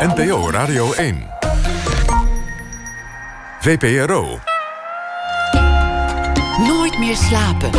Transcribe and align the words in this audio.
NPO 0.00 0.50
Radio 0.50 0.92
1. 0.92 1.26
VPRO. 3.60 4.38
Nooit 6.66 6.98
meer 6.98 7.16
slapen. 7.16 7.70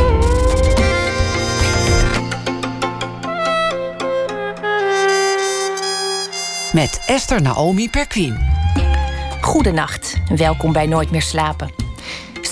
Met 6.71 7.03
Esther 7.05 7.41
Naomi 7.41 7.89
Perquin. 7.89 8.37
Goedenacht, 9.41 10.17
welkom 10.35 10.71
bij 10.71 10.85
Nooit 10.85 11.11
meer 11.11 11.21
slapen. 11.21 11.76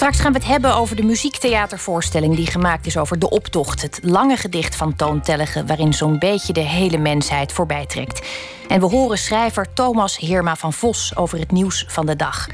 Straks 0.05 0.23
gaan 0.23 0.33
we 0.33 0.39
het 0.39 0.47
hebben 0.47 0.75
over 0.75 0.95
de 0.95 1.03
muziektheatervoorstelling 1.03 2.35
die 2.35 2.47
gemaakt 2.47 2.85
is 2.85 2.97
over 2.97 3.19
de 3.19 3.29
optocht. 3.29 3.81
Het 3.81 3.99
lange 4.01 4.37
gedicht 4.37 4.75
van 4.75 4.95
Toon 4.95 5.21
Tellegen, 5.21 5.67
waarin 5.67 5.93
zo'n 5.93 6.19
beetje 6.19 6.53
de 6.53 6.59
hele 6.59 6.97
mensheid 6.97 7.51
voorbij 7.51 7.85
trekt. 7.85 8.27
En 8.67 8.79
we 8.79 8.85
horen 8.85 9.17
schrijver 9.17 9.73
Thomas 9.73 10.17
Heerma 10.17 10.55
van 10.55 10.73
Vos 10.73 11.15
over 11.15 11.39
het 11.39 11.51
nieuws 11.51 11.85
van 11.87 12.05
de 12.05 12.15
dag. 12.15 12.47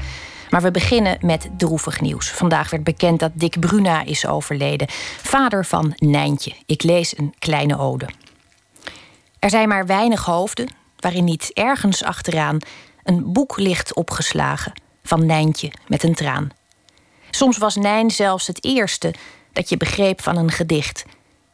Maar 0.50 0.62
we 0.62 0.70
beginnen 0.70 1.18
met 1.20 1.48
droevig 1.56 2.00
nieuws. 2.00 2.30
Vandaag 2.30 2.70
werd 2.70 2.84
bekend 2.84 3.20
dat 3.20 3.32
Dick 3.34 3.60
Bruna 3.60 4.04
is 4.04 4.26
overleden, 4.26 4.88
vader 5.22 5.64
van 5.64 5.92
Nijntje. 5.96 6.52
Ik 6.66 6.82
lees 6.82 7.18
een 7.18 7.34
kleine 7.38 7.78
ode. 7.78 8.08
Er 9.38 9.50
zijn 9.50 9.68
maar 9.68 9.86
weinig 9.86 10.24
hoofden 10.24 10.68
waarin 10.96 11.24
niet 11.24 11.50
ergens 11.54 12.04
achteraan 12.04 12.58
een 13.04 13.32
boek 13.32 13.58
ligt 13.58 13.94
opgeslagen 13.94 14.72
van 15.02 15.26
Nijntje 15.26 15.72
met 15.86 16.02
een 16.02 16.14
traan. 16.14 16.61
Soms 17.34 17.58
was 17.58 17.76
Nijn 17.76 18.10
zelfs 18.10 18.46
het 18.46 18.64
eerste 18.64 19.14
dat 19.52 19.68
je 19.68 19.76
begreep 19.76 20.22
van 20.22 20.36
een 20.36 20.50
gedicht. 20.50 21.04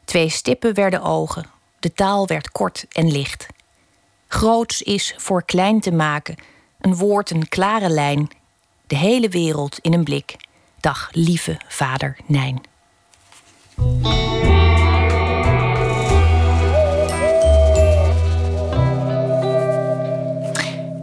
Twee 0.05 0.29
stippen 0.29 0.75
werden 0.75 1.03
ogen, 1.03 1.47
de 1.79 1.93
taal 1.93 2.27
werd 2.27 2.51
kort 2.51 2.85
en 2.93 3.11
licht. 3.11 3.47
Groots 4.29 4.83
is 4.83 5.15
voor 5.17 5.45
klein 5.45 5.81
te 5.81 5.93
maken, 5.93 6.37
een 6.81 6.97
woord 6.97 7.31
een 7.31 7.49
klare 7.49 7.89
lijn, 7.89 8.29
de 8.87 8.97
hele 8.97 9.29
wereld 9.29 9.79
in 9.79 9.93
een 9.93 10.05
blik. 10.05 10.37
Dag, 10.81 11.09
lieve 11.13 11.61
vader 11.69 12.19
Nijn. 12.27 12.61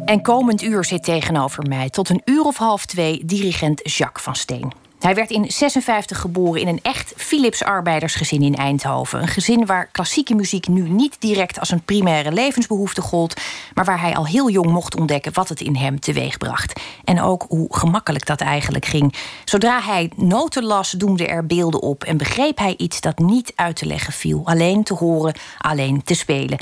En 0.05 0.21
komend 0.21 0.61
uur 0.61 0.85
zit 0.85 1.03
tegenover 1.03 1.67
mij 1.67 1.89
tot 1.89 2.09
een 2.09 2.21
uur 2.25 2.43
of 2.43 2.57
half 2.57 2.85
twee 2.85 3.25
dirigent 3.25 3.81
Jacques 3.83 4.23
van 4.23 4.35
Steen. 4.35 4.71
Hij 4.99 5.15
werd 5.15 5.29
in 5.29 5.51
56 5.51 6.19
geboren 6.19 6.61
in 6.61 6.67
een 6.67 6.79
echt 6.81 7.13
Philips 7.17 7.63
arbeidersgezin 7.63 8.41
in 8.41 8.55
Eindhoven. 8.55 9.21
Een 9.21 9.27
gezin 9.27 9.65
waar 9.65 9.89
klassieke 9.91 10.35
muziek 10.35 10.67
nu 10.67 10.89
niet 10.89 11.15
direct 11.19 11.59
als 11.59 11.71
een 11.71 11.81
primaire 11.81 12.31
levensbehoefte 12.31 13.01
gold, 13.01 13.41
maar 13.73 13.85
waar 13.85 14.01
hij 14.01 14.15
al 14.15 14.25
heel 14.25 14.49
jong 14.49 14.71
mocht 14.71 14.95
ontdekken 14.95 15.33
wat 15.33 15.49
het 15.49 15.61
in 15.61 15.75
hem 15.75 15.99
teweegbracht. 15.99 16.81
En 17.03 17.21
ook 17.21 17.45
hoe 17.47 17.75
gemakkelijk 17.75 18.25
dat 18.25 18.41
eigenlijk 18.41 18.85
ging. 18.85 19.13
Zodra 19.45 19.81
hij 19.81 20.11
noten 20.15 20.63
las, 20.63 20.91
doemde 20.91 21.27
er 21.27 21.45
beelden 21.45 21.81
op 21.81 22.03
en 22.03 22.17
begreep 22.17 22.57
hij 22.57 22.73
iets 22.77 23.01
dat 23.01 23.17
niet 23.19 23.51
uit 23.55 23.75
te 23.75 23.85
leggen 23.85 24.13
viel. 24.13 24.41
Alleen 24.45 24.83
te 24.83 24.93
horen, 24.93 25.35
alleen 25.57 26.03
te 26.03 26.13
spelen. 26.13 26.59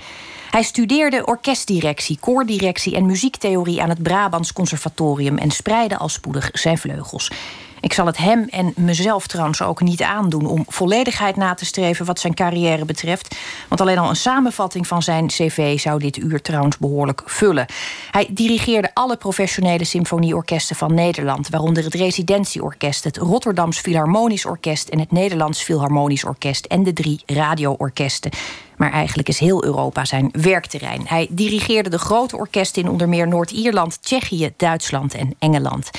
Hij 0.54 0.64
studeerde 0.64 1.26
orkestdirectie, 1.26 2.18
koordirectie 2.20 2.96
en 2.96 3.06
muziektheorie 3.06 3.82
aan 3.82 3.90
het 3.90 4.04
Brabants 4.04 4.54
Conservatorium 4.54 5.38
en 5.38 5.52
spreidde 5.52 5.98
al 5.98 6.10
spoedig 6.10 6.50
zijn 6.52 6.78
vleugels. 6.78 7.32
Ik 7.80 7.94
zal 7.94 8.06
het 8.06 8.18
hem 8.18 8.48
en 8.50 8.74
mezelf 8.76 9.28
trouwens 9.28 9.62
ook 9.62 9.82
niet 9.82 10.02
aandoen 10.02 10.46
om 10.46 10.66
volledigheid 10.68 11.36
na 11.36 11.54
te 11.54 11.66
streven 11.66 12.06
wat 12.06 12.20
zijn 12.20 12.34
carrière 12.34 12.86
betreft. 12.86 13.36
Want 13.68 13.82
alleen 13.82 13.98
al 13.98 14.10
een 14.10 14.16
samenvatting 14.16 14.88
van 14.88 15.02
zijn 15.02 15.28
cv 15.28 15.80
zou 15.80 16.00
dit 16.00 16.18
uur 16.18 16.42
trouwens 16.42 16.78
behoorlijk 16.78 17.22
vullen. 17.26 17.66
Hij 18.12 18.28
dirigeerde 18.32 18.92
alle 18.94 19.18
professionele 19.18 19.84
symfonieorkesten 19.84 20.76
van 20.76 20.94
Nederland, 20.94 21.50
waaronder 21.50 21.84
het 21.84 21.94
Residentieorkest, 21.94 23.04
het 23.04 23.18
Rotterdams 23.18 23.80
Philharmonisch 23.80 24.46
Orkest 24.46 24.88
en 24.88 25.00
het 25.00 25.12
Nederlands 25.12 25.64
Philharmonisch 25.64 26.26
Orkest 26.26 26.66
en 26.66 26.84
de 26.84 26.94
drie 26.94 27.22
radioorkesten. 27.26 28.32
Maar 28.78 28.92
eigenlijk 28.92 29.28
is 29.28 29.40
heel 29.40 29.64
Europa 29.64 30.06
zijn 30.06 30.30
werkterrein. 30.32 31.02
Hij 31.06 31.28
dirigeerde 31.30 31.90
de 31.90 32.00
grote 32.00 32.38
orkesten 32.38 32.84
in 32.84 32.90
onder 32.90 33.10
meer 33.10 33.28
Noord-Ierland, 33.28 34.02
Tsjechië, 34.02 34.54
Duitsland 34.58 35.14
en 35.14 35.36
Engeland. 35.40 35.90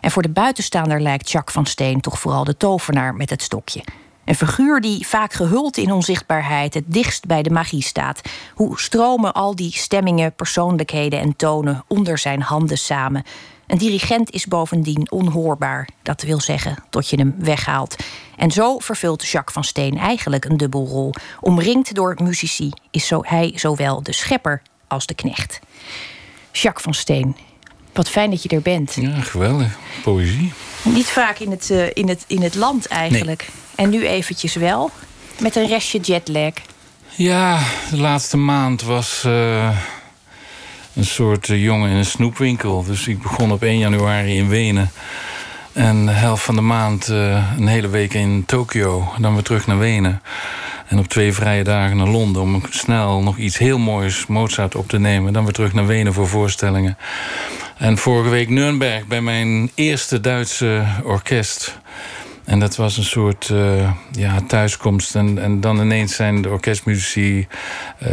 En 0.00 0.10
voor 0.10 0.22
de 0.22 0.28
buitenstaander 0.28 1.00
lijkt 1.00 1.30
Jacques 1.30 1.54
van 1.54 1.66
Steen 1.66 2.00
toch 2.00 2.18
vooral 2.18 2.44
de 2.44 2.56
tovenaar 2.56 3.14
met 3.14 3.30
het 3.30 3.42
stokje. 3.42 3.82
Een 4.24 4.34
figuur 4.34 4.80
die 4.80 5.06
vaak 5.06 5.32
gehuld 5.32 5.76
in 5.76 5.92
onzichtbaarheid 5.92 6.74
het 6.74 6.84
dichtst 6.86 7.26
bij 7.26 7.42
de 7.42 7.50
magie 7.50 7.82
staat. 7.82 8.20
Hoe 8.54 8.80
stromen 8.80 9.32
al 9.32 9.56
die 9.56 9.72
stemmingen, 9.72 10.34
persoonlijkheden 10.34 11.20
en 11.20 11.36
tonen 11.36 11.84
onder 11.86 12.18
zijn 12.18 12.42
handen 12.42 12.78
samen? 12.78 13.24
Een 13.68 13.78
dirigent 13.78 14.30
is 14.30 14.46
bovendien 14.46 15.10
onhoorbaar, 15.10 15.88
dat 16.02 16.22
wil 16.22 16.40
zeggen 16.40 16.76
tot 16.90 17.10
je 17.10 17.16
hem 17.16 17.34
weghaalt. 17.38 17.96
En 18.36 18.50
zo 18.50 18.78
vervult 18.78 19.26
Jacques 19.26 19.54
van 19.54 19.64
Steen 19.64 19.98
eigenlijk 19.98 20.44
een 20.44 20.56
dubbelrol. 20.56 21.14
Omringd 21.40 21.94
door 21.94 22.16
muzici 22.22 22.70
is 22.90 23.06
zo 23.06 23.20
hij 23.22 23.52
zowel 23.54 24.02
de 24.02 24.12
schepper 24.12 24.62
als 24.86 25.06
de 25.06 25.14
knecht. 25.14 25.60
Jacques 26.52 26.84
van 26.84 26.94
Steen, 26.94 27.36
wat 27.92 28.08
fijn 28.08 28.30
dat 28.30 28.42
je 28.42 28.48
er 28.48 28.62
bent. 28.62 28.94
Ja, 28.94 29.20
geweldig. 29.20 29.78
Poëzie. 30.02 30.52
Niet 30.82 31.06
vaak 31.06 31.38
in 31.38 31.50
het, 31.50 31.70
uh, 31.70 31.86
in 31.92 32.08
het, 32.08 32.24
in 32.26 32.42
het 32.42 32.54
land 32.54 32.86
eigenlijk. 32.86 33.48
En 33.74 33.90
nu 33.90 34.06
eventjes 34.06 34.54
wel. 34.54 34.90
Met 35.40 35.56
een 35.56 35.66
restje 35.66 35.98
jetlag. 36.00 36.52
Ja, 37.14 37.62
de 37.90 37.96
laatste 37.96 38.36
maand 38.36 38.82
was 38.82 39.22
uh, 39.26 39.78
een 40.98 41.04
soort 41.04 41.48
uh, 41.48 41.62
jongen 41.64 41.90
in 41.90 41.96
een 41.96 42.04
snoepwinkel. 42.04 42.84
Dus 42.84 43.08
ik 43.08 43.22
begon 43.22 43.52
op 43.52 43.62
1 43.62 43.78
januari 43.78 44.36
in 44.36 44.48
Wenen. 44.48 44.90
En 45.72 46.06
de 46.06 46.12
helft 46.12 46.44
van 46.44 46.54
de 46.54 46.60
maand 46.60 47.08
een 47.08 47.66
hele 47.66 47.88
week 47.88 48.14
in 48.14 48.44
Tokio. 48.46 49.12
Dan 49.18 49.34
weer 49.34 49.42
terug 49.42 49.66
naar 49.66 49.78
Wenen. 49.78 50.22
En 50.88 50.98
op 50.98 51.08
twee 51.08 51.32
vrije 51.32 51.64
dagen 51.64 51.96
naar 51.96 52.08
Londen 52.08 52.42
om 52.42 52.62
snel 52.70 53.22
nog 53.22 53.36
iets 53.36 53.58
heel 53.58 53.78
moois 53.78 54.26
Mozart 54.26 54.74
op 54.74 54.88
te 54.88 54.98
nemen. 54.98 55.32
Dan 55.32 55.44
weer 55.44 55.52
terug 55.52 55.72
naar 55.72 55.86
Wenen 55.86 56.12
voor 56.12 56.28
voorstellingen. 56.28 56.98
En 57.76 57.98
vorige 57.98 58.30
week 58.30 58.48
Nuremberg 58.48 59.06
bij 59.06 59.20
mijn 59.20 59.70
eerste 59.74 60.20
Duitse 60.20 60.84
orkest. 61.04 61.78
En 62.48 62.58
dat 62.58 62.76
was 62.76 62.96
een 62.96 63.04
soort 63.04 63.48
uh, 63.48 63.90
ja, 64.10 64.40
thuiskomst. 64.40 65.14
En, 65.14 65.38
en 65.42 65.60
dan 65.60 65.80
ineens 65.80 66.14
zijn 66.14 66.42
de 66.42 66.48
orkestmuzici 66.48 67.46
uh, 68.02 68.08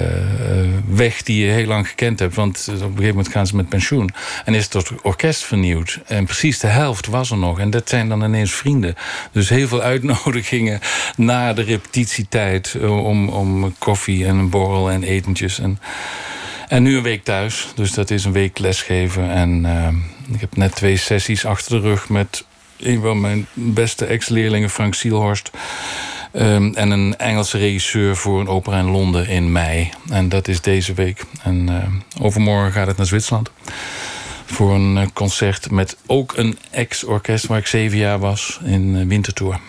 weg 0.88 1.23
die 1.23 1.46
je 1.46 1.51
heel 1.51 1.68
lang 1.68 1.88
gekend 1.88 2.19
hebt. 2.19 2.35
Want 2.35 2.66
op 2.68 2.73
een 2.73 2.81
gegeven 2.81 3.07
moment 3.07 3.28
gaan 3.28 3.47
ze 3.47 3.56
met 3.56 3.69
pensioen. 3.69 4.09
En 4.46 4.53
is 4.53 4.73
het 4.73 5.01
orkest 5.01 5.44
vernieuwd. 5.44 6.00
En 6.07 6.25
precies 6.25 6.59
de 6.59 6.68
helft 6.68 7.07
was 7.07 7.31
er 7.31 7.38
nog. 7.38 7.59
En 7.59 7.69
dat 7.69 7.90
zijn 7.90 8.09
dan 8.09 8.23
ineens 8.23 8.53
vrienden. 8.53 8.96
Dus 9.31 9.50
heel 9.50 9.68
veel 9.68 9.81
uitnodigingen 9.81 10.79
na 11.17 11.53
de 11.53 11.62
repetitietijd. 11.62 12.78
Om, 12.81 13.29
om 13.29 13.78
koffie 13.78 14.25
en 14.25 14.35
een 14.35 14.50
borrel 14.50 14.91
en 14.91 15.03
etentjes. 15.03 15.59
En, 15.59 15.79
en 16.67 16.84
nu 16.84 16.97
een 16.97 17.03
week 17.03 17.23
thuis. 17.23 17.67
Dus 17.75 17.91
dat 17.91 18.09
is 18.09 18.25
een 18.25 18.31
week 18.31 18.59
lesgeven. 18.59 19.29
En 19.29 19.66
ik 20.34 20.40
heb 20.40 20.56
net 20.56 20.75
twee 20.75 20.97
sessies 20.97 21.46
achter 21.46 21.81
de 21.81 21.88
rug 21.88 22.09
met 22.09 22.46
een 22.80 23.02
van 23.02 23.22
mijn 23.22 23.47
beste 23.53 24.06
ex-leerlingen, 24.06 24.69
Frank 24.69 24.94
Sielhorst. 24.94 25.52
Um, 26.34 26.74
en 26.74 26.91
een 26.91 27.18
Engelse 27.18 27.58
regisseur 27.58 28.16
voor 28.16 28.40
een 28.40 28.47
opera 28.47 28.80
in 28.80 28.90
Londen 28.90 29.28
in 29.28 29.52
mei. 29.52 29.90
En 30.09 30.30
dat 30.30 30.47
is 30.47 30.62
deze 30.62 30.94
week. 30.94 31.24
En 31.44 31.68
uh, 31.69 32.24
overmorgen 32.24 32.72
gaat 32.72 32.88
het 32.88 32.97
naar 32.97 33.06
Zwitserland. 33.06 33.52
Voor 34.46 34.74
een 34.74 34.96
uh, 34.97 35.03
concert 35.14 35.72
met 35.72 35.97
ook 36.06 36.38
een 36.38 36.58
ex-orkest 36.69 37.46
waar 37.46 37.58
ik 37.58 37.68
zeven 37.68 37.97
jaar 37.97 38.19
was 38.19 38.59
in 38.64 38.96
uh, 38.96 39.06
Wintertour. 39.08 39.59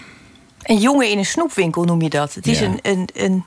Een 0.62 0.78
jongen 0.78 1.11
in 1.11 1.19
een 1.19 1.27
snoepwinkel 1.27 1.84
noem 1.84 2.03
je 2.03 2.11
dat. 2.11 2.34
Het 2.34 2.47
is 2.47 2.59
ja. 2.59 2.65
een, 2.65 2.78
een, 2.83 3.09
een 3.15 3.45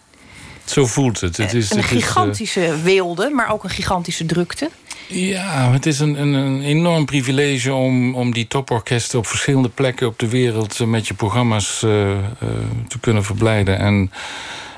zo 0.69 0.85
voelt 0.85 1.21
het. 1.21 1.37
het 1.37 1.53
is, 1.53 1.71
een 1.71 1.77
het 1.77 1.85
gigantische 1.85 2.65
is, 2.65 2.71
uh... 2.71 2.83
weelde, 2.83 3.29
maar 3.29 3.51
ook 3.51 3.63
een 3.63 3.69
gigantische 3.69 4.25
drukte. 4.25 4.69
Ja, 5.07 5.71
het 5.71 5.85
is 5.85 5.99
een, 5.99 6.21
een, 6.21 6.33
een, 6.33 6.61
enorm 6.61 7.05
privilege 7.05 7.73
om, 7.73 8.15
om 8.15 8.33
die 8.33 8.47
toporkesten 8.47 9.19
op 9.19 9.27
verschillende 9.27 9.69
plekken 9.69 10.07
op 10.07 10.19
de 10.19 10.27
wereld 10.27 10.85
met 10.85 11.07
je 11.07 11.13
programma's 11.13 11.81
uh, 11.85 12.09
uh, 12.09 12.17
te 12.87 12.99
kunnen 12.99 13.23
verblijden. 13.23 13.79
En 13.79 14.11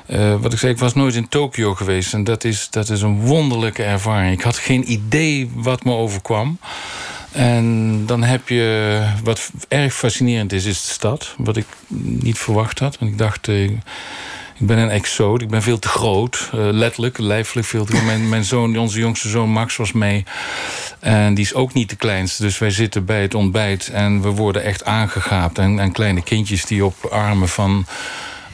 uh, 0.06 0.40
wat 0.40 0.52
ik 0.52 0.58
zei, 0.58 0.72
ik 0.72 0.78
was 0.78 0.94
nooit 0.94 1.14
in 1.14 1.28
Tokio 1.28 1.74
geweest. 1.74 2.14
En 2.14 2.24
dat 2.24 2.44
is, 2.44 2.68
dat 2.70 2.88
is 2.88 3.02
een 3.02 3.20
wonderlijke 3.20 3.82
ervaring. 3.82 4.32
Ik 4.32 4.42
had 4.42 4.58
geen 4.58 4.92
idee 4.92 5.50
wat 5.54 5.84
me 5.84 5.92
overkwam. 5.92 6.58
En 7.32 8.06
dan 8.06 8.22
heb 8.22 8.48
je, 8.48 9.00
wat 9.24 9.50
erg 9.68 9.94
fascinerend 9.94 10.52
is, 10.52 10.64
is 10.64 10.82
de 10.82 10.92
stad. 10.92 11.34
Wat 11.36 11.56
ik 11.56 11.66
niet 11.96 12.38
verwacht 12.38 12.78
had. 12.78 12.98
Want 12.98 13.10
ik 13.12 13.18
dacht, 13.18 13.48
ik 14.62 14.68
ben 14.68 14.78
een 14.78 14.90
exoot, 14.90 15.42
ik 15.42 15.48
ben 15.48 15.62
veel 15.62 15.78
te 15.78 15.88
groot. 15.88 16.50
Uh, 16.54 16.60
letterlijk, 16.70 17.18
lijfelijk 17.18 17.66
veel 17.66 17.84
te 17.84 17.92
groot. 17.92 18.04
Mijn, 18.04 18.28
mijn 18.28 18.44
zoon, 18.44 18.78
onze 18.78 18.98
jongste 18.98 19.28
zoon 19.28 19.48
Max 19.48 19.76
was 19.76 19.92
mee. 19.92 20.24
En 21.00 21.34
die 21.34 21.44
is 21.44 21.54
ook 21.54 21.72
niet 21.72 21.90
de 21.90 21.96
kleinste. 21.96 22.42
Dus 22.42 22.58
wij 22.58 22.70
zitten 22.70 23.04
bij 23.04 23.22
het 23.22 23.34
ontbijt 23.34 23.88
en 23.88 24.22
we 24.22 24.28
worden 24.28 24.62
echt 24.62 24.84
aangegaapt. 24.84 25.58
En, 25.58 25.78
en 25.78 25.92
kleine 25.92 26.22
kindjes 26.22 26.64
die 26.64 26.84
op 26.84 27.04
armen 27.04 27.48
van 27.48 27.86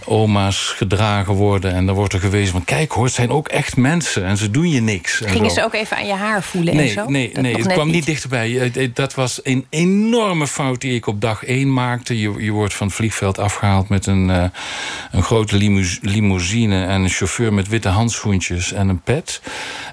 oma's 0.08 0.72
gedragen 0.76 1.34
worden. 1.34 1.72
En 1.72 1.86
dan 1.86 1.94
wordt 1.94 2.12
er 2.12 2.20
gewezen 2.20 2.52
van... 2.52 2.64
kijk 2.64 2.92
hoor, 2.92 3.04
het 3.04 3.14
zijn 3.14 3.30
ook 3.30 3.48
echt 3.48 3.76
mensen 3.76 4.24
en 4.24 4.36
ze 4.36 4.50
doen 4.50 4.70
je 4.70 4.80
niks. 4.80 5.20
Gingen 5.24 5.50
ze 5.50 5.64
ook 5.64 5.74
even 5.74 5.96
aan 5.96 6.06
je 6.06 6.12
haar 6.12 6.42
voelen 6.42 6.76
nee, 6.76 6.86
en 6.86 6.92
zo? 6.92 7.08
Nee, 7.08 7.32
nee 7.40 7.56
het 7.56 7.72
kwam 7.72 7.90
niet 7.90 8.06
dichterbij. 8.06 8.72
Dat 8.94 9.14
was 9.14 9.40
een 9.42 9.66
enorme 9.70 10.46
fout 10.46 10.80
die 10.80 10.94
ik 10.94 11.06
op 11.06 11.20
dag 11.20 11.44
één 11.44 11.72
maakte. 11.72 12.20
Je, 12.20 12.34
je 12.38 12.50
wordt 12.50 12.74
van 12.74 12.86
het 12.86 12.96
vliegveld 12.96 13.38
afgehaald 13.38 13.88
met 13.88 14.06
een, 14.06 14.28
uh, 14.28 14.44
een 15.10 15.22
grote 15.22 15.56
limousine... 16.00 16.84
en 16.84 17.02
een 17.02 17.08
chauffeur 17.08 17.52
met 17.52 17.68
witte 17.68 17.88
handschoentjes 17.88 18.72
en 18.72 18.88
een 18.88 19.00
pet. 19.00 19.40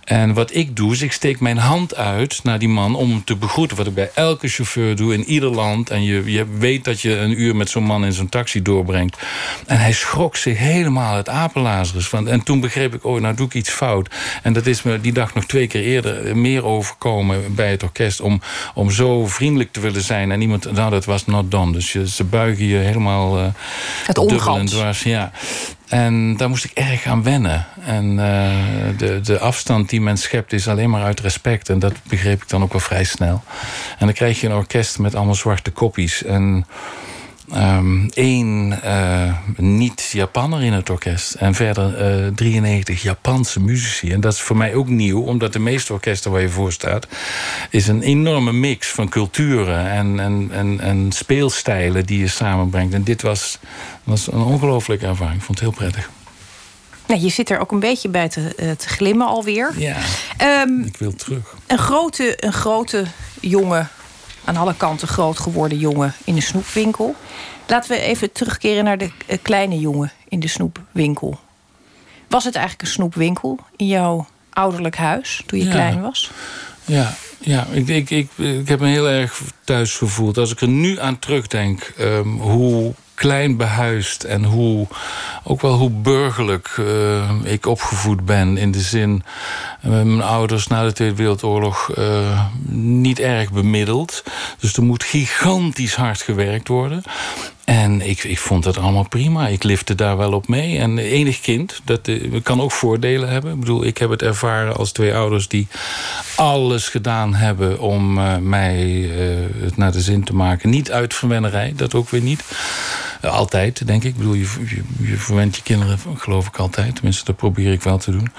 En 0.04 0.34
wat 0.34 0.56
ik 0.56 0.76
doe, 0.76 0.92
is 0.92 1.02
ik 1.02 1.12
steek 1.12 1.40
mijn 1.40 1.58
hand 1.58 1.96
uit 1.96 2.44
naar 2.44 2.60
die 2.60 2.70
man 2.70 2.96
om 2.96 3.10
hem 3.10 3.24
te 3.24 3.36
begroeten. 3.36 3.78
Wat 3.78 3.88
ik 3.88 3.94
bij 3.94 4.12
elke 4.14 4.48
chauffeur 4.48 4.96
doe 4.96 5.14
in 5.14 5.24
ieder 5.24 5.50
land. 5.50 5.90
En 5.90 6.04
je, 6.04 6.32
je 6.32 6.46
weet 6.58 6.84
dat 6.84 7.02
je 7.02 7.18
een 7.18 7.42
uur 7.42 7.56
met 7.56 7.70
zo'n 7.70 7.84
man 7.84 8.06
in 8.06 8.14
zo'n 8.14 8.30
taxi 8.30 8.62
doorbrengt. 8.62 9.18
En 9.66 9.78
hij 9.78 9.94
schrok 10.06 10.36
zich 10.36 10.58
helemaal 10.58 11.16
het 11.16 11.30
apenlazerus 11.30 12.08
van. 12.08 12.28
En 12.28 12.44
toen 12.44 12.60
begreep 12.60 12.94
ik, 12.94 13.06
oh, 13.06 13.22
nou 13.22 13.36
doe 13.36 13.46
ik 13.46 13.54
iets 13.54 13.70
fout. 13.70 14.10
En 14.44 14.54
dat 14.54 14.66
is 14.66 14.84
me 14.84 15.02
die 15.02 15.14
dag 15.14 15.34
nog 15.34 15.46
twee 15.46 15.68
keer 15.68 15.82
eerder 15.82 16.38
meer 16.38 16.66
overkomen 16.66 17.56
bij 17.56 17.72
het 17.72 17.84
orkest. 17.84 18.22
Om, 18.22 18.42
om 18.74 18.92
zo 18.92 19.28
vriendelijk 19.28 19.72
te 19.72 19.80
willen 19.80 20.02
zijn. 20.02 20.32
En 20.32 20.42
iemand, 20.42 20.72
nou 20.72 20.90
dat 20.92 21.06
was 21.06 21.26
not 21.26 21.52
done. 21.52 21.72
Dus 21.72 21.92
je, 21.92 22.10
ze 22.10 22.24
buigen 22.24 22.66
je 22.66 22.78
helemaal... 22.78 23.40
Uh, 23.40 23.46
het 24.06 24.18
omgat. 24.18 24.98
Ja. 25.04 25.32
En 25.88 26.38
daar 26.38 26.50
moest 26.50 26.66
ik 26.66 26.72
erg 26.74 27.06
aan 27.06 27.24
wennen. 27.24 27.66
En 27.82 28.06
uh, 28.12 28.98
de, 28.98 29.20
de 29.22 29.40
afstand 29.40 29.90
die 29.90 30.02
men 30.02 30.18
schept 30.18 30.54
is 30.54 30.68
alleen 30.68 30.90
maar 30.90 31.04
uit 31.04 31.20
respect. 31.20 31.70
En 31.70 31.80
dat 31.80 31.94
begreep 32.08 32.42
ik 32.42 32.50
dan 32.50 32.64
ook 32.64 32.72
wel 32.72 32.82
vrij 32.82 33.04
snel. 33.04 33.44
En 33.98 34.06
dan 34.06 34.16
krijg 34.16 34.42
je 34.42 34.48
een 34.48 34.56
orkest 34.56 35.00
met 35.00 35.16
allemaal 35.16 35.36
zwarte 35.36 35.72
koppies. 35.72 36.24
En 36.24 36.66
um, 37.54 38.10
één 38.14 38.80
uh, 38.84 39.34
niet-Japanner 39.58 40.64
in 40.64 40.74
het 40.74 40.90
orkest. 40.90 41.34
En 41.34 41.54
verder 41.54 42.24
uh, 42.26 42.34
93 42.34 43.02
Japanse 43.02 43.60
muzici. 43.60 44.12
En 44.12 44.20
dat 44.20 44.34
is 44.34 44.42
voor 44.42 44.58
mij 44.58 44.74
ook 44.74 44.88
nieuw, 44.88 45.22
omdat 45.22 45.54
de 45.54 45.60
meeste 45.60 45.94
orkesten 45.94 46.32
waar 46.32 46.42
je 46.42 46.50
voor 46.50 46.72
staat... 46.72 47.08
is 47.70 47.88
een 47.88 48.02
enorme 48.02 48.54
mix 48.54 48.88
van 48.88 49.10
culturen 49.10 49.90
en, 49.90 50.20
en, 50.20 50.50
en, 50.52 50.80
en 50.80 51.12
speelstijlen 51.12 52.06
die 52.06 52.20
je 52.20 52.28
samenbrengt. 52.28 52.94
En 52.94 53.04
dit 53.04 53.22
was, 53.22 53.60
was 54.04 54.32
een 54.32 54.44
ongelooflijke 54.44 55.06
ervaring. 55.06 55.38
Ik 55.38 55.46
vond 55.46 55.60
het 55.60 55.68
heel 55.68 55.78
prettig. 55.78 56.10
Je 57.18 57.30
zit 57.30 57.50
er 57.50 57.60
ook 57.60 57.72
een 57.72 57.80
beetje 57.80 58.10
bij 58.10 58.30
te, 58.30 58.76
te 58.78 58.88
glimmen 58.88 59.28
alweer. 59.28 59.74
Ja, 59.78 59.98
um, 60.64 60.84
ik 60.84 60.98
wil 60.98 61.16
terug. 61.16 61.56
Een 61.68 61.78
grote, 61.78 62.34
een 62.40 62.54
grote 62.54 63.06
jongen 63.42 63.90
aan 64.46 64.58
alle 64.58 64.76
kanten 64.78 65.08
groot 65.08 65.40
geworden 65.40 65.78
jongen 65.78 66.14
in 66.24 66.36
de 66.36 66.42
snoepwinkel. 66.42 67.16
Laten 67.68 67.92
we 67.92 68.00
even 68.00 68.32
terugkeren 68.32 68.84
naar 68.84 68.98
de 68.98 69.10
eh, 69.26 69.38
kleine 69.42 69.80
jongen 69.80 70.12
in 70.30 70.40
de 70.40 70.48
snoepwinkel. 70.48 71.40
Was 72.28 72.44
het 72.44 72.56
eigenlijk 72.56 72.88
een 72.88 72.94
snoepwinkel 72.94 73.60
in 73.76 73.88
jouw 73.88 74.28
ouderlijk 74.50 74.98
huis 74.98 75.44
toen 75.46 75.60
je 75.60 75.70
klein 75.70 76.02
was? 76.02 76.32
Ja, 76.86 77.14
ja 77.40 77.66
ik, 77.72 77.88
ik, 77.88 78.10
ik, 78.10 78.30
ik 78.38 78.68
heb 78.68 78.80
me 78.80 78.88
heel 78.88 79.08
erg 79.08 79.42
thuis 79.64 79.96
gevoeld. 79.96 80.38
Als 80.38 80.52
ik 80.52 80.62
er 80.62 80.68
nu 80.68 81.00
aan 81.00 81.20
terugdenk, 81.20 81.94
um, 82.00 82.40
hoe 82.40 82.94
klein 83.16 83.58
behuisd 83.58 84.24
en 84.24 84.44
hoe, 84.44 84.88
ook 85.44 85.62
wel 85.62 85.74
hoe 85.74 85.90
burgerlijk 85.90 86.76
uh, 86.80 87.30
ik 87.44 87.66
opgevoed 87.66 88.26
ben. 88.26 88.58
In 88.58 88.72
de 88.72 88.80
zin, 88.80 89.24
uh, 89.86 89.92
mijn 89.92 90.22
ouders 90.22 90.68
na 90.68 90.84
de 90.84 90.94
Tweede 90.94 91.16
Wereldoorlog 91.16 91.96
uh, 91.98 92.46
niet 92.70 93.20
erg 93.20 93.52
bemiddeld. 93.52 94.24
Dus 94.60 94.74
er 94.74 94.84
moet 94.84 95.04
gigantisch 95.04 95.96
hard 95.96 96.22
gewerkt 96.22 96.68
worden. 96.68 97.04
En 97.66 98.02
ik, 98.02 98.24
ik 98.24 98.40
vond 98.40 98.64
dat 98.64 98.78
allemaal 98.78 99.08
prima. 99.08 99.48
Ik 99.48 99.64
lifte 99.64 99.96
daar 99.96 100.18
wel 100.18 100.34
op 100.34 100.48
mee. 100.48 100.78
En 100.78 100.98
enig 100.98 101.42
kind, 101.42 101.82
dat 101.84 102.10
kan 102.44 102.62
ook 102.62 102.72
voordelen 102.72 103.30
hebben. 103.30 103.54
Ik 103.54 103.60
bedoel, 103.60 103.86
ik 103.86 103.98
heb 103.98 104.10
het 104.10 104.22
ervaren 104.22 104.76
als 104.76 104.92
twee 104.92 105.16
ouders 105.16 105.48
die 105.48 105.68
alles 106.36 106.88
gedaan 106.88 107.36
hebben 107.36 107.80
om 107.80 108.18
uh, 108.18 108.38
mij 108.38 108.86
uh, 108.86 109.12
het 109.60 109.78
naar 109.78 109.92
de 109.92 110.02
zin 110.02 110.24
te 110.24 110.36
maken. 110.36 110.70
Niet 110.70 110.92
uit 110.92 111.14
verwennerij, 111.14 111.74
dat 111.76 111.94
ook 111.94 112.10
weer 112.10 112.22
niet. 112.22 112.44
Altijd, 113.22 113.88
denk 113.88 114.04
ik. 114.04 114.10
Ik 114.10 114.18
bedoel, 114.18 114.34
je, 114.34 114.48
je, 114.68 114.82
je 115.08 115.18
verwent 115.18 115.56
je 115.56 115.62
kinderen, 115.62 116.00
geloof 116.16 116.48
ik 116.48 116.58
altijd. 116.58 116.96
Tenminste, 116.96 117.26
dat 117.26 117.36
probeer 117.36 117.72
ik 117.72 117.82
wel 117.82 117.98
te 117.98 118.12
doen. 118.12 118.32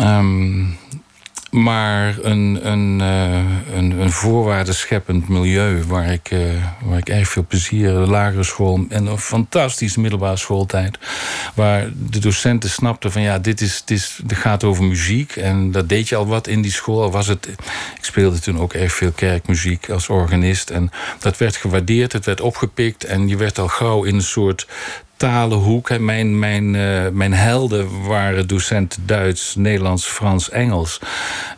Um, 0.00 0.76
maar 1.50 2.18
een, 2.22 2.58
een, 2.62 2.98
uh, 3.00 3.76
een, 3.76 3.90
een 3.90 4.10
voorwaardenscheppend 4.10 5.28
milieu 5.28 5.84
waar 5.84 6.12
ik, 6.12 6.30
uh, 6.30 6.40
waar 6.82 6.98
ik 6.98 7.08
erg 7.08 7.28
veel 7.28 7.44
plezier, 7.48 7.88
de 7.92 7.98
lagere 7.98 8.42
school 8.42 8.84
en 8.88 9.06
een 9.06 9.18
fantastische 9.18 10.00
middelbare 10.00 10.36
schooltijd, 10.36 10.98
waar 11.54 11.88
de 11.94 12.18
docenten 12.18 12.70
snapten 12.70 13.12
van 13.12 13.22
ja, 13.22 13.38
dit, 13.38 13.60
is, 13.60 13.82
dit, 13.84 13.98
is, 13.98 14.20
dit 14.24 14.38
gaat 14.38 14.64
over 14.64 14.84
muziek 14.84 15.36
en 15.36 15.70
dat 15.70 15.88
deed 15.88 16.08
je 16.08 16.16
al 16.16 16.26
wat 16.26 16.46
in 16.46 16.62
die 16.62 16.72
school. 16.72 17.10
Was 17.10 17.26
het, 17.26 17.46
ik 17.96 18.04
speelde 18.04 18.38
toen 18.38 18.58
ook 18.58 18.72
erg 18.72 18.92
veel 18.92 19.12
kerkmuziek 19.12 19.90
als 19.90 20.08
organist 20.08 20.70
en 20.70 20.90
dat 21.18 21.38
werd 21.38 21.56
gewaardeerd, 21.56 22.12
het 22.12 22.24
werd 22.24 22.40
opgepikt 22.40 23.04
en 23.04 23.28
je 23.28 23.36
werd 23.36 23.58
al 23.58 23.68
gauw 23.68 24.04
in 24.04 24.14
een 24.14 24.22
soort 24.22 24.66
talenhoek. 25.18 25.98
Mijn, 25.98 26.38
mijn, 26.38 26.74
uh, 26.74 27.08
mijn 27.12 27.32
helden 27.32 28.06
waren 28.06 28.46
docenten 28.46 29.06
Duits, 29.06 29.54
Nederlands, 29.54 30.06
Frans, 30.06 30.50
Engels. 30.50 31.00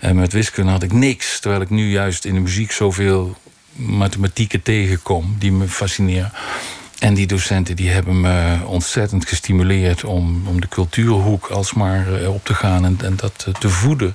En 0.00 0.16
met 0.16 0.32
wiskunde 0.32 0.70
had 0.70 0.82
ik 0.82 0.92
niks. 0.92 1.40
Terwijl 1.40 1.62
ik 1.62 1.70
nu 1.70 1.90
juist 1.90 2.24
in 2.24 2.34
de 2.34 2.40
muziek 2.40 2.72
zoveel 2.72 3.36
mathematieken 3.72 4.62
tegenkom 4.62 5.36
die 5.38 5.52
me 5.52 5.68
fascineren. 5.68 6.32
En 6.98 7.14
die 7.14 7.26
docenten 7.26 7.76
die 7.76 7.90
hebben 7.90 8.20
me 8.20 8.56
ontzettend 8.66 9.28
gestimuleerd 9.28 10.04
om, 10.04 10.48
om 10.48 10.60
de 10.60 10.68
cultuurhoek 10.68 11.46
alsmaar 11.46 12.14
eh, 12.14 12.34
op 12.34 12.44
te 12.44 12.54
gaan 12.54 12.84
en, 12.84 12.98
en 13.02 13.16
dat 13.16 13.46
te 13.58 13.68
voeden. 13.68 14.14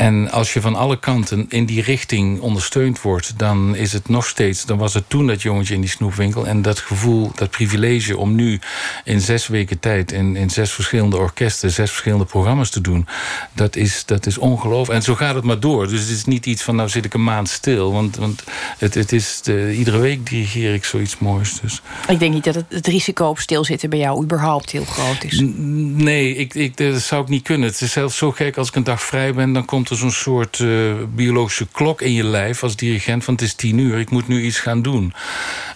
En 0.00 0.30
als 0.30 0.52
je 0.52 0.60
van 0.60 0.76
alle 0.76 0.98
kanten 0.98 1.46
in 1.48 1.64
die 1.64 1.82
richting 1.82 2.40
ondersteund 2.40 3.02
wordt, 3.02 3.38
dan 3.38 3.76
is 3.76 3.92
het 3.92 4.08
nog 4.08 4.26
steeds. 4.26 4.64
Dan 4.64 4.78
was 4.78 4.94
het 4.94 5.04
toen 5.08 5.26
dat 5.26 5.42
jongetje 5.42 5.74
in 5.74 5.80
die 5.80 5.90
snoepwinkel. 5.90 6.46
En 6.46 6.62
dat 6.62 6.78
gevoel, 6.78 7.32
dat 7.34 7.50
privilege 7.50 8.16
om 8.16 8.34
nu 8.34 8.60
in 9.04 9.20
zes 9.20 9.46
weken 9.46 9.78
tijd 9.78 10.12
in, 10.12 10.36
in 10.36 10.50
zes 10.50 10.72
verschillende 10.72 11.16
orkesten, 11.16 11.70
zes 11.70 11.90
verschillende 11.90 12.24
programma's 12.24 12.70
te 12.70 12.80
doen, 12.80 13.06
dat 13.52 13.76
is, 13.76 14.04
dat 14.06 14.26
is 14.26 14.38
ongelooflijk. 14.38 14.98
En 14.98 15.04
zo 15.04 15.14
gaat 15.14 15.34
het 15.34 15.44
maar 15.44 15.60
door. 15.60 15.88
Dus 15.88 16.00
het 16.00 16.10
is 16.10 16.24
niet 16.24 16.46
iets 16.46 16.62
van 16.62 16.76
nou 16.76 16.88
zit 16.88 17.04
ik 17.04 17.14
een 17.14 17.24
maand 17.24 17.48
stil. 17.48 17.92
Want, 17.92 18.16
want 18.16 18.44
het, 18.78 18.94
het 18.94 19.12
is 19.12 19.40
de, 19.42 19.74
iedere 19.76 19.98
week 19.98 20.28
dirigeer 20.28 20.74
ik 20.74 20.84
zoiets 20.84 21.18
moois. 21.18 21.60
Dus. 21.60 21.82
Ik 22.08 22.18
denk 22.18 22.32
niet 22.32 22.44
dat 22.44 22.54
het, 22.54 22.64
het 22.68 22.86
risico 22.86 23.28
op 23.28 23.38
stilzitten 23.38 23.90
bij 23.90 23.98
jou 23.98 24.22
überhaupt 24.22 24.70
heel 24.70 24.84
groot 24.84 25.24
is. 25.24 25.42
nee, 25.44 26.36
ik, 26.36 26.54
ik, 26.54 26.76
dat 26.76 27.00
zou 27.00 27.22
ik 27.22 27.28
niet 27.28 27.42
kunnen. 27.42 27.68
Het 27.68 27.80
is 27.80 27.92
zelfs 27.92 28.16
zo 28.16 28.30
gek 28.30 28.56
als 28.56 28.68
ik 28.68 28.74
een 28.74 28.84
dag 28.84 29.02
vrij 29.02 29.34
ben, 29.34 29.52
dan 29.52 29.64
komt 29.64 29.88
er 29.90 29.96
zo'n 29.96 30.10
soort 30.10 30.58
uh, 30.58 30.94
biologische 31.14 31.66
klok 31.72 32.02
in 32.02 32.12
je 32.12 32.24
lijf 32.24 32.62
als 32.62 32.76
dirigent. 32.76 33.24
Van 33.24 33.34
het 33.34 33.42
is 33.42 33.54
tien 33.54 33.78
uur, 33.78 33.98
ik 33.98 34.10
moet 34.10 34.28
nu 34.28 34.42
iets 34.42 34.58
gaan 34.58 34.82
doen. 34.82 35.12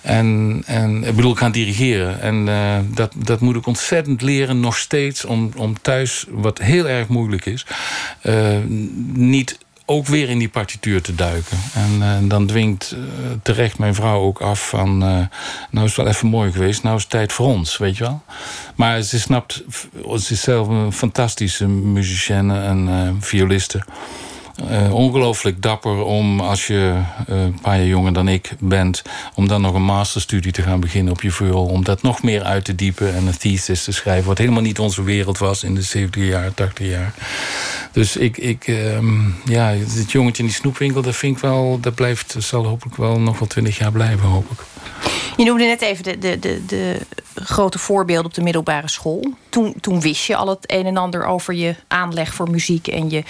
En, 0.02 0.62
en 0.66 1.04
ik 1.04 1.16
bedoel, 1.16 1.34
gaan 1.34 1.52
dirigeren. 1.52 2.20
En 2.20 2.46
uh, 2.46 2.76
dat, 2.94 3.12
dat 3.16 3.40
moet 3.40 3.56
ik 3.56 3.66
ontzettend 3.66 4.22
leren, 4.22 4.60
nog 4.60 4.76
steeds, 4.76 5.24
om, 5.24 5.50
om 5.56 5.80
thuis, 5.80 6.26
wat 6.30 6.58
heel 6.58 6.88
erg 6.88 7.08
moeilijk 7.08 7.46
is, 7.46 7.66
uh, 8.22 8.56
niet 9.12 9.58
ook 9.84 10.06
weer 10.06 10.28
in 10.28 10.38
die 10.38 10.48
partituur 10.48 11.02
te 11.02 11.14
duiken. 11.14 11.58
En 11.74 11.92
uh, 11.98 12.28
dan 12.28 12.46
dwingt 12.46 12.94
uh, 12.96 13.00
terecht 13.42 13.78
mijn 13.78 13.94
vrouw 13.94 14.20
ook 14.20 14.40
af 14.40 14.68
van... 14.68 15.02
Uh, 15.02 15.08
nou 15.70 15.86
is 15.86 15.96
het 15.96 15.96
wel 15.96 16.06
even 16.06 16.28
mooi 16.28 16.52
geweest, 16.52 16.82
nou 16.82 16.96
is 16.96 17.02
het 17.02 17.10
tijd 17.10 17.32
voor 17.32 17.46
ons, 17.46 17.76
weet 17.76 17.96
je 17.96 18.04
wel. 18.04 18.22
Maar 18.74 19.02
ze 19.02 19.20
snapt, 19.20 19.64
ze 20.18 20.32
is 20.32 20.40
zelf 20.40 20.68
een 20.68 20.92
fantastische 20.92 21.66
muzicienne 21.68 22.60
en 22.60 23.16
violiste... 23.20 23.84
Uh, 24.70 24.94
ongelooflijk 24.94 25.62
dapper 25.62 26.02
om, 26.02 26.40
als 26.40 26.66
je 26.66 27.00
uh, 27.30 27.42
een 27.42 27.60
paar 27.60 27.76
jaar 27.76 27.86
jonger 27.86 28.12
dan 28.12 28.28
ik 28.28 28.52
bent... 28.58 29.02
om 29.34 29.48
dan 29.48 29.60
nog 29.60 29.74
een 29.74 29.84
masterstudie 29.84 30.52
te 30.52 30.62
gaan 30.62 30.80
beginnen 30.80 31.12
op 31.12 31.22
je 31.22 31.30
viool... 31.30 31.66
om 31.66 31.84
dat 31.84 32.02
nog 32.02 32.22
meer 32.22 32.42
uit 32.42 32.64
te 32.64 32.74
diepen 32.74 33.14
en 33.14 33.26
een 33.26 33.38
thesis 33.38 33.84
te 33.84 33.92
schrijven... 33.92 34.26
wat 34.26 34.38
helemaal 34.38 34.62
niet 34.62 34.78
onze 34.78 35.02
wereld 35.02 35.38
was 35.38 35.64
in 35.64 35.74
de 35.74 35.82
70 35.82 36.28
jaar, 36.28 36.54
80 36.54 36.86
jaar. 36.86 37.14
Dus 37.92 38.16
ik, 38.16 38.36
ik 38.36 38.66
um, 38.66 39.34
ja, 39.44 39.66
het 39.68 40.12
jongetje 40.12 40.42
in 40.42 40.48
die 40.48 40.58
snoepwinkel... 40.58 41.02
dat 41.02 41.16
vind 41.16 41.36
ik 41.36 41.42
wel, 41.42 41.78
dat 41.80 41.94
blijft, 41.94 42.36
zal 42.38 42.64
hopelijk 42.64 42.96
wel 42.96 43.20
nog 43.20 43.38
wel 43.38 43.48
20 43.48 43.78
jaar 43.78 43.92
blijven, 43.92 44.28
hoop 44.28 44.50
ik. 44.50 44.58
Je 45.36 45.44
noemde 45.44 45.64
net 45.64 45.82
even 45.82 46.04
de, 46.04 46.18
de, 46.18 46.38
de, 46.38 46.62
de 46.66 47.00
grote 47.34 47.78
voorbeelden 47.78 48.26
op 48.26 48.34
de 48.34 48.42
middelbare 48.42 48.88
school. 48.88 49.34
Toen, 49.48 49.74
toen 49.80 50.00
wist 50.00 50.24
je 50.24 50.36
al 50.36 50.48
het 50.48 50.72
een 50.72 50.86
en 50.86 50.96
ander 50.96 51.26
over 51.26 51.54
je 51.54 51.74
aanleg 51.88 52.34
voor 52.34 52.50
muziek 52.50 52.88
en 52.88 53.10
je 53.10 53.22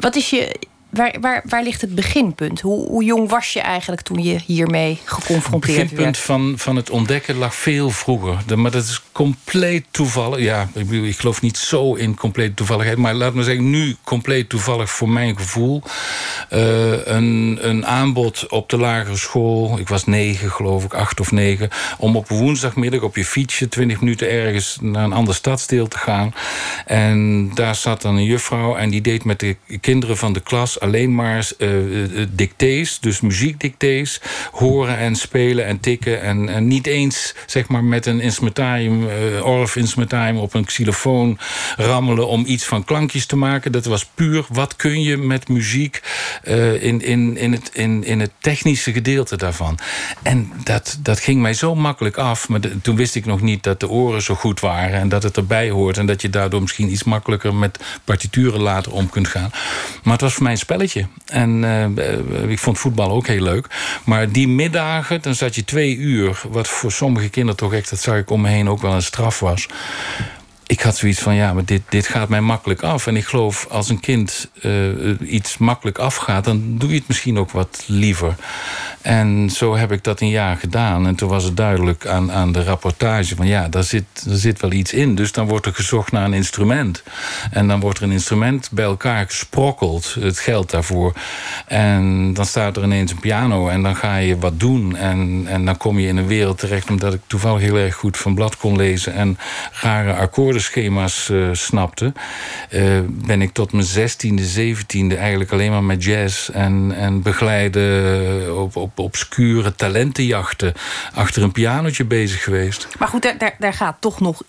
wat 0.00 0.16
is 0.16 0.30
je 0.30 0.58
waar, 0.90 1.16
waar, 1.20 1.42
waar 1.44 1.62
ligt 1.62 1.80
het 1.80 1.94
beginpunt? 1.94 2.60
Hoe, 2.60 2.86
hoe 2.86 3.04
jong 3.04 3.28
was 3.28 3.52
je 3.52 3.60
eigenlijk 3.60 4.02
toen 4.02 4.22
je 4.22 4.38
hiermee 4.46 5.00
geconfronteerd 5.04 5.76
werd? 5.76 5.78
Het 5.78 5.90
beginpunt 5.90 6.18
van, 6.18 6.54
van 6.56 6.76
het 6.76 6.90
ontdekken 6.90 7.36
lag 7.36 7.54
veel 7.54 7.90
vroeger. 7.90 8.56
maar 8.56 8.70
dat 8.70 8.84
is 8.84 9.02
compleet 9.12 9.84
toevallig. 9.90 10.38
Ja, 10.38 10.68
ik, 10.74 10.88
bedoel, 10.88 11.04
ik 11.04 11.18
geloof 11.18 11.42
niet 11.42 11.56
zo 11.56 11.94
in 11.94 12.14
complete 12.14 12.54
toevalligheid. 12.54 12.98
Maar 12.98 13.14
laat 13.14 13.34
me 13.34 13.42
zeggen, 13.42 13.70
nu 13.70 13.96
compleet 14.04 14.48
toevallig 14.48 14.90
voor 14.90 15.08
mijn 15.08 15.36
gevoel. 15.36 15.82
Uh, 16.52 17.06
een, 17.06 17.58
een 17.60 17.86
aanbod 17.86 18.46
op 18.48 18.68
de 18.68 18.76
lagere 18.76 19.16
school. 19.16 19.78
Ik 19.78 19.88
was 19.88 20.04
negen, 20.04 20.50
geloof 20.50 20.84
ik, 20.84 20.94
acht 20.94 21.20
of 21.20 21.30
negen. 21.30 21.68
Om 21.98 22.16
op 22.16 22.28
woensdagmiddag 22.28 23.00
op 23.00 23.16
je 23.16 23.24
fietsje 23.24 23.68
20 23.68 24.00
minuten 24.00 24.30
ergens 24.30 24.78
naar 24.80 25.04
een 25.04 25.12
ander 25.12 25.34
stadsdeel 25.34 25.88
te 25.88 25.98
gaan. 25.98 26.34
En 26.86 27.50
daar 27.54 27.74
zat 27.74 28.02
dan 28.02 28.16
een 28.16 28.24
juffrouw 28.24 28.76
en 28.76 28.90
die 28.90 29.00
deed 29.00 29.24
met 29.24 29.40
de 29.40 29.56
kinderen 29.80 30.16
van 30.16 30.32
de 30.32 30.40
klas 30.40 30.79
alleen 30.80 31.14
maar 31.14 31.48
uh, 31.58 32.26
dictées, 32.30 32.98
dus 33.00 33.20
muziekdictées, 33.20 34.20
horen 34.52 34.96
en 34.96 35.16
spelen 35.16 35.66
en 35.66 35.80
tikken. 35.80 36.22
En, 36.22 36.68
niet 36.68 36.86
eens 36.86 37.34
zeg 37.46 37.68
maar 37.68 37.84
met 37.84 38.06
een 38.06 38.20
instrumentarium, 38.20 39.02
uh, 39.02 39.46
orf-instrumentarium 39.46 40.38
op 40.38 40.54
een 40.54 40.64
xylofoon 40.64 41.38
rammelen 41.76 42.28
om 42.28 42.44
iets 42.46 42.64
van 42.64 42.84
klankjes 42.84 43.26
te 43.26 43.36
maken. 43.36 43.72
Dat 43.72 43.84
was 43.84 44.04
puur 44.04 44.44
wat 44.48 44.76
kun 44.76 45.02
je 45.02 45.16
met 45.16 45.48
muziek 45.48 46.00
in, 46.80 47.02
in, 47.02 47.36
in, 47.36 47.52
het, 47.52 47.70
in, 47.72 48.04
in 48.04 48.20
het 48.20 48.30
technische 48.38 48.92
gedeelte 48.92 49.36
daarvan. 49.36 49.78
En 50.22 50.52
dat, 50.64 50.98
dat 51.02 51.20
ging 51.20 51.40
mij 51.40 51.54
zo 51.54 51.74
makkelijk 51.74 52.16
af. 52.16 52.48
Maar 52.48 52.60
toen 52.82 52.96
wist 52.96 53.14
ik 53.14 53.26
nog 53.26 53.40
niet 53.40 53.62
dat 53.62 53.80
de 53.80 53.88
oren 53.88 54.22
zo 54.22 54.34
goed 54.34 54.60
waren 54.60 55.00
en 55.00 55.08
dat 55.08 55.22
het 55.22 55.36
erbij 55.36 55.70
hoort 55.70 55.98
en 55.98 56.06
dat 56.06 56.22
je 56.22 56.30
daardoor 56.30 56.60
misschien 56.60 56.90
iets 56.90 57.04
makkelijker 57.04 57.54
met 57.54 57.78
partituren 58.04 58.60
later 58.60 58.92
om 58.92 59.10
kunt 59.10 59.28
gaan. 59.28 59.50
Maar 60.02 60.12
het 60.12 60.20
was 60.20 60.32
voor 60.32 60.42
mij 60.42 60.52
een 60.52 60.58
En 61.26 61.62
uh, 61.62 62.50
ik 62.50 62.58
vond 62.58 62.78
voetbal 62.78 63.10
ook 63.10 63.26
heel 63.26 63.42
leuk. 63.42 63.66
Maar 64.04 64.32
die 64.32 64.48
middagen, 64.48 65.22
dan 65.22 65.34
zat 65.34 65.54
je 65.54 65.64
twee 65.64 65.96
uur... 65.96 66.42
wat 66.48 66.68
voor 66.68 66.92
sommige 66.92 67.28
kinderen 67.28 67.56
toch 67.56 67.72
echt, 67.72 67.90
dat 67.90 68.00
zag 68.00 68.16
ik 68.16 68.30
om 68.30 68.40
me 68.40 68.48
heen... 68.48 68.68
ook 68.68 68.82
wel 68.82 68.92
een 68.92 69.02
straf 69.02 69.40
was 69.40 69.68
ik 70.70 70.80
had 70.80 70.96
zoiets 70.96 71.20
van, 71.20 71.34
ja, 71.34 71.52
maar 71.52 71.64
dit, 71.64 71.82
dit 71.88 72.06
gaat 72.06 72.28
mij 72.28 72.40
makkelijk 72.40 72.82
af. 72.82 73.06
En 73.06 73.16
ik 73.16 73.24
geloof, 73.24 73.66
als 73.70 73.88
een 73.88 74.00
kind 74.00 74.50
uh, 74.62 75.32
iets 75.32 75.58
makkelijk 75.58 75.98
afgaat... 75.98 76.44
dan 76.44 76.78
doe 76.78 76.88
je 76.90 76.98
het 76.98 77.08
misschien 77.08 77.38
ook 77.38 77.50
wat 77.50 77.84
liever. 77.86 78.34
En 79.02 79.50
zo 79.50 79.76
heb 79.76 79.92
ik 79.92 80.04
dat 80.04 80.20
een 80.20 80.28
jaar 80.28 80.56
gedaan. 80.56 81.06
En 81.06 81.14
toen 81.14 81.28
was 81.28 81.44
het 81.44 81.56
duidelijk 81.56 82.06
aan, 82.06 82.32
aan 82.32 82.52
de 82.52 82.62
rapportage 82.62 83.36
van... 83.36 83.46
ja, 83.46 83.68
daar 83.68 83.84
zit, 83.84 84.04
daar 84.24 84.36
zit 84.36 84.60
wel 84.60 84.72
iets 84.72 84.92
in. 84.92 85.14
Dus 85.14 85.32
dan 85.32 85.46
wordt 85.46 85.66
er 85.66 85.74
gezocht 85.74 86.12
naar 86.12 86.24
een 86.24 86.34
instrument. 86.34 87.02
En 87.50 87.68
dan 87.68 87.80
wordt 87.80 87.98
er 87.98 88.04
een 88.04 88.10
instrument 88.10 88.68
bij 88.72 88.84
elkaar 88.84 89.26
gesprokkeld. 89.26 90.16
Het 90.20 90.38
geld 90.38 90.70
daarvoor. 90.70 91.12
En 91.66 92.34
dan 92.34 92.46
staat 92.46 92.76
er 92.76 92.82
ineens 92.82 93.10
een 93.10 93.20
piano 93.20 93.68
en 93.68 93.82
dan 93.82 93.96
ga 93.96 94.16
je 94.16 94.38
wat 94.38 94.60
doen. 94.60 94.96
En, 94.96 95.44
en 95.46 95.64
dan 95.64 95.76
kom 95.76 95.98
je 95.98 96.08
in 96.08 96.16
een 96.16 96.26
wereld 96.26 96.58
terecht... 96.58 96.90
omdat 96.90 97.14
ik 97.14 97.20
toevallig 97.26 97.60
heel 97.60 97.76
erg 97.76 97.94
goed 97.94 98.16
van 98.16 98.34
blad 98.34 98.56
kon 98.56 98.76
lezen... 98.76 99.14
en 99.14 99.38
rare 99.72 100.12
akkoordenschema's 100.12 101.28
uh, 101.28 101.48
snapte. 101.52 102.12
Uh, 102.70 103.00
ben 103.06 103.42
ik 103.42 103.52
tot 103.52 103.72
mijn 103.72 103.84
zestiende, 103.84 104.44
zeventiende 104.44 105.16
eigenlijk 105.16 105.52
alleen 105.52 105.70
maar 105.70 105.84
met 105.84 106.04
jazz... 106.04 106.48
en, 106.48 106.92
en 106.96 107.22
begeleiden 107.22 108.56
op 108.74 108.89
op 108.90 109.04
obscure 109.04 109.74
talentenjachten 109.74 110.74
achter 111.14 111.42
een 111.42 111.52
pianotje 111.52 112.04
bezig 112.04 112.42
geweest. 112.42 112.88
Maar 112.98 113.08
goed, 113.08 113.22
daar, 113.22 113.38
daar, 113.38 113.56
daar 113.58 113.74
gaat 113.74 113.96
toch 114.00 114.20
nog 114.20 114.42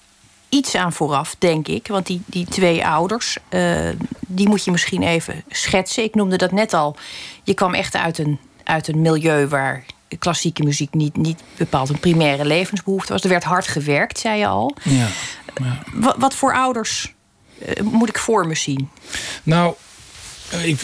iets 0.50 0.76
aan 0.76 0.94
vooraf, 0.94 1.36
denk 1.40 1.68
ik. 1.68 1.88
Want 1.88 2.06
die, 2.06 2.22
die 2.26 2.46
twee 2.46 2.86
ouders, 2.86 3.38
uh, 3.50 3.90
die 4.28 4.48
moet 4.48 4.64
je 4.64 4.72
misschien 4.72 5.04
even 5.04 5.44
schetsen. 5.50 6.04
Ik 6.04 6.16
noemde 6.16 6.36
dat 6.36 6.52
net 6.52 6.74
al. 6.74 6.96
Je 7.44 7.54
kwam 7.54 7.74
echt 7.74 7.96
uit 7.96 8.18
een, 8.18 8.40
uit 8.64 8.88
een 8.88 9.02
milieu 9.02 9.48
waar 9.48 9.86
klassieke 10.20 10.64
muziek 10.64 10.94
niet, 10.94 11.16
niet 11.16 11.44
bepaald 11.58 11.90
een 11.90 12.00
primaire 12.00 12.46
levensbehoefte 12.46 13.14
was. 13.14 13.24
Er 13.24 13.30
werd 13.30 13.44
hard 13.44 13.68
gewerkt, 13.68 14.20
zei 14.20 14.40
je 14.40 14.48
al. 14.48 14.76
Ja, 14.84 15.08
ja. 15.64 15.84
Wat, 15.94 16.16
wat, 16.18 16.36
voor 16.36 16.54
ouders 16.54 17.14
uh, 17.60 17.84
moet 17.84 18.10
ik 18.10 18.18
voor 18.18 18.48
me 18.48 18.56
zien? 18.56 18.90
Nou, 19.44 19.68
eh, 19.70 19.76
ik, 20.64 20.80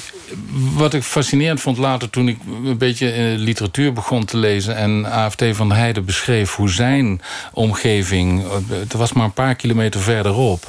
wat 0.74 0.94
ik 0.94 1.04
fascinerend 1.04 1.62
vond 1.62 1.78
later 1.78 2.10
toen 2.10 2.28
ik 2.28 2.38
een 2.66 2.78
beetje 2.78 3.14
in 3.14 3.38
literatuur 3.38 3.94
begon 3.94 4.26
te 4.26 4.38
lezen... 4.38 4.76
en 4.76 5.06
AFT 5.06 5.44
van 5.52 5.68
der 5.70 5.78
Heijden 5.78 6.06
beschreef 6.06 6.56
hoe 6.56 6.70
zijn 6.70 7.22
omgeving... 7.54 8.44
Eh, 8.44 8.52
het 8.70 8.94
was 8.94 9.14
maar 9.14 9.26
een 9.26 9.34
paar 9.34 9.56
kilometer 9.56 10.02
verderop, 10.02 10.66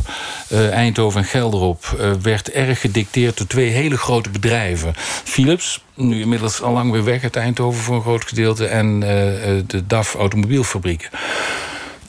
Eindhoven 0.71 1.21
en 1.21 1.27
Gelderop... 1.27 1.97
Werd 2.23 2.51
erg 2.51 2.81
gedicteerd 2.81 3.37
door 3.39 3.47
twee 3.47 3.69
hele 3.69 3.97
grote 3.97 4.31
bedrijven. 4.31 4.93
Philips, 5.25 5.83
nu 5.95 6.21
inmiddels 6.21 6.63
al 6.63 6.73
lang 6.73 6.91
weer 6.93 7.05
weg 7.05 7.23
uit 7.23 7.37
Eindhoven 7.37 7.83
voor 7.83 7.95
een 7.95 8.03
groot 8.03 8.25
gedeelte... 8.25 8.67
en 8.67 9.01
de 9.67 9.87
DAF 9.87 10.15
automobielfabrieken. 10.15 11.11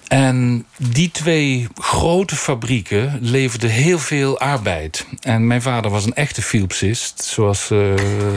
En 0.09 0.65
die 0.77 1.11
twee 1.11 1.67
grote 1.75 2.35
fabrieken 2.35 3.17
leverden 3.21 3.69
heel 3.69 3.99
veel 3.99 4.39
arbeid. 4.39 5.05
En 5.21 5.47
mijn 5.47 5.61
vader 5.61 5.91
was 5.91 6.05
een 6.05 6.13
echte 6.13 6.41
Philipsist, 6.41 7.23
zoals 7.23 7.69
uh, 7.71 7.93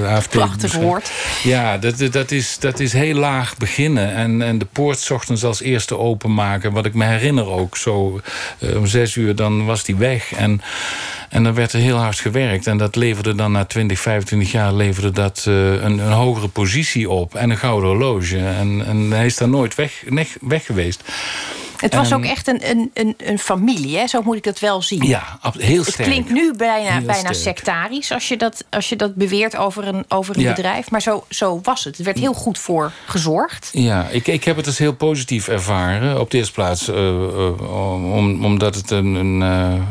AFT... 0.07 0.29
Prachtig 0.31 0.75
woord. 0.75 1.11
Ja, 1.43 1.79
dat, 1.79 2.13
dat, 2.13 2.31
is, 2.31 2.59
dat 2.59 2.81
is 2.81 2.93
heel 2.93 3.15
laag 3.15 3.57
beginnen. 3.57 4.15
En, 4.15 4.43
en 4.43 4.59
de 4.59 4.67
poort 4.73 5.11
ochtends 5.11 5.45
als 5.45 5.61
eerste 5.61 5.99
openmaken. 5.99 6.73
Wat 6.73 6.87
ik 6.87 6.95
me 6.95 7.05
herinner 7.05 7.47
ook, 7.47 7.77
zo 7.77 8.21
uh, 8.59 8.77
om 8.77 8.87
zes 8.87 9.17
uur, 9.17 9.35
dan 9.35 9.65
was 9.65 9.85
die 9.85 9.97
weg. 9.97 10.33
En, 10.33 10.61
en 11.33 11.43
dan 11.43 11.55
werd 11.55 11.73
er 11.73 11.81
heel 11.81 11.97
hard 11.97 12.21
gewerkt. 12.21 12.67
En 12.67 12.77
dat 12.77 12.97
leverde 12.97 13.35
dan 13.35 13.53
na 13.53 13.65
20, 13.65 14.01
25 14.01 14.53
jaar 14.53 14.73
leverde 14.73 15.11
dat, 15.11 15.45
uh, 15.49 15.73
een, 15.73 15.99
een 15.99 16.13
hogere 16.13 16.49
positie 16.49 17.11
op. 17.11 17.35
En 17.35 17.51
een 17.51 17.57
gouden 17.57 17.89
horloge. 17.89 18.39
En, 18.39 18.85
en 18.87 19.11
hij 19.11 19.27
is 19.27 19.37
daar 19.37 19.49
nooit 19.49 19.75
weg, 19.75 20.05
weg 20.41 20.65
geweest. 20.65 21.03
Het 21.83 21.95
was 21.95 22.13
ook 22.13 22.25
echt 22.25 22.49
een, 22.49 22.71
een, 22.71 22.91
een, 22.95 23.15
een, 23.17 23.39
familie, 23.39 23.97
hè? 23.97 24.07
zo 24.07 24.23
moet 24.23 24.37
ik 24.37 24.43
dat 24.43 24.59
wel 24.59 24.83
zien. 24.83 25.07
Ja, 25.07 25.39
heel 25.59 25.83
sterk. 25.83 25.97
Het 25.97 26.07
klinkt 26.07 26.31
nu 26.31 26.53
bijna, 26.57 27.01
bijna 27.01 27.33
sectarisch 27.33 28.13
als 28.13 28.29
je, 28.29 28.37
dat, 28.37 28.65
als 28.71 28.89
je 28.89 28.97
dat 28.97 29.15
beweert 29.15 29.57
over 29.57 29.87
een, 29.87 30.05
over 30.09 30.39
een 30.39 30.45
bedrijf. 30.45 30.91
Maar 30.91 31.03
zo, 31.03 31.25
zo 31.29 31.61
was 31.63 31.85
het. 31.85 31.99
Er 31.99 32.05
werd 32.05 32.19
heel 32.19 32.33
goed 32.33 32.59
voor 32.59 32.93
gezorgd. 33.07 33.69
Ja, 33.73 34.09
ik, 34.09 34.27
ik 34.27 34.45
heb 34.45 34.57
het 34.57 34.65
dus 34.65 34.79
heel 34.79 34.95
positief 34.95 35.49
ervaren. 35.49 36.21
Op 36.21 36.31
de 36.31 36.37
eerste 36.37 36.53
plaats 36.53 36.89
uh, 36.89 36.97
uh, 36.97 38.15
om, 38.15 38.45
omdat 38.45 38.75
het 38.75 38.91
een. 38.91 39.15
een 39.15 39.41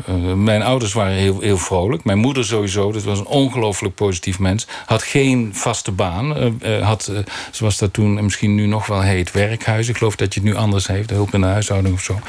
uh, 0.07 0.33
mijn 0.33 0.61
ouders 0.61 0.93
waren 0.93 1.15
heel, 1.15 1.39
heel 1.39 1.57
vrolijk. 1.57 2.03
Mijn 2.03 2.17
moeder 2.17 2.45
sowieso, 2.45 2.91
dat 2.91 3.03
was 3.03 3.19
een 3.19 3.25
ongelooflijk 3.25 3.95
positief 3.95 4.39
mens. 4.39 4.67
Had 4.85 5.03
geen 5.03 5.49
vaste 5.53 5.91
baan. 5.91 6.59
had, 6.81 7.11
zoals 7.51 7.77
dat 7.77 7.93
toen 7.93 8.23
misschien 8.23 8.55
nu 8.55 8.65
nog 8.65 8.87
wel 8.87 9.01
heet, 9.01 9.31
werkhuis. 9.31 9.87
Ik 9.87 9.97
geloof 9.97 10.15
dat 10.15 10.33
je 10.33 10.39
het 10.39 10.49
nu 10.49 10.55
anders 10.55 10.87
heeft, 10.87 11.09
hulp 11.09 11.33
in 11.33 11.41
de 11.41 11.47
huishouding 11.81 11.95
of 11.95 12.03
zo. 12.03 12.19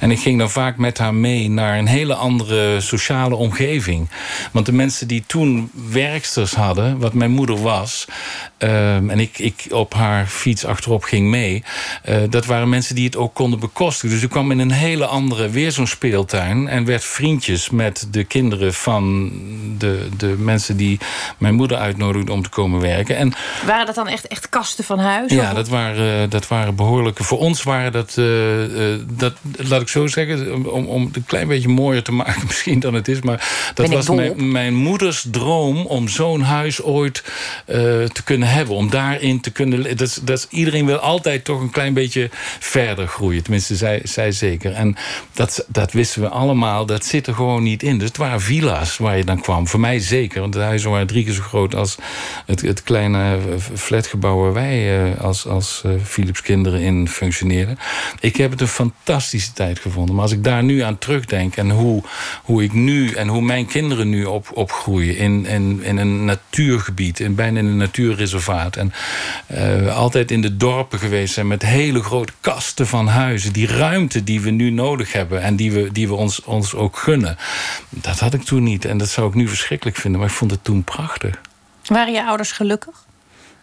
En 0.00 0.10
ik 0.10 0.18
ging 0.18 0.38
dan 0.38 0.50
vaak 0.50 0.76
met 0.76 0.98
haar 0.98 1.14
mee 1.14 1.50
naar 1.50 1.78
een 1.78 1.86
hele 1.86 2.14
andere 2.14 2.80
sociale 2.80 3.34
omgeving. 3.34 4.08
Want 4.52 4.66
de 4.66 4.72
mensen 4.72 5.08
die 5.08 5.24
toen 5.26 5.70
werksters 5.90 6.54
hadden, 6.54 6.98
wat 6.98 7.12
mijn 7.12 7.30
moeder 7.30 7.62
was... 7.62 8.06
Um, 8.58 9.10
en 9.10 9.20
ik, 9.20 9.38
ik 9.38 9.66
op 9.70 9.94
haar 9.94 10.26
fiets 10.26 10.64
achterop 10.64 11.02
ging 11.02 11.28
mee... 11.28 11.64
Uh, 12.08 12.16
dat 12.30 12.46
waren 12.46 12.68
mensen 12.68 12.94
die 12.94 13.04
het 13.04 13.16
ook 13.16 13.34
konden 13.34 13.60
bekostigen. 13.60 14.14
Dus 14.14 14.22
ik 14.24 14.30
kwam 14.30 14.50
in 14.50 14.58
een 14.58 14.70
hele 14.70 15.06
andere, 15.06 15.50
weer 15.50 15.72
zo'n 15.72 15.86
speeltuin... 15.86 16.68
en 16.68 16.84
werd 16.84 17.04
vriendjes 17.04 17.70
met 17.70 18.08
de 18.10 18.24
kinderen 18.24 18.74
van 18.74 19.32
de, 19.78 20.08
de 20.16 20.34
mensen... 20.38 20.76
die 20.76 20.98
mijn 21.38 21.54
moeder 21.54 21.76
uitnodigde 21.76 22.32
om 22.32 22.42
te 22.42 22.48
komen 22.48 22.80
werken. 22.80 23.16
En, 23.16 23.32
waren 23.66 23.86
dat 23.86 23.94
dan 23.94 24.08
echt, 24.08 24.26
echt 24.26 24.48
kasten 24.48 24.84
van 24.84 24.98
huis? 24.98 25.32
Ja, 25.32 25.54
dat 25.54 25.68
waren, 25.68 26.30
dat 26.30 26.48
waren 26.48 26.74
behoorlijke... 26.74 27.24
Voor 27.24 27.38
ons 27.38 27.62
waren 27.62 27.92
dat... 27.92 28.16
Uh, 28.18 28.24
dat, 29.12 29.32
laat 29.56 29.80
ik 29.80 29.88
zo 29.88 30.06
zeggen, 30.06 30.70
om, 30.72 30.86
om 30.86 31.04
het 31.04 31.16
een 31.16 31.24
klein 31.24 31.48
beetje 31.48 31.68
mooier 31.68 32.02
te 32.02 32.12
maken 32.12 32.46
misschien 32.46 32.80
dan 32.80 32.94
het 32.94 33.08
is. 33.08 33.20
Maar 33.20 33.70
dat 33.74 33.88
was 33.88 34.08
mijn, 34.08 34.52
mijn, 34.52 34.74
moeders 34.74 35.26
droom 35.30 35.86
om 35.86 36.08
zo'n 36.08 36.40
huis 36.40 36.82
ooit 36.82 37.24
uh, 37.66 37.76
te 38.04 38.22
kunnen 38.24 38.48
hebben. 38.48 38.74
Om 38.74 38.90
daarin 38.90 39.40
te 39.40 39.50
kunnen... 39.50 39.96
Dat, 39.96 40.20
dat, 40.22 40.46
iedereen 40.50 40.86
wil 40.86 40.96
altijd 40.96 41.44
toch 41.44 41.60
een 41.60 41.70
klein 41.70 41.94
beetje 41.94 42.30
verder 42.58 43.06
groeien. 43.06 43.42
Tenminste, 43.42 43.76
zij, 43.76 44.00
zij 44.04 44.32
zeker. 44.32 44.72
En 44.72 44.96
dat, 45.32 45.64
dat 45.68 45.92
wisten 45.92 46.22
we 46.22 46.28
allemaal. 46.28 46.86
Dat 46.86 47.04
zit 47.04 47.26
er 47.26 47.34
gewoon 47.34 47.62
niet 47.62 47.82
in. 47.82 47.98
Dus 47.98 48.08
het 48.08 48.16
waren 48.16 48.40
villa's 48.40 48.96
waar 48.96 49.16
je 49.16 49.24
dan 49.24 49.40
kwam. 49.40 49.68
Voor 49.68 49.80
mij 49.80 49.98
zeker. 49.98 50.40
Want 50.40 50.52
de 50.52 50.60
huizen 50.60 50.90
waren 50.90 51.06
drie 51.06 51.24
keer 51.24 51.32
zo 51.32 51.42
groot 51.42 51.74
als 51.74 51.96
het, 52.46 52.60
het 52.60 52.82
kleine 52.82 53.38
flatgebouw 53.74 54.36
waar 54.36 54.52
wij 54.52 55.08
uh, 55.12 55.20
als, 55.20 55.46
als 55.46 55.82
uh, 55.86 55.92
Philips 56.04 56.42
kinderen 56.42 56.80
in 56.80 57.08
functioneren. 57.08 57.78
Ik 58.20 58.36
heb 58.36 58.50
het 58.50 58.60
een 58.60 58.68
fantastische 58.74 59.52
tijd 59.52 59.78
gevonden. 59.78 60.14
Maar 60.14 60.24
als 60.24 60.32
ik 60.32 60.44
daar 60.44 60.64
nu 60.64 60.80
aan 60.80 60.98
terugdenk 60.98 61.56
en 61.56 61.70
hoe, 61.70 62.02
hoe 62.42 62.62
ik 62.62 62.72
nu 62.72 63.10
en 63.10 63.28
hoe 63.28 63.42
mijn 63.42 63.66
kinderen 63.66 64.08
nu 64.08 64.24
op, 64.24 64.50
opgroeien 64.54 65.16
in, 65.16 65.46
in, 65.46 65.82
in 65.82 65.96
een 65.96 66.24
natuurgebied, 66.24 67.20
in, 67.20 67.34
bijna 67.34 67.58
in 67.58 67.66
een 67.66 67.76
natuurreservaat. 67.76 68.76
En 68.76 68.92
uh, 69.50 69.96
altijd 69.96 70.30
in 70.30 70.40
de 70.40 70.56
dorpen 70.56 70.98
geweest 70.98 71.34
zijn 71.34 71.46
met 71.46 71.62
hele 71.62 72.02
grote 72.02 72.32
kasten 72.40 72.86
van 72.86 73.06
huizen. 73.06 73.52
Die 73.52 73.66
ruimte 73.66 74.24
die 74.24 74.40
we 74.40 74.50
nu 74.50 74.70
nodig 74.70 75.12
hebben 75.12 75.42
en 75.42 75.56
die 75.56 75.72
we, 75.72 75.92
die 75.92 76.08
we 76.08 76.14
ons, 76.14 76.42
ons 76.42 76.74
ook 76.74 76.96
gunnen. 76.96 77.36
Dat 77.88 78.18
had 78.18 78.34
ik 78.34 78.42
toen 78.42 78.62
niet 78.62 78.84
en 78.84 78.98
dat 78.98 79.08
zou 79.08 79.28
ik 79.28 79.34
nu 79.34 79.48
verschrikkelijk 79.48 79.96
vinden, 79.96 80.20
maar 80.20 80.28
ik 80.28 80.34
vond 80.34 80.50
het 80.50 80.64
toen 80.64 80.84
prachtig. 80.84 81.40
Waren 81.84 82.12
je 82.12 82.24
ouders 82.24 82.52
gelukkig? 82.52 83.04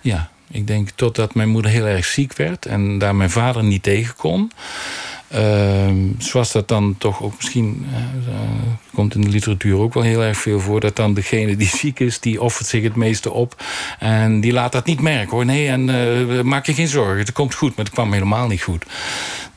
Ja, 0.02 0.30
ik 0.52 0.68
denk 0.68 0.90
totdat 0.90 1.36
mijn 1.36 1.50
moeder 1.50 1.72
heel 1.72 1.86
erg 1.86 2.06
ziek 2.06 2.36
werd 2.36 2.66
en 2.66 2.98
daar 2.98 3.16
mijn 3.16 3.30
vader 3.30 3.64
niet 3.64 3.84
tegen 3.84 4.16
kon. 4.16 4.52
Uh, 5.36 5.92
zoals 6.18 6.52
dat 6.52 6.68
dan 6.68 6.96
toch 6.98 7.22
ook 7.22 7.34
misschien 7.38 7.86
uh, 8.28 8.36
komt 8.94 9.16
in 9.16 9.22
de 9.22 9.30
literatuur 9.30 9.78
ook 9.78 9.94
wel 9.94 10.04
heel 10.04 10.24
erg 10.24 10.38
veel 10.38 10.60
voor, 10.60 10.80
dat 10.80 10.96
dan 10.96 11.14
degene 11.14 11.56
die 11.56 11.68
ziek 11.68 12.00
is, 12.00 12.20
die 12.20 12.42
offert 12.42 12.68
zich 12.68 12.84
het 12.84 12.96
meeste 12.96 13.32
op 13.32 13.64
en 14.00 14.42
die 14.42 14.54
laat 14.54 14.72
dat 14.72 14.86
niet 14.86 15.02
merken 15.02 15.30
hoor. 15.30 15.46
Nee, 15.46 15.68
en 15.68 15.88
uh, 15.88 16.42
maak 16.42 16.66
je 16.66 16.74
geen 16.74 16.88
zorgen, 16.88 17.18
het 17.18 17.32
komt 17.32 17.54
goed, 17.54 17.76
maar 17.76 17.86
het 17.86 17.94
kwam 17.94 18.14
helemaal 18.14 18.48
niet 18.48 18.62
goed. 18.62 18.86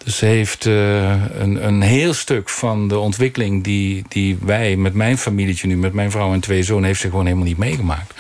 Dus 0.05 0.17
ze 0.17 0.27
heeft 0.27 0.65
uh, 0.65 1.13
een, 1.39 1.67
een 1.67 1.83
heel 1.83 2.15
stuk 2.15 2.49
van 2.49 2.89
de 2.89 2.99
ontwikkeling 2.99 3.65
die, 3.65 4.05
die 4.09 4.39
wij 4.41 4.77
met 4.77 4.95
mijn 4.95 5.19
familietje 5.19 5.69
nu, 5.69 5.77
met 5.77 5.93
mijn 5.93 6.11
vrouw 6.11 6.33
en 6.33 6.41
twee 6.41 6.63
zonen, 6.63 6.85
heeft 6.85 7.01
ze 7.01 7.09
gewoon 7.09 7.25
helemaal 7.25 7.47
niet 7.47 7.59
meegemaakt. 7.59 8.15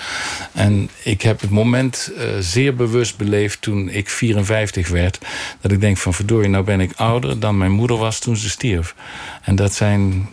En 0.53 0.91
ik 1.03 1.23
heb 1.23 1.41
het 1.41 1.51
moment 1.51 2.13
uh, 2.17 2.25
zeer 2.41 2.75
bewust 2.75 3.17
beleefd 3.17 3.61
toen 3.61 3.89
ik 3.89 4.09
54 4.09 4.89
werd, 4.89 5.19
dat 5.61 5.73
ik 5.73 5.81
denk 5.81 5.97
van 5.97 6.15
verdorie, 6.15 6.49
nou 6.49 6.65
ben 6.65 6.81
ik 6.81 6.93
ouder 6.97 7.41
dan 7.41 7.59
mijn 7.59 7.73
moeder 7.73 7.97
was 7.97 8.19
toen 8.19 8.37
ze 8.37 8.51
stierf. 8.51 8.95
En 9.43 9.57
dat 9.57 9.75
zijn 9.75 10.29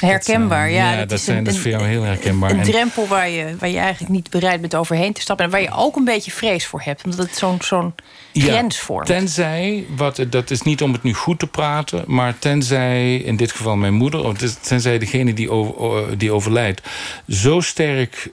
Herkenbaar, 0.00 0.70
ja. 0.70 0.92
ja. 0.92 1.04
dat, 1.04 1.20
zijn, 1.20 1.44
dat 1.44 1.54
is 1.54 1.60
voor 1.60 1.70
jou 1.70 1.84
heel 1.84 2.02
herkenbaar. 2.02 2.50
Een, 2.50 2.62
drempel 2.62 3.06
waar 3.06 3.28
je, 3.28 3.56
waar 3.58 3.68
je 3.68 3.78
eigenlijk 3.78 4.12
niet 4.12 4.30
bereid 4.30 4.60
bent 4.60 4.74
overheen 4.74 5.12
te 5.12 5.20
stappen. 5.20 5.44
En 5.44 5.50
waar 5.50 5.60
je 5.60 5.70
ook 5.72 5.96
een 5.96 6.04
beetje 6.04 6.30
vrees 6.30 6.66
voor 6.66 6.80
hebt. 6.84 7.04
Omdat 7.04 7.18
het 7.18 7.36
zo'n 7.36 7.58
zo'n 7.62 7.94
grens 8.32 8.78
vormt. 8.78 9.06
Tenzij, 9.06 9.84
wat, 9.96 10.26
dat 10.30 10.50
is 10.50 10.62
niet 10.62 10.82
om 10.82 10.92
het 10.92 11.02
nu 11.02 11.14
goed 11.14 11.38
te 11.38 11.46
praten... 11.46 12.04
maar 12.06 12.38
tenzij, 12.38 13.16
in 13.16 13.36
dit 13.36 13.52
geval 13.52 13.76
mijn 13.76 13.94
moeder... 13.94 14.24
of 14.24 14.36
tenzij 14.60 14.98
degene 14.98 15.32
die, 15.32 15.50
over, 15.50 16.18
die 16.18 16.32
overlijdt... 16.32 16.82
zo 17.28 17.60
sterk 17.60 18.30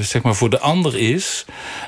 zeg 0.00 0.22
maar 0.22 0.34
voor 0.34 0.50
de 0.50 0.58
ander 0.58 0.96
is... 0.98 1.44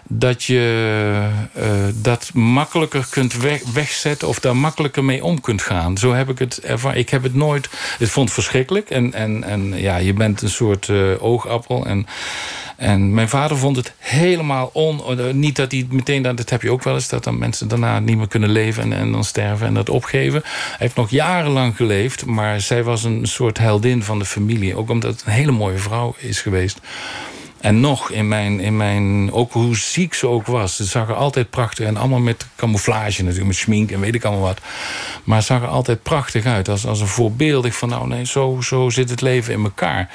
dat 0.09 0.45
je 0.45 1.29
uh, 1.57 1.65
dat 1.95 2.31
makkelijker 2.35 3.07
kunt 3.11 3.37
weg, 3.37 3.63
wegzetten... 3.73 4.29
of 4.29 4.41
daar 4.41 4.57
makkelijker 4.57 5.05
mee 5.05 5.25
om 5.25 5.41
kunt 5.41 5.63
gaan. 5.63 5.99
Zo 5.99 6.13
heb 6.13 6.29
ik 6.29 6.39
het 6.39 6.61
ervaren. 6.61 6.99
Ik 6.99 7.11
heb 7.11 7.23
het 7.23 7.35
nooit... 7.35 7.69
Het 7.99 8.11
vond 8.11 8.27
het 8.27 8.35
verschrikkelijk. 8.35 8.91
En, 8.91 9.13
en, 9.13 9.45
en 9.45 9.73
ja, 9.77 9.97
je 9.97 10.13
bent 10.13 10.43
een 10.43 10.51
soort 10.51 10.89
uh, 10.89 11.23
oogappel. 11.23 11.87
En, 11.87 12.07
en 12.77 13.15
mijn 13.15 13.29
vader 13.29 13.57
vond 13.57 13.77
het 13.77 13.93
helemaal 13.99 14.71
on... 14.73 15.01
Niet 15.33 15.57
dat 15.57 15.71
hij 15.73 15.87
meteen... 15.91 16.23
Dat 16.23 16.51
heb 16.51 16.63
je 16.63 16.71
ook 16.71 16.83
wel 16.83 16.95
eens. 16.95 17.09
Dat 17.09 17.25
dan 17.25 17.39
mensen 17.39 17.69
daarna 17.69 17.99
niet 17.99 18.17
meer 18.17 18.29
kunnen 18.29 18.51
leven... 18.51 18.83
en, 18.83 18.93
en 18.93 19.13
dan 19.13 19.25
sterven 19.25 19.67
en 19.67 19.75
dat 19.75 19.89
opgeven. 19.89 20.41
Hij 20.45 20.77
heeft 20.79 20.97
nog 20.97 21.11
jarenlang 21.11 21.77
geleefd. 21.77 22.27
Maar 22.27 22.61
zij 22.61 22.83
was 22.83 23.05
een 23.05 23.27
soort 23.27 23.59
heldin 23.59 24.03
van 24.03 24.19
de 24.19 24.25
familie. 24.25 24.77
Ook 24.77 24.91
omdat 24.91 25.13
het 25.13 25.23
een 25.27 25.33
hele 25.33 25.53
mooie 25.53 25.79
vrouw 25.79 26.15
is 26.19 26.41
geweest. 26.41 26.81
En 27.63 27.81
nog 27.81 28.11
in 28.11 28.29
mijn, 28.29 28.61
in 28.61 28.77
mijn, 28.77 29.33
ook 29.33 29.53
hoe 29.53 29.77
ziek 29.77 30.15
ze 30.15 30.27
ook 30.27 30.47
was. 30.47 30.77
Ze 30.77 30.85
zag 30.85 31.09
er 31.09 31.15
altijd 31.15 31.51
prachtig 31.51 31.87
en 31.87 31.97
allemaal 31.97 32.21
met 32.21 32.47
camouflage 32.57 33.23
natuurlijk, 33.23 33.47
met 33.47 33.57
schmink 33.57 33.91
en 33.91 34.01
weet 34.01 34.15
ik 34.15 34.25
allemaal 34.25 34.45
wat. 34.45 34.61
Maar 35.25 35.43
zag 35.43 35.63
er 35.63 35.69
altijd 35.69 36.03
prachtig 36.03 36.45
uit. 36.45 36.69
Als, 36.69 36.87
als 36.87 37.01
een 37.01 37.07
voorbeeldig 37.07 37.77
van 37.77 37.89
nou 37.89 38.09
nee, 38.09 38.27
zo, 38.27 38.61
zo 38.61 38.91
zit 38.91 39.11
het 39.11 39.21
leven 39.21 39.53
in 39.55 39.63
elkaar. 39.63 40.11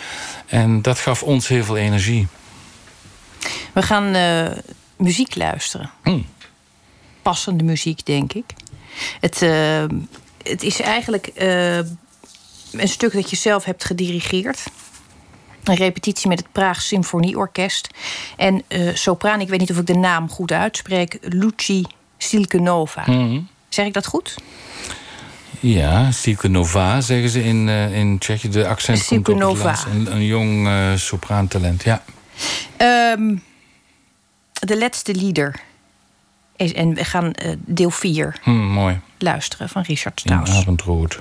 En 0.48 0.82
dat 0.82 1.00
gaf 1.00 1.24
ons 1.24 1.48
heel 1.48 1.64
veel 1.64 1.78
energie. 1.78 2.28
We 3.74 3.82
gaan 3.82 4.16
uh, 4.16 4.58
muziek 4.98 5.36
luisteren. 5.36 5.90
Hmm. 6.04 6.26
Passende 7.22 7.64
muziek, 7.64 8.06
denk 8.06 8.34
ik. 8.34 8.46
Het, 9.20 9.42
uh, 9.42 9.84
het 10.44 10.64
is 10.64 10.82
eigenlijk 10.82 11.32
uh, 11.36 11.78
een 12.72 12.88
stuk 12.88 13.14
dat 13.14 13.30
je 13.30 13.36
zelf 13.36 13.64
hebt 13.64 13.84
gedirigeerd 13.84 14.64
een 15.68 15.76
repetitie 15.76 16.30
met 16.30 16.40
het 16.40 16.52
Praag 16.52 16.82
Symfonieorkest. 16.82 17.90
En 18.36 18.64
uh, 18.70 18.96
sopraan, 18.96 19.42
ik 19.42 19.50
weet 19.50 19.60
niet 19.60 19.72
of 19.72 19.78
ik 19.78 19.86
de 19.86 19.96
naam 19.96 20.30
goed 20.30 20.52
uitspreek, 20.52 21.18
Luci 21.22 21.86
Silkenova. 22.18 23.04
Mm 23.06 23.16
-hmm. 23.16 23.48
Zeg 23.70 23.86
ik 23.86 23.94
dat 23.94 24.06
goed? 24.06 24.36
Ja, 25.60 26.12
Silkenova 26.12 27.02
zeggen 27.02 27.30
ze 27.30 27.44
in, 27.44 27.68
uh, 27.68 27.98
in 27.98 28.18
Tsjechië. 28.18 28.50
De 28.50 28.68
accent 28.68 29.00
Silkenova. 29.00 29.74
komt 29.74 29.86
op 29.86 30.08
een, 30.08 30.16
een 30.16 30.26
jong 30.26 30.68
uh, 30.68 30.96
sopraantalent, 30.96 31.84
ja. 31.84 32.04
Um, 33.14 33.44
de 34.54 34.78
laatste 34.78 35.16
lieder. 35.16 35.60
Is, 36.56 36.74
en 36.74 36.94
we 36.94 37.04
gaan 37.04 37.32
deel 37.58 37.90
4 37.90 38.36
hmm, 38.42 38.68
mooi. 38.68 39.00
luisteren 39.18 39.70
van 39.70 39.82
Richard 39.82 40.20
Strauss. 40.20 40.52
In 40.52 40.58
Avondrood. 40.58 41.20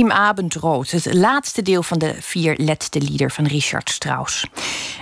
Im 0.00 0.10
Abendrood, 0.10 0.90
het 0.90 1.14
laatste 1.14 1.62
deel 1.62 1.82
van 1.82 1.98
de 1.98 2.14
vier 2.20 2.54
laatste 2.56 3.00
lieder 3.00 3.30
van 3.30 3.46
Richard 3.46 3.90
Strauss. 3.90 4.46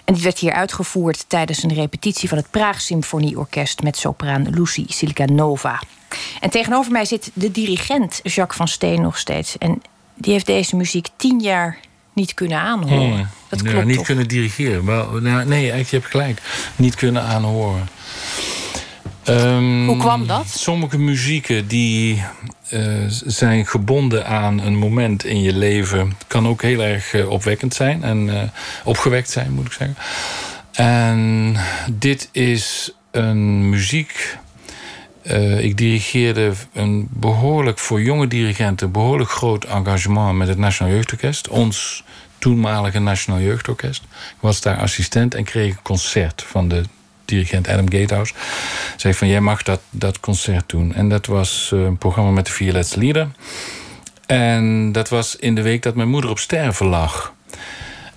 En 0.04 0.14
die 0.14 0.22
werd 0.22 0.38
hier 0.38 0.52
uitgevoerd 0.52 1.24
tijdens 1.28 1.62
een 1.62 1.74
repetitie 1.74 2.28
van 2.28 2.38
het 2.38 2.50
Praag 2.50 2.80
Symfonieorkest 2.80 3.82
met 3.82 3.96
sopraan 3.96 4.50
Lucy 4.50 4.84
Silkanova. 4.88 5.82
En 6.40 6.50
tegenover 6.50 6.92
mij 6.92 7.04
zit 7.04 7.30
de 7.34 7.50
dirigent 7.50 8.20
Jacques 8.22 8.56
van 8.56 8.68
Steen 8.68 9.00
nog 9.00 9.18
steeds. 9.18 9.58
En 9.58 9.82
die 10.14 10.32
heeft 10.32 10.46
deze 10.46 10.76
muziek 10.76 11.08
tien 11.16 11.40
jaar 11.40 11.78
niet 12.12 12.34
kunnen 12.34 12.58
aanhoren. 12.58 13.12
Hmm. 13.12 13.28
Dat 13.48 13.62
klopt 13.62 13.76
ja, 13.76 13.84
niet 13.84 13.96
toch? 13.96 14.06
kunnen 14.06 14.28
dirigeren. 14.28 14.84
Wel, 14.84 15.10
nou, 15.10 15.44
nee, 15.44 15.60
eigenlijk, 15.60 15.88
je 15.88 15.96
hebt 15.96 16.10
gelijk. 16.10 16.42
Niet 16.76 16.94
kunnen 16.94 17.22
aanhoren. 17.22 17.88
Um, 19.28 19.86
Hoe 19.86 19.96
kwam 19.96 20.26
dat? 20.26 20.46
Sommige 20.48 20.98
muzieken 20.98 21.68
die 21.68 22.24
zijn 23.26 23.66
gebonden 23.66 24.26
aan 24.26 24.60
een 24.60 24.76
moment 24.76 25.24
in 25.24 25.42
je 25.42 25.52
leven... 25.52 26.16
kan 26.26 26.48
ook 26.48 26.62
heel 26.62 26.82
erg 26.82 27.12
uh, 27.12 27.30
opwekkend 27.30 27.74
zijn. 27.74 28.02
En 28.02 28.26
uh, 28.26 28.42
opgewekt 28.84 29.30
zijn, 29.30 29.52
moet 29.52 29.66
ik 29.66 29.72
zeggen. 29.72 29.96
En 30.72 31.56
dit 31.90 32.28
is 32.32 32.92
een 33.10 33.68
muziek... 33.68 34.36
ik 35.58 35.76
dirigeerde 35.76 36.52
een 36.72 37.08
behoorlijk 37.10 37.78
voor 37.78 38.02
jonge 38.02 38.26
dirigenten... 38.26 38.92
behoorlijk 38.92 39.30
groot 39.30 39.64
engagement 39.64 40.38
met 40.38 40.48
het 40.48 40.58
Nationaal 40.58 40.92
Jeugdorkest. 40.92 41.48
Ons 41.48 42.04
toenmalige 42.38 42.98
Nationaal 42.98 43.40
Jeugdorkest. 43.40 44.02
Ik 44.02 44.40
was 44.40 44.60
daar 44.60 44.76
assistent 44.76 45.34
en 45.34 45.44
kreeg 45.44 45.70
een 45.70 45.82
concert 45.82 46.44
van 46.46 46.68
de 46.68 46.82
dirigent 47.24 47.68
Adam 47.68 47.90
Gatehouse. 47.90 48.34
Zei 48.98 49.14
van, 49.14 49.28
jij 49.28 49.40
mag 49.40 49.62
dat, 49.62 49.80
dat 49.90 50.20
concert 50.20 50.68
doen. 50.68 50.94
En 50.94 51.08
dat 51.08 51.26
was 51.26 51.70
een 51.72 51.98
programma 51.98 52.30
met 52.30 52.46
de 52.46 52.52
vier 52.52 52.72
laatste 52.72 52.98
lieden. 52.98 53.34
En 54.26 54.92
dat 54.92 55.08
was 55.08 55.36
in 55.36 55.54
de 55.54 55.62
week 55.62 55.82
dat 55.82 55.94
mijn 55.94 56.08
moeder 56.08 56.30
op 56.30 56.38
sterven 56.38 56.86
lag. 56.86 57.34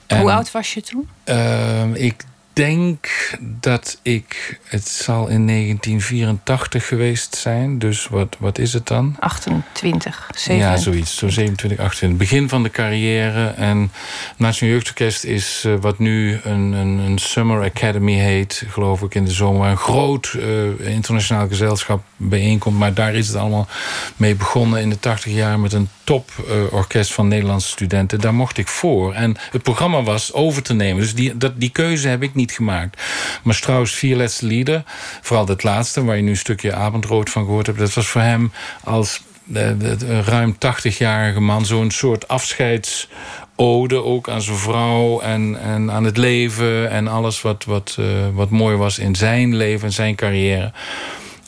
En, 0.08 0.20
Hoe 0.20 0.32
oud 0.32 0.52
was 0.52 0.74
je 0.74 0.82
toen? 0.82 1.10
Uh, 1.26 1.94
ik 1.94 2.26
denk 2.54 3.08
dat 3.42 4.00
ik... 4.02 4.60
Het 4.64 4.88
zal 4.88 5.28
in 5.28 5.48
1984 5.48 6.88
geweest 6.88 7.36
zijn. 7.36 7.80
Dus 7.80 8.08
wat, 8.08 8.36
wat 8.40 8.58
is 8.58 8.74
het 8.74 8.88
dan? 8.88 9.16
28, 9.20 10.30
27. 10.36 10.68
Ja, 10.68 10.78
zoiets. 10.78 11.18
Zo 11.18 11.30
27, 11.30 11.80
28. 11.80 12.20
Begin 12.20 12.50
van 12.50 12.64
de 12.64 12.70
carrière. 12.70 13.48
En 13.48 13.92
Nationaal 14.38 14.74
Jeugdorkest 14.74 15.24
is 15.24 15.64
uh, 15.68 15.74
wat 15.82 16.00
nu 16.00 16.40
een, 16.44 16.72
een, 16.72 16.98
een, 16.98 17.18
Summer 17.18 17.64
Academy 17.64 18.14
heet. 18.14 18.64
Geloof 18.68 19.02
ik 19.02 19.16
in 19.16 19.26
de 19.26 19.32
zomer. 19.32 19.70
Een 19.70 19.78
groot 19.78 20.34
uh, 20.38 20.88
internationaal 20.94 21.48
gezelschap 21.48 22.04
bijeenkomt. 22.18 22.78
Maar 22.78 22.94
daar 22.94 23.14
is 23.14 23.28
het 23.28 23.36
allemaal 23.36 23.68
mee 24.16 24.36
begonnen 24.36 24.82
in 24.82 24.90
de 24.90 25.00
80 25.00 25.34
jaar... 25.34 25.60
met 25.60 25.74
een 25.74 25.90
toporkest 26.04 27.10
uh, 27.10 27.16
van 27.16 27.28
Nederlandse 27.28 27.68
studenten. 27.70 28.20
Daar 28.20 28.34
mocht 28.34 28.58
ik 28.58 28.68
voor. 28.68 29.14
En 29.14 29.36
het 29.52 29.64
programma 29.64 30.04
was 30.04 30.34
over 30.34 30.64
te 30.64 30.74
nemen. 30.74 31.02
Dus 31.02 31.16
die, 31.16 31.38
dat, 31.38 31.54
die 31.56 31.70
keuze 31.70 32.08
heb 32.08 32.24
ik 32.24 32.34
niet 32.34 32.41
gemaakt. 32.50 33.02
Maar 33.44 33.54
Strauss' 33.54 33.94
vier 33.94 34.16
laatste 34.16 34.46
lieden, 34.46 34.86
vooral 35.22 35.46
dat 35.46 35.64
laatste... 35.64 36.04
waar 36.04 36.16
je 36.16 36.22
nu 36.22 36.30
een 36.30 36.38
stukje 36.38 36.74
avondrood 36.74 37.30
van 37.30 37.46
gehoord 37.46 37.66
hebt... 37.66 37.80
dat 37.80 37.94
was 37.94 38.08
voor 38.08 38.22
hem 38.22 38.52
als 38.84 39.24
de, 39.44 39.78
de 39.78 40.22
ruim 40.22 40.56
80-jarige 40.56 41.40
man 41.40 41.66
zo'n 41.66 41.92
soort 41.92 42.28
afscheidsode... 42.28 44.04
ook 44.04 44.30
aan 44.30 44.42
zijn 44.42 44.58
vrouw 44.58 45.20
en, 45.20 45.62
en 45.62 45.92
aan 45.92 46.04
het 46.04 46.18
leven... 46.18 46.90
en 46.90 47.08
alles 47.08 47.42
wat, 47.42 47.66
wat, 47.66 47.98
uh, 48.00 48.06
wat 48.34 48.50
mooi 48.50 48.76
was 48.76 49.00
in 49.00 49.16
zijn 49.16 49.56
leven 49.56 49.88
en 49.88 49.94
zijn 49.94 50.16
carrière. 50.16 50.72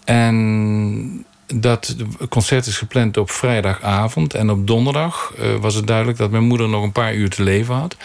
En 0.06 1.26
dat 1.56 1.96
concert 2.30 2.66
is 2.66 2.78
gepland 2.78 3.18
op 3.18 3.32
vrijdagavond. 3.32 4.34
En 4.34 4.50
op 4.50 4.68
donderdag 4.68 5.34
uh, 5.40 5.56
was 5.56 5.76
het 5.76 5.88
duidelijk 5.88 6.18
dat 6.18 6.32
mijn 6.32 6.44
moeder 6.44 6.70
nog 6.70 6.84
een 6.84 6.92
paar 6.92 7.14
uur 7.14 7.30
te 7.30 7.44
leven 7.44 7.76
had. 7.76 7.98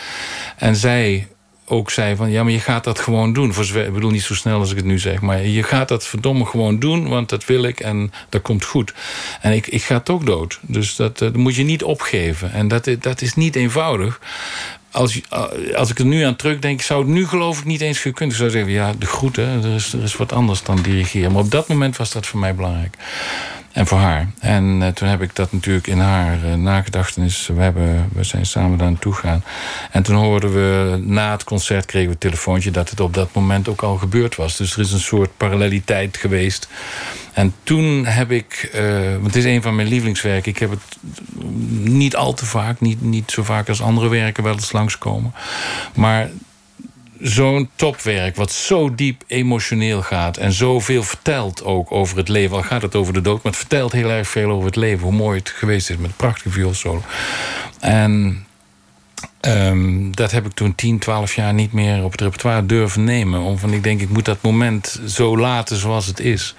En 0.56 0.76
zij 0.76 1.28
ook 1.68 1.90
zei 1.90 2.16
van... 2.16 2.30
ja, 2.30 2.42
maar 2.42 2.52
je 2.52 2.60
gaat 2.60 2.84
dat 2.84 2.98
gewoon 2.98 3.32
doen. 3.32 3.50
Ik 3.74 3.92
bedoel 3.92 4.10
niet 4.10 4.22
zo 4.22 4.34
snel 4.34 4.58
als 4.58 4.70
ik 4.70 4.76
het 4.76 4.84
nu 4.84 4.98
zeg... 4.98 5.20
maar 5.20 5.46
je 5.46 5.62
gaat 5.62 5.88
dat 5.88 6.06
verdomme 6.06 6.44
gewoon 6.44 6.78
doen, 6.78 7.08
want 7.08 7.28
dat 7.28 7.44
wil 7.44 7.62
ik... 7.62 7.80
en 7.80 8.12
dat 8.28 8.42
komt 8.42 8.64
goed. 8.64 8.94
En 9.40 9.52
ik, 9.52 9.66
ik 9.66 9.82
ga 9.82 10.00
toch 10.00 10.22
dood. 10.22 10.58
Dus 10.62 10.96
dat, 10.96 11.18
dat 11.18 11.36
moet 11.36 11.54
je 11.54 11.62
niet 11.62 11.82
opgeven. 11.82 12.52
En 12.52 12.68
dat, 12.68 12.88
dat 13.00 13.22
is 13.22 13.34
niet 13.34 13.56
eenvoudig. 13.56 14.20
Als, 14.90 15.20
als 15.74 15.90
ik 15.90 15.98
er 15.98 16.04
nu 16.04 16.22
aan 16.22 16.36
terugdenk, 16.36 16.80
zou 16.80 17.00
het 17.00 17.10
nu 17.10 17.26
geloof 17.26 17.58
ik 17.58 17.64
niet 17.64 17.80
eens 17.80 17.98
gekund. 17.98 18.30
Ik 18.30 18.38
zou 18.38 18.50
zeggen, 18.50 18.72
ja, 18.72 18.92
de 18.98 19.06
groeten, 19.06 19.64
er 19.64 19.74
is, 19.74 19.92
er 19.92 20.02
is 20.02 20.16
wat 20.16 20.32
anders 20.32 20.62
dan 20.62 20.82
dirigeren. 20.82 21.32
Maar 21.32 21.42
op 21.42 21.50
dat 21.50 21.68
moment 21.68 21.96
was 21.96 22.12
dat 22.12 22.26
voor 22.26 22.40
mij 22.40 22.54
belangrijk. 22.54 22.96
En 23.72 23.86
voor 23.86 23.98
haar. 23.98 24.30
En 24.38 24.80
uh, 24.80 24.88
toen 24.88 25.08
heb 25.08 25.22
ik 25.22 25.36
dat 25.36 25.52
natuurlijk 25.52 25.86
in 25.86 25.98
haar 25.98 26.44
uh, 26.44 26.54
nagedachtenis... 26.54 27.46
We, 27.46 27.62
hebben, 27.62 28.08
we 28.12 28.24
zijn 28.24 28.46
samen 28.46 28.78
daar 28.78 28.90
naartoe 28.90 29.12
gegaan. 29.12 29.44
En 29.90 30.02
toen 30.02 30.16
hoorden 30.16 30.52
we, 30.52 30.98
na 31.04 31.30
het 31.30 31.44
concert 31.44 31.86
kregen 31.86 32.08
we 32.08 32.14
een 32.14 32.20
telefoontje... 32.20 32.70
dat 32.70 32.90
het 32.90 33.00
op 33.00 33.14
dat 33.14 33.34
moment 33.34 33.68
ook 33.68 33.82
al 33.82 33.96
gebeurd 33.96 34.36
was. 34.36 34.56
Dus 34.56 34.72
er 34.72 34.80
is 34.80 34.92
een 34.92 35.00
soort 35.00 35.36
paralleliteit 35.36 36.16
geweest. 36.16 36.68
En 37.32 37.54
toen 37.62 38.06
heb 38.06 38.30
ik... 38.30 38.70
Want 39.12 39.26
het 39.26 39.36
is 39.36 39.44
een 39.44 39.62
van 39.62 39.76
mijn 39.76 39.88
lievelingswerken. 39.88 40.50
Ik 40.50 40.58
heb 40.58 40.70
het 40.70 40.96
niet 41.88 42.16
al 42.16 42.34
te 42.34 42.46
vaak, 42.46 42.80
niet, 42.80 43.02
niet 43.02 43.30
zo 43.30 43.42
vaak 43.42 43.68
als 43.68 43.82
andere 43.82 44.08
werken... 44.08 44.42
wel 44.44 44.54
eens 44.54 44.72
langskomen. 44.72 45.34
Maar 45.94 46.28
zo'n 47.20 47.70
topwerk 47.74 48.36
wat 48.36 48.52
zo 48.52 48.94
diep 48.94 49.22
emotioneel 49.26 50.02
gaat... 50.02 50.36
en 50.36 50.52
zoveel 50.52 51.02
vertelt 51.02 51.64
ook 51.64 51.92
over 51.92 52.16
het 52.16 52.28
leven. 52.28 52.56
Al 52.56 52.62
gaat 52.62 52.82
het 52.82 52.94
over 52.94 53.12
de 53.12 53.20
dood, 53.20 53.42
maar 53.42 53.52
het 53.52 53.60
vertelt 53.60 53.92
heel 53.92 54.10
erg 54.10 54.28
veel 54.28 54.50
over 54.50 54.66
het 54.66 54.76
leven. 54.76 55.04
Hoe 55.04 55.12
mooi 55.12 55.38
het 55.38 55.48
geweest 55.48 55.90
is 55.90 55.96
met 55.96 56.10
een 56.10 56.16
prachtige 56.16 56.50
vioolsolo. 56.50 57.02
En 57.80 58.46
um, 59.40 60.16
dat 60.16 60.30
heb 60.30 60.46
ik 60.46 60.52
toen 60.52 60.74
10, 60.74 60.98
12 60.98 61.34
jaar 61.34 61.54
niet 61.54 61.72
meer 61.72 62.04
op 62.04 62.10
het 62.12 62.20
repertoire 62.20 62.66
durven 62.66 63.04
nemen. 63.04 63.40
Omdat 63.40 63.70
ik 63.70 63.82
denk, 63.82 64.00
ik 64.00 64.08
moet 64.08 64.24
dat 64.24 64.42
moment 64.42 65.00
zo 65.06 65.38
laten 65.38 65.76
zoals 65.76 66.06
het 66.06 66.20
is. 66.20 66.54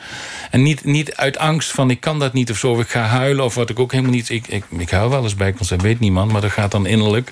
En 0.51 0.63
niet, 0.63 0.85
niet 0.85 1.15
uit 1.15 1.37
angst 1.37 1.71
van 1.71 1.89
ik 1.89 1.99
kan 1.99 2.19
dat 2.19 2.33
niet 2.33 2.51
of 2.51 2.57
zo, 2.57 2.71
of 2.71 2.79
ik 2.79 2.89
ga 2.89 3.01
huilen 3.01 3.45
of 3.45 3.55
wat 3.55 3.69
ik 3.69 3.79
ook 3.79 3.91
helemaal 3.91 4.13
niet. 4.13 4.29
Ik, 4.29 4.47
ik, 4.47 4.63
ik 4.77 4.89
huil 4.89 5.09
wel 5.09 5.23
eens 5.23 5.35
bij 5.35 5.53
concert, 5.53 5.81
weet 5.81 5.99
niemand, 5.99 6.31
maar 6.31 6.41
dat 6.41 6.51
gaat 6.51 6.71
dan 6.71 6.85
innerlijk. 6.85 7.31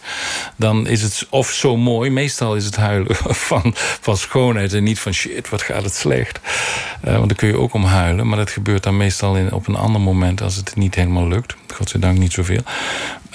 Dan 0.55 0.87
is 0.87 1.01
het 1.01 1.27
of 1.29 1.51
zo 1.51 1.77
mooi, 1.77 2.09
meestal 2.09 2.55
is 2.55 2.65
het 2.65 2.75
huilen 2.75 3.15
van, 3.49 3.73
van 3.75 4.17
schoonheid 4.17 4.73
en 4.73 4.83
niet 4.83 4.99
van 4.99 5.13
shit, 5.13 5.49
wat 5.49 5.61
gaat 5.61 5.83
het 5.83 5.95
slecht. 5.95 6.39
Uh, 7.05 7.15
want 7.15 7.27
daar 7.27 7.37
kun 7.37 7.47
je 7.47 7.57
ook 7.57 7.73
om 7.73 7.83
huilen, 7.83 8.27
maar 8.27 8.37
dat 8.37 8.49
gebeurt 8.49 8.83
dan 8.83 8.97
meestal 8.97 9.35
in, 9.35 9.53
op 9.53 9.67
een 9.67 9.75
ander 9.75 10.01
moment 10.01 10.41
als 10.41 10.55
het 10.55 10.75
niet 10.75 10.95
helemaal 10.95 11.27
lukt. 11.27 11.55
Godzijdank 11.73 12.17
niet 12.17 12.33
zoveel. 12.33 12.61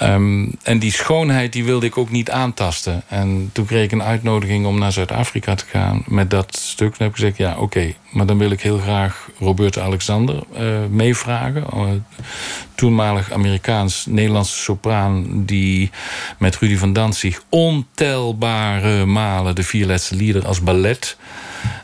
Um, 0.01 0.51
en 0.63 0.79
die 0.79 0.91
schoonheid 0.91 1.53
die 1.53 1.63
wilde 1.63 1.85
ik 1.85 1.97
ook 1.97 2.02
niet 2.09 2.31
aantasten. 2.31 3.03
En 3.07 3.49
toen 3.53 3.65
kreeg 3.65 3.83
ik 3.83 3.91
een 3.91 4.03
uitnodiging 4.03 4.65
om 4.65 4.79
naar 4.79 4.91
Zuid-Afrika 4.91 5.55
te 5.55 5.65
gaan 5.65 6.03
met 6.07 6.29
dat 6.29 6.55
stuk. 6.55 6.87
Toen 6.87 6.97
heb 7.05 7.09
ik 7.09 7.15
gezegd, 7.15 7.37
ja 7.37 7.57
oké, 7.57 7.93
maar 8.11 8.25
dan 8.25 8.37
wil 8.37 8.51
ik 8.51 8.61
heel 8.61 8.77
graag 8.77 9.29
Robert 9.39 9.79
Alexander 9.79 10.43
uh, 10.59 10.59
meevragen. 10.89 11.65
Uh, 11.75 11.81
toenmalig 12.75 13.31
Amerikaans-Nederlandse 13.31 14.57
sopraan... 14.57 15.45
die 15.45 15.91
met 16.37 16.55
Rudy 16.55 16.77
van 16.77 16.93
Danzig 16.93 17.43
ontelbare 17.49 19.05
malen... 19.05 19.55
de 19.55 19.63
vier 19.63 19.85
laatste 19.85 20.15
lieder 20.15 20.47
als 20.47 20.61
ballet... 20.61 21.17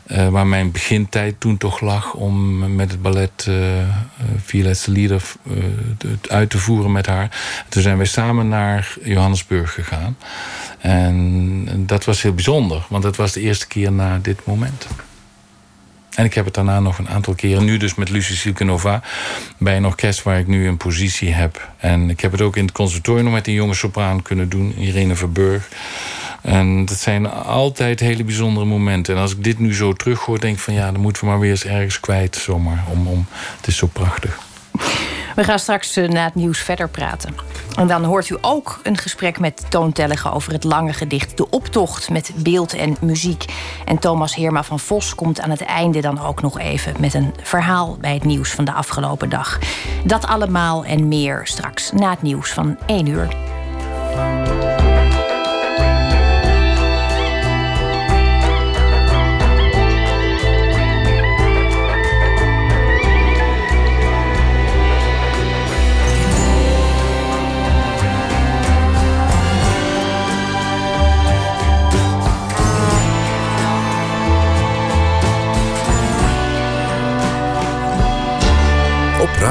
Uh, 0.06 0.28
waar 0.28 0.46
mijn 0.46 0.70
begintijd 0.70 1.34
toen 1.38 1.56
toch 1.56 1.80
lag 1.80 2.14
om 2.14 2.58
met 2.74 2.90
het 2.90 3.02
ballet 3.02 3.46
uh, 3.48 3.56
vier 4.44 4.64
laatste 4.64 4.90
lieder 4.90 5.22
uh, 5.42 5.64
uit 6.28 6.50
te 6.50 6.58
voeren 6.58 6.92
met 6.92 7.06
haar. 7.06 7.30
Toen 7.68 7.82
zijn 7.82 7.96
wij 7.96 8.06
samen 8.06 8.48
naar 8.48 8.94
Johannesburg 9.04 9.74
gegaan. 9.74 10.16
En 10.78 11.86
dat 11.86 12.04
was 12.04 12.22
heel 12.22 12.34
bijzonder, 12.34 12.86
want 12.88 13.04
het 13.04 13.16
was 13.16 13.32
de 13.32 13.40
eerste 13.40 13.66
keer 13.66 13.92
na 13.92 14.18
dit 14.22 14.44
moment. 14.44 14.86
En 16.10 16.24
ik 16.24 16.34
heb 16.34 16.44
het 16.44 16.54
daarna 16.54 16.80
nog 16.80 16.98
een 16.98 17.08
aantal 17.08 17.34
keren, 17.34 17.64
nu 17.64 17.76
dus 17.76 17.94
met 17.94 18.10
Lucie 18.10 18.36
Silkenova... 18.36 19.02
bij 19.58 19.76
een 19.76 19.86
orkest 19.86 20.22
waar 20.22 20.38
ik 20.38 20.46
nu 20.46 20.66
een 20.68 20.76
positie 20.76 21.32
heb. 21.32 21.68
En 21.78 22.10
ik 22.10 22.20
heb 22.20 22.32
het 22.32 22.40
ook 22.40 22.56
in 22.56 22.64
het 22.64 22.72
conservatorium 22.72 23.30
met 23.30 23.46
een 23.46 23.52
jonge 23.52 23.74
sopraan 23.74 24.22
kunnen 24.22 24.48
doen, 24.48 24.74
Irene 24.76 25.16
Verburg. 25.16 25.68
En 26.40 26.84
dat 26.84 26.96
zijn 26.96 27.30
altijd 27.30 28.00
hele 28.00 28.24
bijzondere 28.24 28.66
momenten. 28.66 29.14
En 29.14 29.20
als 29.20 29.32
ik 29.32 29.44
dit 29.44 29.58
nu 29.58 29.74
zo 29.74 29.92
terughoor, 29.92 30.40
denk 30.40 30.54
ik 30.54 30.62
van 30.62 30.74
ja, 30.74 30.92
dan 30.92 31.00
moeten 31.00 31.22
we 31.22 31.28
maar 31.28 31.38
weer 31.38 31.50
eens 31.50 31.64
ergens 31.64 32.00
kwijt. 32.00 32.36
Zomaar, 32.36 32.84
om, 32.90 33.06
om, 33.06 33.26
het 33.56 33.66
is 33.66 33.76
zo 33.76 33.86
prachtig. 33.86 34.38
We 35.36 35.44
gaan 35.44 35.58
straks 35.58 35.96
uh, 35.96 36.08
na 36.08 36.24
het 36.24 36.34
nieuws 36.34 36.58
verder 36.58 36.88
praten. 36.88 37.34
En 37.76 37.86
dan 37.86 38.04
hoort 38.04 38.28
u 38.28 38.36
ook 38.40 38.80
een 38.82 38.96
gesprek 38.96 39.38
met 39.38 39.64
Toon 39.68 39.92
Tellige 39.92 40.32
over 40.32 40.52
het 40.52 40.64
lange 40.64 40.92
gedicht 40.92 41.36
De 41.36 41.50
Optocht 41.50 42.10
met 42.10 42.32
beeld 42.36 42.74
en 42.74 42.96
muziek. 43.00 43.44
En 43.84 43.98
Thomas 43.98 44.34
Heerma 44.34 44.62
van 44.62 44.80
Vos 44.80 45.14
komt 45.14 45.40
aan 45.40 45.50
het 45.50 45.60
einde 45.60 46.00
dan 46.00 46.20
ook 46.24 46.42
nog 46.42 46.58
even 46.58 46.94
met 46.98 47.14
een 47.14 47.34
verhaal 47.42 47.96
bij 48.00 48.14
het 48.14 48.24
nieuws 48.24 48.50
van 48.50 48.64
de 48.64 48.72
afgelopen 48.72 49.28
dag. 49.28 49.58
Dat 50.04 50.26
allemaal 50.26 50.84
en 50.84 51.08
meer 51.08 51.40
straks 51.44 51.92
na 51.92 52.10
het 52.10 52.22
nieuws 52.22 52.50
van 52.50 52.78
1 52.86 53.06
uur. 53.06 53.58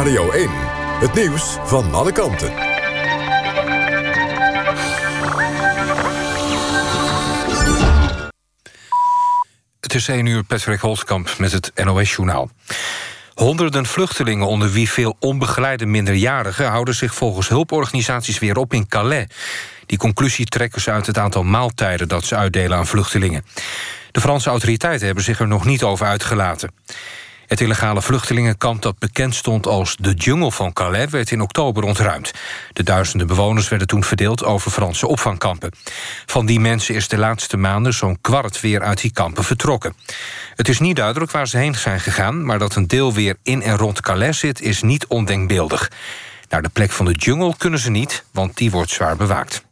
Radio 0.10 0.32
1. 0.32 0.50
Het 1.00 1.13
nieuws 1.13 1.58
van 1.63 1.93
alle 1.93 2.12
kanten. 2.12 2.54
Het 9.80 9.93
is 9.93 10.08
1 10.08 10.26
uur 10.26 10.43
Patrick 10.43 10.80
Holtkamp 10.80 11.36
met 11.38 11.52
het 11.52 11.72
NOS-journaal. 11.84 12.50
Honderden 13.34 13.86
vluchtelingen, 13.86 14.48
onder 14.48 14.72
wie 14.72 14.89
veel 14.89 15.15
onbegeleide 15.19 15.86
minderjarigen... 15.86 16.67
houden 16.67 16.95
zich 16.95 17.13
volgens 17.13 17.48
hulporganisaties 17.48 18.39
weer 18.39 18.58
op 18.58 18.74
in 18.74 18.88
Calais. 18.88 19.28
Die 19.86 19.98
conclusie 19.98 20.45
trekken 20.45 20.82
ze 20.82 20.91
uit 20.91 21.06
het 21.06 21.17
aantal 21.17 21.43
maaltijden 21.43 22.08
dat 22.08 22.26
ze 22.26 22.36
uitdelen 22.36 22.78
aan 22.78 22.88
vluchtelingen. 22.88 23.45
De 24.12 24.22
Franse 24.22 24.50
autoriteiten 24.50 25.06
hebben 25.06 25.24
zich 25.24 25.39
er 25.39 25.48
nog 25.48 25.65
niet 25.65 25.84
over 25.84 26.06
uitgelaten. 26.06 26.72
Het 27.50 27.62
illegale 27.62 28.02
vluchtelingenkamp 28.02 28.82
dat 28.82 29.00
bekend 29.00 29.36
stond 29.36 29.68
als 29.68 29.96
de 30.00 30.14
jungle 30.14 30.52
van 30.52 30.74
Calais... 30.74 31.10
werd 31.10 31.32
in 31.32 31.42
oktober 31.42 31.84
ontruimd. 31.84 32.32
De 32.74 32.84
duizenden 32.84 33.28
bewoners 33.28 33.70
werden 33.70 33.88
toen 33.88 34.04
verdeeld 34.04 34.44
over 34.44 34.72
Franse 34.72 35.08
opvangkampen. 35.08 35.72
Van 36.26 36.46
die 36.46 36.60
mensen 36.60 36.96
is 36.96 37.08
de 37.08 37.18
laatste 37.18 37.58
maanden 37.58 37.94
zo'n 37.94 38.22
kwart 38.22 38.62
weer 38.62 38.82
uit 38.82 39.02
die 39.02 39.12
kampen 39.12 39.44
vertrokken. 39.44 39.94
Het 40.56 40.70
is 40.70 40.80
niet 40.80 40.96
duidelijk 40.96 41.32
waar 41.32 41.48
ze 41.48 41.58
heen 41.58 41.76
zijn 41.76 42.00
gegaan... 42.00 42.46
maar 42.46 42.60
dat 42.60 42.76
een 42.76 42.88
deel 42.88 43.14
weer 43.14 43.36
in 43.44 43.62
en 43.62 43.78
rond 43.78 44.02
Calais 44.02 44.40
zit 44.40 44.62
is 44.62 44.82
niet 44.82 45.08
ondenkbeeldig. 45.08 45.92
Naar 46.50 46.62
de 46.62 46.70
plek 46.70 46.92
van 46.92 47.06
de 47.06 47.12
jungle 47.12 47.58
kunnen 47.58 47.80
ze 47.80 47.90
niet, 47.90 48.24
want 48.32 48.58
die 48.58 48.72
wordt 48.72 48.92
zwaar 48.92 49.16
bewaakt. 49.16 49.68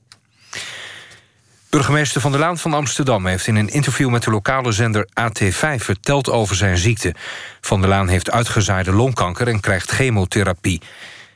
Burgemeester 1.69 2.21
Van 2.21 2.31
der 2.31 2.39
Laan 2.39 2.57
van 2.57 2.73
Amsterdam 2.73 3.25
heeft 3.25 3.47
in 3.47 3.55
een 3.55 3.69
interview 3.69 4.09
met 4.09 4.23
de 4.23 4.31
lokale 4.31 4.71
zender 4.71 5.07
AT5 5.21 5.75
verteld 5.75 6.29
over 6.29 6.55
zijn 6.55 6.77
ziekte. 6.77 7.15
Van 7.61 7.81
der 7.81 7.89
Laan 7.89 8.07
heeft 8.07 8.31
uitgezaaide 8.31 8.91
longkanker 8.91 9.47
en 9.47 9.59
krijgt 9.59 9.91
chemotherapie. 9.91 10.81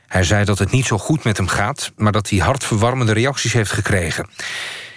Hij 0.06 0.24
zei 0.24 0.44
dat 0.44 0.58
het 0.58 0.70
niet 0.70 0.86
zo 0.86 0.98
goed 0.98 1.24
met 1.24 1.36
hem 1.36 1.48
gaat, 1.48 1.92
maar 1.96 2.12
dat 2.12 2.28
hij 2.28 2.38
hartverwarmende 2.38 3.12
reacties 3.12 3.52
heeft 3.52 3.72
gekregen. 3.72 4.28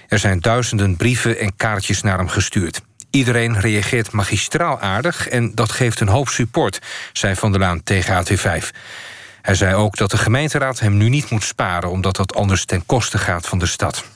Er 0.07 0.19
zijn 0.19 0.39
duizenden 0.39 0.95
brieven 0.95 1.39
en 1.39 1.55
kaartjes 1.55 2.01
naar 2.01 2.17
hem 2.17 2.29
gestuurd. 2.29 2.81
Iedereen 3.09 3.59
reageert 3.59 4.11
magistraal 4.11 4.79
aardig 4.79 5.27
en 5.27 5.55
dat 5.55 5.71
geeft 5.71 5.99
een 5.99 6.07
hoop 6.07 6.29
support, 6.29 6.79
zei 7.13 7.35
Van 7.35 7.51
der 7.51 7.59
Laan 7.59 7.83
tegen 7.83 8.25
AT5. 8.25 8.69
Hij 9.41 9.55
zei 9.55 9.75
ook 9.75 9.97
dat 9.97 10.11
de 10.11 10.17
gemeenteraad 10.17 10.79
hem 10.79 10.97
nu 10.97 11.09
niet 11.09 11.29
moet 11.29 11.43
sparen... 11.43 11.89
omdat 11.89 12.15
dat 12.15 12.35
anders 12.35 12.65
ten 12.65 12.85
koste 12.85 13.17
gaat 13.17 13.47
van 13.47 13.59
de 13.59 13.65
stad. 13.65 14.14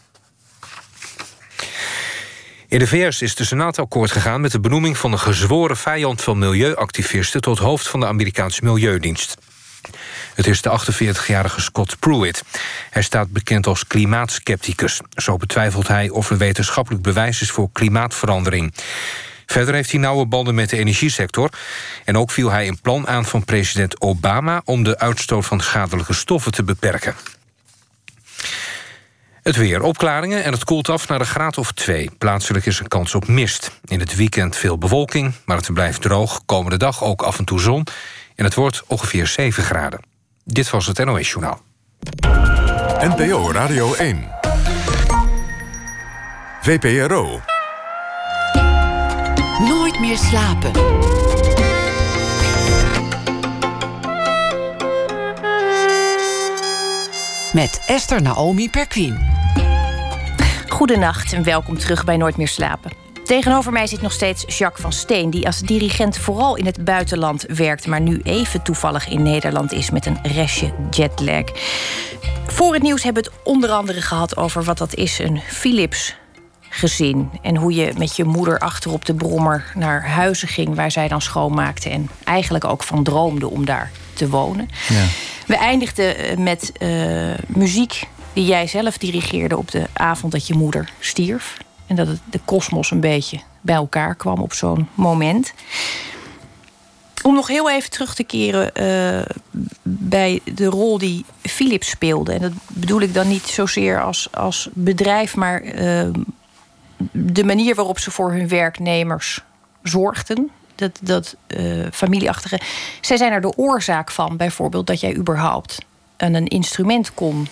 In 2.70 2.80
de 2.80 2.88
VS 2.88 3.22
is 3.22 3.36
de 3.36 3.46
Senaat 3.46 3.80
akkoord 3.80 4.12
gegaan 4.12 4.42
met 4.42 4.52
de 4.52 4.60
benoeming 4.60 4.98
van 4.98 5.12
een 5.12 5.20
gezworen 5.20 5.78
vijand 5.78 6.22
van 6.22 6.38
milieuactivisten 6.38 7.42
tot 7.42 7.58
hoofd 7.58 7.88
van 7.88 8.00
de 8.00 8.06
Amerikaanse 8.06 8.64
Milieudienst. 8.64 9.38
Het 10.34 10.48
is 10.48 10.62
de 10.62 10.80
48-jarige 10.80 11.62
Scott 11.62 12.00
Pruitt. 12.00 12.44
Hij 12.90 13.02
staat 13.02 13.32
bekend 13.32 13.68
als 13.68 13.88
klimaatskepticus. 13.88 15.00
Zo 15.16 15.38
betwijfelt 15.38 15.88
hij 15.88 16.10
of 16.10 16.30
er 16.30 16.38
wetenschappelijk 16.38 17.04
bewijs 17.04 17.42
is 17.42 17.52
voor 17.52 17.70
klimaatverandering. 17.72 18.74
Verder 19.46 19.74
heeft 19.74 19.92
hij 19.92 20.00
nauwe 20.00 20.26
banden 20.26 20.56
met 20.56 20.70
de 20.70 20.78
energiesector. 20.78 21.50
En 22.06 22.18
ook 22.18 22.32
viel 22.32 22.52
hij 22.52 22.68
een 22.68 22.82
plan 22.82 23.08
aan 23.08 23.26
van 23.26 23.46
president 23.46 24.02
Obama... 24.02 24.62
om 24.66 24.84
de 24.84 25.00
uitstoot 25.00 25.46
van 25.46 25.62
schadelijke 25.62 26.14
stoffen 26.14 26.52
te 26.52 26.64
beperken. 26.64 27.16
Het 29.42 29.56
weer. 29.56 29.82
Opklaringen 29.82 30.44
en 30.44 30.52
het 30.52 30.64
koelt 30.64 30.90
af 30.90 31.08
naar 31.08 31.20
een 31.20 31.26
graad 31.26 31.58
of 31.58 31.72
twee. 31.72 32.10
Plaatselijk 32.18 32.66
is 32.66 32.80
een 32.80 32.88
kans 32.88 33.16
op 33.16 33.28
mist. 33.28 33.72
In 33.86 34.00
het 34.00 34.16
weekend 34.16 34.56
veel 34.56 34.78
bewolking, 34.78 35.34
maar 35.46 35.58
het 35.58 35.74
blijft 35.74 36.02
droog. 36.02 36.42
Komende 36.46 36.78
dag 36.78 37.04
ook 37.04 37.22
af 37.22 37.38
en 37.38 37.46
toe 37.46 37.60
zon. 37.60 37.88
En 38.36 38.44
het 38.46 38.54
wordt 38.56 38.84
ongeveer 38.88 39.28
7 39.28 39.64
graden. 39.64 40.00
Dit 40.44 40.70
was 40.70 40.86
het 40.88 41.06
NOS 41.06 41.30
Journaal. 41.30 41.62
NPO 43.00 43.52
Radio 43.52 43.94
1. 43.94 44.28
VPRO. 46.62 47.42
Nooit 49.60 50.00
meer 50.00 50.18
slapen. 50.18 50.72
Met 57.54 57.82
Esther 57.86 58.22
Naomi 58.22 58.70
Perquin. 58.70 59.20
Goedenacht 60.68 61.34
en 61.34 61.44
welkom 61.44 61.78
terug 61.78 62.04
bij 62.06 62.18
Nooit 62.18 62.38
meer 62.38 62.48
slapen. 62.48 62.92
Tegenover 63.24 63.72
mij 63.72 63.88
zit 63.88 64.02
nog 64.02 64.12
steeds 64.12 64.58
Jacques 64.58 64.82
van 64.82 64.94
Steen, 64.94 65.30
die 65.30 65.46
als 65.46 65.60
dirigent 65.60 66.18
vooral 66.18 66.56
in 66.56 66.66
het 66.66 66.84
buitenland 66.84 67.46
werkt, 67.48 67.88
maar 67.88 68.02
nu 68.02 68.20
even 68.24 68.62
toevallig 68.62 69.08
in 69.08 69.24
Nederland 69.24 69.72
is 69.72 69.90
met 69.90 70.06
een 70.06 70.20
restje 70.24 70.74
jetlag. 70.90 71.44
Voor 72.46 72.74
het 72.74 72.82
nieuws 72.82 73.04
hebben 73.04 73.24
we 73.24 73.30
het 73.30 73.40
onder 73.44 73.70
andere 73.70 74.02
gehad 74.02 74.38
over 74.38 74.64
wat 74.64 74.78
dat 74.78 74.96
is, 74.96 75.20
een 75.20 75.42
Philips 75.48 76.16
gezin. 76.70 77.30
En 77.42 77.56
hoe 77.56 77.74
je 77.74 77.94
met 77.98 78.16
je 78.16 78.24
moeder 78.24 78.60
achter 78.60 78.92
op 78.92 79.06
de 79.06 79.14
brommer 79.14 79.72
naar 79.76 80.10
huizen 80.10 80.48
ging 80.48 80.76
waar 80.76 80.92
zij 80.92 81.08
dan 81.08 81.22
schoonmaakte. 81.22 81.90
En 81.90 82.10
eigenlijk 82.24 82.66
ook 82.66 82.84
van 82.84 83.04
droomde 83.04 83.50
om 83.50 83.66
daar 83.66 83.92
te 84.14 84.30
wonen. 84.30 84.70
Ja. 84.88 85.06
We 85.50 85.56
eindigden 85.56 86.18
eh, 86.18 86.38
met 86.38 86.72
uh, 86.80 87.34
muziek 87.48 88.04
die 88.34 88.46
jij 88.46 88.68
zelf 88.68 88.98
dirigeerde 88.98 89.58
op 89.58 89.72
de 89.72 89.86
avond 89.94 90.32
dat 90.32 90.48
je 90.48 90.54
moeder 90.54 90.92
stierf. 91.00 91.58
En 91.88 91.96
dat 91.96 92.08
het 92.08 92.20
de 92.30 92.40
kosmos 92.46 92.92
een 92.92 93.00
beetje 93.00 93.40
bij 93.62 93.76
elkaar 93.76 94.16
kwam 94.16 94.42
op 94.42 94.54
zo'n 94.54 94.88
moment. 94.94 95.54
Om 97.24 97.34
nog 97.34 97.48
heel 97.48 97.70
even 97.70 97.90
terug 97.90 98.16
te 98.16 98.24
keren 98.24 98.72
uh, 98.74 99.26
bij 99.84 100.40
de 100.54 100.66
rol 100.66 100.98
die 100.98 101.26
Philips 101.42 101.90
speelde. 101.90 102.34
En 102.34 102.42
dat 102.42 102.54
bedoel 102.68 103.02
ik 103.02 103.14
dan 103.14 103.28
niet 103.28 103.46
zozeer 103.46 104.02
als, 104.02 104.28
als 104.32 104.70
bedrijf, 104.74 105.36
maar 105.36 105.62
de 107.12 107.44
manier 107.44 107.76
waarop 107.76 108.00
ze 108.00 108.12
voor 108.12 108.32
hun 108.32 108.48
werknemers 108.48 109.44
zorgden. 109.84 110.52
Dat, 110.80 111.00
dat 111.02 111.36
uh, 111.48 111.86
familieachtige. 111.92 112.60
Zij 113.02 113.18
zijn 113.18 113.32
er 113.32 113.42
de 113.42 113.58
oorzaak 113.58 114.12
van, 114.12 114.38
bijvoorbeeld, 114.38 114.88
dat 114.88 115.00
jij 115.00 115.16
überhaupt 115.16 115.78
aan 116.18 116.34
een 116.34 116.48
instrument 116.48 117.14
kon 117.14 117.48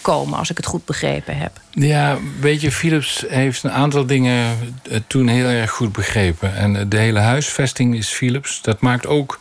komen, 0.00 0.38
als 0.38 0.50
ik 0.50 0.56
het 0.56 0.66
goed 0.66 0.84
begrepen 0.84 1.36
heb. 1.36 1.60
Ja, 1.70 2.18
weet 2.40 2.60
je, 2.60 2.72
Philips 2.72 3.24
heeft 3.28 3.62
een 3.62 3.70
aantal 3.70 4.06
dingen 4.06 4.56
eh, 4.90 4.98
toen 5.06 5.28
heel 5.28 5.46
erg 5.46 5.70
goed 5.70 5.92
begrepen. 5.92 6.56
En 6.56 6.88
de 6.88 6.98
hele 6.98 7.18
huisvesting 7.18 7.96
is 7.96 8.08
Philips. 8.08 8.62
Dat 8.62 8.80
maakt 8.80 9.06
ook 9.06 9.38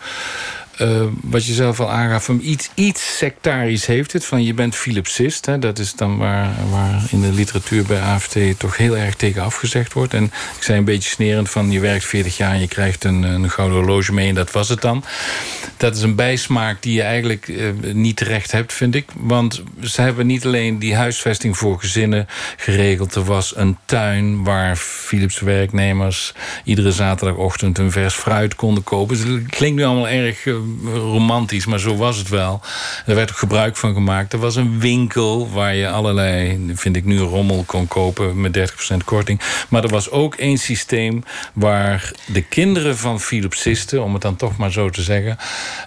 uh, 0.82 1.04
wat 1.22 1.46
je 1.46 1.54
zelf 1.54 1.80
al 1.80 1.92
aangaf, 1.92 2.26
van 2.26 2.40
iets, 2.44 2.70
iets 2.74 3.18
sectarisch 3.18 3.86
heeft 3.86 4.14
het. 4.14 4.26
Van 4.26 4.44
je 4.44 4.54
bent 4.54 4.76
Philipsist. 4.76 5.46
Hè, 5.46 5.60
dat 5.60 5.80
is 5.80 5.94
dan 5.94 6.18
waar, 6.18 6.56
waar 6.72 7.04
in 7.10 7.22
de 7.22 7.34
literatuur 7.34 7.84
bij 7.84 8.02
AFT 8.02 8.38
toch 8.58 8.78
heel 8.78 8.98
erg 8.98 9.16
tegen 9.16 9.42
afgezegd 9.42 9.94
wordt. 9.94 10.14
En 10.14 10.24
ik 10.24 10.64
zei 10.64 10.78
een 10.78 10.86
beetje 10.86 11.10
snerend 11.10 11.50
van 11.50 11.72
je 11.72 11.80
werkt 11.80 12.06
40 12.06 12.38
jaar 12.38 12.54
en 12.54 12.60
je 12.60 12.68
krijgt 12.68 13.04
een, 13.04 13.50
gouden 13.50 13.78
horloge 13.78 14.14
mee 14.14 14.30
en 14.30 14.36
dat 14.36 14.52
was 14.52 14.70
het 14.70 14.82
dan. 14.82 15.04
Dat 15.78 15.96
is 15.96 16.02
een 16.02 16.16
bijsmaak 16.16 16.82
die 16.82 16.94
je 16.94 17.02
eigenlijk 17.02 17.48
uh, 17.48 17.70
niet 17.94 18.16
terecht 18.16 18.52
hebt, 18.52 18.74
vind 18.74 18.96
ik. 18.96 19.06
Want 19.16 19.64
ze 19.82 20.02
hebben 20.02 20.28
niet 20.28 20.46
alleen 20.46 20.80
die 20.80 20.96
huisvesting 20.96 21.58
voor 21.58 21.80
gezinnen 21.80 22.28
geregeld. 22.58 23.16
Er 23.16 23.24
was 23.24 23.56
een 23.56 23.78
tuin 23.86 24.44
waar 24.44 24.76
Philips 24.76 25.40
werknemers 25.40 26.34
iedere 26.64 26.92
zaterdagochtend 26.92 27.78
een 27.78 27.92
vers 27.92 28.14
fruit 28.14 28.56
konden 28.56 28.84
kopen. 28.84 29.16
Dus 29.18 29.26
het 29.26 29.48
klinkt 29.48 29.78
nu 29.78 29.84
allemaal 29.84 30.08
erg 30.08 30.46
uh, 30.46 30.56
romantisch, 30.94 31.66
maar 31.66 31.80
zo 31.80 31.96
was 31.96 32.18
het 32.18 32.30
wel. 32.30 32.62
Er 33.06 33.16
werd 33.16 33.30
ook 33.30 33.38
gebruik 33.38 33.78
van 33.78 33.94
gemaakt. 33.94 34.34
Er 34.34 34.40
was 34.40 34.56
een 34.56 34.80
winkel 34.80 35.50
waar 35.52 35.76
je 35.76 35.90
allerlei, 35.90 36.62
vind 36.74 36.96
ik 36.96 37.06
nu, 37.06 37.20
rommel 37.20 37.64
kon 37.66 37.88
kopen 37.88 38.42
met 38.42 38.72
30% 38.94 38.98
korting. 39.06 39.42
Maar 39.70 39.84
er 39.84 39.90
was 39.90 40.12
ook 40.12 40.36
één 40.36 40.58
systeem 40.58 41.24
waar 41.54 42.12
de 42.26 42.42
kinderen 42.42 42.98
van 42.98 43.20
Philipsisten, 43.20 44.04
om 44.04 44.14
het 44.14 44.22
dan 44.22 44.36
toch 44.36 44.58
maar 44.58 44.72
zo 44.72 44.90
te 44.90 45.02
zeggen, 45.02 45.38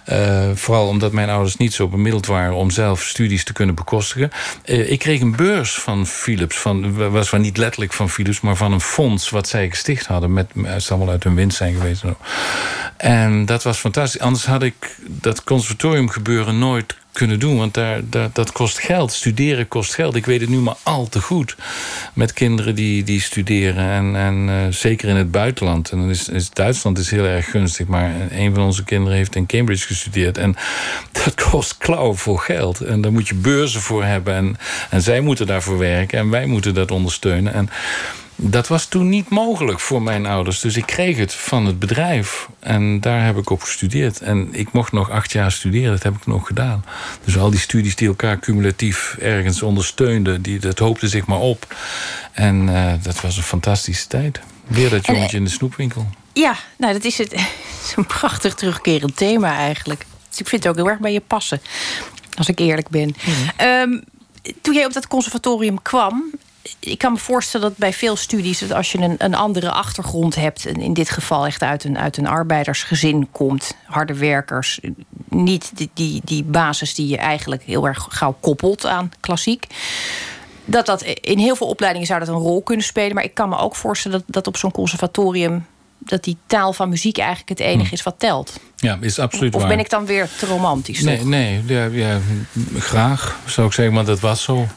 uh, 0.09 0.49
vooral 0.53 0.87
omdat 0.87 1.11
mijn 1.11 1.29
ouders 1.29 1.57
niet 1.57 1.73
zo 1.73 1.87
bemiddeld 1.87 2.25
waren 2.25 2.53
om 2.53 2.69
zelf 2.69 3.03
studies 3.03 3.43
te 3.43 3.53
kunnen 3.53 3.75
bekostigen. 3.75 4.31
Uh, 4.65 4.91
ik 4.91 4.99
kreeg 4.99 5.21
een 5.21 5.35
beurs 5.35 5.73
van 5.73 6.07
Philips, 6.07 6.57
van, 6.57 7.09
was 7.11 7.29
wel 7.29 7.41
niet 7.41 7.57
letterlijk 7.57 7.93
van 7.93 8.09
Philips, 8.09 8.41
maar 8.41 8.55
van 8.55 8.71
een 8.71 8.81
fonds 8.81 9.29
wat 9.29 9.47
zij 9.47 9.69
gesticht 9.69 10.05
hadden. 10.05 10.33
Met, 10.33 10.51
het 10.63 10.83
zal 10.83 10.99
wel 10.99 11.09
uit 11.09 11.23
hun 11.23 11.35
winst 11.35 11.57
zijn 11.57 11.73
geweest. 11.73 12.03
En 12.97 13.45
dat 13.45 13.63
was 13.63 13.77
fantastisch. 13.77 14.21
Anders 14.21 14.45
had 14.45 14.63
ik 14.63 14.70
dat 15.07 15.43
conservatorium 15.43 16.09
gebeuren 16.09 16.59
nooit 16.59 16.95
kunnen 17.11 17.39
doen. 17.39 17.57
Want 17.57 17.73
daar, 17.73 18.01
daar, 18.09 18.29
dat 18.33 18.51
kost 18.51 18.79
geld. 18.79 19.11
Studeren 19.13 19.67
kost 19.67 19.93
geld. 19.93 20.15
Ik 20.15 20.25
weet 20.25 20.41
het 20.41 20.49
nu 20.49 20.57
maar 20.57 20.75
al 20.83 21.09
te 21.09 21.21
goed. 21.21 21.55
Met 22.13 22.33
kinderen 22.33 22.75
die, 22.75 23.03
die 23.03 23.21
studeren. 23.21 23.89
En, 23.89 24.15
en 24.15 24.47
uh, 24.47 24.55
zeker 24.69 25.09
in 25.09 25.15
het 25.15 25.31
buitenland. 25.31 25.91
En 25.91 25.97
dan 25.97 26.09
is, 26.09 26.29
is, 26.29 26.49
Duitsland 26.49 26.97
is 26.97 27.11
heel 27.11 27.25
erg 27.25 27.49
gunstig. 27.49 27.87
Maar 27.87 28.13
een 28.31 28.53
van 28.53 28.63
onze 28.63 28.83
kinderen 28.83 29.17
heeft 29.17 29.35
in 29.35 29.45
Cambridge 29.45 29.87
gestudeerd. 29.87 30.37
En 30.37 30.55
dat 31.23 31.49
kost 31.49 31.77
klauw 31.77 32.13
voor 32.13 32.39
geld. 32.39 32.81
En 32.81 33.01
daar 33.01 33.11
moet 33.11 33.27
je 33.27 33.35
beurzen 33.35 33.81
voor 33.81 34.03
hebben. 34.03 34.33
En, 34.35 34.57
en 34.89 35.01
zij 35.01 35.21
moeten 35.21 35.47
daarvoor 35.47 35.77
werken. 35.77 36.19
En 36.19 36.29
wij 36.29 36.45
moeten 36.45 36.73
dat 36.73 36.91
ondersteunen. 36.91 37.53
En 37.53 37.69
Dat 38.43 38.67
was 38.67 38.85
toen 38.85 39.09
niet 39.09 39.29
mogelijk 39.29 39.79
voor 39.79 40.01
mijn 40.01 40.25
ouders. 40.25 40.59
Dus 40.59 40.77
ik 40.77 40.85
kreeg 40.85 41.17
het 41.17 41.33
van 41.33 41.65
het 41.65 41.79
bedrijf. 41.79 42.49
En 42.59 42.99
daar 42.99 43.25
heb 43.25 43.37
ik 43.37 43.49
op 43.49 43.61
gestudeerd. 43.61 44.19
En 44.21 44.49
ik 44.51 44.71
mocht 44.71 44.91
nog 44.91 45.09
acht 45.09 45.31
jaar 45.31 45.51
studeren. 45.51 45.91
Dat 45.91 46.03
heb 46.03 46.15
ik 46.15 46.25
nog 46.25 46.47
gedaan. 46.47 46.85
Dus 47.23 47.37
al 47.37 47.49
die 47.49 47.59
studies 47.59 47.95
die 47.95 48.07
elkaar 48.07 48.39
cumulatief 48.39 49.15
ergens 49.19 49.61
ondersteunden... 49.61 50.41
Die, 50.41 50.59
dat 50.59 50.79
hoopte 50.79 51.07
zich 51.07 51.25
maar 51.25 51.39
op. 51.39 51.75
En 52.31 52.67
uh, 52.67 52.93
dat 53.01 53.21
was 53.21 53.37
een 53.37 53.43
fantastische 53.43 54.07
tijd. 54.07 54.39
Weer 54.67 54.89
dat 54.89 55.05
jongetje 55.05 55.37
in 55.37 55.43
de 55.43 55.49
snoepwinkel. 55.49 56.09
Ja, 56.33 56.55
nou, 56.77 56.93
dat 56.93 57.03
is 57.03 57.17
het. 57.17 57.35
Zo'n 57.95 58.05
prachtig 58.05 58.53
terugkerend 58.53 59.15
thema 59.15 59.57
eigenlijk. 59.57 60.05
Dus 60.29 60.39
ik 60.39 60.47
vind 60.47 60.63
het 60.63 60.71
ook 60.71 60.77
heel 60.77 60.89
erg 60.89 60.99
bij 60.99 61.13
je 61.13 61.21
passen. 61.21 61.61
Als 62.33 62.47
ik 62.47 62.59
eerlijk 62.59 62.89
ben. 62.89 63.15
Um, 63.61 64.03
toen 64.61 64.73
jij 64.73 64.85
op 64.85 64.93
dat 64.93 65.07
conservatorium 65.07 65.81
kwam, 65.81 66.31
ik 66.79 66.97
kan 66.97 67.11
me 67.11 67.17
voorstellen 67.17 67.69
dat 67.69 67.77
bij 67.77 67.93
veel 67.93 68.15
studies, 68.15 68.59
dat 68.59 68.71
als 68.71 68.91
je 68.91 68.97
een, 68.97 69.15
een 69.17 69.35
andere 69.35 69.71
achtergrond 69.71 70.35
hebt, 70.35 70.65
en 70.65 70.75
in 70.75 70.93
dit 70.93 71.09
geval 71.09 71.45
echt 71.45 71.61
uit 71.61 71.83
een, 71.83 71.97
uit 71.97 72.17
een 72.17 72.27
arbeidersgezin 72.27 73.27
komt, 73.31 73.75
harde 73.85 74.13
werkers, 74.13 74.79
niet 75.29 75.71
die, 75.73 75.89
die, 75.93 76.21
die 76.23 76.43
basis 76.43 76.93
die 76.93 77.07
je 77.07 77.17
eigenlijk 77.17 77.63
heel 77.63 77.87
erg 77.87 78.07
gauw 78.09 78.35
koppelt 78.39 78.85
aan 78.85 79.11
klassiek. 79.19 79.67
Dat 80.65 80.85
dat 80.85 81.01
in 81.01 81.37
heel 81.37 81.55
veel 81.55 81.67
opleidingen 81.67 82.07
zou 82.07 82.19
dat 82.19 82.27
een 82.27 82.33
rol 82.35 82.61
kunnen 82.61 82.85
spelen. 82.85 83.15
Maar 83.15 83.23
ik 83.23 83.33
kan 83.33 83.49
me 83.49 83.57
ook 83.57 83.75
voorstellen 83.75 84.17
dat, 84.17 84.33
dat 84.33 84.47
op 84.47 84.57
zo'n 84.57 84.71
conservatorium 84.71 85.65
dat 85.97 86.23
die 86.23 86.37
taal 86.45 86.73
van 86.73 86.89
muziek 86.89 87.17
eigenlijk 87.17 87.49
het 87.49 87.59
enige 87.59 87.87
hm. 87.87 87.93
is 87.93 88.03
wat 88.03 88.19
telt. 88.19 88.59
Ja, 88.75 88.97
is 89.01 89.19
absoluut 89.19 89.53
waar. 89.53 89.61
Of 89.61 89.67
ben 89.67 89.79
ik 89.79 89.89
dan 89.89 90.05
weer 90.05 90.29
te 90.39 90.45
romantisch? 90.45 91.01
Nee, 91.01 91.25
nee 91.25 91.63
ja, 91.65 91.85
ja, 91.85 92.19
graag 92.77 93.39
zou 93.45 93.67
ik 93.67 93.73
zeggen, 93.73 93.95
want 93.95 94.07
dat 94.07 94.19
was 94.19 94.43
zo. 94.43 94.67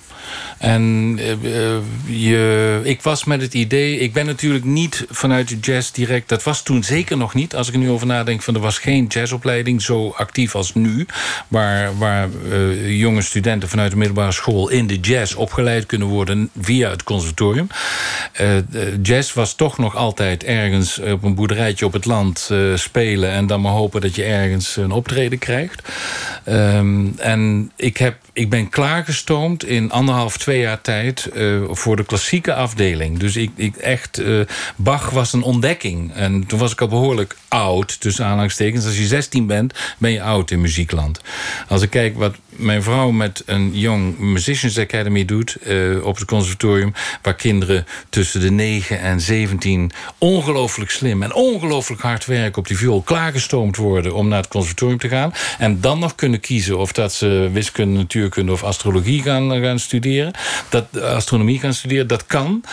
En 0.59 1.17
uh, 1.43 1.77
je, 2.07 2.81
ik 2.83 3.03
was 3.03 3.25
met 3.25 3.41
het 3.41 3.55
idee... 3.55 3.99
Ik 3.99 4.13
ben 4.13 4.27
natuurlijk 4.27 4.65
niet 4.65 5.07
vanuit 5.11 5.49
de 5.49 5.59
jazz 5.59 5.91
direct... 5.91 6.29
Dat 6.29 6.43
was 6.43 6.63
toen 6.63 6.85
zeker 6.85 7.17
nog 7.17 7.35
niet. 7.35 7.55
Als 7.55 7.69
ik 7.69 7.75
er 7.75 7.81
nu 7.81 7.91
over 7.91 8.07
nadenk... 8.07 8.43
Van, 8.43 8.55
er 8.55 8.61
was 8.61 8.79
geen 8.79 9.07
jazzopleiding 9.07 9.83
zo 9.83 10.09
actief 10.17 10.55
als 10.55 10.75
nu. 10.75 11.07
Waar, 11.49 11.99
waar 11.99 12.29
uh, 12.49 12.99
jonge 12.99 13.23
studenten 13.23 13.69
vanuit 13.69 13.91
de 13.91 13.97
middelbare 13.97 14.33
school... 14.33 14.69
in 14.69 14.87
de 14.87 15.01
jazz 15.01 15.35
opgeleid 15.35 15.87
kunnen 15.87 16.09
worden 16.09 16.51
via 16.61 16.91
het 16.91 17.03
conservatorium. 17.03 17.69
Jazz 19.03 19.33
was 19.33 19.55
toch 19.55 19.79
nog 19.79 19.97
altijd 19.97 20.45
ergens 20.45 20.99
op 20.99 21.23
een 21.23 21.35
boerderijtje 21.35 21.87
op 21.87 21.93
het 21.93 22.05
land 22.05 22.51
spelen... 22.75 23.31
en 23.31 23.47
dan 23.47 23.61
maar 23.61 23.73
hopen 23.73 24.01
dat 24.01 24.15
je 24.15 24.25
ergens 24.25 24.77
een 24.77 24.91
optreden 24.91 25.39
krijgt. 25.39 25.89
Um, 26.49 27.15
en 27.19 27.73
ik, 27.77 27.97
heb, 27.97 28.17
ik 28.33 28.51
ben 28.51 28.69
klaargestoomd 28.69 29.65
in 29.65 29.91
anderhalf, 29.91 30.24
twee 30.33 30.61
jaar 30.61 30.81
tijd 30.81 31.31
uh, 31.35 31.63
voor 31.71 31.97
de 31.97 32.05
klassieke 32.05 32.55
afdeling. 32.55 33.19
Dus 33.19 33.37
ik, 33.37 33.51
ik 33.55 33.77
echt, 33.77 34.21
uh, 34.21 34.47
Bach 34.77 35.11
was 35.11 35.33
een 35.33 35.43
ontdekking. 35.43 36.15
En 36.15 36.47
toen 36.47 36.59
was 36.59 36.73
ik 36.73 36.81
al 36.81 36.89
behoorlijk 36.89 37.37
oud, 37.55 38.01
tussen 38.01 38.25
aanhalingstekens. 38.25 38.85
Als 38.85 38.99
je 38.99 39.07
16 39.07 39.47
bent, 39.47 39.75
ben 39.99 40.11
je 40.11 40.23
oud 40.23 40.51
in 40.51 40.61
muziekland. 40.61 41.21
Als 41.69 41.83
ik 41.83 41.91
kijk 41.91 42.17
wat 42.17 42.35
mijn 42.49 42.83
vrouw 42.83 43.11
met 43.11 43.43
een 43.47 43.71
Young 43.79 44.19
Musicians 44.19 44.79
Academy 44.79 45.25
doet 45.25 45.57
uh, 45.63 46.05
op 46.05 46.17
het 46.17 46.25
conservatorium, 46.25 46.93
waar 47.23 47.35
kinderen 47.35 47.87
tussen 48.09 48.41
de 48.41 48.51
9 48.51 49.01
en 49.01 49.21
17 49.21 49.93
ongelooflijk 50.19 50.91
slim 50.91 51.23
en 51.23 51.35
ongelooflijk 51.35 52.03
hard 52.03 52.27
werken 52.27 52.59
op 52.59 52.67
die 52.67 52.77
viool, 52.77 53.03
klaargestoomd 53.03 53.77
worden 53.77 54.15
om 54.15 54.29
naar 54.29 54.41
het 54.41 54.49
conservatorium 54.49 54.99
te 54.99 55.09
gaan. 55.09 55.35
En 55.59 55.81
dan 55.81 55.99
nog 55.99 56.15
kunnen 56.15 56.41
kiezen 56.41 56.79
of 56.79 56.93
dat 56.93 57.13
ze 57.13 57.51
wiskunde, 57.53 57.99
natuurkunde 57.99 58.53
of 58.53 58.63
astrologie 58.63 59.23
gaan, 59.23 59.61
gaan 59.61 59.79
studeren 59.79 60.33
dat 60.69 61.03
astronomie 61.03 61.59
gaan 61.59 61.75
studeren, 61.75 62.07
dat 62.07 62.27
kan. 62.27 62.65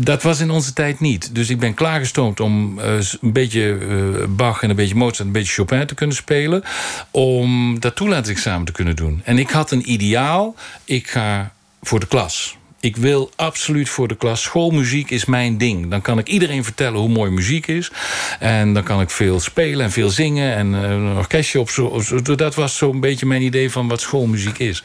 Dat 0.00 0.22
was 0.22 0.40
in 0.40 0.50
onze 0.50 0.72
tijd 0.72 1.00
niet. 1.00 1.34
Dus 1.34 1.50
ik 1.50 1.58
ben 1.58 1.74
klaargestoomd 1.74 2.40
om 2.40 2.78
uh, 2.78 2.84
een 3.20 3.32
beetje 3.32 3.60
uh, 3.60 4.07
Bach 4.28 4.62
en 4.62 4.70
een 4.70 4.76
beetje 4.76 4.94
Mozart... 4.94 5.18
en 5.18 5.26
een 5.26 5.32
beetje 5.32 5.52
Chopin 5.52 5.86
te 5.86 5.94
kunnen 5.94 6.16
spelen... 6.16 6.62
om 7.10 7.80
dat 7.80 7.96
toelatingsexamen 7.96 8.66
te 8.66 8.72
kunnen 8.72 8.96
doen. 8.96 9.20
En 9.24 9.38
ik 9.38 9.50
had 9.50 9.70
een 9.70 9.92
ideaal. 9.92 10.54
Ik 10.84 11.08
ga 11.08 11.52
voor 11.82 12.00
de 12.00 12.06
klas. 12.06 12.56
Ik 12.80 12.96
wil 12.96 13.30
absoluut 13.36 13.88
voor 13.88 14.08
de 14.08 14.16
klas. 14.16 14.42
Schoolmuziek 14.42 15.10
is 15.10 15.24
mijn 15.24 15.58
ding. 15.58 15.90
Dan 15.90 16.00
kan 16.00 16.18
ik 16.18 16.28
iedereen 16.28 16.64
vertellen 16.64 17.00
hoe 17.00 17.08
mooi 17.08 17.30
muziek 17.30 17.66
is. 17.66 17.90
En 18.38 18.74
dan 18.74 18.82
kan 18.82 19.00
ik 19.00 19.10
veel 19.10 19.40
spelen 19.40 19.84
en 19.84 19.90
veel 19.90 20.10
zingen. 20.10 20.54
En 20.54 20.72
uh, 20.72 20.82
een 20.82 21.16
orkestje 21.16 21.60
op 21.60 21.70
zo. 21.70 22.02
Dat 22.36 22.54
was 22.54 22.76
zo'n 22.76 23.00
beetje 23.00 23.26
mijn 23.26 23.42
idee 23.42 23.70
van 23.70 23.88
wat 23.88 24.00
schoolmuziek 24.00 24.58
is. 24.58 24.82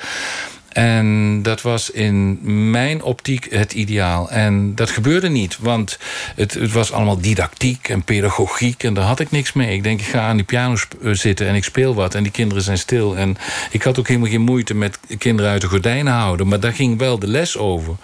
En 0.74 1.40
dat 1.42 1.62
was 1.62 1.90
in 1.90 2.40
mijn 2.72 3.04
optiek 3.04 3.48
het 3.50 3.74
ideaal. 3.74 4.30
En 4.30 4.76
dat 4.76 4.90
gebeurde 4.90 5.30
niet, 5.30 5.58
want 5.60 6.00
het, 6.36 6.54
het, 6.54 6.72
was 6.72 6.92
allemaal 6.92 7.22
didactiek 7.22 7.90
en 7.90 8.04
pedagogiek... 8.04 8.84
en 8.84 8.94
daar 8.94 9.04
had 9.04 9.20
ik 9.20 9.32
niks 9.32 9.54
mee. 9.54 9.76
Ik 9.76 9.84
denk, 9.84 10.00
ik 10.00 10.06
ga 10.06 10.28
aan 10.28 10.36
die 10.36 10.46
piano 10.46 10.76
eh, 11.02 11.12
zitten 11.12 11.48
en 11.48 11.56
ik 11.56 11.64
speel 11.64 11.96
wat... 11.96 12.16
en 12.16 12.24
die 12.24 12.32
kinderen 12.32 12.64
zijn 12.64 12.78
stil. 12.78 13.18
En 13.18 13.38
ik 13.72 13.84
had 13.84 14.00
ook 14.00 14.08
helemaal 14.08 14.30
geen 14.30 14.42
moeite 14.42 14.74
met 14.74 15.00
kinderen 15.18 15.52
uit 15.52 15.62
de 15.62 15.68
gordijnen 15.68 16.14
houden... 16.14 16.48
maar 16.48 16.60
daar 16.60 16.74
ging 16.74 16.98
wel 16.98 17.20
de 17.20 17.28
les 17.28 17.58
over. 17.58 17.96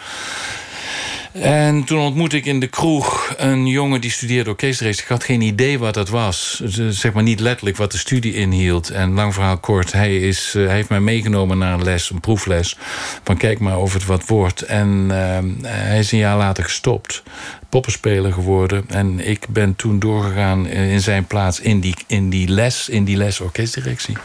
En 1.42 1.84
toen 1.84 2.00
ontmoette 2.00 2.38
ik 2.38 2.46
in 2.46 2.60
de 2.60 2.68
kroeg 2.68 3.34
een 3.38 3.68
jongen 3.68 4.02
die 4.02 4.12
studeerde 4.12 4.50
orkestrace. 4.50 5.02
Ik 5.02 5.08
had 5.08 5.24
geen 5.24 5.42
idee 5.42 5.80
wat 5.80 5.94
dat 5.94 6.10
was. 6.10 6.62
Zeg 6.90 7.14
maar 7.14 7.24
niet 7.24 7.40
letterlijk 7.40 7.78
wat 7.78 7.92
de 7.92 7.98
studie 7.98 8.34
inhield. 8.34 8.90
En 8.90 9.14
lang 9.14 9.34
verhaal 9.34 9.58
kort, 9.58 9.92
hij, 9.92 10.18
is, 10.18 10.54
uh, 10.58 10.66
hij 10.66 10.76
heeft 10.76 10.90
mij 10.90 11.00
meegenomen 11.00 11.58
naar 11.58 11.74
een 11.74 11.84
les, 11.84 12.10
een 12.10 12.20
proefles. 12.20 12.78
Van 13.24 13.38
kijk 13.38 13.60
maar 13.60 13.78
of 13.78 13.94
het 13.94 14.06
wat 14.06 14.28
wordt. 14.28 14.62
En 14.62 15.08
uh, 15.12 15.68
hij 15.68 16.00
is 16.00 16.12
een 16.12 16.18
jaar 16.18 16.38
later 16.38 16.64
gestopt 16.64 17.24
poppenspeler 17.70 18.34
geworden. 18.34 18.86
En 18.88 19.28
ik 19.28 19.46
ben 19.50 19.76
toen 19.76 20.00
doorgegaan 20.00 20.68
in 20.68 21.02
zijn 21.02 21.26
plaats 21.26 21.60
in 21.60 21.80
die, 21.80 21.96
in 22.08 22.30
die 22.30 22.48
les, 22.48 22.90
in 22.90 23.04
die 23.04 23.18
les 23.18 23.40
orkestdirectie. 23.40 24.18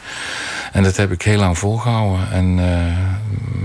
En 0.73 0.83
dat 0.83 0.97
heb 0.97 1.13
ik 1.13 1.23
heel 1.23 1.39
lang 1.39 1.59
volgehouden. 1.59 2.31
En 2.31 2.59
uh, 2.59 2.67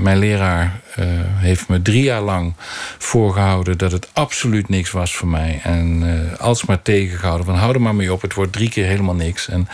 mijn 0.02 0.18
leraar 0.18 0.82
uh, 1.00 1.06
heeft 1.36 1.68
me 1.68 1.82
drie 1.82 2.04
jaar 2.04 2.22
lang 2.22 2.54
voorgehouden 2.98 3.78
dat 3.78 3.92
het 3.92 4.08
absoluut 4.14 4.70
niks 4.70 4.92
was 4.92 5.16
voor 5.16 5.28
mij. 5.28 5.60
En 5.64 6.02
uh, 6.04 6.40
alsmaar 6.40 6.82
tegengehouden 6.82 7.46
van 7.46 7.56
hou 7.56 7.74
er 7.74 7.82
maar 7.82 7.96
mee 7.96 8.14
op, 8.14 8.22
het 8.22 8.34
wordt 8.34 8.54
drie 8.54 8.70
keer 8.70 8.86
helemaal 8.86 9.16
niks. 9.16 9.48
En, 9.48 9.68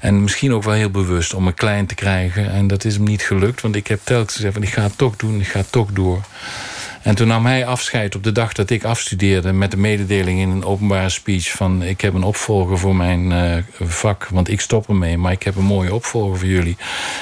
en 0.00 0.22
misschien 0.22 0.52
ook 0.52 0.62
wel 0.62 0.74
heel 0.74 0.90
bewust 0.90 1.34
om 1.34 1.44
me 1.44 1.52
klein 1.52 1.86
te 1.86 1.94
krijgen. 1.94 2.50
En 2.50 2.66
dat 2.66 2.84
is 2.84 2.94
hem 2.94 3.04
niet 3.04 3.22
gelukt, 3.22 3.60
want 3.60 3.76
ik 3.76 3.86
heb 3.86 4.00
telkens 4.04 4.34
gezegd 4.34 4.54
van 4.54 4.62
ik 4.62 4.72
ga 4.72 4.82
het 4.82 4.98
toch 4.98 5.16
doen, 5.16 5.40
ik 5.40 5.48
ga 5.48 5.58
het 5.58 5.72
toch 5.72 5.92
door. 5.92 6.20
En 7.02 7.14
toen 7.14 7.26
nam 7.26 7.46
hij 7.46 7.66
afscheid 7.66 8.14
op 8.14 8.24
de 8.24 8.32
dag 8.32 8.52
dat 8.52 8.70
ik 8.70 8.84
afstudeerde... 8.84 9.52
met 9.52 9.70
de 9.70 9.76
mededeling 9.76 10.40
in 10.40 10.48
een 10.48 10.64
openbare 10.64 11.08
speech 11.08 11.50
van... 11.50 11.82
ik 11.82 12.00
heb 12.00 12.14
een 12.14 12.22
opvolger 12.22 12.78
voor 12.78 12.96
mijn 12.96 13.30
uh, 13.30 13.56
vak, 13.88 14.28
want 14.30 14.48
ik 14.48 14.60
stop 14.60 14.88
ermee... 14.88 15.18
maar 15.18 15.32
ik 15.32 15.42
heb 15.42 15.56
een 15.56 15.64
mooie 15.64 15.94
opvolger 15.94 16.38
voor 16.38 16.48
jullie. 16.48 16.76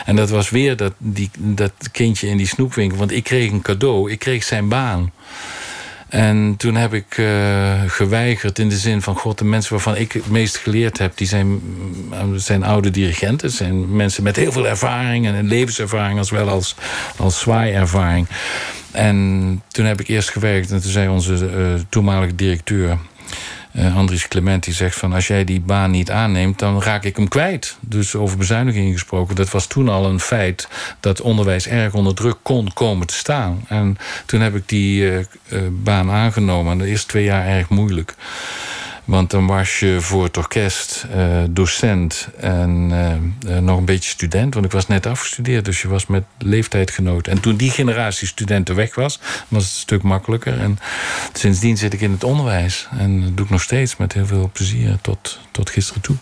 En 0.05 0.17
dat 0.17 0.31
was 0.31 0.51
weer 0.51 0.77
dat, 0.77 0.93
die, 0.99 1.31
dat 1.37 1.73
kindje 1.93 2.29
in 2.29 2.37
die 2.37 2.47
snoepwinkel. 2.47 2.99
Want 2.99 3.13
ik 3.13 3.25
kreeg 3.25 3.51
een 3.51 3.63
cadeau, 3.63 4.11
ik 4.11 4.19
kreeg 4.19 4.45
zijn 4.45 4.69
baan. 4.69 5.13
En 6.11 6.55
toen 6.57 6.75
heb 6.75 6.95
ik 6.95 7.17
uh, 7.17 7.73
geweigerd 7.87 8.59
in 8.59 8.69
de 8.69 8.77
zin 8.77 9.03
van... 9.03 9.17
God, 9.17 9.39
de 9.39 9.45
mensen 9.45 9.73
waarvan 9.73 9.97
ik 9.97 10.13
het 10.13 10.29
meest 10.29 10.57
geleerd 10.57 10.99
heb... 10.99 11.17
die 11.17 11.27
zijn, 11.27 11.61
zijn 12.35 12.65
oude 12.65 12.91
dirigenten. 12.91 13.51
zijn 13.51 13.97
mensen 13.97 14.23
met 14.23 14.37
heel 14.37 14.53
veel 14.53 14.67
ervaring 14.69 15.27
en 15.27 15.49
levenservaring... 15.49 16.19
als 16.19 16.31
wel 16.31 16.49
als, 16.49 16.75
als 17.17 17.41
zwaaiervaring. 17.41 18.27
En 18.91 19.63
toen 19.69 19.85
heb 19.85 20.01
ik 20.01 20.09
eerst 20.09 20.31
gewerkt 20.31 20.71
en 20.71 20.83
toen 20.83 20.91
zei 20.91 21.09
onze 21.09 21.33
uh, 21.35 21.81
toenmalige 21.89 22.35
directeur... 22.35 22.99
Uh, 23.73 23.97
Andries 23.97 24.29
Clement 24.29 24.65
die 24.65 24.75
zegt 24.75 24.97
van 24.97 25.13
als 25.13 25.27
jij 25.27 25.45
die 25.45 25.61
baan 25.61 25.91
niet 25.91 26.11
aanneemt, 26.11 26.59
dan 26.59 26.83
raak 26.83 27.05
ik 27.05 27.17
hem 27.17 27.29
kwijt. 27.29 27.77
Dus 27.81 28.15
over 28.15 28.39
bezuinigingen 28.39 28.93
gesproken, 28.93 29.37
dat 29.37 29.51
was 29.51 29.67
toen 29.67 29.89
al 29.89 30.07
een 30.07 30.21
feit 30.21 30.69
dat 31.01 31.21
onderwijs 31.21 31.67
erg 31.67 31.95
onder 31.95 32.15
druk 32.15 32.37
kon 32.43 32.73
komen 32.73 33.07
te 33.07 33.15
staan. 33.15 33.65
En 33.69 33.99
toen 34.27 34.41
heb 34.41 34.55
ik 34.55 34.69
die 34.69 35.03
uh, 35.03 35.19
uh, 35.19 35.61
baan 35.71 36.11
aangenomen 36.11 36.73
en 36.73 36.79
de 36.79 36.87
eerste 36.87 37.07
twee 37.07 37.25
jaar 37.25 37.47
erg 37.47 37.69
moeilijk. 37.69 38.15
Want 39.11 39.31
dan 39.31 39.47
was 39.47 39.79
je 39.79 40.01
voor 40.01 40.25
het 40.25 40.37
orkest 40.37 41.07
uh, 41.15 41.43
docent 41.51 42.29
en 42.37 42.91
uh, 42.91 43.53
uh, 43.53 43.59
nog 43.59 43.79
een 43.79 43.85
beetje 43.85 44.11
student. 44.11 44.55
Want 44.55 44.67
ik 44.67 44.73
was 44.73 44.87
net 44.87 45.07
afgestudeerd, 45.07 45.65
dus 45.65 45.83
je 45.83 45.89
was 45.89 46.07
met 46.07 46.25
leeftijdgenoot. 46.39 47.27
En 47.27 47.41
toen 47.41 47.57
die 47.57 47.71
generatie 47.71 48.27
studenten 48.27 48.75
weg 48.75 48.95
was, 48.95 49.19
was 49.49 49.65
het 49.65 49.73
een 49.73 49.81
stuk 49.81 50.03
makkelijker. 50.03 50.61
En 50.61 50.79
sindsdien 51.33 51.77
zit 51.77 51.93
ik 51.93 52.01
in 52.01 52.11
het 52.11 52.25
onderwijs. 52.25 52.89
En 52.99 53.21
dat 53.21 53.37
doe 53.37 53.45
ik 53.45 53.51
nog 53.51 53.63
steeds 53.63 53.97
met 53.97 54.13
heel 54.13 54.27
veel 54.27 54.51
plezier 54.53 54.99
tot, 55.01 55.39
tot 55.51 55.71
gisteren 55.71 56.03
toe. 56.03 56.17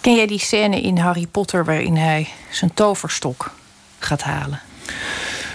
Ken 0.00 0.14
jij 0.14 0.26
die 0.26 0.38
scène 0.38 0.80
in 0.80 0.98
Harry 0.98 1.26
Potter 1.26 1.64
waarin 1.64 1.96
hij 1.96 2.28
zijn 2.50 2.74
toverstok 2.74 3.50
gaat 3.98 4.22
halen? 4.22 4.60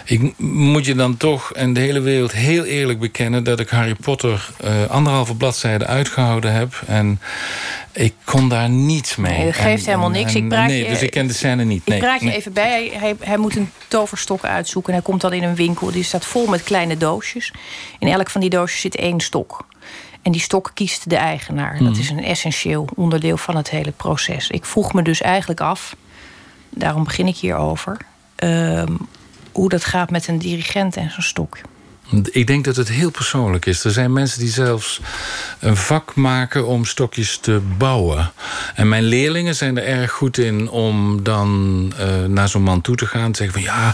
Ik 0.06 0.40
moet 0.40 0.86
je 0.86 0.96
dan 0.96 1.18
toch 1.18 1.54
en 1.54 1.74
de 1.74 1.80
hele 1.80 2.00
wereld 2.00 2.32
heel 2.32 2.64
eerlijk 2.64 3.00
bekennen... 3.00 3.44
dat 3.44 3.60
ik 3.60 3.70
Harry 3.70 3.96
Potter 3.96 4.50
uh, 4.64 4.86
anderhalve 4.90 5.36
bladzijde 5.36 5.86
uitgehouden 5.86 6.54
heb. 6.54 6.82
En 6.88 7.20
Ik 7.92 8.14
kon 8.24 8.50
daar 8.50 8.70
niets 8.70 9.16
mee. 9.16 9.38
Nee, 9.38 9.46
dat 9.46 9.56
geeft 9.56 9.86
helemaal 9.86 10.10
niks. 10.10 10.36
Ik 10.36 10.48
praat 10.50 10.68
nee, 10.68 10.84
je- 10.84 10.90
dus 10.90 11.02
ik 11.02 11.12
ken 11.12 11.28
de 11.28 11.34
scène 11.34 11.64
niet. 11.64 11.86
Nee, 11.86 11.98
ik 11.98 12.04
praat 12.04 12.20
je 12.20 12.26
nee. 12.26 12.36
even 12.36 12.54
bij. 12.54 12.92
Hij, 12.94 13.16
hij, 13.20 13.38
moet 13.38 13.56
een 13.56 13.70
toverstok 13.88 14.44
uitzoeken. 14.44 14.94
En 14.94 15.00
hij 15.00 15.08
komt 15.08 15.22
dan 15.22 15.34
in 15.34 15.44
een 15.44 15.56
winkel. 15.56 15.92
Die 15.92 16.04
staat 16.04 16.26
vol 16.26 16.48
met 16.48 16.64
kleine 16.64 16.98
doosjes. 16.98 17.54
In 18.00 18.08
elk 18.08 18.30
van 18.30 18.42
die 18.42 18.50
doosjes 18.50 18.82
zit 18.82 18.96
één 18.96 19.20
stok. 19.20 19.66
En 20.22 20.32
die 20.32 20.42
stok 20.42 20.72
kiest 20.74 21.10
de 21.10 21.16
eigenaar. 21.16 21.74
Mhm. 21.74 21.84
Dat 21.84 21.98
is 21.98 22.10
een 22.10 22.24
essentieel 22.24 22.88
onderdeel 22.96 23.38
van 23.38 23.56
het 23.56 23.70
hele 23.70 23.92
proces. 23.92 24.50
Ik 24.50 24.66
vroeg 24.66 24.94
me 24.94 25.02
dus 25.02 25.22
eigenlijk 25.22 25.62
af, 25.62 25.96
daarom 26.70 27.04
begin 27.04 27.28
ik 27.28 27.36
hierover... 27.36 27.98
ehm, 28.36 28.94
hoe 29.56 29.70
dat 29.70 29.86
gaat 29.86 30.10
met 30.10 30.28
een 30.28 30.38
dirigent 30.38 30.96
en 30.96 31.10
zijn 31.10 31.24
stok. 31.24 31.58
Ik 32.32 32.48
denk 32.48 32.66
dat 32.66 32.76
het 32.76 32.90
heel 32.90 33.12
persoonlijk 33.12 33.66
is. 33.66 33.84
Er 33.84 33.92
zijn 33.92 34.14
mensen 34.14 34.40
die 34.40 34.50
zelfs 34.50 35.00
een 35.60 35.78
vak 35.78 36.16
maken 36.16 36.68
om 36.68 36.86
stokjes 36.86 37.38
te 37.38 37.62
bouwen. 37.78 38.32
En 38.76 38.90
mijn 38.90 39.04
leerlingen 39.04 39.56
zijn 39.56 39.78
er 39.78 39.84
erg 39.84 40.12
goed 40.12 40.38
in 40.38 40.70
om 40.70 41.24
dan 41.24 41.94
eh, 41.98 42.24
naar 42.28 42.50
zo'n 42.50 42.62
man 42.62 42.82
toe 42.82 42.96
te 42.96 43.06
gaan. 43.06 43.32
Te 43.32 43.44
zeggen 43.44 43.64
van 43.64 43.74
ja, 43.74 43.94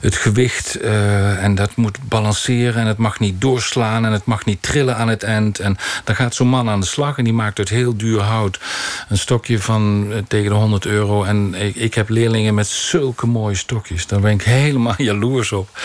het 0.00 0.16
gewicht 0.16 0.74
eh, 0.74 1.44
en 1.44 1.54
dat 1.54 1.76
moet 1.76 1.98
balanceren 2.08 2.80
en 2.80 2.86
het 2.86 2.96
mag 2.96 3.20
niet 3.20 3.40
doorslaan 3.40 4.04
en 4.04 4.12
het 4.12 4.24
mag 4.24 4.44
niet 4.44 4.62
trillen 4.62 4.96
aan 4.96 5.08
het 5.08 5.22
eind. 5.22 5.58
En 5.58 5.76
dan 6.04 6.14
gaat 6.14 6.34
zo'n 6.34 6.48
man 6.48 6.68
aan 6.68 6.80
de 6.80 6.86
slag 6.86 7.18
en 7.18 7.24
die 7.24 7.32
maakt 7.32 7.58
uit 7.58 7.68
heel 7.68 7.96
duur 7.96 8.20
hout 8.20 8.60
een 9.08 9.18
stokje 9.18 9.58
van 9.58 10.06
eh, 10.12 10.18
tegen 10.28 10.48
de 10.48 10.56
100 10.56 10.86
euro. 10.86 11.24
En 11.24 11.54
ik, 11.54 11.74
ik 11.74 11.94
heb 11.94 12.08
leerlingen 12.08 12.54
met 12.54 12.66
zulke 12.66 13.26
mooie 13.26 13.54
stokjes. 13.56 14.06
Daar 14.06 14.20
ben 14.20 14.32
ik 14.32 14.42
helemaal 14.62 14.94
jaloers 14.96 15.52
op. 15.52 15.80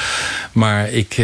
Maar 0.52 0.90
ik, 0.90 1.18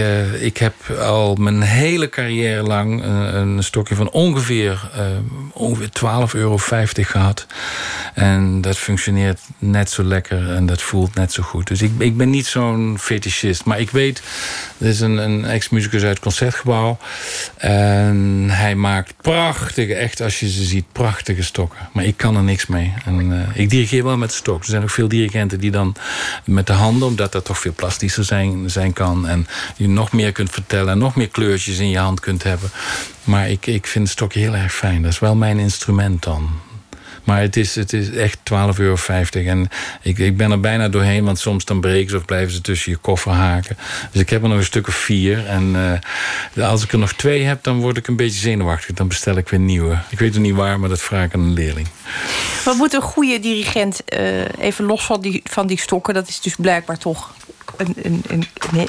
ik 0.43 0.57
heb 0.57 0.73
al 0.99 1.35
mijn 1.35 1.61
hele 1.61 2.09
carrière 2.09 2.63
lang 2.63 3.03
eh, 3.03 3.33
een 3.33 3.63
stokje 3.63 3.95
van 3.95 4.09
ongeveer, 4.11 4.89
eh, 4.93 5.05
ongeveer 5.53 5.89
12,50 5.89 6.39
euro 6.39 6.57
gehad. 6.57 7.45
En 8.13 8.61
dat 8.61 8.77
functioneert 8.77 9.39
net 9.57 9.89
zo 9.89 10.03
lekker 10.03 10.51
en 10.55 10.65
dat 10.65 10.81
voelt 10.81 11.15
net 11.15 11.31
zo 11.31 11.43
goed. 11.43 11.67
Dus 11.67 11.81
ik, 11.81 11.91
ik 11.97 12.17
ben 12.17 12.29
niet 12.29 12.45
zo'n 12.45 12.97
fetischist. 12.99 13.65
Maar 13.65 13.79
ik 13.79 13.89
weet, 13.89 14.21
er 14.77 14.87
is 14.87 14.99
een, 14.99 15.17
een 15.17 15.45
ex-muzikus 15.45 16.01
uit 16.01 16.09
het 16.11 16.19
Concertgebouw. 16.19 16.97
En 17.57 18.45
hij 18.49 18.75
maakt 18.75 19.13
prachtige, 19.21 19.95
echt 19.95 20.21
als 20.21 20.39
je 20.39 20.49
ze 20.49 20.63
ziet, 20.63 20.85
prachtige 20.91 21.43
stokken. 21.43 21.79
Maar 21.93 22.05
ik 22.05 22.17
kan 22.17 22.35
er 22.35 22.43
niks 22.43 22.65
mee. 22.65 22.93
En, 23.05 23.31
eh, 23.31 23.61
ik 23.61 23.69
dirigeer 23.69 24.03
wel 24.03 24.17
met 24.17 24.33
stok. 24.33 24.59
Er 24.59 24.69
zijn 24.69 24.81
ook 24.81 24.89
veel 24.89 25.07
dirigenten 25.07 25.59
die 25.59 25.71
dan 25.71 25.95
met 26.45 26.67
de 26.67 26.73
handen, 26.73 27.07
omdat 27.07 27.31
dat 27.31 27.45
toch 27.45 27.59
veel 27.59 27.73
plastischer 27.75 28.23
zijn, 28.23 28.69
zijn 28.69 28.93
kan. 28.93 29.27
En 29.27 29.47
je 29.75 29.87
nog 29.87 30.11
meer 30.11 30.32
kunt 30.33 30.49
vertellen 30.49 30.91
en 30.91 30.97
nog 30.97 31.15
meer 31.15 31.29
kleurtjes 31.29 31.77
in 31.77 31.89
je 31.89 31.97
hand 31.97 32.19
kunt 32.19 32.43
hebben. 32.43 32.69
Maar 33.23 33.49
ik, 33.49 33.65
ik 33.65 33.87
vind 33.87 34.03
het 34.03 34.13
stokje 34.13 34.39
heel 34.39 34.55
erg 34.55 34.73
fijn. 34.73 35.01
Dat 35.01 35.11
is 35.11 35.19
wel 35.19 35.35
mijn 35.35 35.59
instrument 35.59 36.23
dan. 36.23 36.49
Maar 37.23 37.41
het 37.41 37.57
is, 37.57 37.75
het 37.75 37.93
is 37.93 38.09
echt 38.09 38.37
12,50 38.37 38.45
euro. 38.77 38.95
En 39.31 39.69
ik, 40.01 40.17
ik 40.17 40.37
ben 40.37 40.51
er 40.51 40.59
bijna 40.59 40.89
doorheen, 40.89 41.23
want 41.23 41.39
soms 41.39 41.65
dan 41.65 41.81
breken 41.81 42.09
ze 42.09 42.17
of 42.17 42.25
blijven 42.25 42.53
ze 42.53 42.61
tussen 42.61 42.91
je 42.91 42.97
koffer 42.97 43.31
haken. 43.31 43.77
Dus 44.11 44.21
ik 44.21 44.29
heb 44.29 44.43
er 44.43 44.49
nog 44.49 44.57
een 44.57 44.63
stuk 44.63 44.87
of 44.87 44.95
vier. 44.95 45.45
En 45.45 46.01
eh, 46.55 46.69
als 46.69 46.83
ik 46.83 46.91
er 46.91 46.97
nog 46.97 47.13
twee 47.13 47.43
heb, 47.43 47.63
dan 47.63 47.79
word 47.79 47.97
ik 47.97 48.07
een 48.07 48.15
beetje 48.15 48.39
zenuwachtig. 48.39 48.95
Dan 48.95 49.07
bestel 49.07 49.37
ik 49.37 49.49
weer 49.49 49.59
nieuwe. 49.59 49.97
Ik 50.09 50.19
weet 50.19 50.33
het 50.33 50.43
niet 50.43 50.55
waar, 50.55 50.79
maar 50.79 50.89
dat 50.89 51.01
vraag 51.01 51.25
ik 51.25 51.33
aan 51.33 51.39
een 51.39 51.53
leerling. 51.53 51.87
Wat 52.65 52.75
moet 52.75 52.93
een 52.93 53.01
goede 53.01 53.39
dirigent, 53.39 54.03
eh, 54.05 54.45
even 54.59 54.85
los 54.85 55.05
van 55.05 55.21
die, 55.21 55.41
van 55.43 55.67
die 55.67 55.79
stokken... 55.79 56.13
dat 56.13 56.27
is 56.27 56.41
dus 56.41 56.55
blijkbaar 56.55 56.97
toch 56.97 57.33
een, 57.77 58.23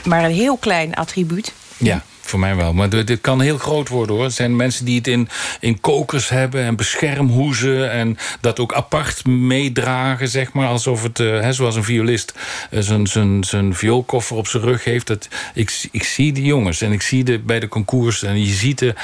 maar 0.05 0.25
een 0.25 0.31
heel 0.31 0.57
klein 0.57 0.95
attribuut. 0.95 1.53
Ja, 1.77 2.05
voor 2.21 2.39
mij 2.39 2.57
wel. 2.57 2.73
Maar 2.73 2.89
dit 2.89 3.21
kan 3.21 3.41
heel 3.41 3.59
groot 3.59 3.89
worden 3.89 4.17
hoor. 4.17 4.25
Er 4.25 4.31
zijn 4.31 4.57
mensen 4.57 4.85
die 4.85 4.97
het 4.97 5.07
in, 5.07 5.29
in 5.61 5.81
kokers 5.81 6.29
hebben 6.29 6.63
en 6.65 6.77
beschermhoezen. 6.77 7.91
En 7.91 8.19
dat 8.41 8.59
ook 8.59 8.75
apart 8.75 9.27
meedragen, 9.27 10.29
zeg 10.29 10.53
maar. 10.53 10.69
Alsof 10.69 11.03
het, 11.03 11.21
eh, 11.21 11.41
hè, 11.41 11.53
zoals 11.53 11.77
een 11.77 11.85
violist 11.85 12.35
eh, 12.71 12.81
zijn, 12.81 13.07
zijn, 13.07 13.45
zijn 13.45 13.75
vioolkoffer 13.75 14.37
op 14.37 14.47
zijn 14.47 14.63
rug 14.63 14.85
heeft. 14.85 15.07
Dat, 15.07 15.29
ik, 15.55 15.89
ik 15.91 16.03
zie 16.05 16.33
die 16.33 16.45
jongens 16.45 16.81
en 16.81 16.93
ik 16.93 17.03
zie 17.03 17.25
de, 17.25 17.39
bij 17.39 17.61
de 17.61 17.69
concours. 17.69 18.23
En 18.23 18.41
je 18.45 18.53
ziet 18.53 18.79
de. 18.79 18.95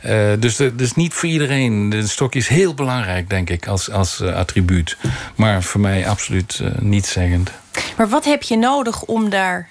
eh, 0.00 0.32
dus 0.38 0.56
dat 0.56 0.80
is 0.80 0.94
niet 0.94 1.14
voor 1.14 1.28
iedereen. 1.28 1.88
De 1.90 2.06
stokje 2.06 2.38
is 2.38 2.48
heel 2.48 2.74
belangrijk, 2.74 3.30
denk 3.30 3.50
ik, 3.50 3.66
als, 3.66 3.90
als 3.90 4.20
attribuut. 4.22 4.96
Maar 5.34 5.62
voor 5.62 5.80
mij 5.80 6.08
absoluut 6.08 6.60
niet 6.80 7.06
zeggend. 7.06 7.50
Maar 7.96 8.08
wat 8.08 8.24
heb 8.24 8.42
je 8.42 8.56
nodig 8.56 9.02
om 9.02 9.30
daar 9.30 9.68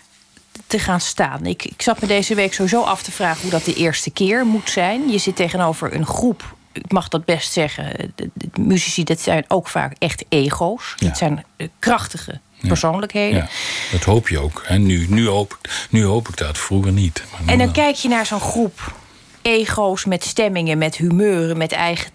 te 0.68 0.80
gaan 0.80 1.01
staan? 1.01 1.45
Ik, 1.45 1.64
ik 1.66 1.82
zat 1.82 2.01
me 2.01 2.08
deze 2.08 2.36
week 2.36 2.53
sowieso 2.53 2.82
af 2.84 3.03
te 3.03 3.12
vragen 3.12 3.41
hoe 3.41 3.51
dat 3.51 3.66
de 3.66 3.74
eerste 3.74 4.10
keer 4.12 4.45
moet 4.45 4.70
zijn. 4.70 5.10
Je 5.10 5.18
zit 5.18 5.36
tegenover 5.36 5.93
een 5.95 6.05
groep, 6.05 6.55
ik 6.72 6.91
mag 6.91 7.08
dat 7.08 7.26
best 7.26 7.51
zeggen. 7.51 8.12
De, 8.16 8.30
de 8.34 8.49
muzici, 8.62 9.03
dat 9.03 9.20
zijn 9.20 9.45
ook 9.47 9.68
vaak 9.68 9.93
echt 9.99 10.26
ego's. 10.30 10.93
Ja. 10.97 11.08
Dat 11.08 11.18
zijn 11.18 11.43
eh, 11.58 11.68
krachtige 11.80 12.39
persoonlijkheden. 12.68 13.38
Ja, 13.39 13.47
dat 13.91 14.03
hoop 14.03 14.30
je 14.30 14.39
ook. 14.39 14.62
Hè. 14.66 14.78
Nu, 14.78 15.05
nu, 15.10 15.28
hoop, 15.28 15.58
ik- 15.62 15.88
nu 15.89 16.03
hoop 16.03 16.28
ik 16.28 16.38
dat, 16.38 16.58
vroeger 16.58 16.91
niet. 16.91 17.24
Maar 17.32 17.39
En 17.39 17.47
dan 17.47 17.58
wel. 17.58 17.72
kijk 17.72 17.95
je 17.95 18.08
naar 18.08 18.26
zo'n 18.26 18.39
groep 18.39 18.93
ego's 19.41 20.05
met 20.05 20.24
stemmingen, 20.24 20.78
met 20.78 20.95
humeuren, 20.95 21.58
met 21.58 21.72
eigen 21.72 22.12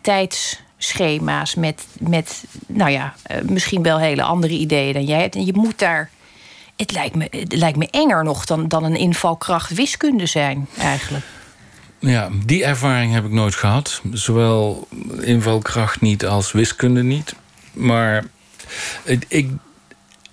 tijdsschema's, 0.82 1.54
met, 1.54 1.86
met 1.98 2.44
nou 2.66 2.90
ja, 2.90 3.14
eh, 3.22 3.42
misschien 3.42 3.82
wel 3.82 3.98
hele 3.98 4.22
andere 4.22 4.52
ideeën 4.52 4.92
dan 4.92 5.04
jij 5.04 5.20
hebt. 5.20 5.34
En 5.34 5.46
je 5.46 5.52
moet 5.54 5.78
daar. 5.78 6.10
Het 6.76 6.92
lijkt 6.92 7.14
me, 7.14 7.26
het 7.30 7.52
lijkt 7.52 7.78
me 7.78 7.88
enger 7.90 8.24
nog 8.24 8.44
dan, 8.44 8.68
dan 8.68 8.84
een 8.84 8.96
invalkracht 8.96 9.74
wiskunde 9.74 10.26
zijn, 10.26 10.66
eigenlijk. 10.78 11.24
Ja, 11.98 12.28
die 12.46 12.64
ervaring 12.64 13.12
heb 13.12 13.24
ik 13.24 13.30
nooit 13.30 13.54
gehad. 13.54 14.00
Zowel 14.12 14.88
invalkracht 15.20 16.00
niet 16.00 16.26
als 16.26 16.52
wiskunde 16.52 17.02
niet. 17.02 17.34
Maar 17.72 18.24
ik, 19.28 19.48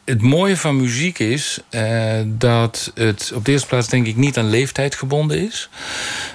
het 0.10 0.22
mooie 0.22 0.57
van 0.57 0.78
muziek 0.78 1.20
is 1.20 1.60
eh, 1.70 2.20
dat 2.26 2.91
het 2.95 3.32
op 3.36 3.45
de 3.45 3.51
eerste 3.51 3.68
plaats 3.68 3.88
denk 3.88 4.07
ik 4.07 4.16
niet 4.16 4.38
aan 4.38 4.49
leeftijd 4.49 4.95
gebonden 4.95 5.45
is. 5.45 5.70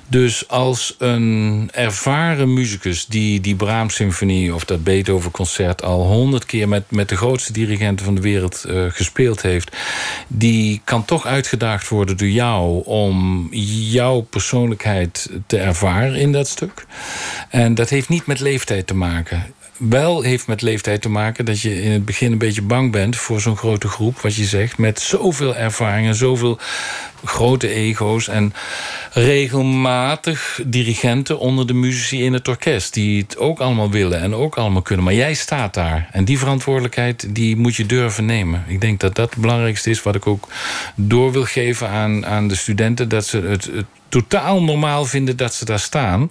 Dus 0.06 0.48
als 0.48 0.94
een 0.98 1.68
ervaren 1.72 2.52
muzikus 2.54 3.06
die 3.06 3.40
die 3.40 3.54
Brahms-symfonie 3.54 4.54
of 4.54 4.64
dat 4.64 4.84
Beethoven-concert 4.84 5.82
al 5.82 6.06
honderd 6.06 6.46
keer 6.46 6.68
met, 6.68 6.90
met 6.90 7.08
de 7.08 7.16
grootste 7.16 7.52
dirigenten 7.52 8.04
van 8.04 8.14
de 8.14 8.20
wereld 8.20 8.64
eh, 8.64 8.84
gespeeld 8.88 9.42
heeft, 9.42 9.76
die 10.28 10.80
kan 10.84 11.04
toch 11.04 11.26
uitgedaagd 11.26 11.88
worden 11.88 12.16
door 12.16 12.28
jou 12.28 12.84
om 12.84 13.48
jouw 13.90 14.20
persoonlijkheid 14.20 15.30
te 15.46 15.58
ervaren 15.58 16.14
in 16.14 16.32
dat 16.32 16.48
stuk. 16.48 16.86
En 17.48 17.74
dat 17.74 17.90
heeft 17.90 18.08
niet 18.08 18.26
met 18.26 18.40
leeftijd 18.40 18.86
te 18.86 18.94
maken 18.94 19.54
wel 19.78 20.22
heeft 20.22 20.46
met 20.46 20.62
leeftijd 20.62 21.02
te 21.02 21.08
maken 21.08 21.44
dat 21.44 21.60
je 21.60 21.82
in 21.82 21.90
het 21.90 22.04
begin 22.04 22.32
een 22.32 22.38
beetje 22.38 22.62
bang 22.62 22.92
bent 22.92 23.16
voor 23.16 23.40
zo'n 23.40 23.56
grote 23.56 23.88
groep, 23.88 24.20
wat 24.20 24.34
je 24.34 24.44
zegt, 24.44 24.78
met 24.78 25.00
zoveel 25.00 25.56
ervaring 25.56 26.06
en 26.06 26.14
zoveel 26.14 26.58
grote 27.24 27.68
ego's 27.68 28.28
en 28.28 28.52
regelmatig 29.12 30.60
dirigenten 30.66 31.38
onder 31.38 31.66
de 31.66 31.74
muzici 31.74 32.24
in 32.24 32.32
het 32.32 32.48
orkest 32.48 32.94
die 32.94 33.22
het 33.22 33.38
ook 33.38 33.60
allemaal 33.60 33.90
willen 33.90 34.20
en 34.20 34.34
ook 34.34 34.56
allemaal 34.56 34.82
kunnen. 34.82 35.04
Maar 35.04 35.14
jij 35.14 35.34
staat 35.34 35.74
daar 35.74 36.08
en 36.12 36.24
die 36.24 36.38
verantwoordelijkheid 36.38 37.34
die 37.34 37.56
moet 37.56 37.76
je 37.76 37.86
durven 37.86 38.24
nemen. 38.24 38.64
Ik 38.66 38.80
denk 38.80 39.00
dat 39.00 39.14
dat 39.14 39.30
het 39.30 39.40
belangrijkste 39.40 39.90
is 39.90 40.02
wat 40.02 40.14
ik 40.14 40.26
ook 40.26 40.48
door 40.94 41.32
wil 41.32 41.44
geven 41.44 41.88
aan, 41.88 42.26
aan 42.26 42.48
de 42.48 42.54
studenten, 42.54 43.08
dat 43.08 43.26
ze 43.26 43.40
het 43.40 43.70
totaal 44.08 44.62
normaal 44.62 45.04
vinden 45.04 45.36
dat 45.36 45.54
ze 45.54 45.64
daar 45.64 45.80
staan. 45.80 46.30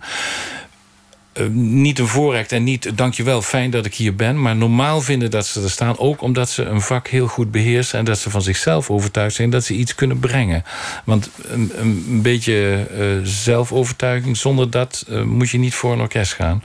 Uh, 1.37 1.47
niet 1.51 1.99
een 1.99 2.07
voorrecht 2.07 2.51
en 2.51 2.63
niet 2.63 2.97
dankjewel, 2.97 3.41
fijn 3.41 3.69
dat 3.69 3.85
ik 3.85 3.95
hier 3.95 4.15
ben. 4.15 4.41
Maar 4.41 4.55
normaal 4.55 5.01
vinden 5.01 5.31
dat 5.31 5.45
ze 5.45 5.61
er 5.61 5.71
staan. 5.71 5.97
Ook 5.97 6.21
omdat 6.21 6.49
ze 6.49 6.63
een 6.63 6.81
vak 6.81 7.07
heel 7.07 7.27
goed 7.27 7.51
beheersen. 7.51 7.99
En 7.99 8.05
dat 8.05 8.19
ze 8.19 8.29
van 8.29 8.41
zichzelf 8.41 8.89
overtuigd 8.89 9.35
zijn 9.35 9.49
dat 9.49 9.63
ze 9.63 9.73
iets 9.73 9.95
kunnen 9.95 10.19
brengen. 10.19 10.63
Want 11.03 11.29
een, 11.47 11.71
een 11.75 12.21
beetje 12.21 12.87
uh, 12.97 13.25
zelfovertuiging, 13.27 14.37
zonder 14.37 14.69
dat 14.69 15.05
moet 15.25 15.49
je 15.49 15.57
niet 15.57 15.73
voor 15.73 15.93
een 15.93 15.99
orkest 15.99 16.33
gaan. 16.33 16.63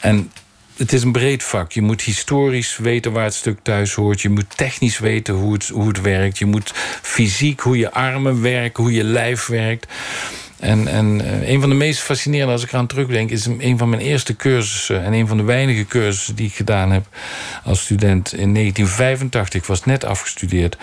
En 0.00 0.30
het 0.76 0.92
is 0.92 1.02
een 1.02 1.12
breed 1.12 1.42
vak. 1.42 1.72
Je 1.72 1.82
moet 1.82 2.02
historisch 2.02 2.76
weten 2.76 3.12
waar 3.12 3.24
het 3.24 3.34
stuk 3.34 3.58
thuis 3.62 3.94
hoort. 3.94 4.20
Je 4.20 4.28
moet 4.28 4.56
technisch 4.56 4.98
weten 4.98 5.34
hoe 5.34 5.52
het, 5.52 5.68
hoe 5.68 5.88
het 5.88 6.00
werkt. 6.00 6.38
Je 6.38 6.46
moet 6.46 6.72
fysiek, 7.02 7.60
hoe 7.60 7.76
je 7.76 7.92
armen 7.92 8.42
werken, 8.42 8.82
hoe 8.82 8.92
je 8.92 9.04
lijf 9.04 9.46
werkt. 9.46 9.86
En, 10.62 10.88
en 10.88 11.20
uh, 11.20 11.48
een 11.48 11.60
van 11.60 11.68
de 11.68 11.74
meest 11.74 12.00
fascinerende, 12.00 12.52
als 12.52 12.62
ik 12.62 12.72
eraan 12.72 12.86
terugdenk, 12.86 13.30
is 13.30 13.46
een 13.46 13.78
van 13.78 13.88
mijn 13.88 14.02
eerste 14.02 14.36
cursussen. 14.36 15.04
En 15.04 15.12
een 15.12 15.26
van 15.26 15.36
de 15.36 15.42
weinige 15.42 15.86
cursussen 15.86 16.34
die 16.34 16.46
ik 16.46 16.54
gedaan 16.54 16.90
heb 16.90 17.06
als 17.64 17.80
student 17.80 18.32
in 18.32 18.54
1985. 18.54 19.60
Ik 19.60 19.66
was 19.66 19.84
net 19.84 20.04
afgestudeerd. 20.04 20.76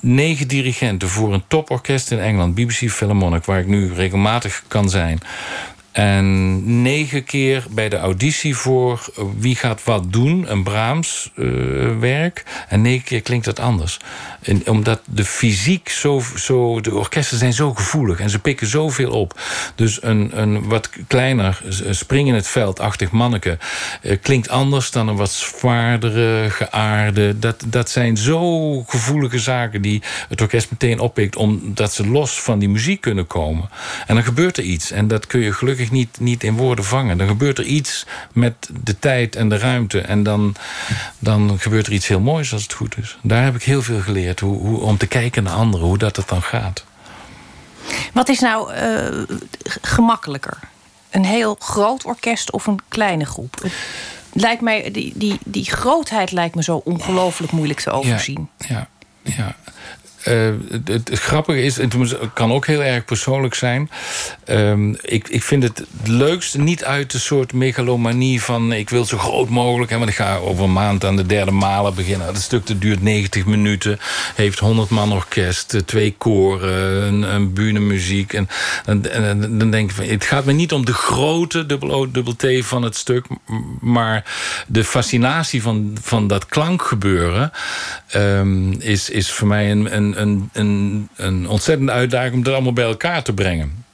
Negen 0.00 0.48
dirigenten 0.48 1.08
voor 1.08 1.34
een 1.34 1.42
toporkest 1.48 2.10
in 2.10 2.18
Engeland, 2.18 2.54
BBC 2.54 2.90
Philharmonic, 2.90 3.44
waar 3.44 3.60
ik 3.60 3.66
nu 3.66 3.92
regelmatig 3.92 4.62
kan 4.68 4.90
zijn. 4.90 5.20
En 6.00 6.82
negen 6.82 7.24
keer 7.24 7.64
bij 7.70 7.88
de 7.88 7.96
auditie 7.96 8.56
voor 8.56 9.12
wie 9.38 9.56
gaat 9.56 9.84
wat 9.84 10.12
doen, 10.12 10.50
een 10.50 10.62
Brahms 10.62 11.30
eh, 11.36 11.46
werk. 11.98 12.44
En 12.68 12.82
negen 12.82 13.04
keer 13.04 13.20
klinkt 13.20 13.44
dat 13.44 13.60
anders. 13.60 13.98
En 14.42 14.68
omdat 14.68 15.00
de 15.04 15.24
fysiek 15.24 15.88
zo, 15.88 16.22
zo. 16.36 16.80
De 16.80 16.94
orkesten 16.94 17.38
zijn 17.38 17.52
zo 17.52 17.74
gevoelig 17.74 18.20
en 18.20 18.30
ze 18.30 18.38
pikken 18.38 18.66
zoveel 18.66 19.10
op. 19.10 19.40
Dus 19.74 20.02
een, 20.02 20.30
een 20.40 20.68
wat 20.68 20.90
kleiner 21.06 21.62
spring 21.90 22.28
in 22.28 22.34
het 22.34 22.48
veld-achtig 22.48 23.10
manneke 23.10 23.58
eh, 24.02 24.16
klinkt 24.22 24.48
anders 24.48 24.90
dan 24.90 25.08
een 25.08 25.16
wat 25.16 25.30
zwaardere, 25.30 26.50
geaarde. 26.50 27.38
Dat, 27.38 27.64
dat 27.66 27.90
zijn 27.90 28.16
zo 28.16 28.82
gevoelige 28.82 29.38
zaken 29.38 29.82
die 29.82 30.02
het 30.28 30.40
orkest 30.40 30.70
meteen 30.70 31.00
oppikt, 31.00 31.36
omdat 31.36 31.92
ze 31.92 32.06
los 32.06 32.40
van 32.40 32.58
die 32.58 32.68
muziek 32.68 33.00
kunnen 33.00 33.26
komen. 33.26 33.70
En 34.06 34.14
dan 34.14 34.24
gebeurt 34.24 34.56
er 34.56 34.64
iets. 34.64 34.90
En 34.90 35.08
dat 35.08 35.26
kun 35.26 35.40
je 35.40 35.52
gelukkig 35.52 35.89
niet, 35.90 36.20
niet 36.20 36.44
in 36.44 36.56
woorden 36.56 36.84
vangen. 36.84 37.18
Dan 37.18 37.26
gebeurt 37.26 37.58
er 37.58 37.64
iets 37.64 38.06
met 38.32 38.70
de 38.82 38.98
tijd 38.98 39.36
en 39.36 39.48
de 39.48 39.58
ruimte. 39.58 40.00
En 40.00 40.22
dan, 40.22 40.54
dan 41.18 41.58
gebeurt 41.58 41.86
er 41.86 41.92
iets 41.92 42.08
heel 42.08 42.20
moois 42.20 42.52
als 42.52 42.62
het 42.62 42.72
goed 42.72 42.98
is. 42.98 43.18
Daar 43.22 43.44
heb 43.44 43.54
ik 43.54 43.62
heel 43.62 43.82
veel 43.82 44.00
geleerd. 44.00 44.40
Hoe, 44.40 44.58
hoe, 44.58 44.80
om 44.80 44.96
te 44.96 45.06
kijken 45.06 45.42
naar 45.42 45.52
anderen, 45.52 45.86
hoe 45.86 45.98
dat 45.98 46.16
het 46.16 46.28
dan 46.28 46.42
gaat. 46.42 46.84
Wat 48.12 48.28
is 48.28 48.40
nou 48.40 48.74
uh, 48.74 49.36
gemakkelijker? 49.80 50.58
Een 51.10 51.24
heel 51.24 51.56
groot 51.58 52.04
orkest 52.04 52.50
of 52.50 52.66
een 52.66 52.78
kleine 52.88 53.24
groep? 53.24 53.66
Lijkt 54.32 54.62
mij, 54.62 54.90
die, 54.90 55.12
die, 55.16 55.38
die 55.44 55.64
grootheid 55.64 56.32
lijkt 56.32 56.54
me 56.54 56.62
zo 56.62 56.80
ongelooflijk 56.84 57.52
moeilijk 57.52 57.80
te 57.80 57.90
overzien. 57.90 58.48
Ja, 58.58 58.88
ja, 59.22 59.34
ja. 59.36 59.56
Uh, 60.28 60.54
het, 60.84 61.10
grappige 61.12 61.62
is, 61.62 61.76
het 61.76 61.94
kan 62.34 62.52
ook 62.52 62.66
heel 62.66 62.82
erg 62.82 63.04
persoonlijk 63.04 63.54
zijn. 63.54 63.90
Uh, 64.46 64.94
ik, 65.02 65.28
ik 65.28 65.42
vind 65.42 65.62
het 65.62 65.84
leukste 66.04 66.60
niet 66.60 66.84
uit 66.84 67.10
de 67.10 67.18
soort 67.18 67.52
megalomanie 67.52 68.42
van 68.42 68.72
ik 68.72 68.90
wil 68.90 69.04
zo 69.04 69.18
groot 69.18 69.48
mogelijk. 69.48 69.90
Hè, 69.90 69.98
want 69.98 70.10
ik 70.10 70.16
ga 70.16 70.36
over 70.36 70.64
een 70.64 70.72
maand 70.72 71.04
aan 71.04 71.16
de 71.16 71.26
derde 71.26 71.50
malen 71.50 71.94
beginnen. 71.94 72.26
Het 72.26 72.36
stuk 72.36 72.66
dat 72.66 72.80
duurt 72.80 73.02
90 73.02 73.46
minuten. 73.46 73.98
Heeft 74.34 74.58
100 74.58 74.90
man 74.90 75.12
orkest, 75.12 75.74
eh, 75.74 75.80
twee 75.80 76.14
koren, 76.18 77.22
een, 77.22 77.56
een. 77.56 78.48
En, 78.84 79.58
dan 79.58 79.70
denk 79.70 79.90
ik 79.90 79.96
van, 79.96 80.04
het 80.04 80.24
gaat 80.24 80.44
me 80.44 80.52
niet 80.52 80.72
om 80.72 80.84
de 80.84 80.92
grote 80.92 81.66
dubbel 81.66 81.90
O, 81.92 82.10
dubbel 82.10 82.36
T 82.36 82.46
van 82.60 82.82
het 82.82 82.96
stuk. 82.96 83.26
Maar 83.80 84.24
de 84.66 84.84
fascinatie 84.84 85.62
van, 85.62 85.96
van 86.02 86.26
dat 86.26 86.46
klankgebeuren 86.46 87.52
um, 88.14 88.72
is, 88.80 89.10
is 89.10 89.30
voor 89.30 89.48
mij 89.48 89.70
een, 89.70 89.96
een 89.96 90.09
een, 90.16 90.50
een, 91.16 91.48
ontzettende 91.48 91.92
uitdaging 91.92 92.34
om 92.34 92.42
dat 92.42 92.54
allemaal 92.54 92.72
bij 92.72 92.84
elkaar 92.84 93.22
te 93.22 93.32
brengen. 93.32 93.84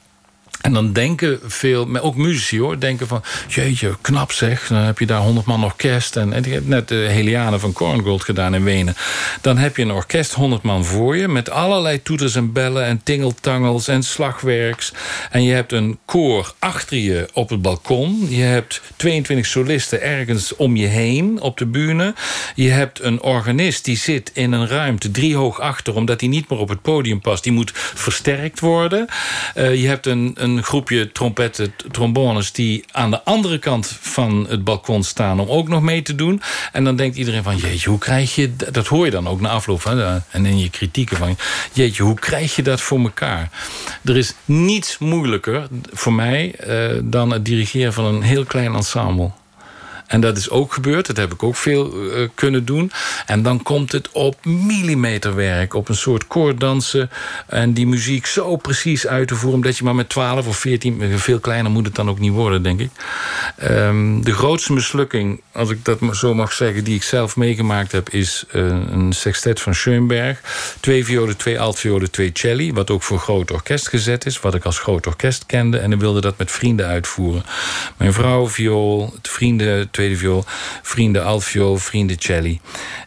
En 0.61 0.72
dan 0.72 0.92
denken 0.92 1.38
veel, 1.44 1.98
ook 2.00 2.16
muzici 2.16 2.61
hoor, 2.61 2.80
denken 2.80 3.07
van... 3.07 3.22
jeetje, 3.48 3.96
knap 4.00 4.32
zeg, 4.32 4.66
dan 4.66 4.78
heb 4.78 4.98
je 4.98 5.07
daar 5.07 5.20
100 5.20 5.46
man 5.46 5.64
orkest. 5.64 6.16
En, 6.16 6.32
en 6.32 6.44
ik 6.44 6.66
net 6.66 6.88
de 6.88 6.94
Heliane 6.94 7.59
van 7.59 7.72
Korngold 7.72 8.24
gedaan 8.24 8.54
in 8.54 8.64
Wenen. 8.64 8.94
Dan 9.40 9.59
heb 9.59 9.76
je 9.76 9.82
een 9.82 9.92
orkest, 9.92 10.32
100 10.32 10.62
man 10.62 10.84
voor 10.84 11.16
je... 11.16 11.28
met 11.28 11.50
allerlei 11.50 12.02
toeters 12.02 12.34
en 12.34 12.52
bellen 12.52 12.84
en 12.84 13.00
tingeltangels 13.02 13.88
en 13.88 14.02
slagwerks. 14.02 14.92
En 15.30 15.42
je 15.42 15.52
hebt 15.52 15.72
een 15.72 15.98
koor 16.04 16.54
achter 16.59 16.96
je 16.96 17.28
op 17.32 17.48
het 17.48 17.62
balkon. 17.62 18.26
Je 18.28 18.42
hebt 18.42 18.80
22 18.96 19.46
solisten 19.46 20.02
ergens 20.02 20.57
om 20.57 20.76
je 20.76 20.86
heen 20.86 21.40
op 21.40 21.59
de 21.59 21.66
bühne. 21.66 22.14
Je 22.54 22.70
hebt 22.70 23.02
een 23.02 23.22
organist 23.22 23.84
die 23.84 23.96
zit 23.96 24.30
in 24.34 24.52
een 24.52 24.68
ruimte 24.68 25.11
drie 25.11 25.36
hoog 25.36 25.61
achter... 25.61 25.94
omdat 25.94 26.20
hij 26.20 26.28
niet 26.28 26.50
meer 26.50 26.59
op 26.59 26.68
het 26.68 26.82
podium 26.82 27.20
past. 27.20 27.42
Die 27.42 27.52
moet 27.52 27.70
versterkt 27.74 28.61
worden. 28.61 29.07
Uh, 29.57 29.74
je 29.74 29.88
hebt 29.88 30.07
een, 30.07 30.30
een 30.51 30.62
groepje 30.62 31.12
trompetten, 31.12 31.74
trombones... 31.90 32.53
die 32.53 32.84
aan 32.90 33.11
de 33.11 33.24
andere 33.24 33.59
kant 33.59 33.99
van 34.01 34.47
het 34.49 34.64
balkon 34.64 35.03
staan 35.03 35.40
om 35.40 35.49
ook 35.49 35.68
nog 35.68 35.82
mee 35.82 36.03
te 36.03 36.14
doen. 36.14 36.42
En 36.72 36.84
dan 36.84 36.97
denkt 36.97 37.16
iedereen 37.16 37.42
van, 37.42 37.57
jeetje, 37.57 37.90
hoe 37.90 37.99
krijg 37.99 38.34
je... 38.34 38.57
Dat 38.57 38.86
hoor 38.86 39.05
je 39.05 39.11
dan 39.11 39.28
ook 39.28 39.40
na 39.40 39.49
afloop 39.49 39.80
van, 39.80 40.22
en 40.30 40.47
in 40.47 40.59
je 40.59 40.70
kritieken 40.70 41.16
van... 41.16 41.36
jeetje, 41.72 42.03
hoe 42.03 42.14
krijg 42.14 42.57
je 42.57 42.62
dat 42.62 42.80
voor 42.80 43.01
elkaar? 43.01 43.51
Er 44.05 44.16
is 44.16 44.34
niets 44.44 44.99
moeilijker 44.99 45.68
voor 45.92 46.12
mij 46.12 46.55
uh, 46.66 47.01
dan 47.05 47.30
het 47.30 47.44
dirigeren 47.44 47.92
van 47.92 48.05
een 48.05 48.22
heel 48.22 48.44
klein 48.44 48.74
ensemble. 48.74 49.30
En 50.07 50.20
dat 50.20 50.36
is 50.36 50.50
ook 50.50 50.72
gebeurd. 50.72 51.07
Dat 51.07 51.16
heb 51.16 51.32
ik 51.32 51.42
ook 51.42 51.57
veel 51.57 52.11
uh, 52.16 52.28
kunnen 52.34 52.64
doen. 52.64 52.92
En 53.26 53.42
dan 53.42 53.62
komt 53.62 53.92
het 53.92 54.11
op 54.12 54.44
millimeterwerk. 54.44 55.74
Op 55.74 55.88
een 55.88 55.96
soort 55.96 56.26
koorddansen. 56.26 57.11
En 57.46 57.72
die 57.72 57.86
muziek 57.86 58.26
zo 58.26 58.57
precies 58.57 59.07
uit 59.07 59.28
te 59.28 59.34
voeren. 59.34 59.54
Omdat 59.54 59.76
je 59.76 59.84
maar 59.84 59.94
met 59.94 60.09
12 60.09 60.46
of 60.46 60.57
14... 60.59 61.18
Veel 61.18 61.38
kleiner 61.38 61.72
moet 61.72 61.86
het 61.86 61.94
dan 61.94 62.09
ook 62.09 62.18
niet 62.18 62.32
worden, 62.32 62.62
denk 62.62 62.80
ik. 62.80 62.90
Um, 63.62 64.24
de 64.24 64.32
grootste 64.32 64.72
mislukking, 64.72 65.40
als 65.52 65.70
ik 65.70 65.84
dat 65.84 65.98
zo 66.12 66.34
mag 66.34 66.52
zeggen... 66.52 66.84
die 66.84 66.94
ik 66.94 67.02
zelf 67.02 67.36
meegemaakt 67.36 67.92
heb... 67.92 68.11
is 68.11 68.44
uh, 68.52 68.62
een 68.90 69.12
sextet 69.12 69.61
van 69.61 69.74
Schoenberg. 69.74 70.40
Twee 70.80 71.04
violen, 71.04 71.36
twee 71.36 71.61
altviolen, 71.61 72.11
twee 72.11 72.30
celli. 72.32 72.72
Wat 72.72 72.90
ook 72.90 73.02
voor 73.02 73.18
groot 73.18 73.50
orkest 73.50 73.88
gezet 73.88 74.26
is. 74.26 74.40
Wat 74.40 74.54
ik 74.54 74.64
als 74.64 74.78
groot 74.78 75.07
orkest 75.07 75.46
kende. 75.46 75.78
En 75.78 75.92
ik 75.92 76.00
wilde 76.00 76.20
dat 76.20 76.38
met 76.38 76.50
vrienden 76.50 76.86
uitvoeren. 76.86 77.44
Mijn 77.96 78.12
vrouw 78.12 78.48
viool, 78.48 79.14
vrienden 79.22 79.90
tweede 79.97 80.16
viool, 80.16 80.44
vrienden 80.82 81.24
altviool, 81.24 81.76
vrienden 81.76 82.16
celli. 82.18 82.61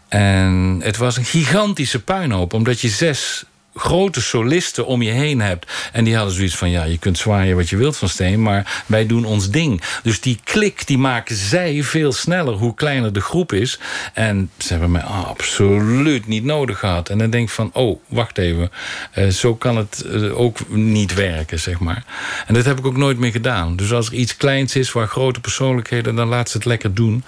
En 0.08 0.80
het 0.84 0.98
was 0.98 1.18
een 1.18 1.26
gigantische 1.26 2.04
puinhoop, 2.04 2.54
omdat 2.54 2.82
je 2.82 2.90
zes 2.90 3.44
grote 3.80 4.22
solisten 4.22 4.86
om 4.86 5.02
je 5.02 5.12
heen 5.12 5.42
hebt. 5.42 5.72
En 5.92 6.04
die 6.04 6.16
hadden 6.16 6.36
zoiets 6.36 6.56
van, 6.56 6.70
ja, 6.70 6.84
je 6.84 6.98
kunt 6.98 7.18
zwaaien 7.18 7.56
wat 7.56 7.70
je 7.70 7.78
wilt 7.78 7.98
van 7.98 8.10
Steen... 8.10 8.42
maar 8.42 8.84
wij 8.86 9.06
doen 9.06 9.26
ons 9.26 9.50
ding. 9.50 9.82
Dus 10.04 10.22
die 10.22 10.40
klik, 10.44 10.88
die 10.88 10.98
maken 10.98 11.36
zij 11.36 11.84
veel 11.84 12.12
sneller 12.12 12.54
hoe 12.54 12.76
kleiner 12.76 13.14
de 13.14 13.22
groep 13.22 13.54
is. 13.54 13.80
En 14.14 14.52
ze 14.58 14.68
hebben 14.68 14.92
mij 14.92 15.02
absoluut 15.02 16.28
niet 16.28 16.44
nodig 16.44 16.80
gehad. 16.80 17.10
En 17.10 17.18
dan 17.18 17.30
denk 17.30 17.48
ik 17.48 17.54
van, 17.54 17.70
oh, 17.74 18.00
wacht 18.08 18.38
even. 18.38 18.72
Uh, 19.18 19.28
zo 19.28 19.56
kan 19.56 19.78
het 19.78 20.04
uh, 20.06 20.40
ook 20.40 20.58
niet 20.70 21.14
werken, 21.14 21.60
zeg 21.60 21.80
maar. 21.80 22.04
En 22.48 22.54
dat 22.54 22.66
heb 22.66 22.78
ik 22.78 22.86
ook 22.86 22.98
nooit 22.98 23.20
meer 23.20 23.32
gedaan. 23.32 23.76
Dus 23.76 23.92
als 23.92 24.08
er 24.08 24.14
iets 24.14 24.38
kleins 24.38 24.76
is 24.76 24.92
waar 24.92 25.08
grote 25.08 25.40
persoonlijkheden... 25.40 26.16
dan 26.16 26.28
laat 26.28 26.50
ze 26.50 26.58
het 26.58 26.66
lekker 26.66 26.94
doen. 26.94 27.24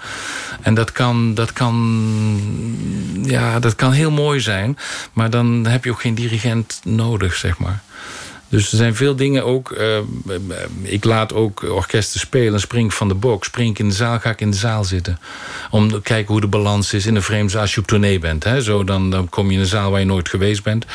En 0.62 0.74
dat 0.74 0.92
kan, 0.92 1.34
dat 1.34 1.52
kan, 1.52 3.22
ja, 3.22 3.60
dat 3.60 3.74
kan 3.74 3.92
heel 3.92 4.10
mooi 4.10 4.40
zijn. 4.40 4.78
Maar 5.12 5.30
dan 5.30 5.66
heb 5.66 5.84
je 5.84 5.90
ook 5.90 6.00
geen 6.00 6.14
dirigent 6.14 6.40
nodig, 6.84 7.34
zeg 7.34 7.58
maar. 7.58 7.82
Dus 8.52 8.70
er 8.70 8.76
zijn 8.76 8.94
veel 8.94 9.16
dingen 9.16 9.44
ook. 9.44 9.70
Uh, 9.70 9.98
ik 10.82 11.04
laat 11.04 11.32
ook 11.32 11.62
orkesten 11.62 12.20
spelen, 12.20 12.60
spring 12.60 12.94
van 12.94 13.08
de 13.08 13.14
box. 13.14 13.46
Spring 13.46 13.70
ik 13.70 13.78
in 13.78 13.88
de 13.88 13.94
zaal, 13.94 14.18
ga 14.18 14.30
ik 14.30 14.40
in 14.40 14.50
de 14.50 14.56
zaal 14.56 14.84
zitten. 14.84 15.18
Om 15.70 15.90
te 15.90 16.00
kijken 16.02 16.32
hoe 16.32 16.40
de 16.40 16.46
balans 16.46 16.92
is 16.92 17.06
in 17.06 17.14
een 17.14 17.22
vreemde 17.22 17.58
als 17.58 17.74
je 17.74 17.80
op 17.80 17.86
tournee 17.86 18.18
bent. 18.18 18.44
Hè. 18.44 18.62
Zo 18.62 18.84
dan, 18.84 19.10
dan 19.10 19.28
kom 19.28 19.46
je 19.46 19.52
in 19.52 19.60
een 19.60 19.66
zaal 19.66 19.90
waar 19.90 20.00
je 20.00 20.06
nooit 20.06 20.28
geweest 20.28 20.62
bent. 20.62 20.86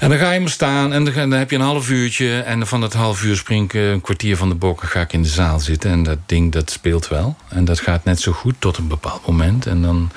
En 0.00 0.08
dan 0.08 0.18
ga 0.18 0.32
je 0.32 0.40
maar 0.40 0.50
staan 0.50 0.92
en 0.92 1.04
dan, 1.04 1.30
heb 1.30 1.50
je 1.50 1.56
een 1.56 1.62
half 1.62 1.90
uurtje. 1.90 2.40
En 2.40 2.66
van 2.66 2.80
dat 2.80 2.92
half 2.92 3.22
uur 3.22 3.36
spring 3.36 3.64
ik 3.64 3.74
een 3.74 4.00
kwartier 4.00 4.36
van 4.36 4.48
de 4.48 4.54
bokken 4.54 4.88
ga 4.88 5.00
ik 5.00 5.12
in 5.12 5.22
de 5.22 5.28
zaal 5.28 5.60
zitten. 5.60 5.90
En 5.90 6.02
dat 6.02 6.18
ding 6.26 6.52
dat 6.52 6.70
speelt 6.70 7.08
wel. 7.08 7.36
En 7.48 7.64
dat 7.64 7.80
gaat 7.80 8.04
net 8.04 8.20
zo 8.20 8.32
goed 8.32 8.54
tot 8.58 8.76
een 8.76 8.88
bepaald 8.88 9.26
moment. 9.26 9.66
En 9.66 9.82
dan 9.82 10.10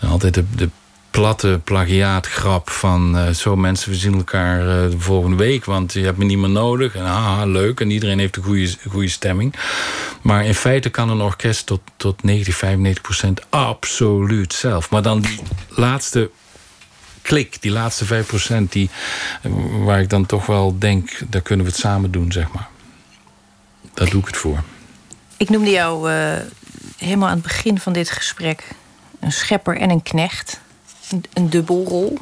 altijd 0.00 0.34
de, 0.34 0.44
de 0.56 0.68
platte 1.12 1.60
plagiaatgrap 1.64 2.70
van 2.70 3.16
uh, 3.16 3.28
zo 3.28 3.56
mensen, 3.56 3.90
we 3.90 3.96
zien 3.96 4.14
elkaar 4.14 4.58
uh, 4.58 4.90
de 4.90 4.98
volgende 4.98 5.36
week, 5.36 5.64
want 5.64 5.92
je 5.92 6.00
hebt 6.00 6.18
me 6.18 6.24
niet 6.24 6.38
meer 6.38 6.50
nodig. 6.50 6.94
En 6.94 7.04
haha, 7.04 7.44
leuk. 7.44 7.80
En 7.80 7.90
iedereen 7.90 8.18
heeft 8.18 8.36
een 8.36 8.42
goede, 8.42 8.74
goede 8.88 9.08
stemming. 9.08 9.54
Maar 10.22 10.44
in 10.44 10.54
feite 10.54 10.90
kan 10.90 11.10
een 11.10 11.20
orkest 11.20 11.66
tot, 11.66 11.80
tot 11.96 12.22
90, 12.22 12.56
95 12.56 13.02
procent 13.02 13.40
absoluut 13.50 14.52
zelf. 14.52 14.90
Maar 14.90 15.02
dan 15.02 15.20
die 15.20 15.38
laatste 15.68 16.30
klik, 17.22 17.62
die 17.62 17.70
laatste 17.70 18.04
5 18.04 18.26
procent, 18.26 18.72
die, 18.72 18.90
waar 19.84 20.00
ik 20.00 20.08
dan 20.08 20.26
toch 20.26 20.46
wel 20.46 20.78
denk, 20.78 21.18
daar 21.28 21.42
kunnen 21.42 21.66
we 21.66 21.72
het 21.72 21.80
samen 21.80 22.10
doen, 22.10 22.32
zeg 22.32 22.52
maar. 22.52 22.68
Daar 23.94 24.10
doe 24.10 24.20
ik 24.20 24.26
het 24.26 24.36
voor. 24.36 24.62
Ik 25.36 25.48
noemde 25.48 25.70
jou 25.70 26.10
helemaal 26.96 27.28
aan 27.28 27.34
het 27.34 27.42
begin 27.42 27.78
van 27.78 27.92
dit 27.92 28.10
gesprek 28.10 28.64
een 29.20 29.32
schepper 29.32 29.76
en 29.76 29.90
een 29.90 30.02
knecht 30.02 30.60
een 31.32 31.50
dubbelrol. 31.50 32.18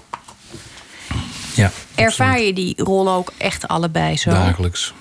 Ja, 1.54 1.72
Ervaar 1.94 2.40
je 2.40 2.52
die 2.52 2.82
rol 2.82 3.10
ook 3.10 3.32
echt 3.36 3.68
allebei 3.68 4.16
zo? 4.16 4.30
Dagelijks. 4.30 4.92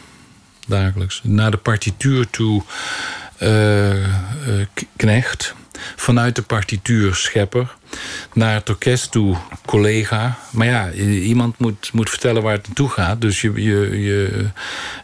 Dagelijks. 0.68 1.22
Naar 1.24 1.52
de 1.52 1.58
partituur 1.58 2.30
toe 2.30 2.64
uh, 3.40 3.94
uh, 3.94 4.06
knecht. 4.96 5.54
Vanuit 5.96 6.36
de 6.36 6.42
partituur 6.42 7.16
schepper. 7.16 7.76
Naar 8.34 8.54
het 8.54 8.70
orkest 8.70 9.12
toe 9.12 9.38
collega. 9.66 10.38
Maar 10.52 10.68
ja, 10.68 10.92
iemand 10.92 11.60
moet, 11.60 11.90
moet 11.94 12.10
vertellen 12.10 12.42
waar 12.42 12.54
het 12.54 12.68
naartoe 12.68 12.90
gaat. 12.90 13.22
Dus 13.22 13.42
je, 13.42 13.52
je, 13.54 14.02
je, 14.02 14.50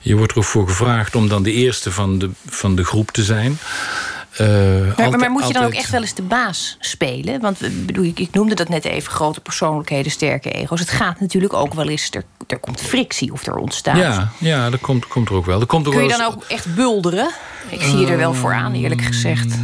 je 0.02 0.16
wordt 0.16 0.32
er 0.32 0.38
ook 0.38 0.44
voor 0.44 0.68
gevraagd 0.68 1.16
om 1.16 1.28
dan 1.28 1.44
de 1.44 1.52
eerste 1.52 1.92
van 1.92 2.20
de, 2.20 2.30
van 2.46 2.76
de 2.76 2.84
groep 2.84 3.12
te 3.12 3.24
zijn. 3.24 3.58
Uh, 4.42 4.98
maar, 4.98 5.20
maar, 5.20 5.32
moet 5.32 5.48
je 5.48 5.54
dan 5.54 5.64
ook 5.64 5.74
echt 5.74 5.90
wel 5.90 6.02
eens 6.02 6.14
de 6.14 6.22
baas 6.22 6.78
spelen? 6.80 7.42
Want 7.42 7.60
bedoel, 7.86 8.06
ik, 8.06 8.20
ik 8.20 8.32
noemde 8.32 8.56
dat 8.56 8.70
net 8.70 8.86
even: 8.86 9.12
grote 9.12 9.42
persoonlijkheden, 9.42 10.12
sterke 10.12 10.52
ego's. 10.52 10.80
Het 10.80 10.90
gaat 10.90 11.20
natuurlijk 11.20 11.54
ook 11.54 11.74
wel 11.74 11.88
eens. 11.88 12.10
Er, 12.12 12.24
er 12.48 12.60
komt 12.60 12.82
frictie 12.82 13.32
of 13.32 13.46
er 13.46 13.56
ontstaat. 13.56 13.98
Ja, 13.98 14.32
ja 14.40 14.70
dat 14.70 14.80
komt, 14.80 15.08
komt 15.08 15.30
er 15.30 15.36
ook 15.36 15.46
wel. 15.46 15.60
Er 15.60 15.66
komt 15.66 15.86
er 15.86 15.92
Kun 15.92 16.04
je 16.04 16.10
dan 16.10 16.26
ook 16.26 16.44
echt 16.44 16.76
bulderen? 16.76 17.30
Ik 17.70 17.82
zie 17.82 17.98
je 17.98 18.08
er 18.08 18.18
wel 18.18 18.34
voor 18.34 18.54
aan, 18.54 18.74
eerlijk 18.74 19.02
gezegd. 19.02 19.58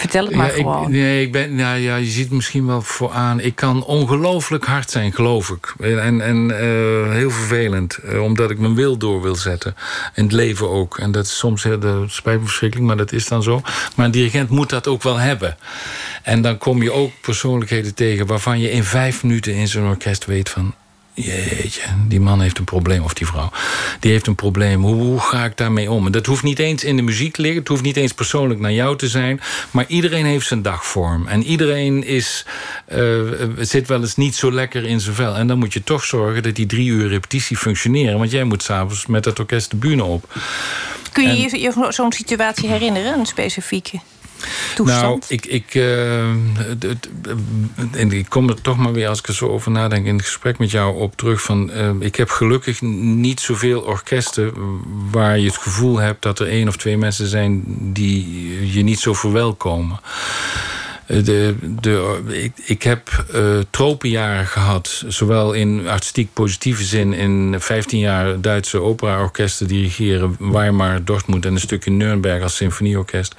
Vertel 0.00 0.24
het 0.24 0.34
maar 0.34 0.46
ja, 0.46 0.52
gewoon. 0.52 0.82
Ik, 0.82 0.88
nee, 0.88 1.22
ik 1.22 1.32
ben, 1.32 1.54
nou 1.54 1.78
ja, 1.78 1.96
je 1.96 2.10
ziet 2.10 2.30
misschien 2.30 2.66
wel 2.66 2.82
vooraan. 2.82 3.40
Ik 3.40 3.54
kan 3.54 3.84
ongelooflijk 3.84 4.64
hard 4.64 4.90
zijn, 4.90 5.12
geloof 5.12 5.48
ik. 5.48 5.74
En, 5.80 6.20
en 6.20 6.48
uh, 6.50 7.12
heel 7.12 7.30
vervelend. 7.30 7.98
Uh, 8.04 8.22
omdat 8.22 8.50
ik 8.50 8.58
mijn 8.58 8.74
wil 8.74 8.96
door 8.96 9.22
wil 9.22 9.36
zetten. 9.36 9.74
En 10.14 10.22
het 10.22 10.32
leven 10.32 10.70
ook. 10.70 10.98
En 10.98 11.12
dat 11.12 11.24
is 11.24 11.38
soms, 11.38 11.62
dat 11.62 12.10
spijt 12.10 12.38
me 12.38 12.44
verschrikkelijk, 12.44 12.88
maar 12.88 12.96
dat 12.96 13.12
is 13.12 13.28
dan 13.28 13.42
zo. 13.42 13.62
Maar 13.96 14.06
een 14.06 14.12
dirigent 14.12 14.48
moet 14.48 14.70
dat 14.70 14.86
ook 14.86 15.02
wel 15.02 15.16
hebben. 15.16 15.56
En 16.22 16.42
dan 16.42 16.58
kom 16.58 16.82
je 16.82 16.92
ook 16.92 17.12
persoonlijkheden 17.20 17.94
tegen... 17.94 18.26
waarvan 18.26 18.60
je 18.60 18.70
in 18.70 18.84
vijf 18.84 19.22
minuten 19.22 19.54
in 19.54 19.68
zo'n 19.68 19.88
orkest 19.88 20.24
weet 20.24 20.48
van 20.48 20.74
jeetje, 21.20 21.82
die 22.08 22.20
man 22.20 22.40
heeft 22.40 22.58
een 22.58 22.64
probleem, 22.64 23.02
of 23.02 23.14
die 23.14 23.26
vrouw. 23.26 23.50
Die 24.00 24.10
heeft 24.10 24.26
een 24.26 24.34
probleem. 24.34 24.82
Hoe, 24.82 24.94
hoe, 24.94 25.20
ga 25.20 25.44
ik 25.44 25.56
daarmee 25.56 25.90
om? 25.90 26.06
En 26.06 26.12
dat 26.12 26.26
hoeft 26.26 26.42
niet 26.42 26.58
eens 26.58 26.84
in 26.84 26.96
de 26.96 27.02
muziek 27.02 27.34
te 27.34 27.40
liggen. 27.40 27.60
Het 27.60 27.68
hoeft 27.68 27.82
niet 27.82 27.96
eens 27.96 28.12
persoonlijk 28.12 28.60
naar 28.60 28.72
jou 28.72 28.96
te 28.96 29.08
zijn. 29.08 29.40
Maar 29.70 29.84
iedereen 29.88 30.24
heeft 30.24 30.46
zijn 30.46 30.62
dagvorm. 30.62 31.26
En 31.26 31.42
iedereen 31.42 32.04
is, 32.04 32.46
uh, 32.92 33.20
zit 33.58 33.88
wel 33.88 34.00
eens 34.00 34.16
niet 34.16 34.34
zo 34.34 34.52
lekker 34.52 34.84
in 34.84 35.00
zijn 35.00 35.14
vel. 35.14 35.34
En 35.34 35.46
dan 35.46 35.58
moet 35.58 35.72
je 35.72 35.84
toch 35.84 36.04
zorgen 36.04 36.42
dat 36.42 36.54
die 36.54 36.66
drie 36.66 36.88
uur 36.88 37.08
repetitie 37.08 37.56
functioneren. 37.56 38.18
Want 38.18 38.30
jij 38.30 38.44
moet 38.44 38.62
s'avonds 38.62 39.06
met 39.06 39.24
het 39.24 39.38
orkest 39.38 39.70
de 39.70 39.76
bühne 39.76 40.04
op. 40.04 40.34
Kun 41.12 41.36
je 41.36 41.60
je 41.60 41.88
zo'n 41.88 42.12
situatie 42.12 42.68
herinneren, 42.68 43.18
een 43.18 43.26
specifieke? 43.26 44.00
Toestand? 44.74 45.02
Nou, 45.02 45.20
ik, 45.28 45.46
ik, 45.46 45.74
uh, 45.74 46.28
en 47.92 48.12
ik 48.12 48.26
kom 48.28 48.48
er 48.48 48.60
toch 48.60 48.76
maar 48.76 48.92
weer, 48.92 49.08
als 49.08 49.18
ik 49.18 49.26
er 49.26 49.34
zo 49.34 49.46
over 49.46 49.70
nadenk... 49.70 50.06
in 50.06 50.16
het 50.16 50.24
gesprek 50.24 50.58
met 50.58 50.70
jou 50.70 51.00
op 51.00 51.16
terug 51.16 51.42
van... 51.42 51.70
Uh, 51.70 51.90
ik 51.98 52.16
heb 52.16 52.30
gelukkig 52.30 52.80
niet 52.80 53.40
zoveel 53.40 53.80
orkesten... 53.80 54.52
waar 55.10 55.38
je 55.38 55.46
het 55.46 55.58
gevoel 55.58 55.98
hebt 55.98 56.22
dat 56.22 56.38
er 56.38 56.48
één 56.48 56.68
of 56.68 56.76
twee 56.76 56.98
mensen 56.98 57.26
zijn... 57.26 57.62
die 57.92 58.72
je 58.72 58.82
niet 58.82 59.00
zo 59.00 59.14
verwelkomen. 59.14 60.00
De, 61.10 61.54
ik 62.64 62.82
heb 62.82 63.24
uh, 63.34 63.58
tropenjaren 63.70 64.46
gehad, 64.46 65.04
zowel 65.08 65.52
in 65.52 65.88
artistiek 65.88 66.32
positieve 66.32 66.84
zin... 66.84 67.12
in 67.12 67.54
15 67.58 67.98
jaar 67.98 68.40
Duitse 68.40 68.80
operaorkesten 68.80 69.66
dirigeren... 69.66 70.36
Weimar, 70.38 71.04
Dortmund 71.04 71.46
en 71.46 71.52
een 71.52 71.60
stukje 71.60 71.90
Nürnberg 71.90 72.42
als 72.42 72.56
symfonieorkest. 72.56 73.34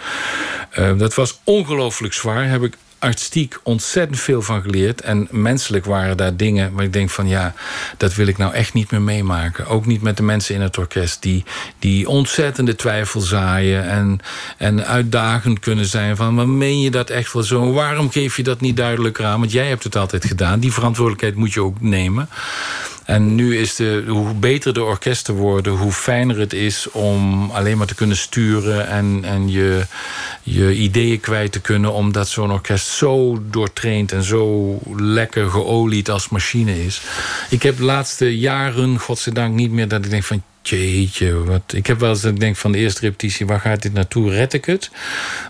Uh, 0.79 0.97
dat 0.97 1.13
was 1.13 1.39
ongelooflijk 1.43 2.13
zwaar. 2.13 2.49
Heb 2.49 2.63
ik 2.63 2.77
artistiek 3.01 3.59
ontzettend 3.63 4.19
veel 4.19 4.41
van 4.41 4.61
geleerd. 4.61 5.01
En 5.01 5.27
menselijk 5.31 5.85
waren 5.85 6.17
daar 6.17 6.35
dingen 6.35 6.73
waar 6.73 6.83
ik 6.83 6.93
denk 6.93 7.09
van 7.09 7.27
ja, 7.27 7.53
dat 7.97 8.13
wil 8.13 8.27
ik 8.27 8.37
nou 8.37 8.53
echt 8.53 8.73
niet 8.73 8.91
meer 8.91 9.01
meemaken. 9.01 9.67
Ook 9.67 9.85
niet 9.85 10.01
met 10.01 10.17
de 10.17 10.23
mensen 10.23 10.55
in 10.55 10.61
het 10.61 10.77
orkest 10.77 11.21
die, 11.21 11.43
die 11.79 12.07
ontzettende 12.07 12.75
twijfel 12.75 13.21
zaaien 13.21 13.89
en, 13.89 14.19
en 14.57 14.85
uitdagend 14.85 15.59
kunnen 15.59 15.85
zijn 15.85 16.15
van, 16.15 16.33
maar 16.33 16.49
meen 16.49 16.81
je 16.81 16.91
dat 16.91 17.09
echt 17.09 17.33
wel 17.33 17.43
zo? 17.43 17.71
Waarom 17.71 18.11
geef 18.11 18.37
je 18.37 18.43
dat 18.43 18.61
niet 18.61 18.77
duidelijker 18.77 19.25
aan? 19.25 19.39
Want 19.39 19.51
jij 19.51 19.67
hebt 19.67 19.83
het 19.83 19.95
altijd 19.95 20.25
gedaan. 20.25 20.59
Die 20.59 20.73
verantwoordelijkheid 20.73 21.35
moet 21.35 21.53
je 21.53 21.63
ook 21.63 21.81
nemen. 21.81 22.29
En 23.05 23.35
nu 23.35 23.57
is 23.57 23.75
de, 23.75 24.03
hoe 24.07 24.33
beter 24.33 24.73
de 24.73 24.83
orkesten 24.83 25.33
worden, 25.33 25.73
hoe 25.73 25.91
fijner 25.91 26.39
het 26.39 26.53
is 26.53 26.91
om 26.91 27.49
alleen 27.51 27.77
maar 27.77 27.87
te 27.87 27.95
kunnen 27.95 28.17
sturen 28.17 28.87
en, 28.87 29.19
en 29.23 29.49
je, 29.49 29.85
je 30.43 30.75
ideeën 30.75 31.19
kwijt 31.19 31.51
te 31.51 31.61
kunnen, 31.61 31.93
omdat 31.93 32.27
zo'n 32.27 32.51
orkest 32.51 32.87
zo 32.87 33.41
doortraind 33.49 34.11
en 34.11 34.23
zo 34.23 34.79
lekker 34.95 35.49
geolied 35.49 36.09
als 36.09 36.29
machine 36.29 36.85
is. 36.85 37.01
Ik 37.49 37.63
heb 37.63 37.77
de 37.77 37.83
laatste 37.83 38.37
jaren, 38.37 38.99
godzijdank, 38.99 39.53
niet 39.55 39.71
meer 39.71 39.87
dat 39.87 40.05
ik 40.05 40.11
denk 40.11 40.23
van 40.23 40.43
Jeetje, 40.61 41.43
wat. 41.43 41.73
Ik 41.73 41.87
heb 41.87 41.99
wel 41.99 42.09
eens 42.09 42.23
ik 42.23 42.39
denk 42.39 42.55
van 42.55 42.71
de 42.71 42.77
eerste 42.77 43.01
repetitie, 43.01 43.45
waar 43.45 43.59
gaat 43.59 43.81
dit 43.81 43.93
naartoe? 43.93 44.29
Red 44.29 44.53
ik 44.53 44.65
het? 44.65 44.91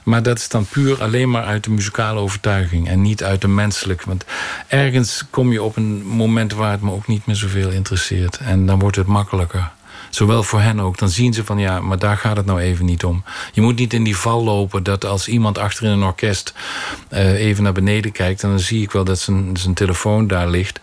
Maar 0.03 0.23
dat 0.23 0.37
is 0.37 0.49
dan 0.49 0.65
puur 0.65 1.01
alleen 1.01 1.29
maar 1.29 1.43
uit 1.43 1.63
de 1.63 1.69
muzikale 1.69 2.19
overtuiging 2.19 2.87
en 2.87 3.01
niet 3.01 3.23
uit 3.23 3.41
de 3.41 3.47
menselijk. 3.47 4.03
Want 4.03 4.25
ergens 4.67 5.23
kom 5.29 5.51
je 5.51 5.63
op 5.63 5.75
een 5.75 6.05
moment 6.05 6.53
waar 6.53 6.71
het 6.71 6.81
me 6.81 6.91
ook 6.91 7.07
niet 7.07 7.25
meer 7.25 7.35
zoveel 7.35 7.69
interesseert. 7.69 8.37
En 8.37 8.65
dan 8.65 8.79
wordt 8.79 8.95
het 8.95 9.07
makkelijker. 9.07 9.71
Zowel 10.11 10.43
voor 10.43 10.61
hen 10.61 10.79
ook. 10.79 10.97
Dan 10.97 11.09
zien 11.09 11.33
ze 11.33 11.45
van 11.45 11.59
ja, 11.59 11.79
maar 11.79 11.99
daar 11.99 12.17
gaat 12.17 12.37
het 12.37 12.45
nou 12.45 12.59
even 12.59 12.85
niet 12.85 13.03
om. 13.03 13.23
Je 13.53 13.61
moet 13.61 13.75
niet 13.75 13.93
in 13.93 14.03
die 14.03 14.17
val 14.17 14.43
lopen 14.43 14.83
dat 14.83 15.05
als 15.05 15.27
iemand 15.27 15.57
achter 15.57 15.85
in 15.85 15.91
een 15.91 16.03
orkest 16.03 16.53
uh, 17.13 17.19
even 17.19 17.63
naar 17.63 17.73
beneden 17.73 18.11
kijkt, 18.11 18.41
dan 18.41 18.59
zie 18.59 18.81
ik 18.81 18.91
wel 18.91 19.03
dat 19.03 19.19
zijn, 19.19 19.73
telefoon 19.73 20.27
daar 20.27 20.49
ligt. 20.49 20.79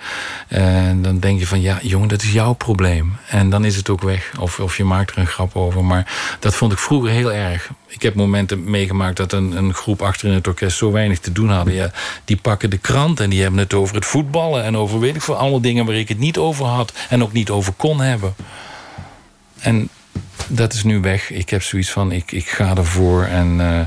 En 0.49 1.03
dan 1.03 1.19
denk 1.19 1.39
je 1.39 1.47
van 1.47 1.61
ja, 1.61 1.79
jongen, 1.83 2.09
dat 2.09 2.23
is 2.23 2.33
jouw 2.33 2.53
probleem. 2.53 3.17
En 3.29 3.51
dan 3.51 3.65
is 3.65 3.77
het 3.77 3.91
ook 3.91 4.03
weg. 4.03 4.33
Of, 4.39 4.61
of 4.61 4.77
je 4.77 4.85
maakt 4.85 5.11
er 5.11 5.19
een 5.19 5.27
grap 5.27 5.57
over. 5.57 5.85
Maar 5.85 6.37
dat 6.41 6.55
vond 6.55 6.73
ik 6.73 6.79
vroeger 6.79 7.11
heel 7.11 7.33
erg. 7.33 7.71
Ik 7.87 8.03
heb 8.03 8.15
momenten 8.15 8.71
meegemaakt 8.71 9.17
dat 9.17 9.33
een, 9.33 9.57
een 9.57 9.75
groep 9.75 10.03
achter 10.03 10.29
in 10.29 10.35
het 10.35 10.47
orkest 10.47 10.77
zo 10.77 10.93
weinig 10.93 11.19
te 11.19 11.33
doen 11.33 11.51
hadden. 11.51 11.75
Ja, 11.75 11.91
die 12.25 12.37
pakken 12.37 12.71
de 12.71 12.79
krant 12.79 13.21
en 13.21 13.31
die 13.31 13.43
hebben 13.43 13.61
het 13.61 13.75
over 13.75 13.95
het 13.95 14.07
voetballen 14.07 14.65
en 14.65 14.77
over 14.77 15.01
weet 15.01 15.15
ik 15.15 15.23
veel, 15.23 15.37
alle 15.37 15.61
dingen 15.61 15.87
waar 15.87 15.95
ik 15.95 16.09
het 16.09 16.19
niet 16.19 16.39
over 16.39 16.65
had 16.65 16.93
en 17.09 17.23
ook 17.23 17.33
niet 17.33 17.51
over 17.51 17.73
kon 17.73 18.01
hebben. 18.01 18.35
En 19.61 19.89
dat 20.49 20.73
is 20.73 20.85
nu 20.85 21.01
weg. 21.01 21.31
Ik 21.31 21.51
heb 21.51 21.63
zoiets 21.63 21.91
van, 21.91 22.13
ik, 22.13 22.33
ik 22.33 22.49
ga 22.49 22.77
ervoor 22.77 23.25
en 23.25 23.61
uh, 23.61 23.81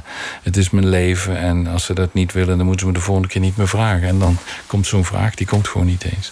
het 0.43 0.57
is 0.57 0.69
mijn 0.69 0.87
leven. 0.87 1.37
En 1.37 1.67
als 1.67 1.85
ze 1.85 1.93
dat 1.93 2.13
niet 2.13 2.33
willen, 2.33 2.57
dan 2.57 2.65
moeten 2.65 2.85
ze 2.85 2.91
me 2.91 2.97
de 2.97 3.03
volgende 3.03 3.29
keer 3.29 3.41
niet 3.41 3.57
meer 3.57 3.67
vragen. 3.67 4.07
En 4.07 4.19
dan 4.19 4.37
komt 4.67 4.87
zo'n 4.87 5.05
vraag, 5.05 5.35
die 5.35 5.47
komt 5.47 5.67
gewoon 5.67 5.87
niet 5.87 6.03
eens. 6.03 6.31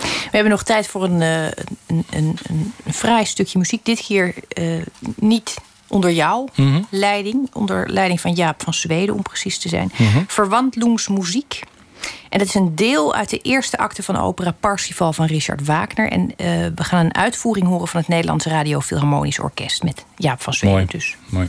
We 0.00 0.32
hebben 0.42 0.50
nog 0.50 0.62
tijd 0.62 0.86
voor 0.86 1.04
een, 1.04 1.20
uh, 1.20 1.44
een, 1.86 2.04
een, 2.10 2.38
een, 2.84 2.92
fraai 2.92 3.24
stukje 3.24 3.58
muziek. 3.58 3.84
Dit 3.84 4.00
keer 4.00 4.34
uh, 4.58 4.82
niet 5.16 5.56
onder 5.86 6.12
jouw 6.12 6.48
mm 6.54 6.72
-hmm. 6.72 6.86
leiding. 6.90 7.48
Onder 7.52 7.90
leiding 7.90 8.20
van 8.20 8.32
Jaap 8.32 8.62
van 8.62 8.74
Zweden, 8.74 9.14
om 9.14 9.22
precies 9.22 9.58
te 9.58 9.68
zijn. 9.68 9.92
Mm 9.96 10.06
-hmm. 10.06 10.24
Verwandlungsmuziek. 10.28 11.60
En 12.28 12.38
dat 12.38 12.48
is 12.48 12.54
een 12.54 12.74
deel 12.74 13.14
uit 13.14 13.30
de 13.30 13.38
eerste 13.38 13.78
acte 13.78 14.02
van 14.02 14.14
de 14.14 14.20
opera 14.20 14.50
Parsifal 14.60 15.12
van 15.12 15.26
Richard 15.26 15.66
Wagner. 15.66 16.10
En 16.10 16.22
uh, 16.22 16.36
we 16.74 16.84
gaan 16.84 17.04
een 17.04 17.14
uitvoering 17.14 17.66
horen 17.66 17.88
van 17.88 18.00
het 18.00 18.08
Nederlandse 18.08 18.48
Radio 18.48 18.80
Philharmonisch 18.80 19.38
Orkest 19.38 19.82
met 19.82 20.04
Jaap 20.16 20.42
van 20.42 20.54
Zweden 20.54 20.76
Mooi. 20.76 20.88
dus. 20.90 21.16
Mooi. 21.28 21.48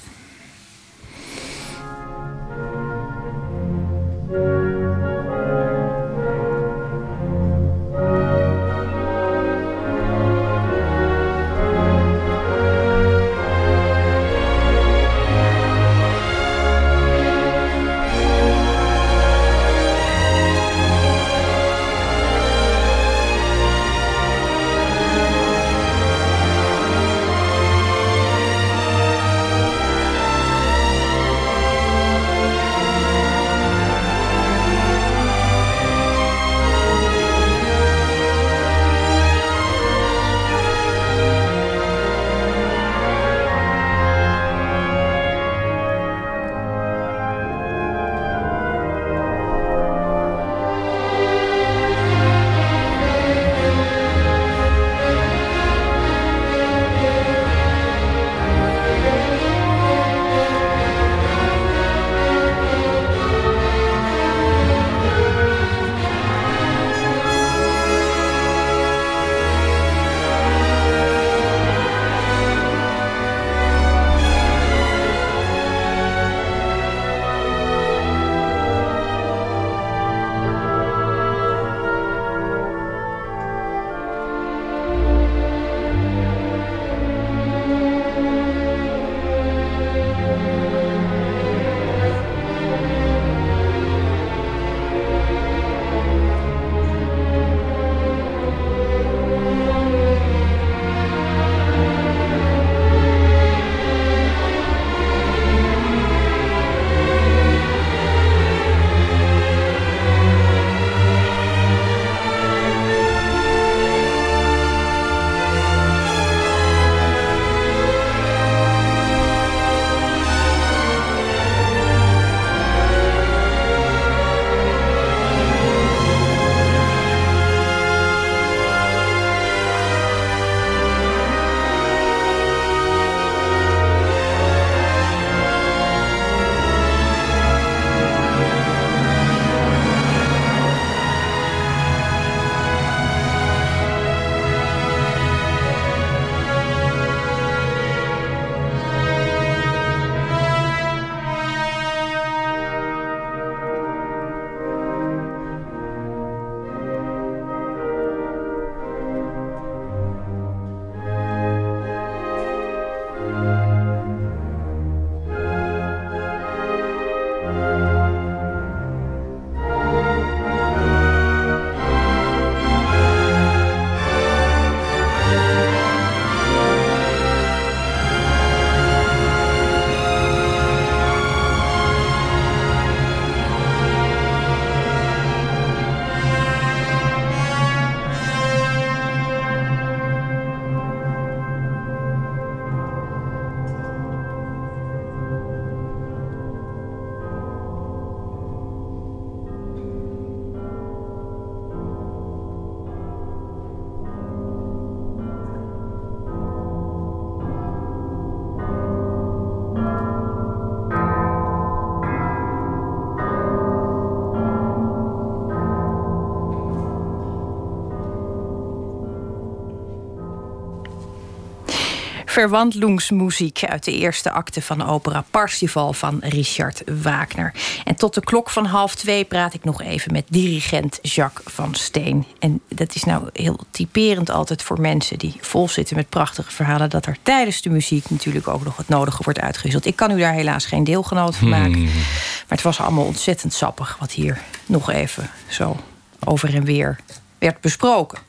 Verwandlungsmuziek 222.38 223.64
uit 223.64 223.84
de 223.84 223.92
eerste 223.92 224.32
acte 224.32 224.62
van 224.62 224.78
de 224.78 224.86
opera 224.86 225.26
Parsifal 225.32 225.94
van 225.94 226.20
Richard 226.22 226.84
Wagner. 227.02 227.54
En 227.84 227.96
tot 227.96 228.14
de 228.14 228.22
klok 228.22 228.50
van 228.50 228.66
half 228.66 228.96
twee 228.96 229.26
praat 229.26 229.54
ik 229.54 229.64
nog 229.64 229.82
even 229.82 230.12
met 230.12 230.26
dirigent 230.30 231.00
Jacques 231.02 231.54
van 231.54 231.76
Steen. 231.76 232.26
En 232.40 232.62
dat 232.68 232.96
is 232.96 233.04
nou 233.04 233.30
heel 233.34 233.60
typerend 233.72 234.30
altijd 234.30 234.64
voor 234.64 234.82
mensen 234.82 235.18
die 235.18 235.36
vol 235.42 235.70
zitten 235.70 235.96
met 235.96 236.10
prachtige 236.10 236.52
verhalen, 236.52 236.90
dat 236.90 237.06
er 237.06 237.18
tijdens 237.24 237.62
de 237.62 237.70
muziek 237.70 238.10
natuurlijk 238.10 238.48
ook 238.48 238.64
nog 238.64 238.78
het 238.78 238.90
nodige 238.90 239.24
wordt 239.24 239.40
uitgewisseld. 239.40 239.86
Ik 239.86 239.96
kan 239.96 240.12
u 240.12 240.20
daar 240.20 240.34
helaas 240.34 240.66
geen 240.66 240.84
deelgenoot 240.84 241.36
van 241.36 241.50
maken. 241.50 241.74
Hmm. 241.74 241.86
Maar 241.86 242.58
het 242.58 242.62
was 242.62 242.80
allemaal 242.80 243.06
ontzettend 243.06 243.54
sappig 243.54 243.98
wat 244.00 244.12
hier 244.12 244.42
nog 244.66 244.90
even 244.90 245.30
zo 245.48 245.78
over 246.26 246.56
en 246.56 246.64
weer 246.64 247.00
werd 247.38 247.62
besproken. 247.62 248.20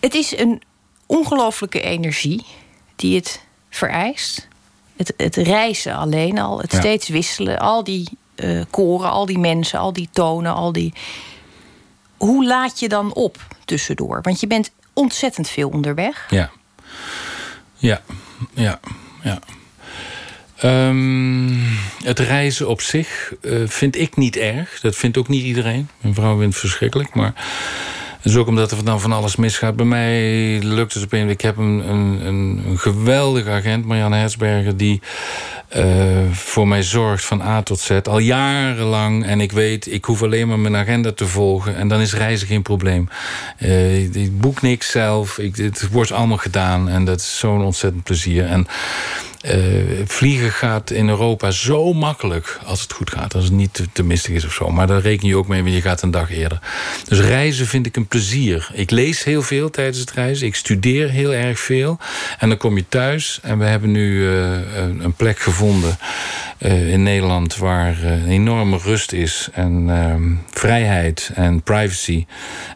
Het 0.00 0.14
is 0.14 0.38
een 0.38 0.62
ongelooflijke 1.10 1.80
energie 1.80 2.44
die 2.96 3.16
het 3.16 3.40
vereist. 3.70 4.48
Het, 4.96 5.14
het 5.16 5.36
reizen 5.36 5.94
alleen 5.94 6.38
al, 6.38 6.60
het 6.60 6.72
steeds 6.72 7.08
wisselen, 7.08 7.58
al 7.58 7.84
die 7.84 8.08
uh, 8.36 8.64
koren, 8.70 9.10
al 9.10 9.26
die 9.26 9.38
mensen, 9.38 9.78
al 9.78 9.92
die 9.92 10.08
tonen, 10.12 10.54
al 10.54 10.72
die. 10.72 10.92
Hoe 12.16 12.46
laat 12.46 12.80
je 12.80 12.88
dan 12.88 13.14
op 13.14 13.38
tussendoor? 13.64 14.18
Want 14.22 14.40
je 14.40 14.46
bent 14.46 14.70
ontzettend 14.92 15.48
veel 15.48 15.68
onderweg. 15.68 16.26
Ja, 16.30 16.50
ja, 17.76 18.02
ja, 18.54 18.80
ja. 19.22 19.38
Um, 20.64 21.78
het 22.02 22.18
reizen 22.18 22.68
op 22.68 22.80
zich 22.80 23.32
uh, 23.40 23.68
vind 23.68 23.96
ik 23.96 24.16
niet 24.16 24.36
erg. 24.36 24.80
Dat 24.80 24.96
vindt 24.96 25.16
ook 25.16 25.28
niet 25.28 25.44
iedereen. 25.44 25.88
Mijn 26.00 26.14
vrouw 26.14 26.38
vindt 26.38 26.54
het 26.54 26.60
verschrikkelijk, 26.60 27.14
maar 27.14 27.34
dus 28.22 28.36
ook 28.36 28.46
omdat 28.46 28.70
er 28.70 28.84
dan 28.84 29.00
van 29.00 29.12
alles 29.12 29.36
misgaat. 29.36 29.76
Bij 29.76 29.86
mij 29.86 30.58
lukt 30.62 30.94
het 30.94 31.02
op 31.02 31.12
een 31.12 31.28
Ik 31.28 31.40
heb 31.40 31.56
een, 31.56 31.88
een, 31.88 32.26
een 32.26 32.78
geweldige 32.78 33.50
agent, 33.50 33.84
Marianne 33.84 34.16
Herzberger... 34.16 34.76
die 34.76 35.00
uh, 35.76 36.30
voor 36.32 36.68
mij 36.68 36.82
zorgt 36.82 37.24
van 37.24 37.42
A 37.42 37.62
tot 37.62 37.80
Z. 37.80 37.90
Al 38.02 38.18
jarenlang. 38.18 39.24
En 39.26 39.40
ik 39.40 39.52
weet, 39.52 39.92
ik 39.92 40.04
hoef 40.04 40.22
alleen 40.22 40.48
maar 40.48 40.58
mijn 40.58 40.76
agenda 40.76 41.12
te 41.12 41.26
volgen. 41.26 41.76
En 41.76 41.88
dan 41.88 42.00
is 42.00 42.14
reizen 42.14 42.46
geen 42.46 42.62
probleem. 42.62 43.08
Uh, 43.58 44.14
ik 44.14 44.40
boek 44.40 44.62
niks 44.62 44.90
zelf. 44.90 45.36
Het 45.36 45.88
wordt 45.90 46.12
allemaal 46.12 46.36
gedaan. 46.36 46.88
En 46.88 47.04
dat 47.04 47.20
is 47.20 47.38
zo'n 47.38 47.64
ontzettend 47.64 48.04
plezier. 48.04 48.46
En 48.46 48.66
uh, 49.42 49.52
vliegen 50.04 50.50
gaat 50.50 50.90
in 50.90 51.08
Europa 51.08 51.50
zo 51.50 51.92
makkelijk 51.92 52.58
als 52.64 52.80
het 52.80 52.92
goed 52.92 53.10
gaat. 53.10 53.34
Als 53.34 53.44
het 53.44 53.52
niet 53.52 53.82
te, 53.92 54.02
mistig 54.02 54.34
is 54.34 54.44
of 54.44 54.52
zo. 54.52 54.70
Maar 54.70 54.86
daar 54.86 55.00
reken 55.00 55.28
je 55.28 55.36
ook 55.36 55.48
mee, 55.48 55.62
want 55.62 55.74
je 55.74 55.80
gaat 55.80 56.02
een 56.02 56.10
dag 56.10 56.30
eerder. 56.30 56.58
Dus 57.08 57.20
reizen 57.20 57.66
vind 57.66 57.86
ik 57.86 57.96
een 57.96 58.06
plezier. 58.06 58.70
Ik 58.72 58.90
lees 58.90 59.24
heel 59.24 59.42
veel 59.42 59.70
tijdens 59.70 59.98
het 59.98 60.10
reizen. 60.10 60.46
Ik 60.46 60.54
studeer 60.54 61.10
heel 61.10 61.32
erg 61.32 61.60
veel. 61.60 61.98
En 62.38 62.48
dan 62.48 62.58
kom 62.58 62.76
je 62.76 62.84
thuis. 62.88 63.38
En 63.42 63.58
we 63.58 63.64
hebben 63.64 63.90
nu 63.90 64.20
uh, 64.20 64.58
een 64.76 65.14
plek 65.16 65.38
gevonden 65.38 65.98
uh, 66.60 66.92
in 66.92 67.02
Nederland... 67.02 67.56
waar 67.56 68.02
een 68.02 68.28
enorme 68.28 68.78
rust 68.78 69.12
is. 69.12 69.48
En 69.52 69.84
ehm, 69.88 70.32
vrijheid 70.50 71.30
en 71.34 71.62
privacy. 71.62 72.26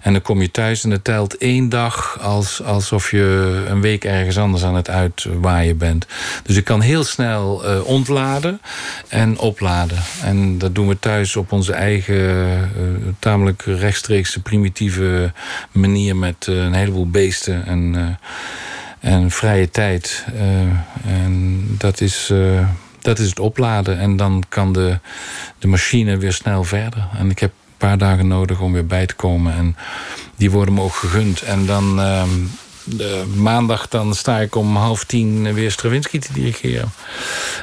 En 0.01 0.13
dan 0.13 0.23
kom 0.23 0.41
je 0.41 0.51
thuis 0.51 0.85
en 0.85 0.91
het 0.91 1.05
telt 1.05 1.37
één 1.37 1.69
dag... 1.69 2.19
Als, 2.21 2.63
alsof 2.63 3.11
je 3.11 3.65
een 3.69 3.81
week 3.81 4.05
ergens 4.05 4.39
anders 4.39 4.65
aan 4.65 4.75
het 4.75 4.91
uitwaaien 4.91 5.79
bent. 5.79 6.07
Dus 6.43 6.57
ik 6.57 6.65
kan 6.65 6.81
heel 6.81 7.05
snel 7.05 7.65
uh, 7.65 7.87
ontladen 7.87 8.61
en 9.09 9.39
opladen. 9.39 9.99
En 10.23 10.59
dat 10.59 10.75
doen 10.75 10.89
we 10.89 10.99
thuis 10.99 11.37
op 11.37 11.53
onze 11.53 11.73
eigen 11.73 12.15
uh, 12.15 12.61
tamelijk 13.19 13.63
rechtstreekse 13.63 14.43
primitieve 14.43 15.33
manier... 15.73 16.17
met 16.17 16.47
een 16.47 16.75
heleboel 16.75 17.11
beesten 17.11 17.67
en, 17.67 18.19
en 19.01 19.31
vrije 19.31 19.71
tijd. 19.71 20.25
en 21.05 21.65
dat 21.79 22.01
is 22.01 22.33
dat 23.05 23.19
is 23.19 23.29
het 23.29 23.39
opladen. 23.41 23.99
En 23.99 24.17
dan 24.17 24.43
kan 24.49 24.73
de, 24.73 24.99
de 25.59 25.67
machine 25.67 26.17
weer 26.17 26.33
snel 26.33 26.65
verder. 26.65 27.09
En 27.19 27.31
ik 27.31 27.39
heb 27.39 27.51
een 27.51 27.77
paar 27.77 27.99
dagen 27.99 28.27
nodig 28.27 28.61
om 28.61 28.73
weer 28.73 28.87
bij 28.87 29.07
te 29.07 29.15
komen. 29.15 29.55
En 29.55 29.77
die 30.37 30.51
worden 30.51 30.75
me 30.75 30.81
ook 30.81 30.95
gegund. 30.95 31.43
En 31.43 31.67
dan, 31.67 31.99
uh, 31.99 32.23
de 32.85 33.25
maandag 33.37 33.89
dan 33.89 34.15
sta 34.15 34.41
ik 34.41 34.55
om 34.55 34.77
half 34.77 35.05
tien 35.05 35.55
weer 35.55 35.71
Stravinsky 35.71 36.19
te 36.19 36.33
dirigeren. 36.33 36.93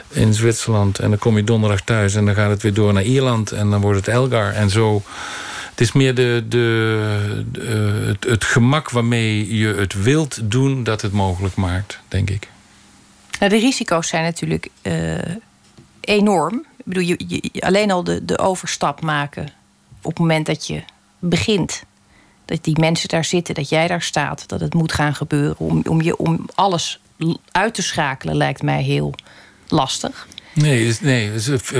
In 0.09 0.33
Zwitserland. 0.33 0.99
En 0.99 1.09
dan 1.09 1.19
kom 1.19 1.37
je 1.37 1.43
donderdag 1.43 1.81
thuis 1.81 2.15
en 2.15 2.25
dan 2.25 2.35
gaat 2.35 2.49
het 2.49 2.61
weer 2.61 2.73
door 2.73 2.93
naar 2.93 3.03
Ierland. 3.03 3.51
En 3.51 3.69
dan 3.69 3.81
wordt 3.81 4.05
het 4.05 4.07
Elgar. 4.07 4.51
En 4.51 4.69
zo... 4.69 5.03
Het 5.69 5.81
is 5.81 5.91
meer 5.91 6.15
de, 6.15 6.43
de, 6.47 7.67
het, 8.05 8.23
het, 8.23 8.43
gemak 8.43 8.89
waarmee 8.89 9.55
je 9.57 9.67
het 9.67 10.03
wilt 10.03 10.39
doen 10.51 10.83
dat 10.83 11.01
het 11.01 11.11
mogelijk 11.11 11.55
maakt, 11.55 11.99
denk 12.07 12.29
ik. 12.29 12.50
Nou, 13.41 13.53
de 13.53 13.59
risico's 13.59 14.07
zijn 14.07 14.23
natuurlijk 14.23 14.67
uh, 14.81 15.17
enorm. 16.01 16.65
Ik 16.77 16.85
bedoel, 16.85 17.03
je, 17.03 17.51
alleen 17.59 17.91
al 17.91 18.03
de, 18.03 18.25
de 18.25 18.37
overstap 18.37 19.01
maken 19.01 19.49
op 20.01 20.09
het 20.09 20.19
moment 20.19 20.45
dat 20.45 20.67
je 20.67 20.83
begint 21.19 21.83
dat 22.45 22.63
die 22.63 22.79
mensen 22.79 23.09
daar 23.09 23.25
zitten, 23.25 23.55
dat 23.55 23.69
jij 23.69 23.87
daar 23.87 24.01
staat, 24.01 24.47
dat 24.47 24.59
het 24.59 24.73
moet 24.73 24.91
gaan 24.91 25.15
gebeuren. 25.15 25.55
Om, 25.57 25.81
om, 25.89 26.01
je, 26.01 26.17
om 26.17 26.45
alles 26.55 26.99
uit 27.51 27.73
te 27.73 27.81
schakelen 27.81 28.35
lijkt 28.35 28.61
mij 28.61 28.83
heel 28.83 29.13
lastig. 29.67 30.27
Nee, 30.53 30.97
nee 31.01 31.31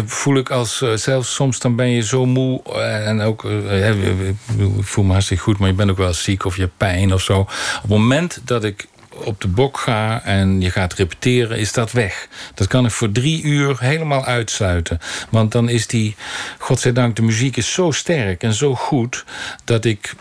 voel 0.05 0.35
ik 0.35 0.49
als 0.49 0.81
uh, 0.81 0.93
zelfs 0.93 1.33
soms 1.33 1.59
dan 1.59 1.75
ben 1.75 1.89
je 1.89 2.01
zo 2.03 2.25
moe 2.25 2.61
uh, 2.67 3.07
en 3.07 3.21
ook 3.21 3.43
ik 3.43 4.35
voel 4.79 5.03
me 5.03 5.11
hartstikke 5.11 5.43
goed, 5.43 5.57
maar 5.57 5.67
je 5.67 5.75
bent 5.75 5.89
ook 5.89 5.97
wel 5.97 6.13
ziek 6.13 6.45
of 6.45 6.55
je 6.55 6.61
hebt 6.61 6.77
pijn 6.77 7.13
of 7.13 7.21
zo. 7.21 7.39
Op 7.39 7.49
het 7.81 7.89
moment 7.89 8.41
dat 8.43 8.63
ik 8.63 8.87
op 9.13 9.41
de 9.41 9.47
bok 9.47 9.77
ga 9.77 10.23
en 10.23 10.61
je 10.61 10.71
gaat 10.71 10.93
repeteren, 10.93 11.57
is 11.57 11.73
dat 11.73 11.91
weg. 11.91 12.27
Dat 12.53 12.67
kan 12.67 12.85
ik 12.85 12.91
voor 12.91 13.11
drie 13.11 13.43
uur 13.43 13.79
helemaal 13.79 14.25
uitsluiten. 14.25 14.99
Want 15.29 15.51
dan 15.51 15.69
is 15.69 15.87
die, 15.87 16.15
godzijdank, 16.57 17.15
de 17.15 17.21
muziek 17.21 17.57
is 17.57 17.71
zo 17.71 17.91
sterk 17.91 18.43
en 18.43 18.53
zo 18.53 18.75
goed 18.75 19.25
dat 19.63 19.85
ik 19.85 20.15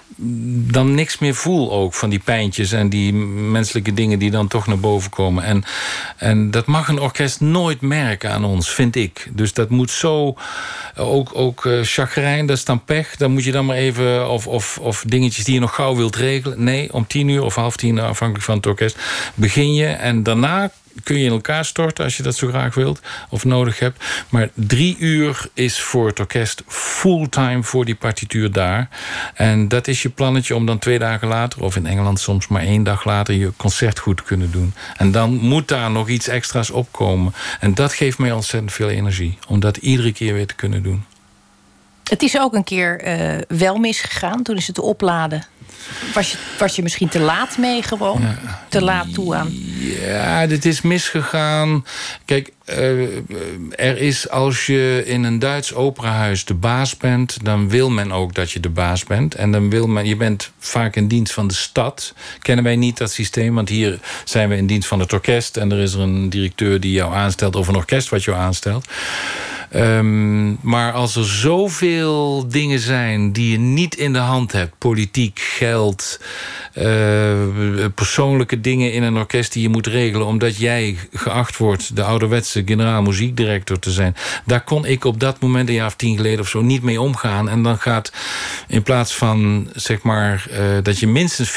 dan 0.73 0.95
niks 0.95 1.18
meer 1.18 1.35
voel 1.35 1.73
ook 1.73 1.95
van 1.95 2.11
die 2.11 2.18
pijntjes 2.18 2.73
en 2.73 2.89
die 2.89 3.12
menselijke 3.12 3.95
dingen 3.95 4.18
die 4.18 4.31
dan 4.31 4.49
toch 4.49 4.66
naar 4.66 4.79
boven 4.79 5.11
komen. 5.11 5.45
En, 5.45 5.64
en 6.16 6.51
dat 6.51 6.66
mag 6.66 6.89
een 6.89 7.01
orkest 7.01 7.41
nooit 7.41 7.81
merken 7.81 8.31
aan 8.31 8.45
ons, 8.45 8.71
vind 8.71 8.97
ik. 8.97 9.29
Dus 9.33 9.53
dat 9.53 9.71
moet 9.71 9.91
zo, 9.91 10.35
ook, 10.97 11.31
ook 11.33 11.64
uh, 11.64 11.79
chagrijn, 11.83 12.47
dat 12.47 12.57
is 12.57 12.64
dan 12.64 12.85
pech. 12.85 13.16
Dan 13.16 13.33
moet 13.33 13.45
je 13.45 13.53
dan 13.53 13.66
maar 13.66 13.77
even, 13.77 14.31
of, 14.31 14.47
of, 14.47 14.79
of 14.79 15.05
dingetjes 15.07 15.45
die 15.45 15.55
je 15.55 15.61
nog 15.61 15.75
gauw 15.75 15.97
wilt 15.97 16.16
regelen. 16.16 16.64
Nee, 16.64 16.93
om 16.93 17.07
tien 17.07 17.29
uur 17.29 17.43
of 17.43 17.55
half 17.55 17.77
tien, 17.77 17.99
afhankelijk 17.99 18.45
van 18.45 18.57
het 18.57 18.66
orkest, 18.66 18.99
begin 19.35 19.75
je. 19.75 19.87
En 19.87 20.23
daarna 20.23 20.71
kun 21.03 21.18
je 21.18 21.24
in 21.24 21.30
elkaar 21.30 21.64
storten 21.64 22.05
als 22.05 22.16
je 22.16 22.22
dat 22.22 22.36
zo 22.36 22.49
graag 22.49 22.74
wilt 22.74 23.01
of 23.28 23.45
nodig 23.45 23.78
hebt. 23.78 24.05
Maar 24.28 24.49
drie 24.55 24.97
uur 24.99 25.49
is 25.55 25.80
voor 25.80 26.07
het 26.07 26.20
orkest 26.20 26.62
fulltime 26.66 27.62
voor 27.62 27.84
die 27.84 27.95
partituur 27.95 28.53
daar. 28.53 28.88
En 29.34 29.68
dat 29.68 29.88
is 29.88 30.03
je 30.03 30.09
plannetje 30.09 30.55
om 30.55 30.66
dan 30.66 30.78
twee 30.78 30.99
dagen 30.99 31.28
later, 31.28 31.62
of 31.62 31.76
in 31.76 31.86
Engeland 31.86 32.20
soms 32.20 32.49
maar 32.49 32.62
één 32.62 32.82
dag 32.82 33.05
later, 33.05 33.34
je 33.34 33.53
concert 33.57 33.99
goed 33.99 34.16
te 34.16 34.22
kunnen 34.22 34.51
doen. 34.51 34.74
En 34.97 35.12
dan 35.12 35.34
moet 35.34 35.68
daar 35.68 35.91
nog 35.91 36.09
iets 36.09 36.28
extra's 36.28 36.70
opkomen. 36.70 37.34
En 37.61 37.74
dat 37.74 37.93
geeft 37.93 38.18
mij 38.18 38.32
ontzettend 38.32 38.72
veel 38.72 38.88
energie 38.88 39.38
om 39.49 39.61
dat 39.61 39.76
iedere 39.76 40.12
keer 40.12 40.34
weer 40.34 40.47
te 40.47 40.55
kunnen 40.55 40.82
doen. 40.82 41.05
Het 42.05 42.22
is 42.22 42.38
ook 42.38 42.55
een 42.55 42.64
keer 42.64 43.07
uh, 43.07 43.59
wel 43.59 43.76
misgegaan. 43.76 44.42
Toen 44.42 44.57
is 44.57 44.66
het 44.66 44.78
opladen 44.78 45.46
was 46.14 46.30
je, 46.30 46.38
was 46.59 46.76
je 46.76 46.82
misschien 46.82 47.09
te 47.09 47.20
laat 47.20 47.59
mee 47.59 47.82
gewoon? 47.82 48.22
Te 48.68 48.82
laat 48.82 49.14
toe 49.14 49.34
aan? 49.34 49.53
Ja, 50.01 50.46
dit 50.46 50.64
is 50.64 50.80
misgegaan. 50.80 51.84
Kijk, 52.24 52.53
uh, 52.66 53.16
er 53.70 53.98
is 53.98 54.28
als 54.28 54.66
je 54.66 55.03
in 55.07 55.22
een 55.24 55.38
Duits 55.38 55.74
operahuis 55.74 56.44
de 56.44 56.55
baas 56.55 56.96
bent... 56.96 57.44
dan 57.44 57.68
wil 57.68 57.90
men 57.90 58.12
ook 58.12 58.34
dat 58.34 58.51
je 58.51 58.61
de 58.61 58.68
baas 58.68 59.05
bent. 59.05 59.34
En 59.34 59.53
dan 59.53 59.70
wil 59.70 59.86
men, 59.86 60.07
je 60.07 60.16
bent 60.16 60.51
vaak 60.59 60.96
in 60.96 61.09
dienst 61.09 61.32
van 61.32 61.48
de 61.48 61.55
stad. 61.55 62.14
Kennen 62.38 62.64
wij 62.64 62.76
niet 62.76 62.98
dat 62.98 63.12
systeem, 63.12 63.55
want 63.55 63.68
hier 63.68 63.98
zijn 64.24 64.48
we 64.48 64.57
in 64.57 64.66
dienst 64.66 64.88
van 64.88 65.01
het 65.01 65.12
orkest... 65.12 65.57
en 65.57 65.72
er 65.72 65.78
is 65.78 65.92
er 65.92 66.01
een 66.01 66.30
directeur 66.30 66.80
die 66.80 66.92
jou 66.92 67.14
aanstelt... 67.14 67.57
of 67.57 67.68
een 67.68 67.76
orkest 67.76 68.09
wat 68.09 68.24
jou 68.24 68.38
aanstelt. 68.38 68.86
Um, 69.77 70.59
maar 70.61 70.93
als 70.93 71.16
er 71.16 71.25
zoveel 71.25 72.49
dingen 72.49 72.79
zijn 72.79 73.33
die 73.33 73.51
je 73.51 73.59
niet 73.59 73.97
in 73.97 74.12
de 74.12 74.18
hand 74.18 74.53
hebt... 74.53 74.79
politiek, 74.79 75.39
geld, 75.39 76.21
uh, 76.75 76.85
persoonlijke 77.95 78.61
dingen 78.61 78.93
in 78.93 79.03
een 79.03 79.16
orkest 79.16 79.53
die 79.53 79.62
je 79.62 79.68
moet 79.68 79.87
regelen... 79.87 80.27
omdat 80.27 80.57
jij 80.57 80.97
geacht 81.12 81.57
wordt 81.57 81.97
de 81.97 82.03
ouderwetse 82.03 82.62
generaal 82.66 83.03
muziekdirector 83.03 83.79
te 83.79 83.91
zijn... 83.91 84.16
daar 84.45 84.64
kon 84.64 84.85
ik 84.85 85.05
op 85.05 85.21
dat 85.21 85.41
moment, 85.41 85.68
een 85.68 85.75
jaar 85.75 85.87
of 85.87 85.97
tien 85.97 86.16
geleden 86.16 86.41
of 86.41 86.49
zo, 86.49 86.61
niet 86.61 86.83
mee 86.83 87.01
omgaan. 87.01 87.49
En 87.49 87.62
dan 87.62 87.79
gaat 87.79 88.12
in 88.68 88.83
plaats 88.83 89.14
van, 89.14 89.68
zeg 89.75 90.03
maar, 90.03 90.47
uh, 90.51 90.59
dat 90.83 90.99
je 90.99 91.07
minstens 91.07 91.51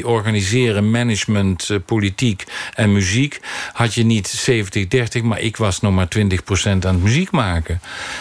50-50... 0.00 0.02
organiseren, 0.02 0.90
management, 0.90 1.68
uh, 1.68 1.78
politiek 1.86 2.44
en 2.74 2.92
muziek... 2.92 3.40
had 3.72 3.94
je 3.94 4.04
niet 4.04 4.50
70-30, 5.18 5.22
maar 5.22 5.40
ik 5.40 5.56
was 5.56 5.80
nog 5.80 5.94
maar 5.94 6.08
20% 6.18 6.20
aan 6.64 6.80
het 6.80 7.02
muziek 7.02 7.27
maken. 7.30 7.80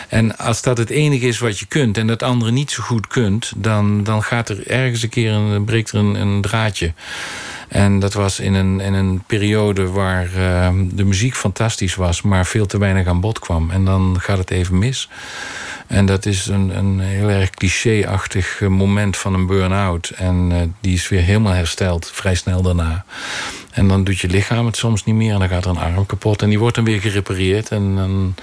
En 0.09 0.37
als 0.37 0.61
dat 0.61 0.77
het 0.77 0.89
enige 0.89 1.27
is 1.27 1.39
wat 1.39 1.59
je 1.59 1.65
kunt 1.65 1.97
en 1.97 2.07
dat 2.07 2.23
andere 2.23 2.51
niet 2.51 2.71
zo 2.71 2.83
goed 2.83 3.07
kunt, 3.07 3.51
dan, 3.55 4.03
dan 4.03 4.23
gaat 4.23 4.49
er 4.49 4.67
ergens 4.67 5.03
een 5.03 5.09
keer 5.09 5.31
een, 5.31 5.65
breekt 5.65 5.91
er 5.91 5.99
een, 5.99 6.15
een 6.15 6.41
draadje. 6.41 6.93
En 7.67 7.99
dat 7.99 8.13
was 8.13 8.39
in 8.39 8.53
een, 8.53 8.79
in 8.79 8.93
een 8.93 9.23
periode 9.27 9.87
waar 9.87 10.29
de 10.91 11.03
muziek 11.03 11.35
fantastisch 11.35 11.95
was, 11.95 12.21
maar 12.21 12.45
veel 12.45 12.65
te 12.65 12.77
weinig 12.77 13.07
aan 13.07 13.19
bod 13.19 13.39
kwam. 13.39 13.69
En 13.71 13.85
dan 13.85 14.17
gaat 14.19 14.37
het 14.37 14.51
even 14.51 14.77
mis. 14.77 15.09
En 15.87 16.05
dat 16.05 16.25
is 16.25 16.47
een, 16.47 16.77
een 16.77 16.99
heel 16.99 17.29
erg 17.29 17.49
cliché-achtig 17.49 18.59
moment 18.59 19.17
van 19.17 19.33
een 19.33 19.47
burn-out. 19.47 20.09
En 20.09 20.75
die 20.81 20.93
is 20.93 21.09
weer 21.09 21.21
helemaal 21.21 21.53
hersteld, 21.53 22.11
vrij 22.13 22.35
snel 22.35 22.61
daarna. 22.61 23.05
En 23.77 23.87
dan 23.87 24.03
doet 24.03 24.19
je 24.19 24.27
lichaam 24.27 24.65
het 24.65 24.77
soms 24.77 25.03
niet 25.03 25.15
meer. 25.15 25.33
En 25.33 25.39
dan 25.39 25.49
gaat 25.49 25.63
er 25.65 25.69
een 25.69 25.77
arm 25.77 26.05
kapot. 26.05 26.41
En 26.41 26.49
die 26.49 26.59
wordt 26.59 26.75
dan 26.75 26.83
weer 26.83 27.01
gerepareerd. 27.01 27.69
En 27.69 27.95
dan 27.95 28.35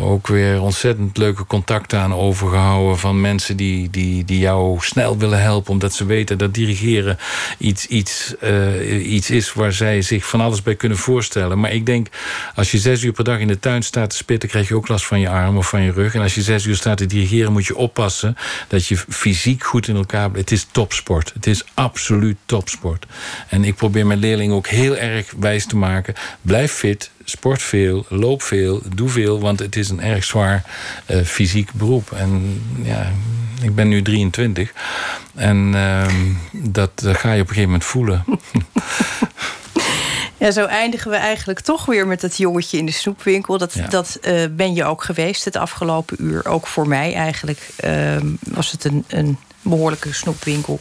ook 0.00 0.26
weer 0.26 0.60
ontzettend 0.60 1.16
leuke 1.16 1.46
contacten 1.46 1.98
aan 1.98 2.14
overgehouden. 2.14 2.98
Van 2.98 3.20
mensen 3.20 3.56
die, 3.56 3.90
die, 3.90 4.24
die 4.24 4.38
jou 4.38 4.78
snel 4.80 5.18
willen 5.18 5.40
helpen. 5.40 5.72
Omdat 5.72 5.94
ze 5.94 6.04
weten 6.04 6.38
dat 6.38 6.54
dirigeren 6.54 7.18
iets, 7.58 7.86
iets, 7.86 8.34
uh, 8.42 9.12
iets 9.12 9.30
is 9.30 9.52
waar 9.52 9.72
zij 9.72 10.02
zich 10.02 10.26
van 10.26 10.40
alles 10.40 10.62
bij 10.62 10.74
kunnen 10.74 10.98
voorstellen. 10.98 11.60
Maar 11.60 11.72
ik 11.72 11.86
denk, 11.86 12.06
als 12.54 12.70
je 12.70 12.78
zes 12.78 13.02
uur 13.02 13.12
per 13.12 13.24
dag 13.24 13.38
in 13.38 13.48
de 13.48 13.58
tuin 13.58 13.82
staat 13.82 14.10
te 14.10 14.16
spitten. 14.16 14.48
krijg 14.48 14.68
je 14.68 14.76
ook 14.76 14.88
last 14.88 15.06
van 15.06 15.20
je 15.20 15.28
arm 15.28 15.56
of 15.56 15.68
van 15.68 15.82
je 15.82 15.92
rug. 15.92 16.14
En 16.14 16.22
als 16.22 16.34
je 16.34 16.42
zes 16.42 16.64
uur 16.64 16.76
staat 16.76 16.98
te 16.98 17.06
dirigeren, 17.06 17.52
moet 17.52 17.66
je 17.66 17.76
oppassen 17.76 18.36
dat 18.68 18.86
je 18.86 18.96
fysiek 19.08 19.64
goed 19.64 19.88
in 19.88 19.96
elkaar. 19.96 20.30
Het 20.32 20.50
is 20.50 20.66
topsport. 20.70 21.32
Het 21.32 21.46
is 21.46 21.64
absoluut 21.74 22.36
topsport. 22.46 23.06
En 23.48 23.64
ik 23.64 23.74
probeer 23.74 24.06
mijn 24.06 24.18
leerlingen 24.18 24.45
ook 24.52 24.66
heel 24.66 24.96
erg 24.96 25.32
wijs 25.38 25.66
te 25.66 25.76
maken. 25.76 26.14
Blijf 26.40 26.72
fit, 26.72 27.10
sport 27.24 27.62
veel, 27.62 28.06
loop 28.08 28.42
veel, 28.42 28.82
doe 28.94 29.08
veel. 29.08 29.40
Want 29.40 29.58
het 29.58 29.76
is 29.76 29.88
een 29.88 30.02
erg 30.02 30.24
zwaar 30.24 30.64
uh, 31.06 31.22
fysiek 31.22 31.72
beroep. 31.72 32.12
En 32.12 32.62
ja, 32.82 33.12
ik 33.62 33.74
ben 33.74 33.88
nu 33.88 34.02
23. 34.02 34.72
En 35.34 35.72
uh, 35.74 36.06
dat 36.52 36.90
ga 37.04 37.32
je 37.32 37.42
op 37.42 37.48
een 37.48 37.54
gegeven 37.54 37.62
moment 37.62 37.84
voelen. 37.84 38.24
Ja, 40.38 40.50
zo 40.50 40.64
eindigen 40.64 41.10
we 41.10 41.16
eigenlijk 41.16 41.60
toch 41.60 41.84
weer 41.84 42.06
met 42.06 42.20
dat 42.20 42.36
jongetje 42.36 42.78
in 42.78 42.86
de 42.86 42.92
snoepwinkel. 42.92 43.58
Dat, 43.58 43.74
dat 43.88 44.18
uh, 44.22 44.44
ben 44.50 44.74
je 44.74 44.84
ook 44.84 45.04
geweest 45.04 45.44
het 45.44 45.56
afgelopen 45.56 46.16
uur. 46.20 46.46
Ook 46.46 46.66
voor 46.66 46.88
mij 46.88 47.14
eigenlijk 47.14 47.68
uh, 47.84 48.16
was 48.40 48.70
het 48.70 48.84
een, 48.84 49.04
een 49.08 49.38
behoorlijke 49.62 50.12
snoepwinkel. 50.12 50.80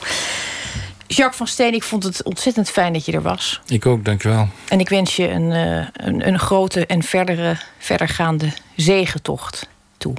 Jacques 1.08 1.38
van 1.38 1.48
Steen, 1.48 1.74
ik 1.74 1.84
vond 1.84 2.04
het 2.04 2.24
ontzettend 2.24 2.70
fijn 2.70 2.94
dat 2.94 3.06
je 3.06 3.12
er 3.12 3.22
was. 3.22 3.62
Ik 3.68 3.86
ook, 3.86 4.06
dankjewel. 4.06 4.48
En 4.68 4.80
ik 4.80 4.90
wens 4.90 5.16
je 5.16 5.30
een, 5.30 5.52
uh, 5.52 5.88
een, 5.94 6.28
een, 6.28 6.40
grote 6.40 6.86
en 6.86 7.04
verdere, 7.04 7.58
verdergaande 7.80 8.54
zegentocht 8.76 9.68
toe. 9.98 10.14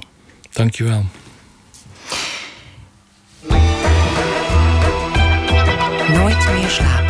Dankjewel. 0.51 1.05
Nooit 6.07 6.47
meer 6.53 6.69
slapen 6.69 7.06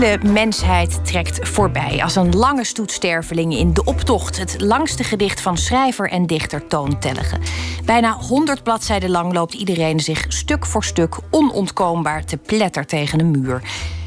hele 0.00 0.32
mensheid 0.32 1.04
trekt 1.04 1.48
voorbij 1.48 2.02
als 2.02 2.16
een 2.16 2.36
lange 2.36 2.64
stoet 2.64 2.92
stervelingen 2.92 3.58
in 3.58 3.72
De 3.72 3.84
Optocht, 3.84 4.38
het 4.38 4.60
langste 4.60 5.04
gedicht 5.04 5.40
van 5.40 5.56
schrijver 5.56 6.10
en 6.10 6.26
dichter 6.26 6.66
Toon 6.66 6.98
Tellige. 6.98 7.38
Bijna 7.84 8.12
100 8.12 8.62
bladzijden 8.62 9.10
lang 9.10 9.32
loopt 9.32 9.54
iedereen 9.54 10.00
zich 10.00 10.24
stuk 10.28 10.66
voor 10.66 10.84
stuk 10.84 11.18
onontkoombaar 11.30 12.24
te 12.24 12.36
pletter 12.36 12.86
tegen 12.86 13.20
een 13.20 13.30
muur. 13.30 13.62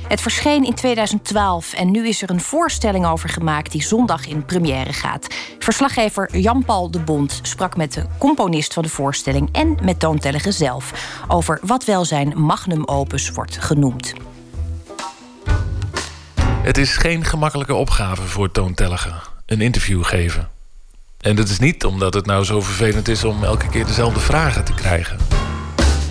Het 0.08 0.22
verscheen 0.22 0.64
in 0.64 0.74
2012 0.74 1.74
en 1.74 1.92
nu 1.92 2.08
is 2.08 2.22
er 2.22 2.30
een 2.30 2.42
voorstelling 2.42 3.06
over 3.06 3.30
gemaakt 3.30 3.72
die 3.72 3.84
zondag 3.84 4.28
in 4.28 4.46
première 4.46 4.94
gaat. 4.94 5.28
Verslaggever 5.60 6.38
Jan-Paul 6.38 6.92
de 6.92 7.00
Bond 7.00 7.40
sprak 7.42 7.78
met 7.78 7.94
de 7.94 8.06
componist 8.18 8.74
van 8.74 8.84
de 8.84 8.90
voorstelling 8.90 9.50
en 9.52 9.78
met 9.82 10.00
Toon 10.00 10.20
Tellige 10.20 10.52
zelf 10.52 11.18
over 11.28 11.60
wat 11.62 11.86
wel 11.86 12.06
zijn 12.06 12.42
magnum 12.42 12.86
opus 12.86 13.32
wordt 13.32 13.58
genoemd. 13.58 14.14
Het 16.62 16.78
is 16.78 16.98
geen 16.98 17.26
gemakkelijke 17.26 17.74
opgave 17.74 18.22
voor 18.22 18.52
toontelligen. 18.52 19.22
Een 19.46 19.62
interview 19.62 20.04
geven. 20.04 20.50
En 21.22 21.36
dat 21.36 21.50
is 21.50 21.60
niet 21.60 21.86
omdat 21.86 22.14
het 22.14 22.26
nou 22.26 22.44
zo 22.44 22.62
vervelend 22.62 23.08
is 23.08 23.24
om 23.24 23.44
elke 23.44 23.70
keer 23.70 23.86
dezelfde 23.86 24.20
vragen 24.20 24.64
te 24.64 24.74
krijgen. 24.74 25.18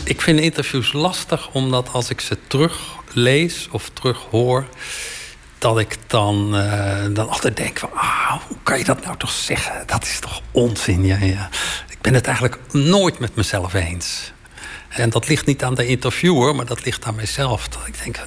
Ik 0.05 0.21
vind 0.21 0.41
interviews 0.41 0.93
lastig 0.93 1.51
omdat 1.53 1.89
als 1.93 2.11
ik 2.11 2.21
ze 2.21 2.39
teruglees 2.47 3.69
of 3.71 3.91
terughoor, 3.93 4.67
dat 5.59 5.79
ik 5.79 5.97
dan, 6.07 6.55
uh, 6.55 7.05
dan 7.13 7.29
altijd 7.29 7.57
denk 7.57 7.79
van, 7.79 7.91
ah, 7.95 8.33
hoe 8.49 8.57
kan 8.63 8.79
je 8.79 8.85
dat 8.85 9.05
nou 9.05 9.17
toch 9.17 9.31
zeggen? 9.31 9.83
Dat 9.87 10.05
is 10.05 10.19
toch 10.21 10.43
onzin. 10.51 11.05
Ja, 11.05 11.17
ja. 11.17 11.49
Ik 11.89 12.01
ben 12.01 12.15
het 12.15 12.27
eigenlijk 12.27 12.59
nooit 12.73 13.19
met 13.19 13.35
mezelf 13.35 13.75
eens. 13.75 14.33
En 14.89 15.11
dat 15.11 15.29
ligt 15.29 15.47
niet 15.47 15.65
aan 15.65 15.75
de 15.75 15.87
interviewer, 15.87 16.55
maar 16.55 16.67
dat 16.67 16.85
ligt 16.85 17.05
aan 17.05 17.15
mezelf. 17.15 17.69
Dat 17.69 17.87
ik 17.87 18.05
denk, 18.05 18.19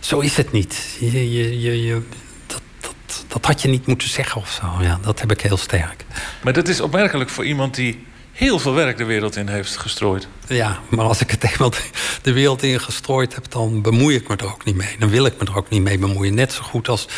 zo 0.00 0.18
is 0.18 0.36
het 0.36 0.52
niet. 0.52 0.96
Je, 1.00 1.32
je, 1.32 1.60
je, 1.60 1.82
je 1.82 2.02
dat, 2.46 2.62
dat, 2.80 3.24
dat, 3.28 3.46
had 3.46 3.62
je 3.62 3.68
niet 3.68 3.86
moeten 3.86 4.08
zeggen 4.08 4.40
of 4.40 4.50
zo. 4.50 4.82
Ja, 4.82 4.98
dat 5.02 5.20
heb 5.20 5.32
ik 5.32 5.40
heel 5.40 5.56
sterk. 5.56 6.04
Maar 6.42 6.52
dat 6.52 6.68
is 6.68 6.80
opmerkelijk 6.80 7.30
voor 7.30 7.44
iemand 7.44 7.74
die 7.74 8.06
heel 8.32 8.58
veel 8.58 8.74
werk 8.74 8.96
de 8.96 9.04
wereld 9.04 9.36
in 9.36 9.48
heeft 9.48 9.76
gestrooid. 9.76 10.28
Ja, 10.46 10.78
maar 10.88 11.04
als 11.04 11.20
ik 11.20 11.30
het 11.30 11.44
eenmaal 11.52 11.72
de 12.22 12.32
wereld 12.32 12.62
in 12.62 12.80
gestrooid 12.80 13.34
heb, 13.34 13.50
dan 13.50 13.82
bemoei 13.82 14.14
ik 14.14 14.28
me 14.28 14.36
er 14.36 14.46
ook 14.46 14.64
niet 14.64 14.76
mee. 14.76 14.96
Dan 14.98 15.08
wil 15.08 15.26
ik 15.26 15.34
me 15.38 15.46
er 15.46 15.56
ook 15.56 15.68
niet 15.68 15.82
mee 15.82 15.98
bemoeien. 15.98 16.34
Net 16.34 16.52
zo 16.52 16.62
goed 16.62 16.88
als, 16.88 17.08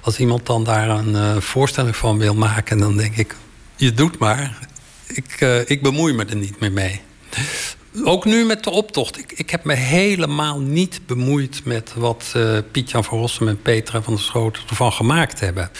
als 0.00 0.18
iemand 0.18 0.46
dan 0.46 0.64
daar 0.64 0.88
een 0.88 1.12
uh, 1.14 1.36
voorstelling 1.36 1.96
van 1.96 2.18
wil 2.18 2.34
maken. 2.34 2.72
En 2.76 2.78
dan 2.78 2.96
denk 2.96 3.16
ik, 3.16 3.36
je 3.76 3.92
doet 3.92 4.18
maar. 4.18 4.58
Ik, 5.06 5.40
uh, 5.40 5.70
ik 5.70 5.82
bemoei 5.82 6.12
me 6.12 6.24
er 6.24 6.36
niet 6.36 6.60
meer 6.60 6.72
mee 6.72 7.00
ook 8.04 8.24
nu 8.24 8.44
met 8.44 8.64
de 8.64 8.70
optocht. 8.70 9.18
Ik, 9.18 9.32
ik 9.32 9.50
heb 9.50 9.64
me 9.64 9.74
helemaal 9.74 10.60
niet 10.60 11.00
bemoeid 11.06 11.60
met 11.64 11.92
wat 11.94 12.32
uh, 12.36 12.58
Piet-Jan 12.70 13.04
van 13.04 13.18
Rossum 13.18 13.48
en 13.48 13.62
Petra 13.62 14.02
van 14.02 14.14
der 14.14 14.22
Schoot 14.22 14.62
ervan 14.68 14.92
gemaakt 14.92 15.40
hebben. 15.40 15.70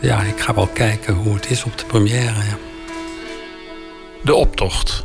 Ja, 0.00 0.20
ik 0.20 0.40
ga 0.40 0.54
wel 0.54 0.66
kijken 0.66 1.14
hoe 1.14 1.34
het 1.34 1.50
is 1.50 1.64
op 1.64 1.78
de 1.78 1.84
première. 1.84 2.34
Ja. 2.34 2.58
De 4.22 4.34
optocht. 4.34 5.04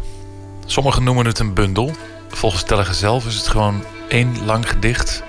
Sommigen 0.65 1.03
noemen 1.03 1.25
het 1.25 1.39
een 1.39 1.53
bundel. 1.53 1.91
Volgens 2.29 2.63
Tellige 2.63 2.93
zelf 2.93 3.25
is 3.25 3.35
het 3.35 3.47
gewoon 3.47 3.83
één 4.07 4.45
lang 4.45 4.69
gedicht 4.69 5.23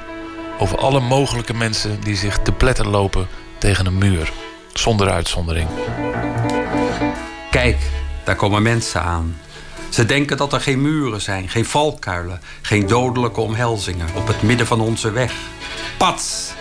over 0.59 0.79
alle 0.79 1.01
mogelijke 1.01 1.55
mensen 1.55 2.01
die 2.01 2.17
zich 2.17 2.39
te 2.39 2.53
pletter 2.53 2.89
lopen 2.89 3.29
tegen 3.59 3.87
een 3.87 3.99
muur, 3.99 4.33
zonder 4.73 5.11
uitzondering. 5.11 5.69
Kijk, 7.51 7.77
daar 8.25 8.37
komen 8.37 8.63
mensen 8.63 9.03
aan. 9.03 9.37
Ze 9.89 10.05
denken 10.05 10.37
dat 10.37 10.53
er 10.53 10.61
geen 10.61 10.83
muren 10.83 11.21
zijn, 11.21 11.49
geen 11.49 11.65
valkuilen, 11.65 12.41
geen 12.63 12.87
dodelijke 12.87 13.41
omhelzingen 13.41 14.07
op 14.17 14.27
het 14.27 14.43
midden 14.43 14.67
van 14.67 14.81
onze 14.81 15.11
weg. 15.11 15.35
Pats! 15.99 16.55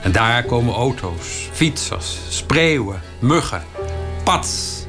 En 0.00 0.12
daar 0.12 0.44
komen 0.44 0.74
auto's, 0.74 1.48
fietsers, 1.52 2.18
spreeuwen, 2.28 3.00
muggen. 3.18 3.64
Pats! 4.24 4.86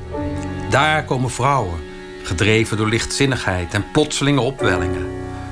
Daar 0.70 1.06
komen 1.06 1.32
vrouwen, 1.32 1.80
gedreven 2.24 2.78
door 2.78 2.88
lichtzinnigheid 2.88 3.74
en 3.74 3.92
plotselinge 3.92 4.42
opwellingen. 4.42 5.08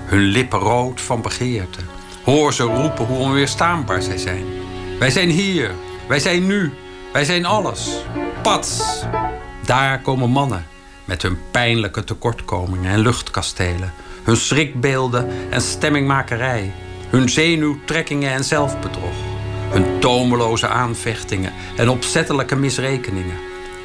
Hun 0.06 0.22
lippen 0.22 0.60
rood 0.60 1.02
van 1.02 1.22
begeerte. 1.22 1.80
Hoor 2.24 2.54
ze 2.54 2.64
roepen 2.64 3.06
hoe 3.06 3.18
onweerstaanbaar 3.18 4.02
zij 4.02 4.18
zijn. 4.18 4.46
Wij 5.00 5.10
zijn 5.10 5.30
hier, 5.30 5.72
wij 6.08 6.20
zijn 6.20 6.48
nu, 6.48 6.74
wij 7.14 7.26
zijn 7.26 7.46
alles. 7.46 7.90
Pats! 8.42 9.04
Daar 9.66 10.02
komen 10.02 10.30
mannen 10.30 10.66
met 11.10 11.22
hun 11.22 11.38
pijnlijke 11.52 12.04
tekortkomingen 12.04 12.92
en 12.92 13.00
luchtkastelen, 13.00 13.94
hun 14.24 14.38
schrikbeelden 14.38 15.28
en 15.50 15.62
stemmingmakerij, 15.62 16.74
hun 17.10 17.30
zenuwtrekkingen 17.30 18.32
en 18.32 18.44
zelfbedrog, 18.44 19.16
hun 19.70 20.00
tomeloze 20.00 20.68
aanvechtingen 20.68 21.54
en 21.78 21.90
opzettelijke 21.90 22.56
misrekeningen. 22.56 23.36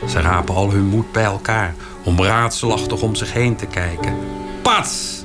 Ze 0.08 0.20
rapen 0.20 0.54
al 0.54 0.70
hun 0.70 0.86
moed 0.86 1.12
bij 1.12 1.24
elkaar 1.24 1.74
om 2.02 2.22
raadselachtig 2.22 3.02
om 3.02 3.14
zich 3.14 3.32
heen 3.32 3.56
te 3.56 3.66
kijken. 3.66 4.16
Pats! 4.62 5.24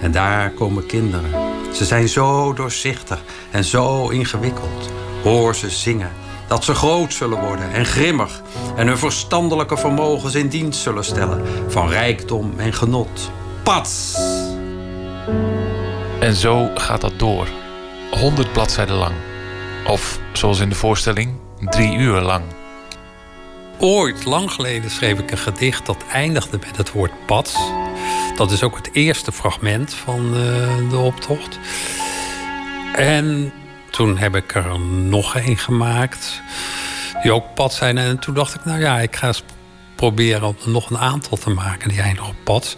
En 0.00 0.12
daar 0.12 0.50
komen 0.50 0.86
kinderen. 0.86 1.30
Ze 1.72 1.84
zijn 1.84 2.08
zo 2.08 2.52
doorzichtig 2.52 3.22
en 3.50 3.64
zo 3.64 4.08
ingewikkeld. 4.08 4.90
Hoor 5.22 5.54
ze 5.54 5.70
zingen 5.70 6.10
dat 6.52 6.64
ze 6.64 6.74
groot 6.74 7.14
zullen 7.14 7.40
worden 7.40 7.72
en 7.72 7.86
grimmig 7.86 8.42
en 8.76 8.86
hun 8.86 8.98
verstandelijke 8.98 9.76
vermogens 9.76 10.34
in 10.34 10.48
dienst 10.48 10.80
zullen 10.80 11.04
stellen 11.04 11.46
van 11.68 11.88
rijkdom 11.88 12.52
en 12.56 12.72
genot. 12.72 13.30
Pats! 13.62 14.18
En 16.20 16.34
zo 16.34 16.70
gaat 16.74 17.00
dat 17.00 17.18
door. 17.18 17.46
100 18.10 18.52
bladzijden 18.52 18.94
lang. 18.94 19.14
Of 19.86 20.18
zoals 20.32 20.60
in 20.60 20.68
de 20.68 20.74
voorstelling, 20.74 21.34
drie 21.60 21.96
uur 21.96 22.20
lang. 22.20 22.44
Ooit, 23.78 24.24
lang 24.24 24.50
geleden, 24.50 24.90
schreef 24.90 25.18
ik 25.18 25.30
een 25.30 25.38
gedicht 25.38 25.86
dat 25.86 26.04
eindigde 26.12 26.58
met 26.66 26.76
het 26.76 26.92
woord 26.92 27.26
pats. 27.26 27.56
Dat 28.36 28.50
is 28.50 28.62
ook 28.62 28.76
het 28.76 28.90
eerste 28.92 29.32
fragment 29.32 29.94
van 29.94 30.32
de, 30.32 30.86
de 30.90 30.98
optocht. 30.98 31.58
En 32.94 33.52
toen 33.92 34.18
heb 34.18 34.36
ik 34.36 34.54
er 34.54 34.78
nog 34.80 35.36
één 35.36 35.58
gemaakt. 35.58 36.42
Die 37.22 37.32
ook 37.32 37.54
pad 37.54 37.72
zijn. 37.72 37.98
En 37.98 38.18
toen 38.18 38.34
dacht 38.34 38.54
ik, 38.54 38.64
nou 38.64 38.80
ja, 38.80 38.98
ik 38.98 39.16
ga 39.16 39.26
eens 39.26 39.42
proberen 39.94 40.48
om 40.48 40.56
nog 40.66 40.90
een 40.90 40.98
aantal 40.98 41.36
te 41.36 41.50
maken 41.50 41.88
die 41.88 42.00
eindigen 42.00 42.28
op 42.28 42.36
pad. 42.44 42.76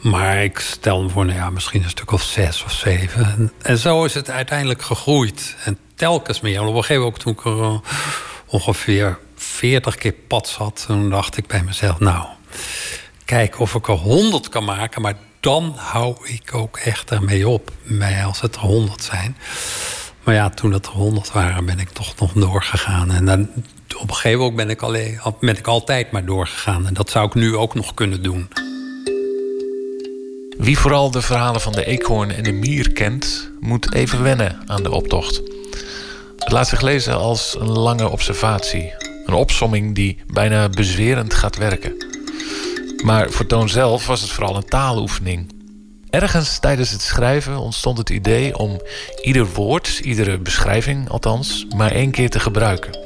Maar 0.00 0.44
ik 0.44 0.58
stel 0.58 1.02
me 1.02 1.08
voor, 1.08 1.24
nou 1.24 1.38
ja, 1.38 1.50
misschien 1.50 1.82
een 1.82 1.90
stuk 1.90 2.10
of 2.10 2.22
zes 2.22 2.64
of 2.64 2.72
zeven. 2.72 3.52
En, 3.62 3.78
zo 3.78 4.04
is 4.04 4.14
het 4.14 4.30
uiteindelijk 4.30 4.82
gegroeid. 4.82 5.56
En 5.64 5.78
telkens 5.94 6.40
meer. 6.40 6.60
En 6.60 6.66
op 6.66 6.74
een 6.74 6.84
gegeven 6.84 7.02
moment, 7.02 7.20
toen 7.20 7.32
ik 7.32 7.44
er 7.44 7.56
uh, 7.56 7.78
ongeveer 8.46 9.18
veertig 9.36 9.94
keer 9.94 10.12
pad 10.12 10.48
zat... 10.48 10.84
toen 10.86 11.10
dacht 11.10 11.36
ik 11.36 11.46
bij 11.46 11.62
mezelf, 11.62 11.98
nou, 11.98 12.26
kijk 13.24 13.60
of 13.60 13.74
ik 13.74 13.88
er 13.88 13.94
honderd 13.94 14.48
kan 14.48 14.64
maken... 14.64 15.02
maar 15.02 15.16
dan 15.40 15.74
hou 15.76 16.16
ik 16.22 16.54
ook 16.54 16.76
echt 16.76 17.10
ermee 17.10 17.48
op. 17.48 17.70
Mij 17.82 18.24
als 18.24 18.40
het 18.40 18.54
er 18.54 18.60
honderd 18.60 19.02
zijn. 19.02 19.36
Maar 20.22 20.34
ja, 20.34 20.50
toen 20.50 20.72
het 20.72 20.86
er 20.86 20.92
honderd 20.92 21.32
waren, 21.32 21.64
ben 21.64 21.78
ik 21.78 21.88
toch 21.88 22.14
nog 22.18 22.32
doorgegaan. 22.32 23.10
En 23.10 23.24
dan, 23.24 23.48
op 23.96 24.08
een 24.08 24.14
gegeven 24.14 24.38
moment 24.38 24.56
ben 24.56 24.70
ik, 24.70 24.82
alleen, 24.82 25.20
ben 25.40 25.58
ik 25.58 25.66
altijd 25.66 26.10
maar 26.10 26.24
doorgegaan. 26.24 26.86
En 26.86 26.94
dat 26.94 27.10
zou 27.10 27.26
ik 27.26 27.34
nu 27.34 27.56
ook 27.56 27.74
nog 27.74 27.94
kunnen 27.94 28.22
doen. 28.22 28.48
Wie 30.58 30.78
vooral 30.78 31.10
de 31.10 31.22
verhalen 31.22 31.60
van 31.60 31.72
de 31.72 31.84
eekhoorn 31.84 32.30
en 32.30 32.42
de 32.42 32.52
mier 32.52 32.92
kent, 32.92 33.50
moet 33.60 33.94
even 33.94 34.22
wennen 34.22 34.62
aan 34.66 34.82
de 34.82 34.90
optocht. 34.90 35.42
Het 36.38 36.52
laat 36.52 36.68
zich 36.68 36.80
lezen 36.80 37.16
als 37.16 37.56
een 37.58 37.70
lange 37.70 38.08
observatie. 38.08 38.92
Een 39.26 39.34
opsomming 39.34 39.94
die 39.94 40.18
bijna 40.26 40.68
bezwerend 40.68 41.34
gaat 41.34 41.56
werken. 41.56 42.06
Maar 43.04 43.30
voor 43.30 43.46
Toon 43.46 43.68
zelf 43.68 44.06
was 44.06 44.20
het 44.20 44.30
vooral 44.30 44.56
een 44.56 44.64
taaloefening. 44.64 45.51
Ergens 46.12 46.58
tijdens 46.58 46.90
het 46.90 47.02
schrijven 47.02 47.58
ontstond 47.58 47.98
het 47.98 48.10
idee 48.10 48.58
om 48.58 48.80
ieder 49.22 49.46
woord, 49.46 50.00
iedere 50.02 50.38
beschrijving 50.38 51.08
althans, 51.08 51.66
maar 51.76 51.90
één 51.90 52.10
keer 52.10 52.30
te 52.30 52.40
gebruiken. 52.40 52.98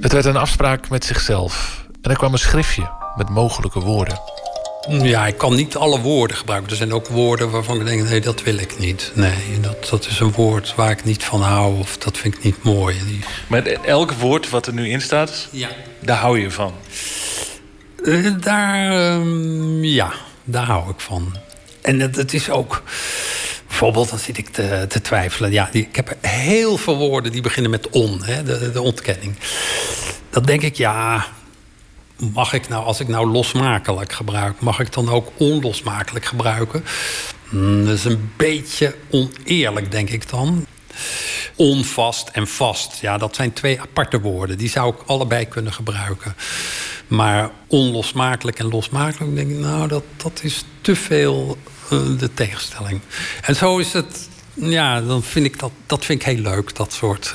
Het 0.00 0.12
werd 0.12 0.24
een 0.24 0.36
afspraak 0.36 0.88
met 0.88 1.04
zichzelf 1.04 1.84
en 2.02 2.10
er 2.10 2.16
kwam 2.16 2.32
een 2.32 2.38
schriftje 2.38 2.90
met 3.16 3.28
mogelijke 3.28 3.80
woorden. 3.80 4.20
Ja, 4.88 5.26
ik 5.26 5.38
kan 5.38 5.54
niet 5.54 5.76
alle 5.76 6.00
woorden 6.00 6.36
gebruiken. 6.36 6.70
Er 6.70 6.76
zijn 6.76 6.92
ook 6.92 7.06
woorden 7.06 7.50
waarvan 7.50 7.80
ik 7.80 7.86
denk, 7.86 8.08
nee, 8.08 8.20
dat 8.20 8.42
wil 8.42 8.58
ik 8.58 8.78
niet. 8.78 9.12
Nee, 9.14 9.60
dat, 9.60 9.88
dat 9.90 10.06
is 10.06 10.20
een 10.20 10.32
woord 10.32 10.74
waar 10.74 10.90
ik 10.90 11.04
niet 11.04 11.24
van 11.24 11.42
hou 11.42 11.78
of 11.78 11.96
dat 11.98 12.18
vind 12.18 12.34
ik 12.34 12.44
niet 12.44 12.62
mooi. 12.62 12.96
Maar 13.46 13.62
elk 13.66 14.12
woord 14.12 14.50
wat 14.50 14.66
er 14.66 14.72
nu 14.72 14.88
in 14.88 15.00
staat, 15.00 15.48
ja. 15.50 15.68
daar 16.00 16.18
hou 16.18 16.40
je 16.40 16.50
van? 16.50 16.72
Uh, 18.02 18.34
daar, 18.40 19.12
um, 19.12 19.84
ja, 19.84 20.12
daar 20.44 20.66
hou 20.66 20.90
ik 20.90 21.00
van. 21.00 21.32
En 21.82 22.00
het, 22.00 22.34
is 22.34 22.50
ook... 22.50 22.82
Bijvoorbeeld, 23.66 24.10
dan 24.10 24.18
zit 24.18 24.38
ik 24.38 24.48
te, 24.48 25.00
twijfelen. 25.02 25.52
Ja, 25.52 25.68
ik 25.72 25.96
heb 25.96 26.16
heel 26.20 26.76
veel 26.76 26.96
woorden 26.96 27.32
die 27.32 27.42
beginnen 27.42 27.70
met 27.70 27.88
on, 27.88 28.22
hè, 28.24 28.42
de, 28.42 28.70
de 28.72 28.82
ontkenning. 28.82 29.34
Dan 30.30 30.42
denk 30.42 30.62
ik, 30.62 30.76
ja, 30.76 31.26
mag 32.16 32.52
ik 32.52 32.68
nou, 32.68 32.84
als 32.84 33.00
ik 33.00 33.08
nou 33.08 33.30
losmakelijk 33.30 34.12
gebruik, 34.12 34.60
mag 34.60 34.80
ik 34.80 34.92
dan 34.92 35.08
ook 35.08 35.32
onlosmakelijk 35.36 36.24
gebruiken? 36.24 36.84
Hmm, 37.48 37.84
dat 37.84 37.94
is 37.94 38.04
een 38.04 38.32
beetje 38.36 38.94
oneerlijk, 39.10 39.90
denk 39.90 40.10
ik 40.10 40.30
dan. 40.30 40.66
Onvast 41.56 42.28
en 42.28 42.46
vast, 42.46 43.00
ja, 43.00 43.18
dat 43.18 43.34
zijn 43.34 43.52
twee 43.52 43.80
aparte 43.80 44.20
woorden. 44.20 44.58
Die 44.58 44.68
zou 44.68 44.94
ik 44.94 45.00
allebei 45.06 45.46
kunnen 45.46 45.72
gebruiken. 45.72 46.34
Maar 47.10 47.50
onlosmakelijk 47.66 48.58
en 48.58 48.68
losmakelijk, 48.68 49.34
denk 49.34 49.50
ik, 49.50 49.56
nou, 49.56 49.88
dat, 49.88 50.04
dat 50.16 50.40
is 50.42 50.64
te 50.80 50.96
veel 50.96 51.58
uh, 51.92 52.18
de 52.18 52.34
tegenstelling. 52.34 53.00
En 53.42 53.56
zo 53.56 53.78
is 53.78 53.92
het 53.92 54.28
ja, 54.54 55.00
dan 55.00 55.22
vind 55.22 55.46
ik 55.46 55.58
dat, 55.58 55.72
dat 55.86 56.04
vind 56.04 56.20
ik 56.20 56.26
heel 56.26 56.42
leuk. 56.42 56.76
Dat 56.76 56.92
soort 56.92 57.34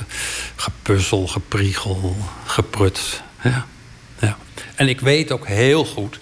gepuzzel, 0.56 1.26
gepriegel, 1.26 2.16
gepruts. 2.46 3.20
Ja. 3.42 3.66
Ja. 4.20 4.36
En 4.74 4.88
ik 4.88 5.00
weet 5.00 5.32
ook 5.32 5.46
heel 5.46 5.84
goed 5.84 6.18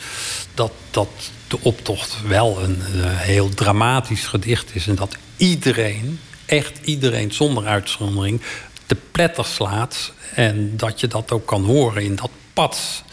dat, 0.55 0.73
dat 0.91 1.09
de 1.49 1.59
optocht 1.63 2.17
wel 2.27 2.63
een, 2.63 2.83
een 2.93 3.17
heel 3.17 3.49
dramatisch 3.49 4.27
gedicht 4.27 4.75
is. 4.75 4.87
En 4.87 4.95
dat 4.95 5.17
iedereen, 5.37 6.21
echt 6.47 6.79
iedereen 6.85 7.33
zonder 7.33 7.67
uitzondering, 7.67 8.41
de 8.87 8.97
pletter 9.11 9.45
slaat. 9.45 10.13
En 10.35 10.77
dat 10.77 11.01
je 11.01 11.07
dat 11.07 11.33
ook 11.33 11.47
kan 11.47 11.65
horen 11.65 12.03
in 12.03 12.17
dat 12.17 12.31
pad. 12.55 13.05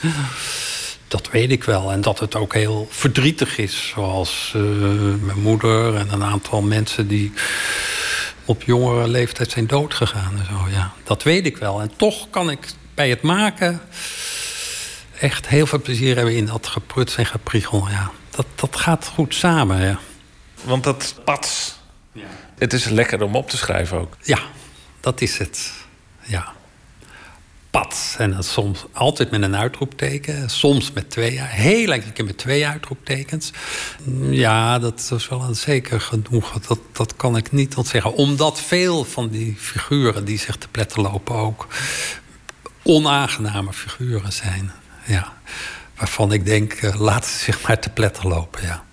Dat 1.08 1.30
weet 1.32 1.52
ik 1.52 1.64
wel. 1.64 1.92
En 1.92 2.02
dat 2.02 2.20
het 2.20 2.36
ook 2.36 2.54
heel 2.54 2.88
verdrietig 2.92 3.58
is. 3.58 3.88
Zoals 3.88 4.54
uh, 4.56 4.64
mijn 5.22 5.42
moeder 5.42 5.96
en 5.96 6.14
een 6.14 6.24
aantal 6.24 6.62
mensen 6.62 7.08
die 7.08 7.34
op 8.46 8.64
jongere 8.64 9.08
leeftijd 9.08 9.52
zijn 9.52 9.68
doodgegaan. 9.68 10.38
En 10.38 10.46
zo, 10.46 10.68
ja. 10.70 10.94
Dat 11.04 11.24
weet 11.24 11.46
ik 11.46 11.58
wel. 11.58 11.82
En 11.82 11.92
toch 11.96 12.30
kan 12.30 12.50
ik 12.50 12.68
bij 12.94 13.10
het 13.10 13.22
maken 13.22 13.82
echt 15.20 15.48
heel 15.48 15.66
veel 15.66 15.82
plezier 15.82 16.16
hebben 16.16 16.36
in 16.36 16.46
dat 16.46 16.68
gepruts 16.68 17.16
en 17.16 17.26
gepriegel. 17.26 17.88
Ja. 17.90 18.12
Dat, 18.30 18.46
dat 18.56 18.76
gaat 18.76 19.12
goed 19.14 19.36
samen. 19.36 19.82
Ja. 19.82 20.00
Want 20.64 20.84
dat 20.84 21.16
pad, 21.26 21.78
ja. 22.12 22.26
het 22.58 22.74
is 22.74 22.86
lekker 22.86 23.24
om 23.24 23.36
op 23.36 23.50
te 23.50 23.58
schrijven 23.58 23.98
ook. 23.98 24.18
Ja, 24.22 24.40
dat 25.00 25.22
is 25.22 25.38
het. 25.38 25.72
Ja. 26.24 26.54
Pad. 27.72 28.16
En 28.18 28.44
soms 28.44 28.86
altijd 28.92 29.32
met 29.32 29.42
een 29.42 29.56
uitroepteken. 29.56 30.50
Soms 30.50 30.92
met 30.92 31.10
twee. 31.10 31.40
Heel 31.42 31.92
enkele 31.92 32.12
keer 32.12 32.26
met 32.26 32.38
twee 32.38 32.68
uitroeptekens. 32.68 33.52
Ja, 34.30 34.80
dat 34.80 35.12
is 35.16 35.28
wel 35.28 35.42
een 35.42 35.56
zeker 35.56 36.02
genoegen. 36.02 36.62
Dat, 36.68 36.80
dat 36.92 37.16
kan 37.16 37.38
ik 37.38 37.52
niet 37.52 37.76
ontzeggen. 37.76 38.14
Omdat 38.14 38.62
veel 38.62 39.04
van 39.04 39.30
die 39.30 39.56
figuren 39.58 40.26
die 40.26 40.40
zich 40.40 40.56
te 40.56 40.68
pletten 40.68 41.02
lopen 41.02 41.36
ook 41.36 41.68
onaangename 42.84 43.74
figuren 43.74 44.34
zijn. 44.34 44.72
Ja. 45.06 45.34
Waarvan 45.98 46.32
ik 46.32 46.46
denk, 46.46 46.82
uh, 46.82 47.00
laat 47.00 47.26
ze 47.26 47.38
zich 47.38 47.68
maar 47.68 47.80
te 47.80 47.90
pletter 47.90 48.28
lopen. 48.28 48.62
Ja. 48.64 48.86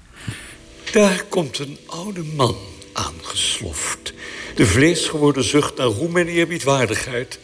Daar 0.92 1.24
komt 1.28 1.58
een 1.58 1.78
oude 1.86 2.22
man 2.22 2.56
aangesloft. 2.92 4.12
De 4.54 4.66
vleesgeworden 4.66 5.44
zucht 5.44 5.76
naar 5.76 5.86
roem 5.86 6.16
en 6.16 6.26
eerbiedwaardigheid. 6.26 7.38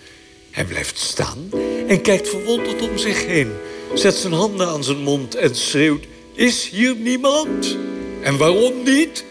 Hij 0.54 0.64
blijft 0.64 0.98
staan 0.98 1.48
en 1.88 2.00
kijkt 2.02 2.28
verwonderd 2.28 2.82
om 2.88 2.98
zich 2.98 3.26
heen. 3.26 3.52
Zet 3.94 4.14
zijn 4.14 4.32
handen 4.32 4.68
aan 4.68 4.84
zijn 4.84 5.02
mond 5.02 5.34
en 5.34 5.56
schreeuwt... 5.56 6.04
Is 6.34 6.68
hier 6.68 6.96
niemand? 6.96 7.76
En 8.22 8.36
waarom 8.36 8.82
niet? 8.82 9.24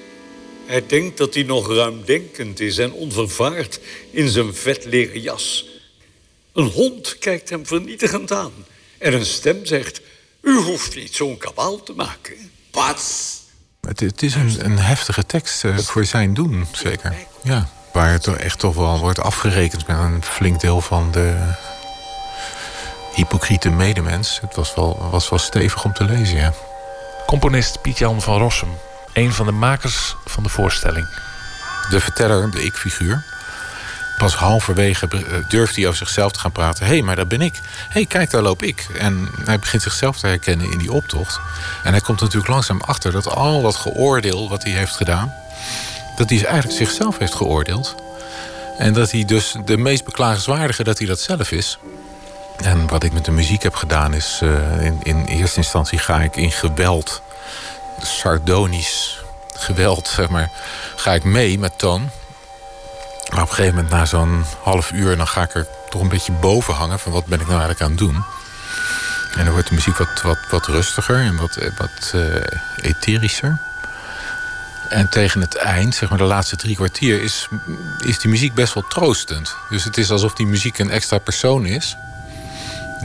Hij 0.66 0.86
denkt 0.88 1.18
dat 1.18 1.34
hij 1.34 1.44
nog 1.44 1.76
ruimdenkend 1.76 2.60
is 2.60 2.78
en 2.78 2.92
onvervaard 2.92 3.80
in 4.12 4.30
zijn 4.30 4.54
vetleren 4.54 5.22
jas. 5.22 5.68
Een 6.54 6.68
hond 6.68 7.18
kijkt 7.20 7.50
hem 7.50 7.66
vernietigend 7.66 8.32
aan. 8.32 8.54
En 8.98 9.14
een 9.14 9.26
stem 9.26 9.66
zegt... 9.66 10.02
U 10.42 10.56
hoeft 10.56 10.96
niet 10.96 11.16
zo'n 11.16 11.38
kabaal 11.38 11.84
te 11.84 11.94
maken. 11.94 12.52
Pats! 12.72 13.42
Het, 13.82 14.00
het 14.00 14.22
is 14.22 14.36
een, 14.36 14.66
een 14.66 14.80
heftige 14.80 15.26
tekst 15.26 15.64
uh, 15.64 15.78
voor 15.78 16.06
zijn 16.06 16.34
doen, 16.34 16.66
zeker. 16.72 17.16
Ja. 17.44 17.83
Waar 17.94 18.12
het 18.12 18.28
echt 18.28 18.60
toch 18.60 18.76
wel 18.76 19.00
wordt 19.00 19.20
afgerekend 19.20 19.88
met 19.88 19.98
een 19.98 20.24
flink 20.24 20.60
deel 20.60 20.82
van 20.82 21.12
de 21.12 21.36
hypocriete 23.14 23.70
medemens. 23.70 24.40
Het 24.42 24.56
was 24.56 24.76
wel, 24.76 25.08
was 25.12 25.30
wel 25.30 25.40
stevig 25.40 25.84
om 25.84 25.94
te 25.94 26.04
lezen, 26.04 26.38
ja. 26.38 26.54
Componist 27.26 27.82
Piet-Jan 27.82 28.22
van 28.22 28.38
Rossum, 28.38 28.78
een 29.14 29.34
van 29.34 29.46
de 29.46 29.52
makers 29.52 30.16
van 30.26 30.44
de 30.44 30.50
voorstelling. 30.50 31.08
De 31.90 32.00
verteller, 32.00 32.52
de 32.52 32.64
ik-figuur. 32.64 33.24
Pas 34.18 34.36
halverwege 34.36 35.08
durft 35.48 35.76
hij 35.76 35.86
over 35.86 35.98
zichzelf 35.98 36.32
te 36.32 36.40
gaan 36.40 36.52
praten. 36.52 36.86
Hé, 36.86 36.92
hey, 36.92 37.02
maar 37.02 37.16
dat 37.16 37.28
ben 37.28 37.42
ik. 37.42 37.54
Hé, 37.54 37.62
hey, 37.90 38.06
kijk, 38.06 38.30
daar 38.30 38.42
loop 38.42 38.64
ik. 38.64 38.88
En 38.98 39.30
hij 39.46 39.60
begint 39.60 39.82
zichzelf 39.82 40.20
te 40.20 40.28
herkennen 40.28 40.72
in 40.72 40.78
die 40.78 40.92
optocht. 40.92 41.40
En 41.84 41.92
hij 41.92 42.02
komt 42.02 42.22
natuurlijk 42.22 42.52
langzaam 42.52 42.82
achter 42.82 43.12
dat 43.12 43.28
al 43.28 43.62
dat 43.62 43.76
geoordeel 43.76 44.50
wat 44.50 44.64
hij 44.64 44.72
heeft 44.72 44.96
gedaan 44.96 45.34
dat 46.16 46.30
hij 46.30 46.46
eigenlijk 46.46 46.78
zichzelf 46.78 47.18
heeft 47.18 47.36
geoordeeld. 47.36 47.96
En 48.78 48.94
dat 48.94 49.12
hij 49.12 49.26
dus 49.26 49.56
de 49.66 49.78
meest 49.78 50.06
beklagenswaardige, 50.06 50.84
dat 50.84 50.98
hij 50.98 51.08
dat 51.08 51.20
zelf 51.20 51.52
is. 51.52 51.78
En 52.58 52.88
wat 52.88 53.04
ik 53.04 53.14
met 53.14 53.26
de 53.26 53.32
muziek 53.32 53.64
heb 53.64 53.76
gedaan 53.76 54.14
is... 54.14 54.40
Uh, 54.44 54.86
in, 54.86 55.00
in 55.04 55.26
eerste 55.26 55.58
instantie 55.58 56.00
ga 56.00 56.22
ik 56.22 56.36
in 56.36 56.52
geweld, 56.52 57.22
sardonisch 58.02 59.24
geweld, 59.54 60.08
zeg 60.08 60.30
maar... 60.30 60.50
ga 60.96 61.14
ik 61.14 61.24
mee 61.24 61.60
met 61.60 61.78
toon. 61.78 62.10
Maar 63.32 63.42
op 63.42 63.50
een 63.50 63.56
gegeven 63.56 63.76
moment, 63.76 63.94
na 63.94 64.06
zo'n 64.06 64.46
half 64.64 64.92
uur... 64.92 65.18
dan 65.18 65.28
ga 65.28 65.42
ik 65.42 65.54
er 65.54 65.68
toch 65.90 66.02
een 66.02 66.10
beetje 66.10 66.32
boven 66.32 66.74
hangen... 66.74 67.00
van 67.00 67.12
wat 67.12 67.26
ben 67.26 67.40
ik 67.40 67.48
nou 67.48 67.60
eigenlijk 67.60 67.82
aan 67.82 67.90
het 67.90 68.00
doen. 68.00 68.24
En 69.38 69.44
dan 69.44 69.54
wordt 69.54 69.68
de 69.68 69.76
muziek 69.76 69.98
wat, 69.98 70.22
wat, 70.22 70.38
wat 70.50 70.66
rustiger 70.66 71.16
en 71.16 71.36
wat, 71.36 71.56
wat 71.78 72.12
uh, 72.16 72.36
etherischer. 72.82 73.62
En 74.94 75.10
tegen 75.10 75.42
het 75.42 75.56
eind, 75.56 75.96
zeg 75.96 76.10
maar 76.10 76.18
de 76.18 76.24
laatste 76.24 76.56
drie 76.56 76.76
kwartier, 76.76 77.22
is, 77.22 77.48
is 78.06 78.20
die 78.20 78.30
muziek 78.30 78.54
best 78.54 78.74
wel 78.74 78.88
troostend. 78.88 79.56
Dus 79.70 79.84
het 79.84 79.98
is 79.98 80.12
alsof 80.12 80.34
die 80.34 80.46
muziek 80.46 80.78
een 80.78 80.90
extra 80.90 81.18
persoon 81.18 81.66
is. 81.66 81.96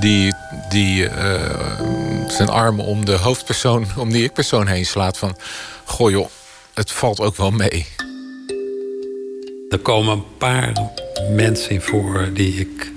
Die, 0.00 0.34
die 0.68 1.02
uh, 1.02 1.80
zijn 2.28 2.48
armen 2.48 2.84
om 2.84 3.04
de 3.04 3.12
hoofdpersoon, 3.12 3.86
om 3.96 4.10
die 4.10 4.24
ik-persoon 4.24 4.66
heen 4.66 4.86
slaat. 4.86 5.18
Van, 5.18 5.36
goh 5.84 6.10
joh, 6.10 6.28
het 6.74 6.92
valt 6.92 7.20
ook 7.20 7.36
wel 7.36 7.50
mee. 7.50 7.86
Er 9.68 9.78
komen 9.78 10.12
een 10.12 10.36
paar 10.38 10.72
mensen 11.30 11.70
in 11.70 11.80
voor 11.80 12.30
die 12.32 12.60
ik 12.60 12.92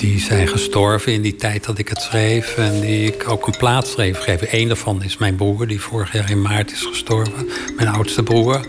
die 0.00 0.20
zijn 0.20 0.48
gestorven 0.48 1.12
in 1.12 1.22
die 1.22 1.36
tijd 1.36 1.64
dat 1.64 1.78
ik 1.78 1.88
het 1.88 2.02
schreef. 2.02 2.56
En 2.56 2.80
die 2.80 3.12
ik 3.12 3.28
ook 3.28 3.46
een 3.46 3.56
plaats 3.58 3.90
schreef 3.90 4.18
gegeven. 4.18 4.48
Eén 4.50 4.68
daarvan 4.68 5.02
is 5.02 5.16
mijn 5.16 5.36
broer, 5.36 5.66
die 5.66 5.80
vorig 5.80 6.12
jaar 6.12 6.30
in 6.30 6.42
maart 6.42 6.72
is 6.72 6.82
gestorven. 6.82 7.48
Mijn 7.76 7.88
oudste 7.88 8.22
broer. 8.22 8.60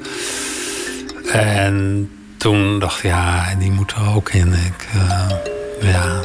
En 1.31 2.09
toen 2.37 2.79
dacht 2.79 2.97
ik, 2.97 3.03
ja, 3.03 3.55
die 3.59 3.71
moet 3.71 3.91
er 3.91 4.15
ook 4.15 4.29
in. 4.29 4.53
Ik, 4.53 4.87
uh, 4.95 5.29
ja. 5.81 6.19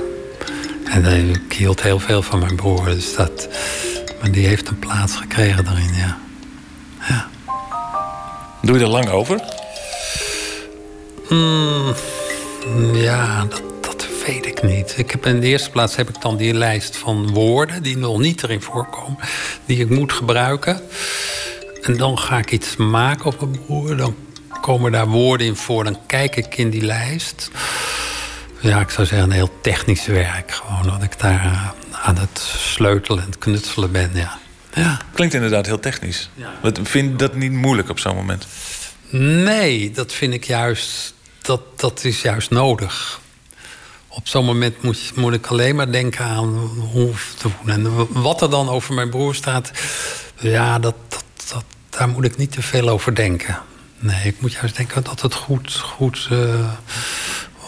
En 0.85 1.31
ik 1.31 1.53
hield 1.53 1.83
heel 1.83 1.99
veel 1.99 2.23
van 2.23 2.39
mijn 2.39 2.57
broer. 2.57 2.85
Dus 2.85 3.15
dat, 3.15 3.49
maar 4.21 4.31
die 4.31 4.47
heeft 4.47 4.69
een 4.69 4.79
plaats 4.79 5.17
gekregen 5.17 5.65
daarin, 5.65 5.95
ja. 5.95 6.19
ja. 7.09 7.29
Doe 8.63 8.79
je 8.79 8.85
er 8.85 8.91
lang 8.91 9.09
over? 9.09 9.41
Mm, 11.29 11.95
ja, 12.95 13.45
dat 13.45 13.63
weet 14.27 14.47
ik 14.47 14.63
niet. 14.63 14.95
Ik 14.99 15.11
heb 15.11 15.27
in 15.27 15.41
de 15.41 15.47
eerste 15.47 15.71
plaats 15.71 15.97
heb 15.97 16.09
ik 16.09 16.21
dan 16.21 16.37
die 16.37 16.55
lijst 16.55 16.97
van 16.97 17.33
woorden 17.33 17.83
die 17.83 17.97
nog 17.97 18.19
niet 18.19 18.43
erin 18.43 18.63
voorkomen, 18.63 19.19
die 19.67 19.79
ik 19.79 19.91
moet 19.91 20.13
gebruiken. 20.13 20.81
En 21.83 21.97
dan 21.97 22.19
ga 22.19 22.39
ik 22.39 22.51
iets 22.51 22.77
maken 22.77 23.27
op 23.27 23.41
een 23.41 23.61
broer. 23.67 23.97
Dan 23.97 24.17
komen 24.61 24.93
daar 24.93 25.09
woorden 25.09 25.47
in 25.47 25.57
voor. 25.57 25.85
Dan 25.85 25.99
kijk 26.07 26.37
ik 26.37 26.57
in 26.57 26.71
die 26.71 26.83
lijst. 26.83 27.51
Ja, 28.61 28.81
ik 28.81 28.91
zou 28.91 29.07
zeggen 29.07 29.29
een 29.29 29.35
heel 29.35 29.61
technisch 29.61 30.07
werk. 30.07 30.51
Gewoon 30.51 30.83
dat 30.83 31.03
ik 31.03 31.19
daar 31.19 31.45
eh, 31.45 31.71
aan 32.07 32.19
het 32.19 32.39
sleutelen 32.59 33.23
en 33.23 33.31
het 33.31 33.39
knutselen 33.39 33.93
ben, 33.93 34.11
ja. 34.15 34.39
ja. 34.75 35.01
Klinkt 35.15 35.35
inderdaad 35.35 35.67
heel 35.67 35.81
technisch. 35.81 36.31
Ja. 36.35 36.73
Vind 36.83 37.11
je 37.11 37.17
dat 37.17 37.35
niet 37.35 37.53
moeilijk 37.53 37.89
op 37.89 37.99
zo'n 37.99 38.15
moment? 38.15 38.47
Nee, 39.11 39.91
dat 39.91 40.13
vind 40.13 40.35
ik 40.35 40.45
juist... 40.45 41.15
Dat, 41.43 41.61
dat 41.77 42.05
is 42.05 42.23
juist 42.23 42.51
nodig. 42.51 43.21
Op 44.17 44.29
zo'n 44.29 44.45
moment 44.45 44.83
moet, 44.83 45.13
moet 45.15 45.33
ik 45.33 45.47
alleen 45.47 45.77
maar 45.77 45.93
denken 45.93 46.25
aan 46.25 46.57
hoe 46.93 47.11
te 47.39 47.49
doen. 47.49 47.75
En 47.75 48.13
wat 48.23 48.43
er 48.43 48.51
dan 48.51 48.69
over 48.69 48.95
mijn 48.95 49.11
broer 49.11 49.35
staat... 49.35 49.71
ja, 50.39 50.79
dat, 50.79 50.95
dat, 51.49 51.65
daar 51.91 52.09
moet 52.09 52.25
ik 52.25 52.37
niet 52.37 52.53
te 52.53 52.63
veel 52.63 52.89
over 52.89 53.15
denken. 53.15 53.59
Nee, 53.99 54.25
ik 54.25 54.41
moet 54.41 54.53
juist 54.53 54.77
denken 54.77 55.05
dat 55.05 55.21
het 55.21 55.35
goed, 55.35 55.75
goed 55.75 56.29
uh, 56.33 56.39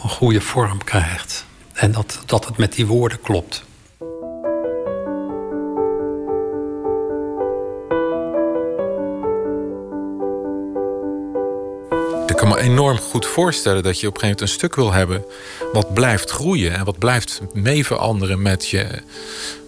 een 0.02 0.10
goede 0.10 0.40
vorm 0.40 0.84
krijgt. 0.84 1.44
En 1.72 1.92
dat, 1.92 2.18
dat 2.26 2.44
het 2.44 2.56
met 2.56 2.72
die 2.72 2.86
woorden 2.86 3.20
klopt. 3.20 3.64
Kan 12.48 12.58
enorm 12.58 12.98
goed 12.98 13.26
voorstellen 13.26 13.82
dat 13.82 14.00
je 14.00 14.06
op 14.06 14.14
een 14.14 14.20
gegeven 14.20 14.38
moment 14.38 14.40
een 14.40 14.58
stuk 14.58 14.74
wil 14.74 14.92
hebben 14.92 15.24
wat 15.72 15.94
blijft 15.94 16.30
groeien 16.30 16.74
en 16.74 16.84
wat 16.84 16.98
blijft 16.98 17.40
mee 17.52 17.86
veranderen 17.86 18.42
met 18.42 18.68
je, 18.68 19.02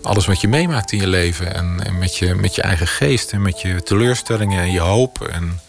alles 0.03 0.27
wat 0.27 0.41
je 0.41 0.49
meemaakt 0.49 0.93
in 0.93 1.01
je 1.01 1.07
leven 1.07 1.55
en, 1.55 1.81
en 1.85 1.99
met, 1.99 2.17
je, 2.17 2.35
met 2.35 2.55
je 2.55 2.63
eigen 2.63 2.87
geest 2.87 3.33
en 3.33 3.43
met 3.43 3.61
je 3.61 3.83
teleurstellingen 3.83 4.61
en 4.61 4.71
je 4.71 4.81
hoop 4.81 5.29
en, 5.29 5.61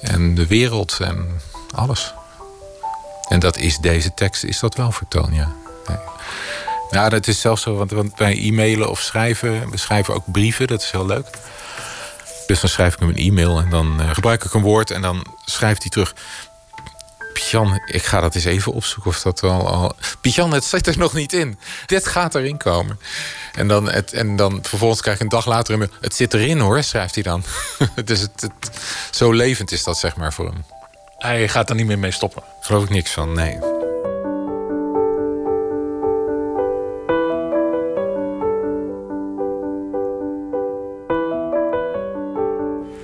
en 0.00 0.34
de 0.34 0.46
wereld 0.46 0.98
en 1.00 1.40
alles. 1.74 2.14
En 3.28 3.40
dat 3.40 3.56
is 3.56 3.78
deze 3.78 4.14
tekst, 4.14 4.44
is 4.44 4.60
dat 4.60 4.74
wel 4.74 4.92
vertoon, 4.92 5.34
ja. 5.34 5.52
Ja, 6.90 7.08
dat 7.08 7.26
is 7.26 7.40
zelfs 7.40 7.62
zo, 7.62 7.74
want, 7.74 7.90
want 7.90 8.12
wij 8.16 8.38
e-mailen 8.38 8.90
of 8.90 9.00
schrijven, 9.00 9.70
we 9.70 9.76
schrijven 9.76 10.14
ook 10.14 10.24
brieven, 10.32 10.66
dat 10.66 10.82
is 10.82 10.90
heel 10.90 11.06
leuk. 11.06 11.26
Dus 12.50 12.60
dan 12.60 12.70
schrijf 12.70 12.92
ik 12.92 12.98
hem 12.98 13.08
een 13.08 13.16
e-mail 13.16 13.58
en 13.58 13.70
dan 13.70 14.00
uh, 14.00 14.10
gebruik 14.10 14.44
ik 14.44 14.54
een 14.54 14.62
woord 14.62 14.90
en 14.90 15.02
dan 15.02 15.26
schrijft 15.44 15.82
hij 15.82 15.90
terug. 15.90 16.14
Pian, 17.32 17.80
ik 17.86 18.02
ga 18.02 18.20
dat 18.20 18.34
eens 18.34 18.44
even 18.44 18.72
opzoeken 18.72 19.10
of 19.10 19.22
dat 19.22 19.40
wel 19.40 19.68
al. 19.68 19.96
Pian, 20.20 20.52
het 20.52 20.64
zit 20.64 20.86
er 20.86 20.98
nog 20.98 21.12
niet 21.12 21.32
in. 21.32 21.58
Dit 21.86 22.06
gaat 22.06 22.34
erin 22.34 22.56
komen. 22.56 23.00
En 23.52 23.68
dan, 23.68 23.90
het, 23.90 24.12
en 24.12 24.36
dan 24.36 24.58
vervolgens 24.62 25.00
krijg 25.00 25.16
ik 25.16 25.22
een 25.22 25.28
dag 25.28 25.46
later 25.46 25.72
een 25.72 25.78
mail. 25.78 25.90
Het 26.00 26.14
zit 26.14 26.34
erin 26.34 26.58
hoor, 26.58 26.82
schrijft 26.82 27.14
hij 27.14 27.22
dan. 27.22 27.44
dus 28.04 28.20
het, 28.20 28.40
het, 28.40 28.70
zo 29.10 29.32
levend 29.32 29.72
is 29.72 29.84
dat 29.84 29.98
zeg 29.98 30.16
maar 30.16 30.32
voor 30.32 30.46
hem. 30.46 30.64
Hij 31.18 31.48
gaat 31.48 31.68
er 31.68 31.74
niet 31.74 31.86
meer 31.86 31.98
mee 31.98 32.10
stoppen. 32.10 32.42
Geloof 32.60 32.82
ik 32.82 32.90
niks 32.90 33.10
van, 33.10 33.32
nee. 33.32 33.79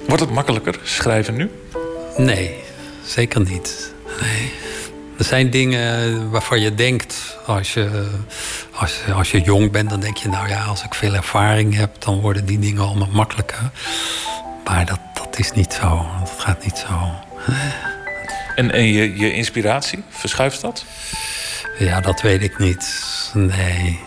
Wordt 0.07 0.23
het 0.23 0.31
makkelijker 0.31 0.79
schrijven 0.83 1.35
nu? 1.35 1.51
Nee, 2.17 2.57
zeker 3.05 3.41
niet. 3.41 3.93
Nee. 4.21 4.53
Er 5.19 5.25
zijn 5.25 5.51
dingen 5.51 6.31
waarvan 6.31 6.61
je 6.61 6.75
denkt, 6.75 7.37
als 7.47 7.75
je, 7.75 8.09
als, 8.73 9.01
als 9.15 9.31
je 9.31 9.41
jong 9.41 9.71
bent, 9.71 9.91
dan 9.91 10.01
denk 10.01 10.17
je, 10.17 10.29
nou 10.29 10.49
ja, 10.49 10.65
als 10.65 10.85
ik 10.85 10.95
veel 10.95 11.15
ervaring 11.15 11.77
heb, 11.77 12.03
dan 12.03 12.21
worden 12.21 12.47
die 12.47 12.59
dingen 12.59 12.83
allemaal 12.83 13.09
makkelijker. 13.13 13.71
Maar 14.65 14.87
dat, 14.87 15.01
dat 15.15 15.39
is 15.39 15.53
niet 15.53 15.73
zo. 15.73 16.07
Dat 16.19 16.35
gaat 16.39 16.65
niet 16.65 16.79
zo. 16.89 17.11
En, 18.55 18.73
en 18.73 18.85
je, 18.85 19.19
je 19.19 19.33
inspiratie, 19.33 20.03
verschuift 20.09 20.61
dat? 20.61 20.85
Ja, 21.79 22.01
dat 22.01 22.21
weet 22.21 22.43
ik 22.43 22.59
niet. 22.59 23.01
Nee. 23.35 24.01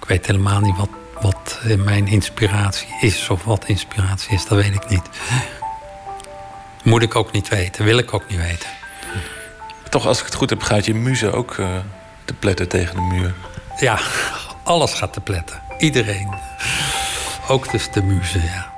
Ik 0.00 0.08
weet 0.08 0.26
helemaal 0.26 0.60
niet 0.60 0.76
wat, 0.76 0.88
wat 1.22 1.60
mijn 1.84 2.06
inspiratie 2.06 2.88
is 3.00 3.28
of 3.28 3.44
wat 3.44 3.64
inspiratie 3.66 4.34
is. 4.34 4.46
Dat 4.46 4.62
weet 4.62 4.74
ik 4.74 4.88
niet. 4.88 5.08
Moet 6.82 7.02
ik 7.02 7.14
ook 7.14 7.32
niet 7.32 7.48
weten, 7.48 7.84
wil 7.84 7.98
ik 7.98 8.14
ook 8.14 8.28
niet 8.28 8.38
weten. 8.38 8.68
Toch, 9.88 10.06
als 10.06 10.18
ik 10.18 10.24
het 10.24 10.34
goed 10.34 10.50
heb, 10.50 10.62
gaat 10.62 10.84
je 10.84 10.94
muze 10.94 11.32
ook 11.32 11.56
uh, 11.56 11.68
te 12.24 12.34
pletten 12.34 12.68
tegen 12.68 12.94
de 12.94 13.00
muur. 13.00 13.34
Ja, 13.78 13.98
alles 14.62 14.92
gaat 14.92 15.12
te 15.12 15.20
pletten. 15.20 15.62
Iedereen. 15.78 16.34
Ook 17.48 17.70
dus 17.70 17.90
de 17.92 18.02
muze, 18.02 18.42
ja. 18.42 18.70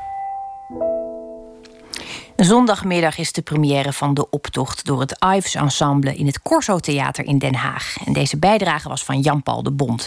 Zondagmiddag 2.37 3.19
is 3.19 3.33
de 3.33 3.43
première 3.43 3.93
van 3.93 4.15
De 4.15 4.31
Optocht 4.31 4.85
door 4.85 5.01
het 5.01 5.17
Ives 5.37 5.55
Ensemble 5.55 6.17
in 6.17 6.27
het 6.27 6.43
Corso 6.43 6.79
Theater 6.79 7.25
in 7.25 7.39
Den 7.39 7.55
Haag. 7.55 7.97
En 8.05 8.13
deze 8.13 8.39
bijdrage 8.39 8.89
was 8.89 9.05
van 9.05 9.21
Jan-Paul 9.21 9.63
de 9.63 9.73
Bond. 9.73 10.07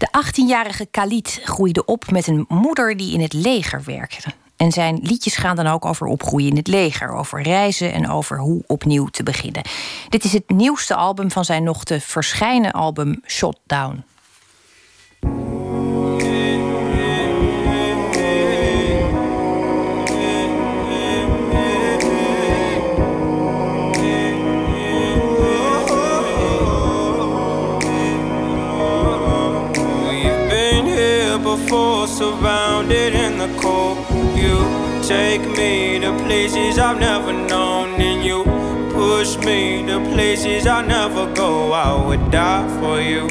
De 0.00 0.08
18-jarige 0.24 0.86
Khalid 0.86 1.40
groeide 1.44 1.84
op 1.84 2.10
met 2.10 2.26
een 2.26 2.44
moeder 2.48 2.96
die 2.96 3.12
in 3.12 3.20
het 3.20 3.32
leger 3.32 3.82
werkte. 3.84 4.28
En 4.56 4.72
zijn 4.72 4.98
liedjes 5.02 5.36
gaan 5.36 5.56
dan 5.56 5.66
ook 5.66 5.84
over 5.84 6.06
opgroeien 6.06 6.48
in 6.48 6.56
het 6.56 6.66
leger, 6.66 7.12
over 7.12 7.42
reizen 7.42 7.92
en 7.92 8.08
over 8.08 8.38
hoe 8.38 8.62
opnieuw 8.66 9.06
te 9.06 9.22
beginnen. 9.22 9.62
Dit 10.08 10.24
is 10.24 10.32
het 10.32 10.50
nieuwste 10.50 10.94
album 10.94 11.30
van 11.30 11.44
zijn 11.44 11.62
nog 11.62 11.84
te 11.84 12.00
verschijnen 12.00 12.72
album 12.72 13.20
Shot 13.26 13.58
Down. 13.66 14.04
Surrounded 32.10 33.14
in 33.14 33.38
the 33.38 33.48
cold. 33.60 33.98
You 34.36 34.56
take 35.02 35.42
me 35.56 35.98
to 36.00 36.12
places 36.24 36.78
I've 36.78 36.98
never 36.98 37.32
known, 37.32 38.00
and 38.00 38.24
you 38.24 38.44
push 38.92 39.36
me 39.38 39.86
to 39.86 40.00
places 40.12 40.66
I'll 40.66 40.86
never 40.86 41.32
go. 41.34 41.72
I 41.72 41.90
would 42.06 42.30
die 42.30 42.68
for 42.80 43.00
you. 43.00 43.28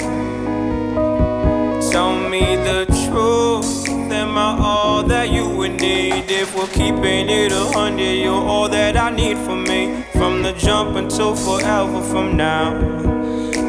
Tell 1.92 2.14
me 2.30 2.56
the 2.70 2.86
truth. 3.04 3.88
Am 4.12 4.38
I 4.38 4.58
all 4.60 5.04
that 5.04 5.30
you 5.30 5.48
would 5.48 5.80
need? 5.80 6.26
If 6.32 6.56
we're 6.56 6.68
keeping 6.68 7.30
it 7.30 7.52
a 7.52 7.66
hundred, 7.78 8.16
you're 8.24 8.34
all 8.34 8.70
that 8.70 8.98
I 8.98 9.10
need 9.12 9.38
for 9.38 9.56
me. 9.56 10.04
From 10.14 10.42
the 10.42 10.54
jump 10.54 10.96
until 10.96 11.36
forever 11.36 12.02
from 12.02 12.38
now, 12.38 12.76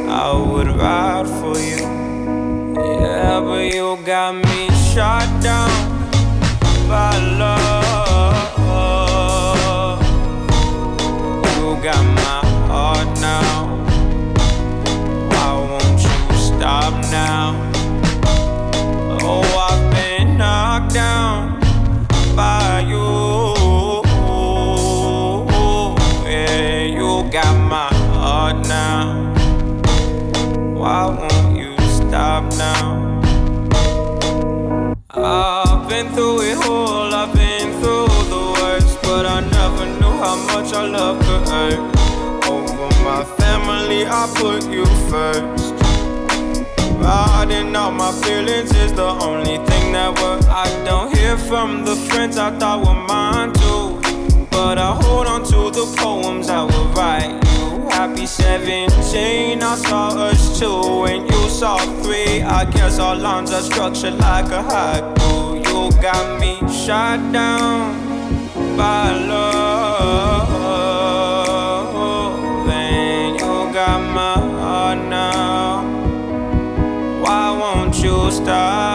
I 0.08 0.32
would 0.50 0.68
ride 0.68 1.28
for 1.40 1.58
you. 1.58 2.09
Yeah, 2.82 3.40
but 3.40 3.74
you 3.74 3.98
got 4.06 4.34
me 4.34 4.68
shot 4.92 5.28
down 5.42 5.70
by 6.88 7.18
love. 7.38 7.70
You 11.56 11.76
got 11.84 12.04
my 12.20 12.40
heart 12.70 13.20
now. 13.20 13.76
Why 15.28 15.52
won't 15.70 16.00
you 16.02 16.36
stop 16.38 16.94
now? 17.10 17.46
Oh, 19.22 19.44
I've 19.68 19.84
been 19.92 20.38
knocked 20.38 20.94
down 20.94 21.60
by 22.34 22.80
you. 22.88 23.08
Yeah, 26.24 26.82
you 26.96 27.28
got 27.30 27.54
my 27.68 27.92
heart 28.16 28.56
now. 28.66 29.34
Why 30.74 31.06
won't 31.06 31.39
I've 35.22 35.88
been 35.88 36.08
through 36.14 36.40
it 36.42 36.66
all, 36.66 37.12
I've 37.12 37.34
been 37.34 37.72
through 37.80 38.08
the 38.28 38.56
worst, 38.58 39.02
but 39.02 39.26
I 39.26 39.40
never 39.40 39.84
knew 39.84 40.16
how 40.24 40.36
much 40.46 40.72
I 40.72 40.86
love 40.86 41.18
could 41.18 41.46
hurt. 41.48 42.48
Over 42.48 42.88
my 43.04 43.24
family, 43.36 44.06
I 44.06 44.32
put 44.36 44.64
you 44.70 44.86
first. 45.10 45.74
Riding 46.96 47.76
out 47.76 47.92
my 47.92 48.12
feelings 48.22 48.74
is 48.74 48.92
the 48.94 49.08
only 49.08 49.58
thing 49.68 49.92
that 49.92 50.18
works. 50.22 50.46
I 50.46 50.66
don't 50.84 51.14
hear 51.14 51.36
from 51.36 51.84
the 51.84 51.96
friends 51.96 52.38
I 52.38 52.56
thought 52.58 52.80
were 52.86 52.94
mine 52.94 53.52
too. 53.52 54.46
But 54.50 54.78
I 54.78 54.94
hold 54.94 55.26
on 55.26 55.44
to 55.44 55.70
the 55.70 55.86
poems 55.98 56.48
I 56.48 56.62
will 56.62 56.88
write 56.94 57.49
you. 58.16 58.20
Happy 58.20 58.26
17, 58.26 59.62
I 59.62 59.74
saw 59.76 60.08
us 60.08 60.58
two, 60.58 61.04
and 61.04 61.30
you 61.30 61.48
saw 61.48 61.78
three. 62.02 62.42
I 62.42 62.64
guess 62.70 62.98
our 62.98 63.16
lines 63.16 63.52
are 63.52 63.62
structured 63.62 64.14
like 64.14 64.46
a 64.46 64.62
haiku. 64.62 65.56
You 65.64 65.90
got 66.02 66.40
me 66.40 66.58
shot 66.68 67.32
down 67.32 67.94
by 68.76 69.12
love. 69.12 70.48
And 72.68 73.34
you 73.40 73.72
got 73.72 74.00
my 74.14 74.34
heart 74.34 74.98
now. 75.08 75.82
Why 77.22 77.50
won't 77.58 77.96
you 78.02 78.30
stop 78.30 78.89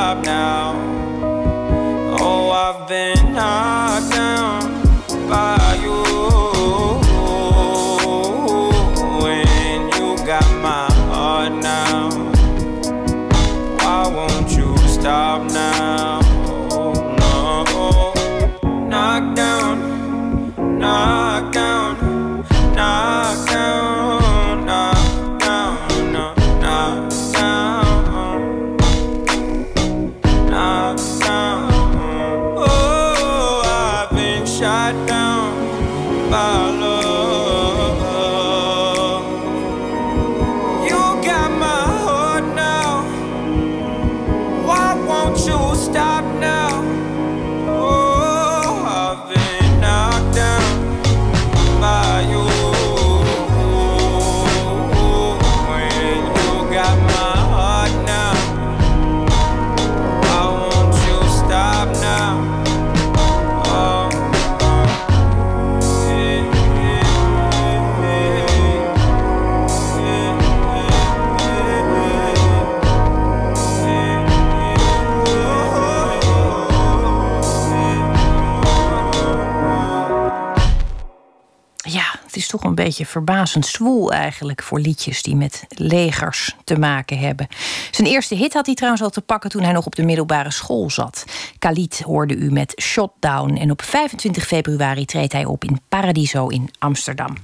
beetje 82.85 83.05
verbazend 83.05 83.65
zwoel 83.65 84.11
eigenlijk 84.11 84.63
voor 84.63 84.79
liedjes 84.79 85.21
die 85.21 85.35
met 85.35 85.65
legers 85.69 86.55
te 86.63 86.79
maken 86.79 87.19
hebben. 87.19 87.47
Zijn 87.91 88.07
eerste 88.07 88.35
hit 88.35 88.53
had 88.53 88.65
hij 88.65 88.75
trouwens 88.75 89.03
al 89.03 89.09
te 89.09 89.21
pakken 89.21 89.49
toen 89.49 89.63
hij 89.63 89.73
nog 89.73 89.85
op 89.85 89.95
de 89.95 90.03
middelbare 90.03 90.51
school 90.51 90.89
zat. 90.89 91.25
Khalid 91.59 92.01
hoorde 92.01 92.35
u 92.35 92.51
met 92.51 92.81
Shotdown 92.81 93.55
en 93.55 93.71
op 93.71 93.81
25 93.81 94.45
februari 94.45 95.05
treedt 95.05 95.33
hij 95.33 95.45
op 95.45 95.63
in 95.63 95.79
Paradiso 95.89 96.47
in 96.47 96.69
Amsterdam. 96.79 97.35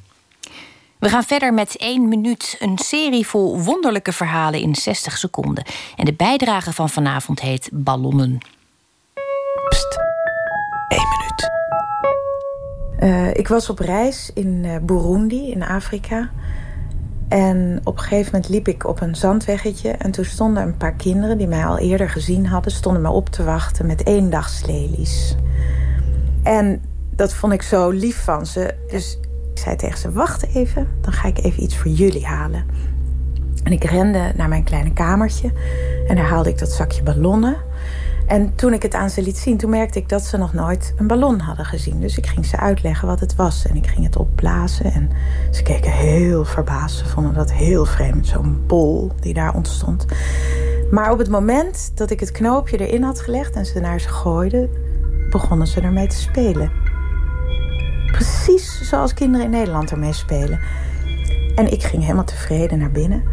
We 1.00 1.10
gaan 1.10 1.24
verder 1.24 1.54
met 1.54 1.78
één 1.78 2.08
minuut, 2.08 2.56
een 2.60 2.78
serie 2.78 3.28
vol 3.28 3.60
wonderlijke 3.60 4.14
verhalen 4.14 4.60
in 4.60 4.76
60 4.76 5.18
seconden. 5.18 5.66
En 5.96 6.06
de 6.06 6.14
bijdrage 6.14 6.74
van 6.74 6.90
vanavond 6.90 7.40
heet 7.40 7.70
Ballonnen. 7.72 8.40
Eh, 13.02 13.34
ik 13.34 13.48
was 13.48 13.70
op 13.70 13.80
reis 13.80 14.32
in 14.34 14.66
eh, 14.66 14.76
Burundi, 14.82 15.52
in 15.52 15.64
Afrika. 15.64 16.30
En 17.28 17.82
op 17.84 17.98
een 17.98 18.04
gegeven 18.04 18.32
moment 18.34 18.50
liep 18.50 18.68
ik 18.68 18.88
op 18.88 19.02
een 19.02 19.16
zandweggetje. 19.16 19.90
En 19.90 20.12
toen 20.12 20.26
stonden 20.26 20.64
een 20.64 20.78
paar 20.78 20.94
kinderen 20.94 21.38
die 21.38 21.48
mij 21.48 21.66
al 21.66 21.78
eerder 21.78 22.10
gezien 22.10 22.46
hadden... 22.46 22.72
stonden 22.72 23.02
me 23.02 23.10
op 23.10 23.30
te 23.30 23.44
wachten 23.44 23.86
met 23.86 24.06
eendagslelies. 24.06 25.36
En 26.44 26.82
dat 27.16 27.34
vond 27.34 27.54
ik 27.54 27.62
zo 27.62 27.90
lief 27.90 28.24
van 28.24 28.46
ze. 28.46 28.76
Dus 28.90 29.18
ik 29.54 29.60
zei 29.60 29.76
tegen 29.76 30.00
ze, 30.00 30.12
wacht 30.12 30.56
even, 30.56 30.88
dan 31.02 31.14
ga 31.14 31.28
ik 31.28 31.44
even 31.44 31.64
iets 31.64 31.78
voor 31.78 31.92
jullie 31.92 32.26
halen. 32.26 32.66
En 33.64 33.72
ik 33.72 33.84
rende 33.84 34.32
naar 34.36 34.50
mijn 34.50 34.64
kleine 34.64 34.94
kamertje. 34.94 35.52
En 36.08 36.16
daar 36.16 36.28
haalde 36.28 36.50
ik 36.50 36.60
dat 36.60 36.72
zakje 36.72 37.04
ballonnen. 37.04 37.56
En 38.32 38.56
toen 38.56 38.74
ik 38.74 38.82
het 38.82 38.94
aan 38.94 39.10
ze 39.10 39.22
liet 39.22 39.38
zien, 39.38 39.58
toen 39.58 39.70
merkte 39.70 40.00
ik 40.00 40.10
dat 40.10 40.24
ze 40.24 40.38
nog 40.38 40.54
nooit 40.54 40.94
een 40.98 41.08
ballon 41.08 41.40
hadden 41.40 41.66
gezien. 41.66 42.00
Dus 42.00 42.18
ik 42.18 42.26
ging 42.26 42.46
ze 42.46 42.58
uitleggen 42.58 43.08
wat 43.08 43.20
het 43.20 43.36
was. 43.36 43.66
En 43.66 43.76
ik 43.76 43.88
ging 43.88 44.06
het 44.06 44.16
opblazen. 44.16 44.86
En 44.86 45.10
ze 45.52 45.64
keken 45.64 45.92
heel 45.92 46.46
verbaasd. 46.46 46.98
Ze 46.98 47.06
vonden 47.06 47.34
dat 47.34 47.52
heel 47.52 47.86
vreemd, 47.86 48.28
zo'n 48.28 48.64
bol 48.68 49.12
die 49.20 49.34
daar 49.34 49.54
ontstond. 49.54 50.06
Maar 50.92 51.12
op 51.12 51.18
het 51.18 51.30
moment 51.30 51.92
dat 51.96 52.10
ik 52.10 52.20
het 52.20 52.32
knoopje 52.32 52.78
erin 52.78 53.04
had 53.04 53.20
gelegd 53.20 53.56
en 53.56 53.66
ze 53.66 53.80
naar 53.80 54.00
ze 54.00 54.10
gooiden, 54.10 54.70
begonnen 55.30 55.68
ze 55.68 55.82
ermee 55.82 56.08
te 56.08 56.16
spelen. 56.16 56.72
Precies 58.12 58.90
zoals 58.90 59.14
kinderen 59.14 59.46
in 59.46 59.52
Nederland 59.52 59.92
ermee 59.92 60.14
spelen. 60.14 60.60
En 61.56 61.72
ik 61.72 61.84
ging 61.84 62.02
helemaal 62.02 62.24
tevreden 62.24 62.80
naar 62.80 62.92
binnen. 62.92 63.24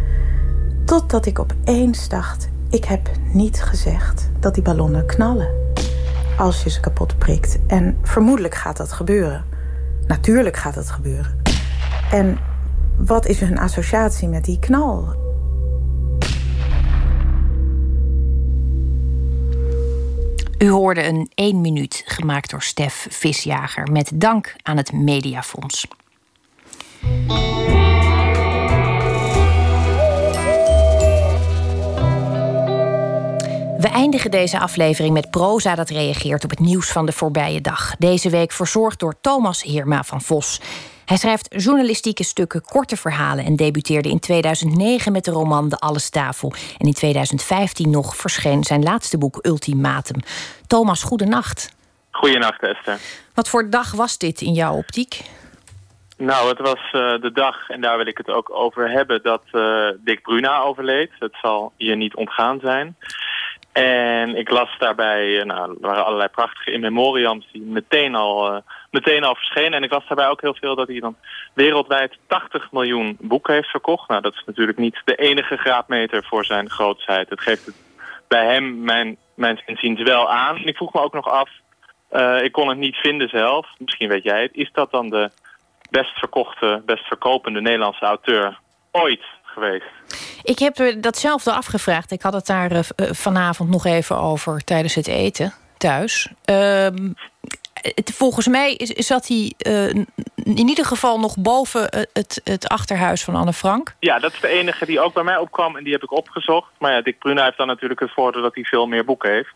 Totdat 0.85 1.27
ik 1.27 1.39
opeens 1.39 2.09
dacht: 2.09 2.49
ik 2.71 2.85
heb 2.85 3.11
niet 3.33 3.63
gezegd 3.63 4.31
dat 4.41 4.55
die 4.55 4.63
ballonnen 4.63 5.07
knallen. 5.07 5.49
Als 6.39 6.63
je 6.63 6.71
ze 6.71 6.81
kapot 6.81 7.19
prikt. 7.19 7.59
En 7.67 7.99
vermoedelijk 8.03 8.55
gaat 8.55 8.77
dat 8.77 8.93
gebeuren. 8.93 9.45
Natuurlijk 10.07 10.57
gaat 10.57 10.75
dat 10.75 10.91
gebeuren. 10.91 11.43
En 12.11 12.39
wat 12.97 13.27
is 13.27 13.41
hun 13.41 13.59
associatie 13.59 14.29
met 14.29 14.45
die 14.45 14.59
knal? 14.59 15.27
U 20.59 20.69
hoorde 20.69 21.05
een 21.05 21.31
1 21.35 21.61
minuut 21.61 22.03
gemaakt 22.07 22.51
door 22.51 22.63
Stef 22.63 23.07
Visjager 23.11 23.93
met 23.93 24.11
dank 24.15 24.57
aan 24.63 24.77
het 24.77 24.93
Mediafonds. 24.93 25.87
We 33.79 33.89
eindigen 33.89 34.31
deze 34.31 34.59
aflevering 34.59 35.15
met 35.15 35.31
proza 35.31 35.75
dat 35.75 35.91
reageert 35.91 36.45
op 36.45 36.51
het 36.51 36.59
nieuws 36.59 36.93
van 36.93 37.07
de 37.07 37.13
voorbije 37.13 37.61
dag. 37.61 37.97
Deze 37.97 38.31
week 38.31 38.53
verzorgd 38.53 39.01
door 39.01 39.15
Thomas 39.21 39.63
Heerma 39.63 40.03
van 40.03 40.21
Vos. 40.21 40.61
Hij 41.05 41.17
schrijft 41.17 41.63
journalistieke 41.63 42.25
stukken, 42.25 42.65
korte 42.65 42.97
verhalen 42.97 43.45
en 43.45 43.57
debuteerde 43.57 44.09
in 44.09 44.21
2009 44.21 45.13
met 45.13 45.25
de 45.25 45.31
roman 45.31 45.69
De 45.69 45.77
Allestafel. 45.79 46.53
En 46.79 46.87
in 46.87 46.93
2015 46.93 47.91
nog 47.91 48.17
verscheen 48.17 48.65
zijn 48.65 48.83
laatste 48.83 49.19
boek 49.19 49.39
Ultimatum. 49.47 50.21
Thomas, 50.67 51.03
goedenacht. 51.03 51.77
Goedenacht, 52.11 52.63
Esther. 52.63 52.99
Wat 53.35 53.49
voor 53.49 53.71
dag 53.71 53.93
was 53.93 54.19
dit 54.19 54.41
in 54.41 54.53
jouw 54.53 54.75
optiek? 54.75 55.21
Nou, 56.17 56.49
het 56.49 56.59
was 56.59 56.81
uh, 56.93 57.21
de 57.21 57.31
dag, 57.33 57.69
en 57.69 57.81
daar 57.81 57.97
wil 57.97 58.07
ik 58.07 58.19
het 58.19 58.29
ook 58.29 58.51
over 58.51 58.91
hebben, 58.91 59.23
dat 59.23 59.43
uh, 59.53 59.89
Dick 60.05 60.23
Bruna 60.23 60.61
overleed. 60.61 61.11
Het 61.19 61.37
zal 61.43 61.73
je 61.77 61.97
niet 61.97 62.15
ontgaan 62.15 62.61
zijn. 62.61 62.97
En 63.83 64.37
ik 64.37 64.51
las 64.51 64.79
daarbij, 64.79 65.43
nou, 65.45 65.71
er 65.71 65.77
waren 65.81 66.05
allerlei 66.05 66.29
prachtige 66.29 66.73
in 66.73 66.81
memoriams 66.81 67.49
die 67.53 67.63
meteen 67.63 68.15
al, 68.15 68.55
uh, 68.55 68.61
meteen 68.91 69.25
al 69.25 69.35
verschenen. 69.35 69.73
En 69.73 69.83
ik 69.83 69.91
las 69.91 70.07
daarbij 70.07 70.29
ook 70.29 70.41
heel 70.41 70.55
veel 70.55 70.75
dat 70.75 70.89
hij 70.89 71.01
dan 71.01 71.17
wereldwijd 71.55 72.19
80 72.27 72.73
miljoen 72.73 73.17
boeken 73.21 73.55
heeft 73.55 73.69
verkocht. 73.69 74.09
Nou, 74.09 74.21
dat 74.21 74.35
is 74.35 74.43
natuurlijk 74.47 74.79
niet 74.79 75.03
de 75.05 75.15
enige 75.15 75.57
graadmeter 75.57 76.25
voor 76.25 76.45
zijn 76.45 76.71
grootsheid. 76.71 77.31
Het 77.31 77.41
geeft 77.41 77.67
het 77.67 77.75
bij 78.29 78.45
hem, 78.45 78.85
mijn, 78.85 79.17
mijn 79.35 79.63
inziens, 79.67 80.03
wel 80.03 80.31
aan. 80.31 80.57
En 80.57 80.67
ik 80.67 80.77
vroeg 80.77 80.93
me 80.93 81.01
ook 81.01 81.15
nog 81.15 81.29
af, 81.31 81.51
uh, 82.13 82.43
ik 82.43 82.53
kon 82.53 82.69
het 82.69 82.79
niet 82.79 82.97
vinden 82.97 83.29
zelf. 83.29 83.67
Misschien 83.79 84.09
weet 84.09 84.23
jij 84.23 84.43
het. 84.43 84.55
Is 84.55 84.71
dat 84.73 84.91
dan 84.91 85.09
de 85.09 85.31
best 85.91 86.19
verkochte, 86.19 86.83
best 86.87 87.07
verkopende 87.07 87.61
Nederlandse 87.61 88.05
auteur 88.05 88.59
ooit 88.91 89.25
geweest? 89.59 89.87
Ik 90.43 90.59
heb 90.59 90.95
datzelfde 91.01 91.53
afgevraagd. 91.53 92.11
Ik 92.11 92.23
had 92.23 92.33
het 92.33 92.47
daar 92.47 92.73
uh, 92.73 92.81
vanavond 93.11 93.71
nog 93.71 93.87
even 93.87 94.19
over 94.19 94.65
tijdens 94.65 94.95
het 94.95 95.07
eten 95.07 95.55
thuis. 95.77 96.29
Uh, 96.51 96.87
het, 97.95 98.13
volgens 98.15 98.47
mij 98.47 98.75
is, 98.75 99.07
zat 99.07 99.29
hij 99.29 99.53
uh, 99.67 99.89
in 100.35 100.69
ieder 100.69 100.85
geval 100.85 101.19
nog 101.21 101.37
boven 101.37 101.89
eh, 101.91 102.03
het, 102.13 102.41
het 102.45 102.69
achterhuis 102.69 103.25
van 103.25 103.35
Anne 103.35 103.53
Frank. 103.53 103.95
Ja, 104.01 104.19
dat 104.19 104.33
is 104.33 104.41
de 104.41 104.49
enige 104.49 104.87
die 104.87 105.01
ook 105.01 105.15
bij 105.15 105.23
mij 105.23 105.37
opkwam 105.37 105.77
en 105.77 105.85
die 105.85 105.93
heb 105.93 106.03
ik 106.03 106.13
opgezocht. 106.13 106.71
Maar 106.79 106.93
ja, 106.93 107.03
Dick 107.03 107.19
Bruna 107.19 107.45
heeft 107.45 107.57
dan 107.57 107.67
natuurlijk 107.67 108.01
het 108.01 108.13
voordeel 108.13 108.43
dat 108.43 108.55
hij 108.55 108.65
veel 108.65 108.87
meer 108.87 109.05
boeken 109.05 109.33
heeft. 109.33 109.55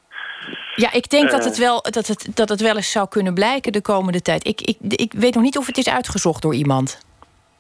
Ja, 0.77 0.93
ik 0.93 1.11
denk 1.11 1.31
dat, 1.31 1.41
Eh. 1.41 1.47
het 1.47 1.59
wel, 1.59 1.83
dat, 1.83 2.07
het, 2.07 2.29
dat 2.35 2.49
het 2.49 2.61
wel 2.61 2.77
eens 2.77 2.91
zou 2.91 3.09
kunnen 3.09 3.35
blijken 3.35 3.73
de 3.73 3.81
komende 3.81 4.23
tijd. 4.23 4.47
Ik, 4.47 4.61
ik, 4.61 4.77
ik 4.81 5.13
weet 5.13 5.35
nog 5.35 5.43
niet 5.43 5.59
of 5.59 5.67
het 5.67 5.79
is 5.79 5.89
uitgezocht 5.89 6.43
door 6.43 6.55
iemand. 6.55 7.01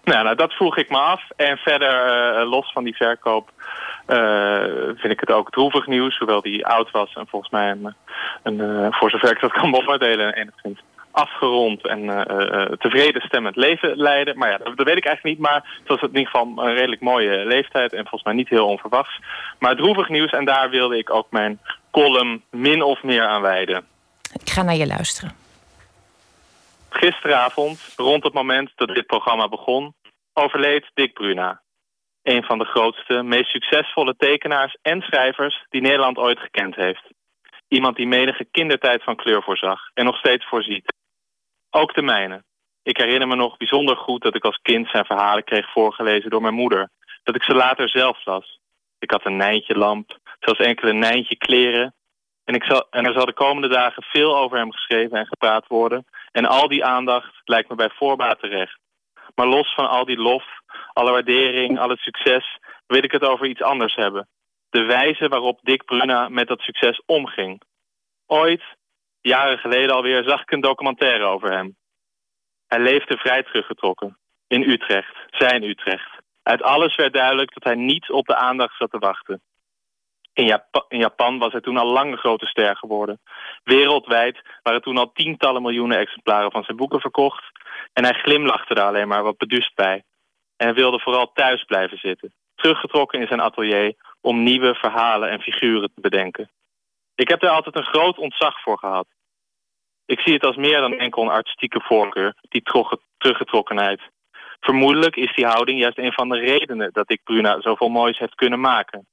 Nou, 0.05 0.25
nou 0.25 0.37
dat 0.37 0.53
vroeg 0.53 0.77
ik 0.77 0.91
me 0.91 0.99
af. 0.99 1.23
En 1.37 1.57
verder, 1.57 2.07
eh, 2.07 2.49
los 2.51 2.73
van 2.73 2.85
die 2.85 2.97
verkoop, 2.97 3.51
eh, 4.07 4.65
vind 4.97 5.13
ik 5.13 5.21
het 5.21 5.31
ook 5.31 5.51
droevig 5.51 5.87
nieuws. 5.87 6.19
Hoewel 6.19 6.43
die 6.43 6.67
oud 6.67 6.91
was 6.91 7.13
en 7.15 7.27
volgens 7.27 7.51
mij, 7.51 7.71
een, 7.71 7.95
een, 8.43 8.61
eh, 8.61 8.87
voor 8.91 9.11
zover 9.11 9.31
ik 9.31 9.41
dat 9.41 9.53
kan 9.53 9.71
beoordelen, 9.81 10.35
enigszins 10.35 10.81
afgerond 11.13 11.87
en 11.87 12.27
eh, 12.27 12.63
eh, 12.63 12.73
tevreden 12.79 13.23
stemmend 13.23 13.57
leven 13.57 13.97
leiden. 13.97 14.39
Maar 14.39 14.51
ja, 14.51 14.59
dat, 14.59 14.77
dat 14.77 14.87
weet 14.87 14.97
ik 14.97 15.07
eigenlijk 15.07 15.37
niet. 15.37 15.49
Maar 15.49 15.79
het 15.79 15.89
was 15.89 16.01
in 16.01 16.09
ieder 16.09 16.27
geval 16.27 16.53
een 16.57 16.75
redelijk 16.75 17.01
mooie 17.01 17.45
leeftijd 17.45 17.93
en 17.93 18.01
volgens 18.01 18.23
mij 18.23 18.35
niet 18.35 18.49
heel 18.49 18.69
onverwachts. 18.69 19.21
Maar 19.59 19.77
droevig 19.77 20.09
nieuws 20.09 20.31
en 20.31 20.45
daar 20.45 20.71
wilde 20.71 20.99
ik 20.99 21.15
ook 21.15 21.27
mijn 21.31 21.61
column 21.91 22.43
min 22.51 22.83
of 22.83 23.03
meer 23.03 23.27
aan 23.27 23.43
wijden. 23.43 23.85
Ik 24.33 24.51
ga 24.51 24.63
naar 24.63 24.75
je 24.75 24.87
luisteren. 24.87 25.42
Gisteravond, 26.93 27.95
rond 27.97 28.25
het 28.25 28.33
moment 28.33 28.73
dat 28.75 28.89
dit 28.89 29.07
programma 29.07 29.49
begon, 29.49 29.95
overleed 30.33 30.91
Dick 30.95 31.13
Bruna. 31.13 31.63
Een 32.23 32.43
van 32.43 32.59
de 32.59 32.65
grootste, 32.65 33.23
meest 33.23 33.51
succesvolle 33.51 34.15
tekenaars 34.17 34.77
en 34.83 35.01
schrijvers 35.01 35.67
die 35.69 35.81
Nederland 35.81 36.17
ooit 36.17 36.39
gekend 36.39 36.75
heeft. 36.75 37.11
Iemand 37.69 37.97
die 37.97 38.07
menige 38.07 38.45
kindertijd 38.51 39.03
van 39.03 39.17
kleur 39.17 39.43
voorzag 39.43 39.81
en 39.95 40.05
nog 40.05 40.17
steeds 40.17 40.49
voorziet. 40.49 40.93
Ook 41.71 41.95
de 41.95 42.03
mijne. 42.03 42.43
Ik 42.83 42.97
herinner 42.97 43.29
me 43.29 43.37
nog 43.37 43.57
bijzonder 43.57 43.97
goed 43.97 44.23
dat 44.23 44.35
ik 44.35 44.45
als 44.45 44.59
kind 44.63 44.89
zijn 44.89 45.05
verhalen 45.05 45.45
kreeg 45.45 45.73
voorgelezen 45.73 46.31
door 46.31 46.43
mijn 46.43 46.55
moeder. 46.55 46.91
Dat 47.23 47.35
ik 47.35 47.43
ze 47.43 47.55
later 47.55 47.89
zelf 47.89 48.25
las. 48.25 48.61
Ik 48.99 49.11
had 49.11 49.25
een 49.25 49.37
Nijntje 49.37 49.75
lamp, 49.75 50.19
zelfs 50.41 50.61
enkele 50.61 50.93
Nijntje 50.93 51.37
kleren. 51.37 51.95
En, 52.45 52.55
ik 52.55 52.65
zal, 52.65 52.87
en 52.91 53.05
er 53.05 53.13
zal 53.13 53.27
de 53.27 53.33
komende 53.33 53.69
dagen 53.69 54.03
veel 54.03 54.37
over 54.37 54.59
hem 54.59 54.73
geschreven 54.73 55.19
en 55.19 55.27
gepraat 55.27 55.67
worden. 55.67 56.07
En 56.33 56.47
al 56.47 56.69
die 56.69 56.85
aandacht 56.85 57.41
lijkt 57.45 57.69
me 57.69 57.75
bij 57.75 57.91
voorbaat 57.91 58.41
terecht. 58.41 58.79
Maar 59.35 59.47
los 59.47 59.75
van 59.75 59.89
al 59.89 60.05
die 60.05 60.19
lof, 60.19 60.45
alle 60.93 61.11
waardering, 61.11 61.79
al 61.79 61.89
het 61.89 61.99
succes, 61.99 62.59
wil 62.87 63.03
ik 63.03 63.13
het 63.13 63.25
over 63.25 63.47
iets 63.47 63.63
anders 63.63 63.95
hebben. 63.95 64.29
De 64.71 64.83
wijze 64.83 65.29
waarop 65.29 65.61
Dick 65.63 65.85
Bruna 65.85 66.29
met 66.29 66.49
dat 66.49 66.61
succes 66.61 67.03
omging. 67.07 67.63
Ooit, 68.27 68.63
jaren 69.21 69.59
geleden 69.59 69.95
alweer, 69.95 70.23
zag 70.25 70.43
ik 70.43 70.51
een 70.51 70.61
documentaire 70.61 71.25
over 71.25 71.53
hem. 71.53 71.77
Hij 72.67 72.81
leefde 72.81 73.17
vrij 73.17 73.43
teruggetrokken. 73.43 74.19
In 74.47 74.71
Utrecht, 74.71 75.17
zijn 75.31 75.63
Utrecht. 75.63 76.21
Uit 76.43 76.63
alles 76.63 76.97
werd 76.97 77.13
duidelijk 77.13 77.55
dat 77.55 77.65
hij 77.65 77.75
niet 77.75 78.11
op 78.11 78.27
de 78.27 78.37
aandacht 78.37 78.77
zat 78.77 78.91
te 78.91 78.99
wachten. 78.99 79.43
In 80.33 80.59
Japan, 80.89 81.39
was 81.39 81.53
hij 81.53 81.61
toen 81.61 81.77
al 81.77 81.93
lang 81.93 82.13
een 82.13 82.19
grote 82.19 82.47
ster 82.47 82.77
geworden. 82.77 83.21
Wereldwijd 83.65 84.41
waren 84.63 84.83
toen 84.83 84.99
al 84.99 85.13
tientallen 85.13 85.63
miljoenen 85.63 85.99
exemplaren 85.99 86.51
van 86.51 86.65
zijn 86.65 86.77
boeken 86.77 87.01
verkocht. 87.01 87.45
En 87.93 88.05
hij 88.05 88.13
glimlachte 88.13 88.75
er 88.75 88.83
alleen 88.83 89.09
maar 89.09 89.23
wat 89.23 89.37
beduust 89.37 89.75
bij. 89.75 90.05
En 90.57 90.67
hij 90.67 90.75
wilde 90.75 90.99
vooral 90.99 91.33
thuis 91.33 91.65
blijven 91.65 91.99
zitten. 91.99 92.35
Teruggetrokken 92.55 93.21
in 93.21 93.27
zijn 93.27 93.41
atelier 93.41 93.95
om 94.21 94.43
nieuwe 94.43 94.75
verhalen 94.75 95.31
en 95.31 95.41
figuren 95.41 95.91
te 95.95 96.01
bedenken. 96.01 96.51
Ik 97.15 97.29
heb 97.29 97.41
daar 97.41 97.51
altijd 97.51 97.77
een 97.77 97.93
groot 97.95 98.19
ontzag 98.19 98.63
voor 98.63 98.79
gehad. 98.79 99.07
Ik 100.07 100.21
zie 100.21 100.33
het 100.33 100.45
als 100.45 100.57
meer 100.57 100.81
dan 100.81 100.99
enkel 100.99 101.23
een 101.23 101.29
artistieke 101.29 101.81
voorkeur, 101.81 102.35
die 102.49 102.63
teruggetrokkenheid. 103.19 104.01
Vermoedelijk 104.61 105.17
is 105.17 105.35
die 105.35 105.47
houding 105.47 105.79
juist 105.81 105.99
een 105.99 106.13
van 106.13 106.29
de 106.29 106.39
redenen 106.39 106.93
dat 106.93 107.07
Dick 107.07 107.21
Bruna 107.25 107.61
zoveel 107.61 107.89
moois 107.89 108.19
heeft 108.19 108.35
kunnen 108.35 108.61
maken. 108.61 109.07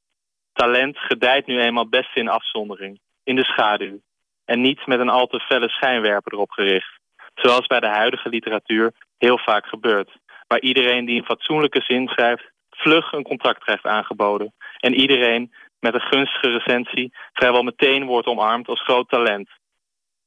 Talent 0.60 0.98
gedijt 0.98 1.48
nu 1.48 1.60
eenmaal 1.60 1.90
best 1.90 2.16
in 2.16 2.28
afzondering, 2.28 3.00
in 3.24 3.36
de 3.36 3.44
schaduw. 3.44 4.00
En 4.46 4.62
niet 4.62 4.86
met 4.86 5.00
een 5.00 5.10
al 5.10 5.28
te 5.28 5.40
felle 5.40 5.70
schijnwerper 5.70 6.34
erop 6.34 6.52
gericht. 6.52 7.00
Zoals 7.36 7.68
bij 7.68 7.80
de 7.80 7.88
huidige 7.88 8.30
literatuur 8.30 8.94
heel 9.18 9.38
vaak 9.38 9.66
gebeurt. 9.66 10.12
Waar 10.48 10.60
iedereen 10.60 11.06
die 11.06 11.18
een 11.18 11.26
fatsoenlijke 11.26 11.82
zin 11.82 12.08
schrijft, 12.08 12.52
vlug 12.70 13.12
een 13.12 13.24
contract 13.24 13.64
krijgt 13.64 13.86
aangeboden. 13.86 14.54
En 14.80 14.94
iedereen 14.94 15.54
met 15.80 15.94
een 15.94 16.10
gunstige 16.12 16.50
recensie 16.50 17.14
vrijwel 17.34 17.64
meteen 17.64 18.06
wordt 18.06 18.28
omarmd 18.28 18.68
als 18.68 18.82
groot 18.82 19.10
talent. 19.10 19.50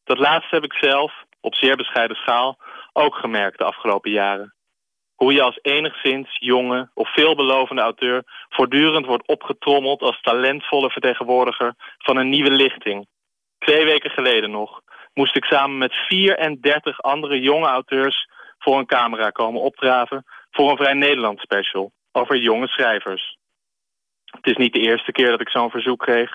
Dat 0.05 0.19
laatste 0.19 0.55
heb 0.55 0.65
ik 0.65 0.73
zelf, 0.73 1.13
op 1.41 1.55
zeer 1.55 1.77
bescheiden 1.77 2.17
schaal, 2.17 2.59
ook 2.93 3.15
gemerkt 3.15 3.59
de 3.59 3.65
afgelopen 3.65 4.11
jaren. 4.11 4.55
Hoe 5.23 5.33
je 5.33 5.43
als 5.43 5.59
enigszins 5.63 6.37
jonge 6.39 6.91
of 6.95 7.13
veelbelovende 7.13 7.83
auteur 7.83 8.23
voortdurend 8.49 9.07
wordt 9.07 9.27
opgetrommeld 9.27 10.01
als 10.01 10.21
talentvolle 10.21 10.91
vertegenwoordiger 10.91 11.75
van 11.99 12.17
een 12.17 12.29
nieuwe 12.29 12.51
lichting. 12.51 13.07
Twee 13.59 13.85
weken 13.85 14.11
geleden 14.11 14.51
nog 14.51 14.81
moest 15.15 15.37
ik 15.37 15.45
samen 15.45 15.79
met 15.79 15.93
34 15.93 17.03
andere 17.03 17.41
jonge 17.41 17.67
auteurs 17.67 18.29
voor 18.59 18.79
een 18.79 18.87
camera 18.87 19.31
komen 19.31 19.61
opdraven 19.61 20.25
voor 20.51 20.71
een 20.71 20.77
Vrij 20.77 20.95
Nederland 20.95 21.41
special 21.41 21.93
over 22.13 22.37
jonge 22.37 22.69
schrijvers. 22.69 23.37
Het 24.25 24.47
is 24.47 24.57
niet 24.57 24.73
de 24.73 24.81
eerste 24.81 25.13
keer 25.13 25.31
dat 25.31 25.41
ik 25.41 25.49
zo'n 25.49 25.71
verzoek 25.71 26.01
kreeg. 26.01 26.31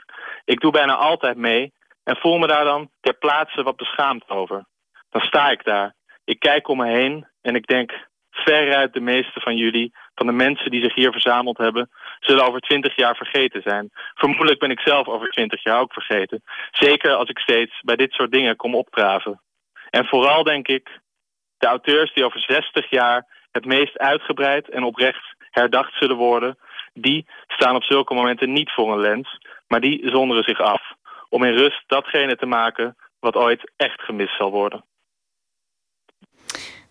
Ik 0.46 0.60
doe 0.60 0.72
bijna 0.72 0.96
altijd 0.96 1.38
mee 1.38 1.74
en 2.04 2.18
voel 2.18 2.38
me 2.38 2.48
daar 2.48 2.64
dan 2.64 2.90
ter 3.02 3.14
plaatse 3.14 3.64
wat 3.64 3.76
beschaamd 3.76 4.30
over. 4.30 4.66
Dan 5.10 5.22
sta 5.22 5.50
ik 5.50 5.64
daar. 5.64 5.94
Ik 6.24 6.40
kijk 6.40 6.68
om 6.68 6.78
me 6.78 6.88
heen 6.88 7.28
en 7.42 7.56
ik 7.56 7.68
denk, 7.68 8.08
veruit 8.38 8.94
de 8.94 9.00
meeste 9.00 9.40
van 9.40 9.56
jullie, 9.56 9.94
van 10.16 10.26
de 10.26 10.34
mensen 10.34 10.72
die 10.72 10.84
zich 10.84 10.96
hier 10.96 11.12
verzameld 11.12 11.58
hebben, 11.58 11.90
zullen 12.20 12.48
over 12.48 12.60
twintig 12.60 12.96
jaar 12.96 13.16
vergeten 13.16 13.62
zijn. 13.62 13.90
Vermoedelijk 14.14 14.60
ben 14.60 14.72
ik 14.72 14.80
zelf 14.80 15.08
over 15.08 15.30
twintig 15.30 15.64
jaar 15.64 15.80
ook 15.80 15.94
vergeten. 15.94 16.44
Zeker 16.72 17.14
als 17.14 17.30
ik 17.30 17.40
steeds 17.40 17.82
bij 17.82 17.96
dit 17.96 18.12
soort 18.12 18.32
dingen 18.32 18.56
kom 18.56 18.76
opdraven. 18.76 19.42
En 19.90 20.06
vooral 20.06 20.44
denk 20.44 20.68
ik, 20.68 21.00
de 21.58 21.68
auteurs 21.68 22.14
die 22.14 22.26
over 22.26 22.40
60 22.40 22.90
jaar 22.90 23.26
het 23.52 23.66
meest 23.66 23.98
uitgebreid 23.98 24.70
en 24.70 24.84
oprecht 24.84 25.36
herdacht 25.52 25.94
zullen 25.94 26.16
worden, 26.16 26.58
die 26.94 27.26
staan 27.48 27.76
op 27.76 27.84
zulke 27.84 28.14
momenten 28.14 28.52
niet 28.52 28.72
voor 28.72 28.92
een 28.92 29.00
lens, 29.00 29.38
maar 29.68 29.82
die 29.82 30.10
zonderen 30.10 30.44
zich 30.44 30.60
af. 30.60 30.82
Om 31.30 31.44
in 31.44 31.58
rust 31.58 31.84
datgene 31.88 32.36
te 32.36 32.46
maken 32.46 32.96
wat 33.20 33.36
ooit 33.36 33.72
echt 33.78 34.02
gemist 34.02 34.38
zal 34.38 34.52
worden. 34.52 34.84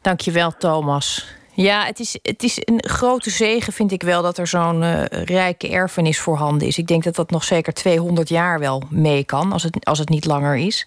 Dankjewel, 0.06 0.56
Thomas. 0.58 1.26
Ja, 1.54 1.84
het 1.84 2.00
is, 2.00 2.18
het 2.22 2.42
is 2.42 2.58
een 2.60 2.84
grote 2.88 3.30
zegen, 3.30 3.72
vind 3.72 3.92
ik 3.92 4.02
wel, 4.02 4.22
dat 4.22 4.38
er 4.38 4.46
zo'n 4.46 4.82
eh, 4.82 5.04
rijke 5.24 5.68
erfenis 5.68 6.18
voorhanden 6.18 6.68
is. 6.68 6.78
Ik 6.78 6.86
denk 6.86 7.04
dat 7.04 7.14
dat 7.14 7.30
nog 7.30 7.44
zeker 7.44 7.72
200 7.72 8.28
jaar 8.28 8.58
wel 8.58 8.82
mee 8.90 9.24
kan, 9.24 9.52
als 9.52 9.62
het, 9.62 9.84
als 9.84 9.98
het 9.98 10.08
niet 10.08 10.24
langer 10.24 10.56
is. 10.56 10.86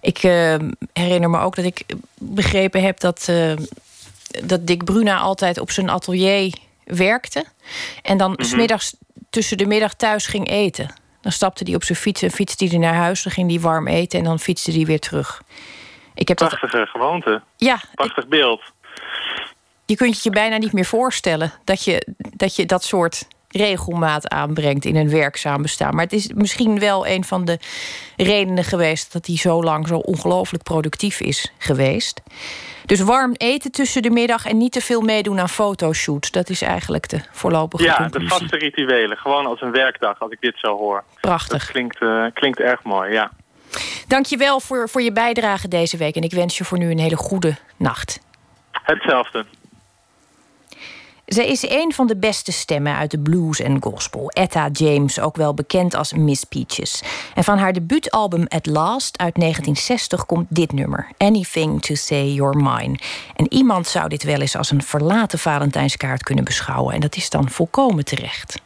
Ik 0.00 0.18
eh, 0.18 0.54
herinner 0.92 1.30
me 1.30 1.38
ook 1.38 1.56
dat 1.56 1.64
ik 1.64 1.84
begrepen 2.18 2.82
heb 2.82 3.00
dat, 3.00 3.26
eh, 3.28 3.52
dat 4.44 4.66
Dick 4.66 4.84
Bruna 4.84 5.18
altijd 5.18 5.58
op 5.58 5.70
zijn 5.70 5.90
atelier 5.90 6.54
werkte. 6.84 7.44
En 8.02 8.18
dan 8.18 8.30
Mhm. 8.30 8.42
's 8.42 8.48
smiddags 8.48 8.94
tussen 9.30 9.58
de 9.58 9.66
middag 9.66 9.94
thuis 9.94 10.26
ging 10.26 10.48
eten. 10.48 10.94
Dan 11.20 11.32
stapte 11.32 11.64
hij 11.64 11.74
op 11.74 11.84
zijn 11.84 11.98
fiets 11.98 12.22
en 12.22 12.30
fietste 12.30 12.64
hij 12.64 12.78
naar 12.78 12.94
huis. 12.94 13.22
Dan 13.22 13.32
ging 13.32 13.50
hij 13.50 13.60
warm 13.60 13.88
eten 13.88 14.18
en 14.18 14.24
dan 14.24 14.38
fietste 14.38 14.72
hij 14.72 14.84
weer 14.84 15.00
terug. 15.00 15.42
Ik 16.14 16.28
heb 16.28 16.36
dat, 16.36 16.48
Prachtige 16.48 16.86
gewoonte. 16.86 17.42
ja, 17.56 17.80
Prachtig 17.94 18.28
beeld. 18.28 18.62
je 19.86 19.96
kunt 19.96 20.14
het 20.14 20.22
je 20.22 20.30
bijna 20.30 20.56
niet 20.56 20.72
meer 20.72 20.84
voorstellen 20.84 21.52
dat 21.64 21.84
je 21.84 22.06
dat, 22.16 22.56
je 22.56 22.66
dat 22.66 22.84
soort 22.84 23.26
regelmaat 23.48 24.28
aanbrengt 24.28 24.84
in 24.84 24.96
een 24.96 25.10
werkzaam 25.10 25.62
bestaan. 25.62 25.94
Maar 25.94 26.04
het 26.04 26.12
is 26.12 26.32
misschien 26.34 26.78
wel 26.78 27.06
een 27.06 27.24
van 27.24 27.44
de 27.44 27.58
redenen 28.16 28.64
geweest 28.64 29.12
dat 29.12 29.26
hij 29.26 29.36
zo 29.36 29.62
lang 29.62 29.88
zo 29.88 29.96
ongelooflijk 29.96 30.62
productief 30.62 31.20
is 31.20 31.52
geweest. 31.58 32.22
Dus 32.86 33.00
warm 33.00 33.32
eten 33.36 33.70
tussen 33.72 34.02
de 34.02 34.10
middag 34.10 34.46
en 34.46 34.56
niet 34.56 34.72
te 34.72 34.80
veel 34.80 35.00
meedoen 35.00 35.40
aan 35.40 35.48
fotoshoots. 35.48 36.30
Dat 36.30 36.48
is 36.48 36.62
eigenlijk 36.62 37.08
de 37.08 37.20
voorlopige 37.32 37.82
Ja, 37.84 37.94
de 37.96 38.02
conclusie. 38.02 38.28
vaste 38.28 38.56
rituelen. 38.56 39.16
Gewoon 39.16 39.46
als 39.46 39.60
een 39.60 39.70
werkdag, 39.72 40.20
als 40.20 40.32
ik 40.32 40.40
dit 40.40 40.54
zo 40.58 40.76
hoor. 40.76 41.04
Prachtig. 41.20 41.58
Dat 41.62 41.70
klinkt, 41.70 42.00
eh, 42.00 42.24
klinkt 42.34 42.58
erg 42.60 42.82
mooi, 42.82 43.12
ja. 43.12 43.30
Dankjewel 44.06 44.60
voor, 44.60 44.88
voor 44.88 45.02
je 45.02 45.12
bijdrage 45.12 45.68
deze 45.68 45.96
week. 45.96 46.16
En 46.16 46.22
ik 46.22 46.32
wens 46.32 46.58
je 46.58 46.64
voor 46.64 46.78
nu 46.78 46.90
een 46.90 46.98
hele 46.98 47.16
goede 47.16 47.56
nacht. 47.76 48.20
Hetzelfde. 48.72 49.46
Zij 51.30 51.46
is 51.46 51.68
een 51.68 51.92
van 51.94 52.06
de 52.06 52.16
beste 52.16 52.52
stemmen 52.52 52.96
uit 52.96 53.10
de 53.10 53.18
blues 53.18 53.60
en 53.60 53.82
gospel. 53.82 54.30
Etta 54.30 54.68
James, 54.72 55.20
ook 55.20 55.36
wel 55.36 55.54
bekend 55.54 55.94
als 55.94 56.12
Miss 56.12 56.44
Peaches. 56.44 57.02
En 57.34 57.44
van 57.44 57.58
haar 57.58 57.72
debuutalbum 57.72 58.44
At 58.48 58.66
Last 58.66 59.18
uit 59.18 59.34
1960 59.34 60.26
komt 60.26 60.46
dit 60.48 60.72
nummer. 60.72 61.08
Anything 61.18 61.82
to 61.82 61.94
say 61.94 62.26
you're 62.26 62.56
mine. 62.56 62.98
En 63.36 63.52
iemand 63.52 63.86
zou 63.86 64.08
dit 64.08 64.22
wel 64.22 64.40
eens 64.40 64.56
als 64.56 64.70
een 64.70 64.82
verlaten 64.82 65.38
Valentijnskaart 65.38 66.22
kunnen 66.22 66.44
beschouwen. 66.44 66.94
En 66.94 67.00
dat 67.00 67.16
is 67.16 67.30
dan 67.30 67.50
volkomen 67.50 68.04
terecht. 68.04 68.60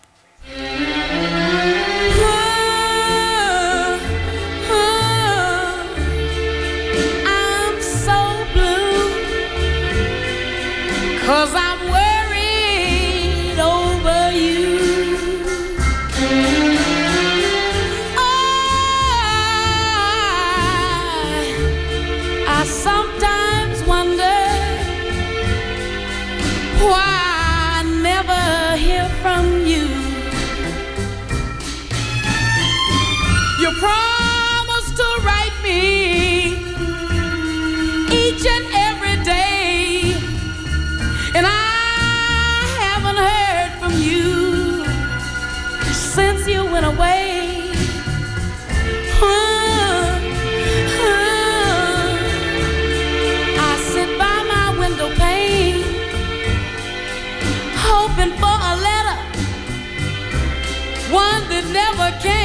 never 61.74 62.12
came. 62.20 62.43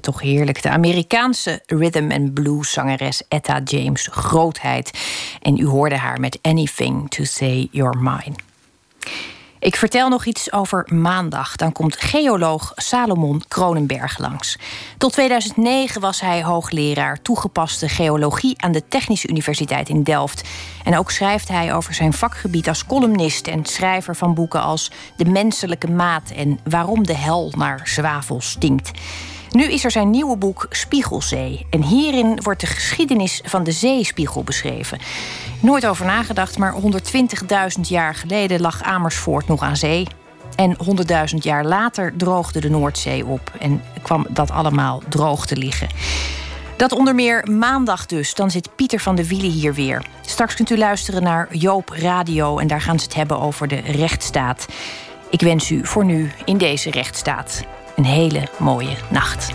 Toch 0.00 0.20
heerlijk. 0.20 0.62
De 0.62 0.70
Amerikaanse 0.70 1.62
rhythm 1.66 2.10
and 2.12 2.34
blues 2.34 2.72
zangeres 2.72 3.22
Etta 3.28 3.60
James, 3.64 4.08
grootheid. 4.10 4.98
En 5.40 5.58
u 5.58 5.66
hoorde 5.66 5.96
haar 5.96 6.20
met 6.20 6.38
Anything 6.42 7.10
to 7.10 7.24
Say 7.24 7.68
You're 7.70 7.98
Mine. 7.98 8.34
Ik 9.60 9.76
vertel 9.76 10.08
nog 10.08 10.24
iets 10.24 10.52
over 10.52 10.86
maandag. 10.94 11.56
Dan 11.56 11.72
komt 11.72 11.96
geoloog 11.96 12.72
Salomon 12.74 13.42
Kronenberg 13.48 14.18
langs. 14.18 14.58
Tot 14.98 15.12
2009 15.12 16.00
was 16.00 16.20
hij 16.20 16.42
hoogleraar 16.42 17.22
toegepaste 17.22 17.88
geologie 17.88 18.62
aan 18.62 18.72
de 18.72 18.88
Technische 18.88 19.28
Universiteit 19.28 19.88
in 19.88 20.02
Delft. 20.02 20.48
En 20.84 20.98
ook 20.98 21.10
schrijft 21.10 21.48
hij 21.48 21.74
over 21.74 21.94
zijn 21.94 22.12
vakgebied 22.12 22.68
als 22.68 22.86
columnist 22.86 23.46
en 23.46 23.64
schrijver 23.64 24.16
van 24.16 24.34
boeken 24.34 24.62
als 24.62 24.90
De 25.16 25.24
menselijke 25.24 25.90
maat 25.90 26.30
en 26.30 26.58
Waarom 26.64 27.06
de 27.06 27.16
hel 27.16 27.52
naar 27.56 27.80
zwavel 27.84 28.40
stinkt. 28.40 28.90
Nu 29.50 29.64
is 29.64 29.84
er 29.84 29.90
zijn 29.90 30.10
nieuwe 30.10 30.36
boek 30.36 30.66
Spiegelzee. 30.70 31.66
En 31.70 31.82
hierin 31.82 32.40
wordt 32.42 32.60
de 32.60 32.66
geschiedenis 32.66 33.40
van 33.44 33.64
de 33.64 33.72
zeespiegel 33.72 34.44
beschreven. 34.44 34.98
Nooit 35.60 35.86
over 35.86 36.06
nagedacht, 36.06 36.58
maar 36.58 36.74
120.000 36.74 37.80
jaar 37.82 38.14
geleden 38.14 38.60
lag 38.60 38.82
Amersfoort 38.82 39.48
nog 39.48 39.62
aan 39.62 39.76
zee. 39.76 40.06
En 40.56 40.76
100.000 41.32 41.36
jaar 41.38 41.64
later 41.64 42.12
droogde 42.16 42.60
de 42.60 42.70
Noordzee 42.70 43.26
op 43.26 43.52
en 43.58 43.82
kwam 44.02 44.26
dat 44.28 44.50
allemaal 44.50 45.02
droog 45.08 45.46
te 45.46 45.56
liggen. 45.56 45.88
Dat 46.76 46.92
onder 46.92 47.14
meer 47.14 47.48
maandag 47.50 48.06
dus. 48.06 48.34
Dan 48.34 48.50
zit 48.50 48.76
Pieter 48.76 49.00
van 49.00 49.14
de 49.14 49.28
Wielen 49.28 49.50
hier 49.50 49.74
weer. 49.74 50.04
Straks 50.20 50.54
kunt 50.54 50.70
u 50.70 50.78
luisteren 50.78 51.22
naar 51.22 51.56
Joop 51.56 51.88
Radio 51.88 52.58
en 52.58 52.66
daar 52.66 52.80
gaan 52.80 52.98
ze 52.98 53.04
het 53.04 53.14
hebben 53.14 53.40
over 53.40 53.68
de 53.68 53.80
rechtsstaat. 53.80 54.66
Ik 55.30 55.40
wens 55.40 55.70
u 55.70 55.86
voor 55.86 56.04
nu 56.04 56.30
in 56.44 56.58
deze 56.58 56.90
rechtsstaat 56.90 57.64
een 58.00 58.06
hele 58.06 58.42
mooie 58.58 58.96
nacht. 59.10 59.54